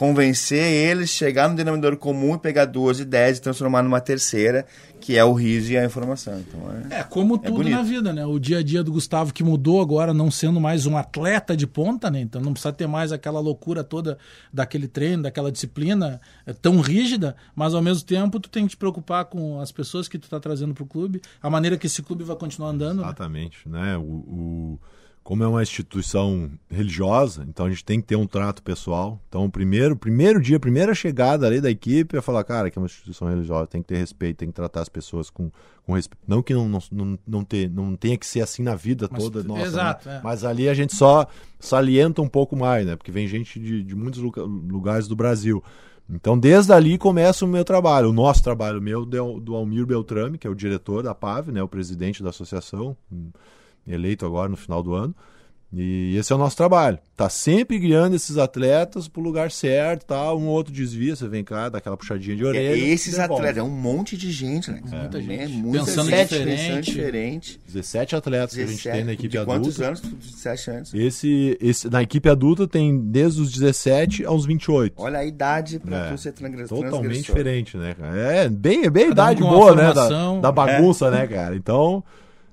convencer 0.00 0.64
eles, 0.64 1.10
chegar 1.10 1.46
no 1.46 1.54
denominador 1.54 1.94
comum 1.98 2.34
e 2.34 2.38
pegar 2.38 2.64
duas 2.64 2.98
ideias 2.98 3.36
e 3.36 3.42
transformar 3.42 3.82
numa 3.82 4.00
terceira, 4.00 4.64
que 4.98 5.14
é 5.18 5.22
o 5.22 5.34
riso 5.34 5.72
e 5.72 5.76
a 5.76 5.84
informação. 5.84 6.40
Então, 6.40 6.58
é... 6.90 7.00
É, 7.00 7.02
como 7.02 7.36
tudo 7.36 7.56
bonito. 7.56 7.74
na 7.76 7.82
vida, 7.82 8.10
né? 8.10 8.24
O 8.24 8.38
dia 8.38 8.60
a 8.60 8.62
dia 8.62 8.82
do 8.82 8.90
Gustavo 8.92 9.30
que 9.30 9.44
mudou 9.44 9.78
agora, 9.78 10.14
não 10.14 10.30
sendo 10.30 10.58
mais 10.58 10.86
um 10.86 10.96
atleta 10.96 11.54
de 11.54 11.66
ponta, 11.66 12.10
né? 12.10 12.18
Então 12.18 12.40
não 12.40 12.54
precisa 12.54 12.72
ter 12.72 12.86
mais 12.86 13.12
aquela 13.12 13.40
loucura 13.40 13.84
toda 13.84 14.16
daquele 14.50 14.88
treino, 14.88 15.24
daquela 15.24 15.52
disciplina 15.52 16.18
é, 16.46 16.54
tão 16.54 16.80
rígida, 16.80 17.36
mas 17.54 17.74
ao 17.74 17.82
mesmo 17.82 18.02
tempo 18.02 18.40
tu 18.40 18.48
tem 18.48 18.64
que 18.64 18.70
te 18.70 18.76
preocupar 18.78 19.26
com 19.26 19.60
as 19.60 19.70
pessoas 19.70 20.08
que 20.08 20.18
tu 20.18 20.30
tá 20.30 20.40
trazendo 20.40 20.72
pro 20.72 20.86
clube, 20.86 21.20
a 21.42 21.50
maneira 21.50 21.76
que 21.76 21.86
esse 21.86 22.00
clube 22.02 22.24
vai 22.24 22.36
continuar 22.36 22.70
andando. 22.70 23.00
né? 23.00 23.04
Exatamente, 23.04 23.68
né? 23.68 23.98
O, 23.98 24.00
o- 24.00 24.78
como 25.22 25.44
é 25.44 25.46
uma 25.46 25.62
instituição 25.62 26.50
religiosa, 26.68 27.44
então 27.48 27.66
a 27.66 27.70
gente 27.70 27.84
tem 27.84 28.00
que 28.00 28.06
ter 28.06 28.16
um 28.16 28.26
trato 28.26 28.62
pessoal. 28.62 29.20
Então, 29.28 29.44
o 29.44 29.50
primeiro, 29.50 29.94
primeiro 29.94 30.40
dia, 30.40 30.56
a 30.56 30.60
primeira 30.60 30.94
chegada 30.94 31.46
ali 31.46 31.60
da 31.60 31.70
equipe 31.70 32.16
é 32.16 32.20
falar, 32.20 32.42
cara, 32.42 32.70
que 32.70 32.78
é 32.78 32.82
uma 32.82 32.86
instituição 32.86 33.28
religiosa, 33.28 33.66
tem 33.66 33.82
que 33.82 33.88
ter 33.88 33.96
respeito, 33.98 34.38
tem 34.38 34.48
que 34.48 34.54
tratar 34.54 34.80
as 34.80 34.88
pessoas 34.88 35.30
com, 35.30 35.50
com 35.84 35.92
respeito. 35.92 36.22
Não 36.26 36.42
que 36.42 36.52
não, 36.54 36.68
não, 36.68 36.80
não, 36.90 37.18
não, 37.26 37.44
ter, 37.44 37.70
não 37.70 37.94
tenha 37.96 38.16
que 38.16 38.26
ser 38.26 38.40
assim 38.40 38.62
na 38.62 38.74
vida 38.74 39.08
Mas- 39.10 39.22
toda 39.22 39.42
nossa, 39.44 39.62
exato, 39.66 40.08
né? 40.08 40.16
é. 40.16 40.20
Mas 40.24 40.42
ali 40.42 40.68
a 40.68 40.74
gente 40.74 40.96
só 40.96 41.26
salienta 41.60 42.20
um 42.22 42.28
pouco 42.28 42.56
mais, 42.56 42.86
né? 42.86 42.96
Porque 42.96 43.12
vem 43.12 43.28
gente 43.28 43.60
de, 43.60 43.82
de 43.84 43.94
muitos 43.94 44.20
luga- 44.20 44.42
lugares 44.42 45.06
do 45.06 45.14
Brasil. 45.14 45.62
Então, 46.12 46.36
desde 46.36 46.72
ali 46.72 46.98
começa 46.98 47.44
o 47.44 47.48
meu 47.48 47.64
trabalho, 47.64 48.08
o 48.08 48.12
nosso 48.12 48.42
trabalho, 48.42 48.82
meu, 48.82 49.04
do, 49.06 49.54
Almir 49.54 49.86
Beltrame, 49.86 50.38
que 50.38 50.46
é 50.46 50.50
o 50.50 50.56
diretor 50.56 51.04
da 51.04 51.14
PAV, 51.14 51.52
né, 51.52 51.62
o 51.62 51.68
presidente 51.68 52.20
da 52.20 52.30
associação, 52.30 52.96
eleito 53.94 54.24
agora 54.26 54.48
no 54.48 54.56
final 54.56 54.82
do 54.82 54.94
ano. 54.94 55.14
E 55.72 56.16
esse 56.16 56.32
é 56.32 56.34
o 56.34 56.38
nosso 56.38 56.56
trabalho. 56.56 56.98
Tá 57.16 57.28
sempre 57.28 57.78
guiando 57.78 58.16
esses 58.16 58.36
atletas 58.36 59.06
pro 59.06 59.22
lugar 59.22 59.52
certo, 59.52 60.04
tá? 60.04 60.34
Um 60.34 60.48
outro 60.48 60.72
desvia, 60.72 61.14
você 61.14 61.28
vem 61.28 61.44
cá, 61.44 61.68
dá 61.68 61.78
aquela 61.78 61.96
puxadinha 61.96 62.34
de 62.34 62.42
É, 62.42 62.46
orelha. 62.46 62.74
esses 62.92 63.14
devolve. 63.14 63.34
atletas, 63.34 63.58
é 63.58 63.62
um 63.62 63.70
monte 63.70 64.16
de 64.16 64.32
gente, 64.32 64.68
né? 64.68 64.80
Muita 64.84 65.18
É, 65.18 65.20
gente. 65.22 65.52
muita 65.52 65.84
Pensando 65.84 66.10
gente 66.10 66.28
diferente. 66.28 66.56
pensando 66.66 66.82
diferente. 66.82 67.60
17 67.68 68.16
atletas 68.16 68.56
que 68.56 68.62
a 68.62 68.66
gente 68.66 68.82
tem 68.82 69.04
na 69.04 69.12
equipe 69.12 69.28
de 69.28 69.38
adulta. 69.38 69.60
quantos 69.60 69.80
anos? 69.80 70.00
17 70.00 70.70
anos. 70.72 70.92
Esse, 70.92 71.56
esse, 71.60 71.88
na 71.88 72.02
equipe 72.02 72.28
adulta 72.28 72.66
tem 72.66 72.98
desde 72.98 73.40
os 73.40 73.52
17 73.52 74.24
aos 74.24 74.44
28. 74.44 74.94
Olha 74.96 75.20
a 75.20 75.24
idade 75.24 75.78
pra 75.78 76.08
É, 76.08 76.16
ser 76.16 76.32
transgressor. 76.32 76.82
Totalmente 76.82 77.22
diferente, 77.26 77.76
né, 77.76 77.94
cara? 77.94 78.16
É 78.16 78.48
bem, 78.48 78.86
é 78.86 78.90
bem 78.90 79.04
a 79.04 79.10
idade 79.10 79.40
boa, 79.40 79.72
né? 79.76 79.92
Da, 79.92 80.08
da 80.40 80.50
bagunça, 80.50 81.12
né, 81.12 81.28
cara? 81.28 81.54
Então, 81.54 82.02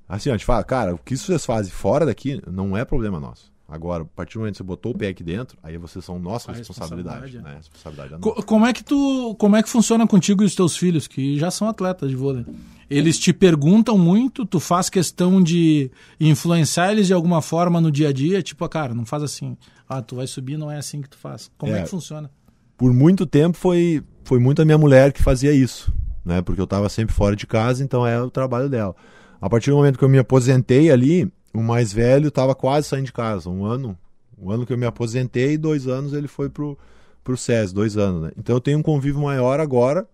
assim, 0.07 0.29
a 0.29 0.33
gente 0.33 0.45
fala, 0.45 0.63
cara, 0.63 0.93
o 0.95 0.97
que 0.97 1.15
vocês 1.17 1.45
fazem 1.45 1.71
fora 1.71 2.05
daqui 2.05 2.41
não 2.51 2.75
é 2.77 2.83
problema 2.85 3.19
nosso. 3.19 3.51
Agora, 3.69 4.03
a 4.03 4.05
partir 4.05 4.35
do 4.35 4.39
momento 4.39 4.53
que 4.53 4.57
você 4.59 4.63
botou 4.63 4.93
o 4.93 4.97
pé 4.97 5.09
aqui 5.09 5.21
dentro, 5.21 5.57
aí 5.61 5.77
vocês 5.77 6.03
são 6.05 6.17
nossa 6.17 6.51
A 6.51 6.55
responsabilidade. 6.55 7.15
responsabilidade, 7.25 7.43
né? 7.43 7.51
A 7.51 7.57
responsabilidade 7.57 8.13
é 8.13 8.17
Co- 8.17 8.43
como 8.43 8.65
é 8.65 8.71
que 8.71 8.81
tu, 8.81 9.35
como 9.37 9.55
é 9.57 9.63
que 9.63 9.67
funciona 9.69 10.07
contigo 10.07 10.41
e 10.41 10.45
os 10.45 10.55
teus 10.55 10.77
filhos 10.77 11.05
que 11.05 11.37
já 11.37 11.51
são 11.51 11.67
atletas 11.67 12.09
de 12.09 12.15
vôlei? 12.15 12.45
Eles 12.89 13.19
te 13.19 13.33
perguntam 13.33 13.97
muito, 13.97 14.45
tu 14.45 14.61
faz 14.61 14.89
questão 14.89 15.43
de 15.43 15.91
influenciar 16.17 16.93
eles 16.93 17.07
de 17.07 17.13
alguma 17.13 17.41
forma 17.41 17.81
no 17.81 17.91
dia 17.91 18.07
a 18.07 18.13
dia, 18.13 18.41
tipo, 18.41 18.63
ah, 18.63 18.69
cara, 18.69 18.93
não 18.93 19.05
faz 19.05 19.21
assim. 19.23 19.57
Ah, 19.89 20.01
tu 20.01 20.15
vai 20.15 20.27
subir, 20.27 20.57
não 20.57 20.71
é 20.71 20.77
assim 20.77 21.01
que 21.01 21.09
tu 21.09 21.17
faz. 21.17 21.51
Como 21.57 21.73
é, 21.73 21.79
É. 21.79 21.83
que 21.83 21.89
funciona? 21.89 22.31
Por 22.77 22.93
muito 22.93 23.25
tempo 23.25 23.57
foi, 23.57 24.01
foi 24.23 24.39
muito 24.39 24.61
a 24.61 24.65
minha 24.65 24.77
mulher 24.77 25.11
que 25.11 25.21
fazia 25.21 25.51
isso, 25.51 25.91
né? 26.23 26.41
Porque 26.41 26.61
eu 26.61 26.67
tava 26.67 26.87
sempre 26.87 27.13
fora 27.13 27.35
de 27.35 27.45
casa, 27.45 27.83
então 27.83 28.07
é 28.07 28.21
o 28.21 28.29
trabalho 28.29 28.69
dela. 28.69 28.95
A 29.39 29.49
partir 29.49 29.69
do 29.69 29.77
momento 29.77 29.97
que 29.97 30.05
eu 30.05 30.09
me 30.09 30.17
aposentei 30.17 30.91
ali, 30.91 31.31
o 31.53 31.61
mais 31.61 31.93
velho 31.93 32.31
tava 32.31 32.55
quase 32.55 32.87
saindo 32.87 33.05
de 33.05 33.13
casa. 33.13 33.49
Um 33.49 33.65
ano, 33.65 33.97
um 34.37 34.51
ano 34.51 34.65
que 34.65 34.73
eu 34.73 34.77
me 34.77 34.85
aposentei, 34.85 35.57
dois 35.57 35.87
anos 35.87 36.13
ele 36.13 36.27
foi 36.27 36.49
pro, 36.49 36.77
pro 37.23 37.37
SES, 37.37 37.71
dois 37.71 37.97
anos, 37.97 38.23
né? 38.23 38.31
Então 38.37 38.55
eu 38.55 38.61
tenho 38.61 38.79
um 38.79 38.83
convívio 38.83 39.21
maior 39.21 39.59
agora 39.59 40.07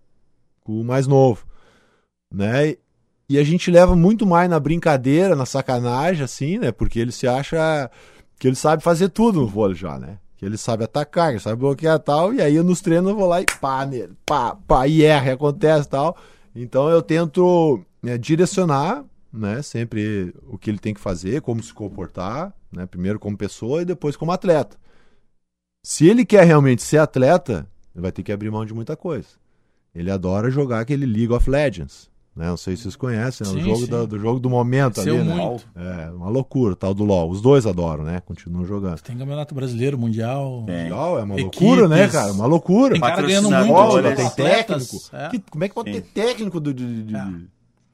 com 0.62 0.80
o 0.80 0.84
mais 0.84 1.06
novo, 1.06 1.44
né? 2.32 2.76
E 3.28 3.38
a 3.38 3.44
gente 3.44 3.70
leva 3.70 3.96
muito 3.96 4.26
mais 4.26 4.50
na 4.50 4.60
brincadeira, 4.60 5.34
na 5.34 5.46
sacanagem, 5.46 6.24
assim, 6.24 6.58
né? 6.58 6.72
Porque 6.72 6.98
ele 6.98 7.12
se 7.12 7.26
acha 7.26 7.90
que 8.38 8.48
ele 8.48 8.56
sabe 8.56 8.82
fazer 8.82 9.08
tudo 9.08 9.40
no 9.40 9.46
vôlei 9.46 9.76
já, 9.76 9.98
né? 9.98 10.18
Que 10.36 10.44
ele 10.44 10.58
sabe 10.58 10.84
atacar, 10.84 11.28
que 11.28 11.34
ele 11.34 11.42
sabe 11.42 11.56
bloquear 11.56 11.98
tal, 11.98 12.34
e 12.34 12.42
aí 12.42 12.60
nos 12.62 12.80
treinos 12.80 13.10
eu 13.10 13.16
vou 13.16 13.28
lá 13.28 13.40
e 13.40 13.46
pá 13.60 13.86
nele, 13.86 14.12
pá, 14.26 14.54
pá, 14.66 14.86
e 14.86 15.02
erra, 15.02 15.32
acontece 15.32 15.88
tal. 15.88 16.16
Então 16.54 16.88
eu 16.88 17.00
tento 17.00 17.80
né, 18.02 18.18
direcionar, 18.18 19.04
né, 19.34 19.60
sempre 19.62 20.34
o 20.46 20.56
que 20.56 20.70
ele 20.70 20.78
tem 20.78 20.94
que 20.94 21.00
fazer, 21.00 21.40
como 21.42 21.62
se 21.62 21.72
comportar, 21.74 22.54
né, 22.72 22.86
primeiro 22.86 23.18
como 23.18 23.36
pessoa 23.36 23.82
e 23.82 23.84
depois 23.84 24.16
como 24.16 24.32
atleta. 24.32 24.76
Se 25.84 26.06
ele 26.06 26.24
quer 26.24 26.44
realmente 26.44 26.82
ser 26.82 26.98
atleta, 26.98 27.66
ele 27.94 28.02
vai 28.02 28.12
ter 28.12 28.22
que 28.22 28.32
abrir 28.32 28.50
mão 28.50 28.64
de 28.64 28.72
muita 28.72 28.96
coisa. 28.96 29.28
Ele 29.94 30.10
adora 30.10 30.50
jogar 30.50 30.80
aquele 30.80 31.04
League 31.06 31.32
of 31.32 31.48
Legends, 31.48 32.10
né? 32.34 32.46
Não 32.48 32.56
sei 32.56 32.74
se 32.74 32.82
vocês 32.82 32.96
conhecem, 32.96 33.46
é 33.46 33.50
o 33.50 33.60
jogo 33.60 33.86
do, 33.86 34.06
do 34.08 34.18
jogo 34.18 34.40
do 34.40 34.50
momento 34.50 35.00
ali, 35.00 35.12
né? 35.18 35.22
muito. 35.34 35.64
É, 35.76 36.10
uma 36.10 36.28
loucura, 36.28 36.72
o 36.72 36.76
tal 36.76 36.92
do 36.92 37.04
LoL. 37.04 37.30
Os 37.30 37.40
dois 37.40 37.64
adoram, 37.64 38.02
né? 38.02 38.20
Continuam 38.26 38.64
jogando. 38.64 39.00
Tem 39.02 39.16
campeonato 39.16 39.54
brasileiro, 39.54 39.96
mundial. 39.96 40.64
É. 40.66 40.84
Legal, 40.84 41.18
é 41.18 41.22
uma 41.22 41.38
Equipes. 41.38 41.60
loucura, 41.60 41.88
né, 41.88 42.08
cara? 42.08 42.32
Uma 42.32 42.46
loucura. 42.46 42.92
Tem 42.92 43.00
cara 43.00 43.22
ganhando 43.22 43.50
muito 43.50 44.02
de 44.02 44.16
tem 44.16 44.30
técnico. 44.30 44.96
é. 45.12 45.28
Que- 45.28 45.42
como 45.50 45.62
é 45.64 45.68
que 45.68 45.74
pode 45.74 45.92
Sim. 45.94 46.00
ter 46.00 46.06
técnico 46.08 46.58
do, 46.58 46.74
de, 46.74 47.04
de- 47.04 47.14
É. 47.14 47.20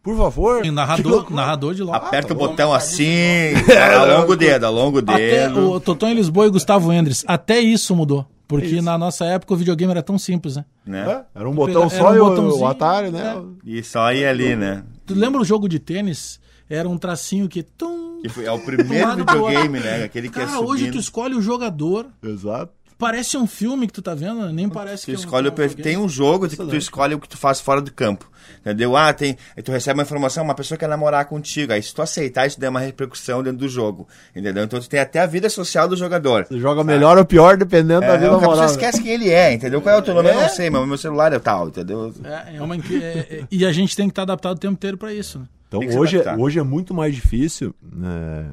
Por 0.03 0.17
favor. 0.17 0.65
Narrador, 0.67 1.31
narrador 1.33 1.75
de 1.75 1.83
LOL. 1.83 1.95
Aperta 1.95 2.33
o 2.33 2.37
tá 2.37 2.47
botão 2.47 2.73
assim, 2.73 3.53
alonga 3.95 4.33
o 4.33 4.37
dedo, 4.37 4.65
alonga 4.67 4.97
o 4.99 5.01
Até 5.03 5.49
dedo. 5.49 5.73
o 5.73 5.81
Totão 5.81 6.09
em 6.09 6.15
Lisboa 6.15 6.47
e 6.47 6.51
Gustavo 6.51 6.93
Endres, 6.93 7.25
até 7.27 7.59
isso 7.61 7.95
mudou. 7.95 8.27
Porque 8.49 8.81
na 8.83 8.99
nossa 8.99 9.25
época 9.27 9.55
o 9.55 9.57
videogame 9.57 9.93
era 9.93 10.03
tão 10.03 10.19
simples, 10.19 10.57
né? 10.57 10.65
Né? 10.85 11.05
É, 11.35 11.39
era 11.39 11.49
um 11.49 11.55
botão 11.55 11.83
Era 11.83 11.91
só 11.91 12.11
um 12.11 12.17
e 12.17 12.19
o- 12.19 12.59
o 12.59 12.67
Atari, 12.67 13.11
né? 13.11 13.37
é. 13.37 13.43
E 13.65 13.83
só 13.85 14.13
ir 14.13 14.27
ali, 14.27 14.57
né? 14.57 14.83
Tu 15.07 15.15
lembra 15.15 15.41
o 15.41 15.45
jogo 15.45 15.69
de 15.69 15.79
tênis? 15.79 16.41
Era 16.69 16.89
um 16.89 16.97
tracinho 16.99 17.49
que. 17.49 17.63
Tum, 17.63 18.21
Que 18.23 18.29
foi, 18.29 18.45
é 18.47 18.53
o 18.53 18.59
primeiro 18.61 19.17
videogame, 19.17 19.79
né? 19.81 20.05
Aquele 20.05 20.29
que 20.29 20.39
é 20.39 20.45
Cara, 20.45 20.57
subindo. 20.57 20.71
hoje 20.71 20.91
tu 20.91 20.99
escolhe 20.99 21.35
o 21.35 21.41
jogador. 21.43 22.07
Exato. 22.23 22.73
Parece 23.01 23.37
um 23.37 23.47
filme 23.47 23.87
que 23.87 23.93
tu 23.95 24.03
tá 24.03 24.15
vendo, 24.15 24.53
nem 24.53 24.69
parece 24.69 25.03
Tu 25.03 25.07
que 25.07 25.13
é 25.13 25.15
um- 25.17 25.19
escolhe 25.19 25.49
o 25.49 25.51
um 25.51 25.55
perfil. 25.55 25.83
Tem 25.83 25.97
um 25.97 26.09
jogo 26.09 26.49
que 26.49 26.55
tu 26.57 26.77
escolhe 26.77 27.15
o 27.15 27.19
que 27.19 27.29
tu 27.29 27.37
faz 27.39 27.61
fora 27.61 27.81
do 27.81 27.91
campo. 27.93 28.31
Entendeu? 28.61 28.97
Ah, 28.97 29.13
tem. 29.13 29.37
Aí 29.57 29.63
tu 29.63 29.73
recebe 29.73 29.99
uma 29.99 30.03
informação, 30.03 30.45
uma 30.45 30.55
pessoa 30.55 30.77
quer 30.77 30.89
namorar 30.89 31.25
contigo. 31.25 31.73
Aí 31.73 31.83
se 31.83 31.95
tu 31.95 32.03
aceitar, 32.03 32.47
isso 32.47 32.61
der 32.61 32.69
uma 32.69 32.81
repercussão 32.81 33.43
dentro 33.43 33.59
do 33.61 33.69
jogo. 33.69 34.07
Entendeu? 34.37 34.65
Então 34.65 34.79
tu 34.81 34.89
tem 34.89 35.01
até 35.01 35.21
a 35.21 35.27
vida 35.27 35.49
social 35.49 35.89
do 35.89 35.97
jogador. 35.97 36.45
Você 36.47 36.59
joga 36.59 36.85
melhor 36.85 37.17
ou 37.17 37.25
pior 37.25 37.57
dependendo 37.57 38.01
da 38.03 38.07
É, 38.09 38.19
vida 38.19 38.33
o 38.33 38.39
cara 38.41 38.47
moral. 38.47 38.69
você 38.69 38.75
esquece 38.75 39.03
quem 39.03 39.13
ele 39.13 39.31
é, 39.31 39.53
entendeu? 39.53 39.81
Qual 39.81 39.95
é 39.95 39.99
o 39.99 40.03
teu 40.03 40.13
nome? 40.15 40.29
Eu 40.29 40.35
não 40.35 40.49
sei, 40.51 40.69
mas 40.69 40.83
o 40.83 40.87
meu 40.87 40.99
celular 40.99 41.33
é 41.33 41.39
tal, 41.39 41.69
entendeu? 41.69 42.13
É, 42.23 42.57
é 42.57 42.63
uma 42.63 42.77
é- 42.77 42.79
é- 42.79 43.45
e 43.51 43.65
a 43.65 43.73
gente 43.73 43.97
tem 43.97 44.07
que 44.09 44.13
estar 44.13 44.23
adaptado 44.23 44.57
o 44.57 44.61
tempo 44.61 44.75
inteiro 44.75 44.99
pra 44.99 45.13
isso, 45.13 45.39
né? 45.39 45.47
Então 45.69 45.81
hoje, 45.99 46.17
adaptar. 46.21 46.39
hoje 46.39 46.59
é 46.59 46.63
muito 46.63 46.93
mais 46.93 47.15
difícil 47.15 47.75
né, 47.83 48.51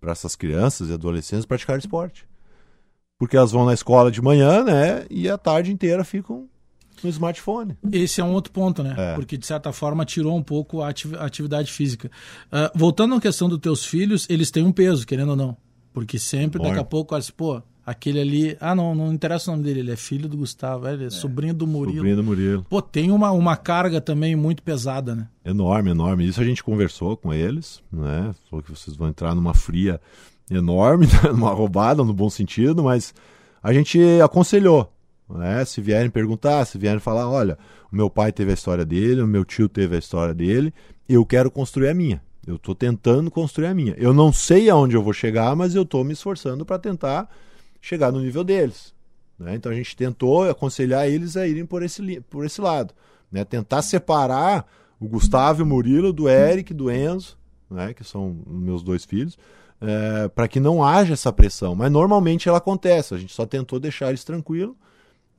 para 0.00 0.12
essas 0.12 0.34
crianças 0.36 0.90
e 0.90 0.92
adolescentes 0.92 1.46
praticar 1.46 1.78
esporte. 1.78 2.27
Porque 3.18 3.36
elas 3.36 3.50
vão 3.50 3.64
na 3.66 3.74
escola 3.74 4.10
de 4.10 4.22
manhã, 4.22 4.62
né? 4.62 5.04
E 5.10 5.28
a 5.28 5.36
tarde 5.36 5.72
inteira 5.72 6.04
ficam 6.04 6.46
no 7.02 7.10
smartphone. 7.10 7.76
Esse 7.92 8.20
é 8.20 8.24
um 8.24 8.32
outro 8.32 8.52
ponto, 8.52 8.82
né? 8.82 8.94
É. 8.96 9.14
Porque, 9.14 9.36
de 9.36 9.44
certa 9.44 9.72
forma, 9.72 10.04
tirou 10.04 10.36
um 10.36 10.42
pouco 10.42 10.82
a 10.82 10.88
ati- 10.90 11.14
a 11.16 11.24
atividade 11.24 11.72
física. 11.72 12.10
Ah, 12.50 12.70
voltando 12.74 13.14
à 13.16 13.20
questão 13.20 13.48
dos 13.48 13.58
teus 13.58 13.84
filhos, 13.84 14.24
eles 14.30 14.50
têm 14.52 14.64
um 14.64 14.70
peso, 14.72 15.04
querendo 15.06 15.30
ou 15.30 15.36
não. 15.36 15.56
Porque 15.92 16.16
sempre, 16.18 16.62
daqui 16.62 16.78
a 16.78 16.84
pouco, 16.84 17.12
assim, 17.16 17.32
pô, 17.36 17.60
aquele 17.84 18.20
ali. 18.20 18.56
Ah, 18.60 18.72
não, 18.74 18.94
não 18.94 19.12
interessa 19.12 19.50
o 19.50 19.54
nome 19.54 19.64
dele, 19.64 19.80
ele 19.80 19.90
é 19.90 19.96
filho 19.96 20.28
do 20.28 20.36
Gustavo, 20.36 20.86
ele 20.86 21.06
é, 21.06 21.10
sobrinho 21.10 21.54
do 21.54 21.66
Murilo. 21.66 21.96
Sobrinho 21.96 22.16
do 22.16 22.22
Murilo. 22.24 22.66
Pô, 22.70 22.80
tem 22.80 23.10
uma, 23.10 23.32
uma 23.32 23.56
carga 23.56 24.00
também 24.00 24.36
muito 24.36 24.62
pesada, 24.62 25.16
né? 25.16 25.26
Enorme, 25.44 25.90
enorme. 25.90 26.24
Isso 26.24 26.40
a 26.40 26.44
gente 26.44 26.62
conversou 26.62 27.16
com 27.16 27.34
eles, 27.34 27.82
né? 27.92 28.32
Falou 28.48 28.62
que 28.62 28.70
vocês 28.70 28.96
vão 28.96 29.08
entrar 29.08 29.34
numa 29.34 29.54
fria 29.54 30.00
enorme, 30.50 31.06
né? 31.24 31.30
numa 31.30 31.52
roubada, 31.52 32.02
no 32.04 32.12
bom 32.12 32.30
sentido, 32.30 32.82
mas 32.82 33.14
a 33.62 33.72
gente 33.72 34.00
aconselhou, 34.22 34.92
né? 35.28 35.64
Se 35.64 35.80
vierem 35.80 36.10
perguntar, 36.10 36.64
se 36.64 36.78
vierem 36.78 37.00
falar, 37.00 37.28
olha, 37.28 37.58
o 37.92 37.96
meu 37.96 38.08
pai 38.08 38.32
teve 38.32 38.50
a 38.50 38.54
história 38.54 38.84
dele, 38.84 39.22
o 39.22 39.26
meu 39.26 39.44
tio 39.44 39.68
teve 39.68 39.96
a 39.96 39.98
história 39.98 40.34
dele, 40.34 40.72
eu 41.08 41.24
quero 41.24 41.50
construir 41.50 41.88
a 41.88 41.94
minha. 41.94 42.22
Eu 42.46 42.56
estou 42.56 42.74
tentando 42.74 43.30
construir 43.30 43.66
a 43.66 43.74
minha. 43.74 43.94
Eu 43.98 44.14
não 44.14 44.32
sei 44.32 44.70
aonde 44.70 44.96
eu 44.96 45.02
vou 45.02 45.12
chegar, 45.12 45.54
mas 45.54 45.74
eu 45.74 45.82
estou 45.82 46.02
me 46.02 46.14
esforçando 46.14 46.64
para 46.64 46.78
tentar 46.78 47.28
chegar 47.80 48.10
no 48.10 48.20
nível 48.20 48.42
deles. 48.42 48.94
né? 49.38 49.54
Então 49.54 49.70
a 49.70 49.74
gente 49.74 49.94
tentou 49.94 50.48
aconselhar 50.48 51.06
eles 51.06 51.36
a 51.36 51.46
irem 51.46 51.66
por 51.66 51.82
esse, 51.82 52.20
por 52.22 52.46
esse 52.46 52.60
lado. 52.60 52.94
né? 53.30 53.44
Tentar 53.44 53.82
separar 53.82 54.66
o 54.98 55.06
Gustavo 55.06 55.60
e 55.60 55.62
o 55.62 55.66
Murilo 55.66 56.10
do 56.10 56.26
Eric, 56.26 56.72
do 56.72 56.90
Enzo, 56.90 57.36
né? 57.70 57.92
que 57.92 58.02
são 58.02 58.34
meus 58.46 58.82
dois 58.82 59.04
filhos, 59.04 59.36
para 60.34 60.48
que 60.48 60.60
não 60.60 60.82
haja 60.82 61.14
essa 61.14 61.32
pressão. 61.32 61.74
Mas 61.74 61.90
normalmente 61.90 62.48
ela 62.48 62.58
acontece. 62.58 63.14
A 63.14 63.18
gente 63.18 63.32
só 63.32 63.46
tentou 63.46 63.78
deixar 63.78 64.08
eles 64.08 64.24
tranquilos 64.24 64.76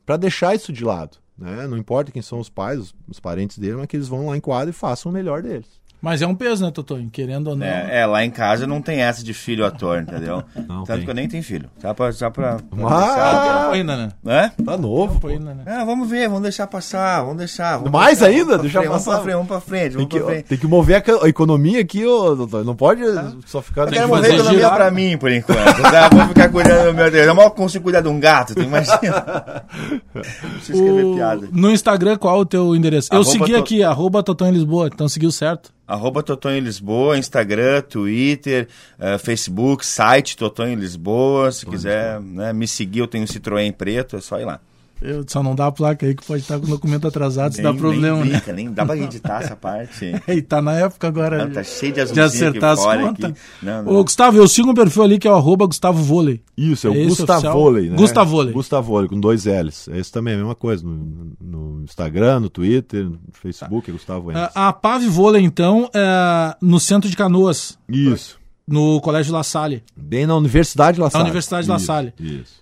para 0.06 0.18
deixar 0.18 0.56
isso 0.56 0.72
de 0.72 0.84
lado. 0.84 1.18
Né? 1.38 1.68
Não 1.68 1.78
importa 1.78 2.12
quem 2.12 2.22
são 2.22 2.40
os 2.40 2.50
pais, 2.50 2.80
os, 2.80 2.96
os 3.08 3.20
parentes 3.20 3.58
dele, 3.58 3.76
mas 3.76 3.88
que 3.88 3.96
eles 3.96 4.08
vão 4.08 4.28
lá 4.28 4.36
em 4.36 4.42
quadro 4.42 4.70
e 4.70 4.74
façam 4.74 5.12
o 5.12 5.14
melhor 5.14 5.42
deles. 5.42 5.80
Mas 6.02 6.22
é 6.22 6.28
um 6.28 6.34
peso, 6.34 6.64
né, 6.66 6.72
Totonho? 6.72 7.10
Querendo 7.12 7.48
ou 7.50 7.56
não. 7.58 7.66
É, 7.66 8.00
é, 8.02 8.06
lá 8.06 8.24
em 8.24 8.32
casa 8.32 8.66
não 8.66 8.82
tem 8.82 9.02
essa 9.02 9.22
de 9.24 9.34
filho 9.34 9.66
ator, 9.66 10.00
entendeu? 10.02 10.42
Não 10.68 10.84
Tanto 10.86 10.98
tem. 10.98 11.04
que 11.06 11.10
eu 11.12 11.16
nem 11.16 11.28
tenho 11.28 11.44
filho. 11.44 11.70
Só 11.82 11.94
pra. 11.94 12.12
Só 12.14 12.30
pra, 12.30 12.58
pra 12.58 12.88
Ah! 12.88 13.70
Ainda, 13.72 13.98
né? 13.98 14.10
deixar- 14.24 14.46
Hã? 14.58 14.64
Tá 14.64 14.78
novo. 14.78 15.28
Ainda, 15.28 15.54
né? 15.54 15.64
Ah, 15.66 15.84
vamos 15.84 16.10
ver, 16.10 16.28
vamos 16.28 16.44
deixar 16.44 16.68
passar, 16.68 17.22
vamos 17.22 17.38
deixar. 17.38 17.78
Vamos 17.78 17.92
Mais 17.92 18.20
deixar, 18.20 18.34
ainda? 18.34 18.58
Deixar 18.58 18.80
frente, 18.80 18.92
passar? 18.92 19.12
Vamos 19.12 19.18
pra 19.18 19.22
frente, 19.24 19.34
vamos 19.36 19.48
pra 19.48 19.60
frente, 19.62 19.82
Tem 19.84 19.92
vamos 19.98 20.10
que, 20.10 20.20
pra 20.20 20.28
frente. 20.28 20.44
tem 20.46 20.58
que 20.58 20.68
mover 20.68 21.04
a, 21.24 21.28
economia 21.28 21.82
aqui, 21.82 22.06
ô, 22.06 22.34
doutor. 22.36 22.64
Não 22.64 22.76
pode 22.76 23.02
só 23.46 23.62
ficar. 23.62 23.82
Eu 23.84 23.88
quero 23.90 24.02
que 24.04 24.08
mover 24.08 24.32
a 24.32 24.34
economia 24.36 24.58
girar. 24.60 24.76
pra 24.76 24.92
mim, 24.92 25.18
por 25.18 25.32
enquanto. 25.32 25.82
Tá? 25.82 26.10
Vou 26.10 26.28
ficar 26.30 26.50
cuidando 26.50 26.88
do 26.88 26.94
meu 26.94 27.12
Deus. 27.12 27.28
Eu 27.28 27.36
mal 27.36 27.52
consigo 27.52 27.84
cuidar 27.84 28.02
de 28.02 28.08
um 28.08 28.20
gato, 28.20 28.56
tu 28.56 28.62
imagina? 28.62 29.64
Preciso 30.14 30.74
escrever 30.74 31.06
O- 31.06 31.16
piada. 31.16 31.48
No 31.52 31.72
Instagram, 31.72 32.18
qual 32.18 32.40
o 32.40 32.46
teu 32.46 32.76
endereço? 32.76 33.10
Eu 33.12 33.18
Arroba 33.22 33.32
segui 33.32 33.54
to- 33.54 33.60
aqui, 33.60 33.84
arroba 33.84 34.24
Totonho 34.24 34.54
Lisboa, 34.54 34.90
então 34.94 35.08
seguiu 35.10 35.32
certo. 35.32 35.72
Arroba 35.90 36.22
Totonho 36.22 36.58
em 36.58 36.62
Lisboa, 36.62 37.18
Instagram, 37.18 37.82
Twitter, 37.82 38.68
eh, 39.00 39.18
Facebook, 39.18 39.84
site 39.84 40.38
Totonho 40.38 40.74
em 40.74 40.76
Lisboa. 40.76 41.52
Se 41.52 41.66
quiser 41.66 42.22
né, 42.22 42.54
me 42.54 42.68
seguir, 42.68 43.00
eu 43.00 43.08
tenho 43.08 43.24
um 43.24 43.28
Citroën 43.28 43.74
preto, 43.74 44.16
é 44.16 44.22
só 44.22 44.40
ir 44.40 44.46
lá. 44.46 44.60
Eu 45.02 45.24
só 45.28 45.42
não 45.42 45.56
dá 45.56 45.68
a 45.68 45.72
placa 45.72 46.06
aí 46.06 46.14
que 46.14 46.26
pode 46.26 46.42
estar 46.42 46.60
com 46.60 46.66
o 46.66 46.70
documento 46.70 47.08
atrasado, 47.08 47.56
se 47.56 47.62
dá 47.62 47.74
problema, 47.74 48.18
nem 48.18 48.32
né? 48.34 48.38
brinca, 48.38 48.54
nem 48.54 48.72
dá 48.72 48.86
pra 48.86 48.98
editar 48.98 49.42
essa 49.44 49.56
parte. 49.56 50.14
E 50.28 50.42
tá 50.42 50.62
na 50.62 50.74
época 50.74 51.08
agora 51.08 51.46
Não, 51.46 51.54
tá 51.54 51.64
cheio 51.64 51.94
de 51.94 52.06
de 52.12 52.22
acertar 52.22 52.74
aqui 52.74 52.82
as 52.82 53.02
contas. 53.02 53.34
Não, 53.62 53.84
não. 53.84 53.94
Ô, 53.94 54.04
Gustavo, 54.04 54.38
eu 54.38 54.48
sigo 54.48 54.70
um 54.70 54.74
perfil 54.74 55.04
ali 55.04 55.18
que 55.20 55.28
é 55.28 55.32
o 55.32 55.36
arroba 55.36 55.66
Gustavo 55.66 56.02
Vôlei. 56.02 56.42
Isso, 56.58 56.88
é 56.88 56.90
o 56.90 56.94
É 56.94 56.98
esse 57.00 57.18
Gustavo 57.22 57.72
né? 57.72 57.96
Gustavo 57.96 58.32
Vôlei. 58.32 58.54
Gustavo 58.54 58.88
Vôlei, 58.88 59.10
com 59.10 59.20
dois 59.20 59.46
L's. 59.46 59.88
Esse 59.90 60.12
também 60.12 60.34
é 60.34 60.36
a 60.36 60.40
mesma 60.40 60.56
coisa. 60.56 60.84
No, 60.86 61.32
no 61.40 61.84
Instagram, 61.84 62.42
no 62.42 62.50
Twitter, 62.50 63.06
no 63.06 63.20
Facebook, 63.34 63.90
é 63.90 63.94
Gustavo 63.94 64.32
Endes. 64.32 64.44
Ah, 64.54 64.70
A 64.70 64.74
Pave 64.74 65.08
Vôlei, 65.08 65.44
então, 65.44 65.90
é 65.94 66.56
no 66.62 66.80
centro 66.80 67.10
de 67.10 67.16
Canoas. 67.16 67.78
Isso. 67.88 68.38
No 68.68 69.02
Colégio 69.02 69.34
La 69.34 69.44
Salle. 69.44 69.84
Bem 69.96 70.28
na 70.28 70.36
Universidade 70.36 71.00
La 71.00 71.10
Salle. 71.10 71.24
Na 71.24 71.30
Universidade 71.30 71.68
La 71.68 71.78
Isso, 71.78 71.86
Salle. 71.86 72.14
Isso. 72.20 72.60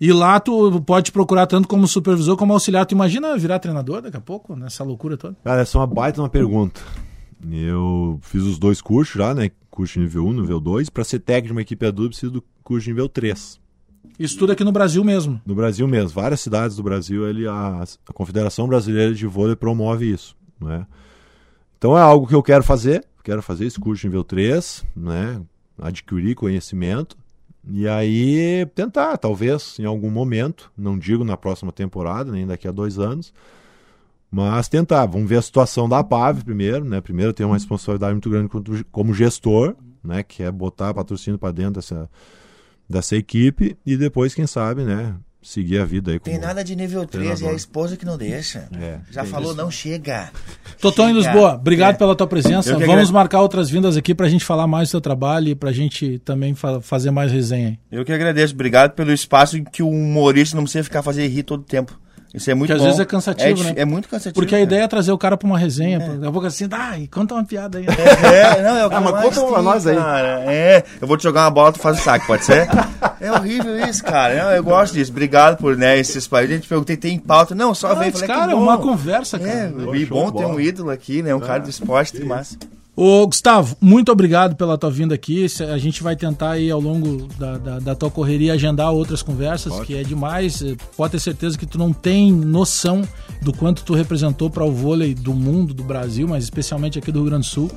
E 0.00 0.12
lá 0.14 0.40
tu 0.40 0.80
pode 0.80 1.12
procurar 1.12 1.46
tanto 1.46 1.68
como 1.68 1.86
supervisor 1.86 2.34
como 2.34 2.54
auxiliar. 2.54 2.86
Tu 2.86 2.94
imagina 2.94 3.36
virar 3.36 3.58
treinador 3.58 4.00
daqui 4.00 4.16
a 4.16 4.20
pouco, 4.20 4.56
nessa 4.56 4.82
loucura 4.82 5.14
toda? 5.18 5.36
Cara, 5.44 5.60
essa 5.60 5.76
é 5.76 5.80
uma 5.80 5.86
baita 5.86 6.22
uma 6.22 6.28
pergunta. 6.30 6.80
Eu 7.50 8.18
fiz 8.22 8.42
os 8.42 8.58
dois 8.58 8.80
cursos 8.80 9.14
já, 9.14 9.34
né? 9.34 9.50
Curso 9.70 10.00
nível 10.00 10.24
1, 10.26 10.32
nível 10.32 10.58
2. 10.58 10.88
Para 10.88 11.04
ser 11.04 11.18
técnico 11.18 11.48
de 11.48 11.52
uma 11.52 11.60
equipe 11.60 11.84
adulta, 11.84 12.10
preciso 12.10 12.32
do 12.32 12.44
curso 12.64 12.88
nível 12.88 13.10
3. 13.10 13.60
Isso 14.18 14.38
tudo 14.38 14.52
aqui 14.52 14.64
no 14.64 14.72
Brasil 14.72 15.04
mesmo. 15.04 15.38
No 15.44 15.54
Brasil 15.54 15.86
mesmo, 15.86 16.08
várias 16.08 16.40
cidades 16.40 16.76
do 16.76 16.82
Brasil, 16.82 17.28
ele, 17.28 17.46
a, 17.46 17.84
a 18.06 18.12
Confederação 18.12 18.66
Brasileira 18.66 19.14
de 19.14 19.26
Vôlei 19.26 19.54
promove 19.54 20.10
isso. 20.10 20.34
Né? 20.58 20.86
Então 21.76 21.96
é 21.96 22.00
algo 22.00 22.26
que 22.26 22.34
eu 22.34 22.42
quero 22.42 22.62
fazer, 22.64 23.04
quero 23.22 23.42
fazer 23.42 23.66
esse 23.66 23.78
curso 23.78 24.06
nível 24.06 24.24
3, 24.24 24.84
né? 24.96 25.40
adquirir 25.78 26.34
conhecimento 26.34 27.19
e 27.68 27.86
aí 27.86 28.66
tentar, 28.74 29.16
talvez, 29.18 29.78
em 29.78 29.84
algum 29.84 30.10
momento, 30.10 30.72
não 30.76 30.98
digo 30.98 31.24
na 31.24 31.36
próxima 31.36 31.70
temporada, 31.70 32.32
nem 32.32 32.46
daqui 32.46 32.66
a 32.66 32.72
dois 32.72 32.98
anos, 32.98 33.32
mas 34.30 34.68
tentar. 34.68 35.06
Vamos 35.06 35.28
ver 35.28 35.36
a 35.36 35.42
situação 35.42 35.88
da 35.88 36.02
PAV 36.02 36.44
primeiro, 36.44 36.84
né? 36.84 37.00
Primeiro 37.00 37.32
tem 37.32 37.44
uma 37.44 37.56
responsabilidade 37.56 38.12
muito 38.12 38.30
grande 38.30 38.48
como 38.90 39.12
gestor, 39.12 39.74
né? 40.02 40.22
Que 40.22 40.42
é 40.42 40.50
botar 40.50 40.94
patrocínio 40.94 41.38
para 41.38 41.52
dentro 41.52 41.74
dessa, 41.74 42.08
dessa 42.88 43.16
equipe 43.16 43.76
e 43.84 43.96
depois, 43.96 44.34
quem 44.34 44.46
sabe, 44.46 44.84
né? 44.84 45.16
Seguir 45.42 45.78
a 45.80 45.84
vida 45.86 46.12
aí. 46.12 46.18
Tem 46.20 46.38
nada 46.38 46.62
de 46.62 46.76
nível 46.76 47.06
3 47.06 47.40
e 47.40 47.46
é 47.46 47.48
a 47.48 47.54
esposa 47.54 47.96
que 47.96 48.04
não 48.04 48.18
deixa. 48.18 48.68
É, 48.78 48.98
Já 49.10 49.24
falou, 49.24 49.54
não 49.54 49.70
chega. 49.70 50.30
Totó 50.80 51.08
em. 51.08 51.14
Lisboa, 51.14 51.54
obrigado 51.54 51.94
É. 51.94 51.98
pela 51.98 52.14
tua 52.14 52.26
presença. 52.26 52.72
Vamos 52.78 52.88
agra- 52.90 53.12
marcar 53.12 53.40
outras 53.40 53.70
vindas 53.70 53.96
aqui 53.96 54.14
pra 54.14 54.28
gente 54.28 54.44
falar 54.44 54.66
mais 54.66 54.88
do 54.88 54.92
teu 54.92 55.00
trabalho 55.00 55.48
e 55.48 55.54
pra 55.54 55.72
gente 55.72 56.18
também 56.20 56.54
fa- 56.54 56.80
fazer 56.82 57.10
mais 57.10 57.32
resenha 57.32 57.68
aí. 57.68 57.78
Eu 57.90 58.04
que 58.04 58.12
agradeço. 58.12 58.52
Obrigado 58.52 58.92
pelo 58.92 59.12
espaço 59.12 59.56
em 59.56 59.64
que 59.64 59.82
o 59.82 59.88
humorista 59.88 60.54
não 60.56 60.64
precisa 60.64 60.84
ficar 60.84 61.02
fazer 61.02 61.26
rir 61.26 61.42
todo 61.42 61.60
o 61.60 61.64
tempo. 61.64 61.98
Isso 62.32 62.48
é 62.50 62.54
muito 62.54 62.68
Que 62.68 62.74
às 62.74 62.78
bom. 62.78 62.84
vezes 62.84 63.00
é 63.00 63.04
cansativo, 63.04 63.54
dif- 63.56 63.66
né? 63.74 63.74
É 63.76 63.84
muito 63.84 64.08
cansativo. 64.08 64.34
Porque 64.34 64.54
a 64.54 64.60
ideia 64.60 64.82
é 64.82 64.88
trazer 64.88 65.10
o 65.10 65.18
cara 65.18 65.36
pra 65.36 65.46
uma 65.46 65.58
resenha. 65.58 65.98
Daqui 65.98 66.26
a 66.26 66.30
pouco 66.30 66.46
assim, 66.46 66.68
ah, 66.70 66.96
e 66.98 67.08
conta 67.08 67.34
uma 67.34 67.44
piada 67.44 67.78
aí. 67.78 67.86
É, 67.90 68.62
não, 68.62 68.76
é 68.76 68.86
o 68.86 68.88
que 68.88 68.94
Ah, 68.94 69.00
mas 69.00 69.22
conta 69.24 69.40
uma 69.42 69.62
nós 69.62 69.86
aí. 69.86 69.96
cara. 69.96 70.44
É, 70.46 70.84
eu 71.00 71.08
vou 71.08 71.16
te 71.16 71.24
jogar 71.24 71.42
uma 71.42 71.50
bola, 71.50 71.72
tu 71.72 71.80
faz 71.80 71.98
o 71.98 72.02
saque, 72.02 72.26
pode 72.26 72.44
ser? 72.44 72.68
É 73.20 73.30
horrível 73.30 73.78
isso, 73.86 74.02
cara. 74.02 74.34
Não, 74.44 74.50
eu 74.52 74.64
gosto 74.64 74.94
disso. 74.94 75.10
Obrigado 75.10 75.58
por, 75.58 75.76
né, 75.76 75.98
esses 75.98 76.26
países. 76.26 76.52
A 76.52 76.56
gente 76.56 76.66
perguntei, 76.68 76.96
tem 76.96 77.18
pauta? 77.18 77.54
Não, 77.54 77.74
só 77.74 77.88
veio. 77.88 78.10
Mas, 78.12 78.20
Falei, 78.20 78.28
cara, 78.28 78.46
que 78.46 78.52
é 78.52 78.56
uma 78.56 78.78
conversa, 78.78 79.36
É, 79.36 79.40
cara. 79.40 79.72
e 79.98 80.06
show 80.06 80.16
bom 80.16 80.26
de 80.30 80.38
ter 80.38 80.42
bola. 80.44 80.54
um 80.54 80.58
ídolo 80.60 80.90
aqui, 80.90 81.22
né? 81.22 81.34
Um 81.34 81.40
cara 81.40 81.58
do 81.58 81.68
esporte, 81.68 82.12
tem 82.14 82.24
massa. 82.24 82.56
Ô, 82.96 83.26
Gustavo, 83.26 83.76
muito 83.80 84.12
obrigado 84.12 84.56
pela 84.56 84.76
tua 84.76 84.90
vinda 84.90 85.14
aqui. 85.14 85.46
A 85.72 85.78
gente 85.78 86.02
vai 86.02 86.14
tentar 86.16 86.50
aí 86.50 86.70
ao 86.70 86.80
longo 86.80 87.28
da, 87.38 87.56
da, 87.56 87.78
da 87.78 87.94
tua 87.94 88.10
correria 88.10 88.52
agendar 88.52 88.92
outras 88.92 89.22
conversas, 89.22 89.72
que 89.86 89.94
é 89.96 90.02
demais. 90.02 90.60
Eh, 90.62 90.76
Pode 90.96 91.12
ter 91.12 91.20
certeza 91.20 91.56
que 91.56 91.64
tu 91.64 91.78
não 91.78 91.92
tem 91.94 92.30
noção 92.30 93.02
do 93.40 93.52
quanto 93.54 93.84
tu 93.84 93.94
representou 93.94 94.50
para 94.50 94.64
o 94.64 94.72
vôlei 94.72 95.14
do 95.14 95.32
mundo, 95.32 95.72
do 95.72 95.82
Brasil, 95.82 96.28
mas 96.28 96.44
especialmente 96.44 96.98
aqui 96.98 97.10
do 97.10 97.20
Rio 97.20 97.30
Grande 97.30 97.46
do 97.46 97.50
Sul. 97.50 97.70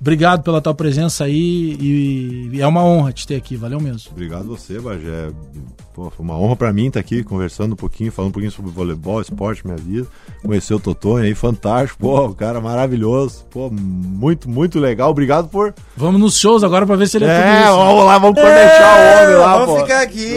Obrigado 0.00 0.42
pela 0.42 0.60
tua 0.60 0.74
presença 0.74 1.24
aí 1.24 1.76
e, 1.80 2.50
e 2.52 2.60
é 2.60 2.66
uma 2.66 2.84
honra 2.84 3.12
te 3.12 3.26
ter 3.26 3.36
aqui. 3.36 3.56
Valeu 3.56 3.80
mesmo. 3.80 4.10
Obrigado 4.12 4.44
você, 4.46 4.78
Bagé. 4.78 5.30
Pô, 5.94 6.08
foi 6.10 6.24
uma 6.24 6.38
honra 6.38 6.54
pra 6.54 6.72
mim 6.72 6.86
estar 6.86 7.00
aqui 7.00 7.24
conversando 7.24 7.72
um 7.72 7.76
pouquinho, 7.76 8.12
falando 8.12 8.28
um 8.28 8.32
pouquinho 8.32 8.52
sobre 8.52 8.70
voleibol, 8.70 9.20
esporte, 9.20 9.66
minha 9.66 9.76
vida. 9.76 10.06
Conhecer 10.42 10.72
o 10.72 10.78
Totonho 10.78 11.24
aí, 11.24 11.34
fantástico. 11.34 11.98
Pô, 11.98 12.26
um 12.26 12.32
cara 12.32 12.60
maravilhoso. 12.60 13.44
Pô, 13.50 13.68
muito, 13.68 14.48
muito 14.48 14.78
legal. 14.78 15.10
Obrigado 15.10 15.48
por. 15.48 15.74
Vamos 15.96 16.20
nos 16.20 16.38
shows 16.38 16.62
agora 16.62 16.86
para 16.86 16.94
ver 16.94 17.08
se 17.08 17.16
ele 17.16 17.24
é, 17.24 17.28
É, 17.28 17.42
tudo 17.62 17.64
isso. 17.66 17.76
vamos 17.76 18.04
lá, 18.04 18.18
vamos 18.18 18.40
cornetear 18.40 18.96
o 18.98 19.24
homem 19.24 19.36
lá, 19.36 19.58
vamos 19.58 19.74
pô. 19.74 19.80
ficar 19.80 20.02
aqui. 20.02 20.34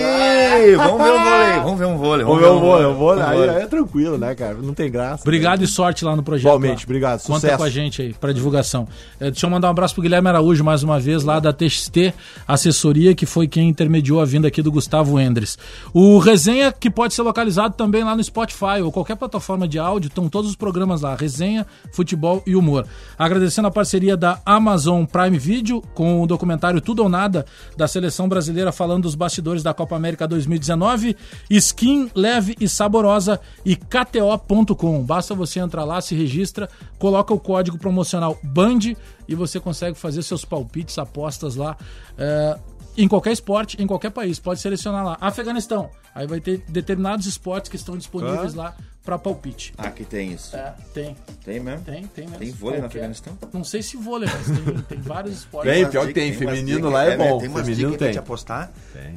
Vamos 0.78 1.04
ver 1.04 1.12
um 1.12 1.24
vôlei. 1.24 1.60
Vamos 1.62 1.80
ver 1.80 1.86
um 1.86 1.98
vôlei. 1.98 2.26
Vamos 2.26 2.40
ver 2.42 2.48
o 2.48 2.60
vôlei, 2.60 2.86
o 2.86 2.94
Vamos 2.94 2.98
vôlei. 3.00 3.24
um 3.24 3.28
Aí, 3.28 3.38
vôlei. 3.38 3.56
aí 3.58 3.62
é 3.62 3.68
tranquilo, 3.68 4.18
né, 4.18 4.34
cara? 4.34 4.56
Não 4.56 4.74
tem 4.74 4.90
graça. 4.92 5.22
Obrigado 5.24 5.64
e 5.64 5.68
sorte 5.68 6.04
lá 6.04 6.16
no 6.16 6.24
projeto. 6.24 6.48
Igualmente, 6.48 6.86
obrigado. 6.86 7.22
Conta 7.22 7.40
Sucesso. 7.42 7.58
com 7.58 7.64
a 7.64 7.70
gente 7.70 8.02
aí 8.02 8.14
para 8.14 8.34
divulgação. 8.34 8.88
É, 9.20 9.30
deixa 9.30 9.46
eu 9.46 9.50
mandar 9.52 9.68
um 9.68 9.72
abraço 9.72 9.94
pro 9.94 10.02
Guilherme 10.02 10.30
Araújo 10.30 10.64
mais 10.64 10.82
uma 10.82 11.00
vez, 11.00 11.24
lá 11.24 11.40
da 11.40 11.52
TXT 11.52 12.14
Assessoria, 12.48 13.14
que 13.14 13.26
foi 13.26 13.48
quem 13.48 13.70
intermediou 13.70 14.22
a 14.22 14.26
vinda 14.26 14.48
aqui 14.48 14.62
do 14.62 14.72
Gustavo 14.72 15.20
Endres. 15.20 15.58
O 15.94 16.18
Resenha, 16.18 16.72
que 16.72 16.90
pode 16.90 17.14
ser 17.14 17.22
localizado 17.22 17.76
também 17.76 18.04
lá 18.04 18.16
no 18.16 18.24
Spotify 18.24 18.82
ou 18.84 18.92
qualquer 18.92 19.18
plataforma 19.18 19.68
de 19.68 19.78
áudio, 19.78 20.08
estão 20.08 20.30
todos 20.30 20.50
os 20.50 20.56
programas 20.56 21.02
lá: 21.02 21.16
Resenha, 21.16 21.68
Futebol 21.92 22.42
e 22.48 22.56
Humor. 22.56 22.88
Agradecendo 23.20 23.68
a 23.68 23.72
parceria 23.72 24.16
da 24.16 24.40
Amazon 24.46 25.04
Prime 25.06 25.38
Video 25.38 25.82
com 25.94 26.22
o 26.22 26.28
documentário 26.28 26.80
Tudo 26.80 27.04
ou 27.04 27.10
Nada 27.10 27.46
da 27.76 27.88
seleção 27.88 28.30
brasileira 28.30 28.72
falando 28.72 29.04
dos 29.04 29.16
bastidores 29.16 29.62
da 29.62 29.74
Copa 29.74 29.96
América 29.96 30.28
2019, 30.28 31.16
Skin 31.50 32.10
leve 32.16 32.56
e 32.60 32.70
saborosa 32.70 33.40
e 33.66 33.76
KTO.com. 33.76 35.04
Basta 35.04 35.36
você 35.36 35.60
entrar 35.60 35.84
lá, 35.84 36.00
se 36.00 36.16
registra, 36.16 36.70
coloca 36.98 37.34
o 37.34 37.40
código 37.40 37.78
promocional 37.78 38.40
BAND 38.42 38.96
e 39.32 39.36
você 39.36 39.60
consegue 39.60 39.98
fazer 39.98 40.22
seus 40.24 40.44
palpites, 40.46 40.98
apostas 40.98 41.56
lá. 41.56 41.78
é, 42.18 42.60
em 42.98 43.08
qualquer 43.08 43.32
esporte, 43.32 43.82
em 43.82 43.88
qualquer 43.88 44.10
país, 44.10 44.38
pode 44.38 44.60
selecionar 44.60 45.06
lá. 45.06 45.18
Afeganistão, 45.22 45.90
aí 46.14 46.28
vai 46.28 46.42
ter 46.42 46.58
determinados 46.68 47.26
esportes 47.26 47.70
que 47.70 47.78
estão 47.78 47.98
disponíveis 47.98 48.54
lá 48.54 48.76
para 49.04 49.18
palpite. 49.18 49.74
Ah, 49.78 49.88
aqui 49.88 50.04
tem 50.06 50.32
isso. 50.34 50.56
É, 50.56 50.74
tem, 50.94 51.16
Tem 51.44 51.60
mesmo? 51.60 51.84
tem, 51.84 52.04
tem 52.06 52.26
mesmo. 52.26 52.38
Tem 52.38 52.52
vôlei 52.52 52.78
no 52.78 52.84
Qualquer. 52.84 52.98
Afeganistão? 53.00 53.38
Não 53.52 53.64
sei 53.64 53.82
se 53.82 53.98
vôlei, 53.98 54.30
mas 54.32 54.46
tem, 54.60 54.74
tem 54.90 55.02
vários 55.02 55.38
esportes. 55.40 55.72
Tem, 55.74 55.88
pior 55.90 56.06
que 56.08 56.14
tem. 56.14 56.28
umas 56.30 56.38
Feminino 56.38 56.78
dicas, 56.78 56.92
lá 56.94 57.04
é 57.06 57.18
né? 57.18 57.18
bom. 57.30 57.38
Tem 57.40 57.50
umas 57.50 57.62
Feminino 57.64 57.90
dicas 57.92 57.98
pra 57.98 58.06
tem. 58.08 58.14
te 58.14 58.20
apostar. 58.20 58.72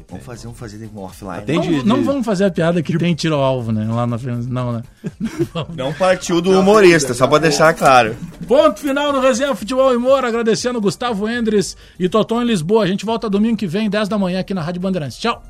Vamos 0.08 0.24
fazer 0.24 0.48
um 0.48 0.54
fazer 0.54 0.88
um 0.94 0.98
offline. 1.00 1.42
Tem 1.44 1.56
Não, 1.56 1.62
de- 1.62 1.86
não 1.86 1.98
de- 1.98 2.04
vamos 2.04 2.24
fazer 2.24 2.44
a 2.46 2.50
piada 2.50 2.82
que 2.82 2.96
tem 2.98 3.14
tiro 3.14 3.34
alvo, 3.36 3.72
né? 3.72 3.86
Lá 3.88 4.06
na 4.06 4.16
frente. 4.18 4.46
Não, 4.48 4.72
né? 4.72 4.82
Não 5.76 5.92
partiu 5.92 6.40
do 6.40 6.58
humorista, 6.58 7.12
só 7.12 7.26
pra 7.26 7.36
deixar 7.38 7.74
claro. 7.74 8.16
Ponto 8.48 8.80
final 8.80 9.12
no 9.12 9.20
Resenha 9.20 9.54
Futebol 9.54 9.92
e 9.92 9.96
Humor, 9.96 10.24
agradecendo 10.24 10.80
Gustavo 10.80 11.28
Endres 11.28 11.76
e 11.98 12.08
Toton 12.08 12.40
em 12.42 12.46
Lisboa. 12.46 12.84
A 12.84 12.86
gente 12.86 13.04
volta 13.04 13.28
domingo 13.28 13.56
que 13.58 13.66
vem, 13.66 13.90
10 13.90 14.08
da 14.08 14.16
manhã, 14.18 14.40
aqui 14.40 14.54
na 14.54 14.62
Rádio 14.62 14.80
Bandeirantes. 14.80 15.18
Tchau! 15.18 15.42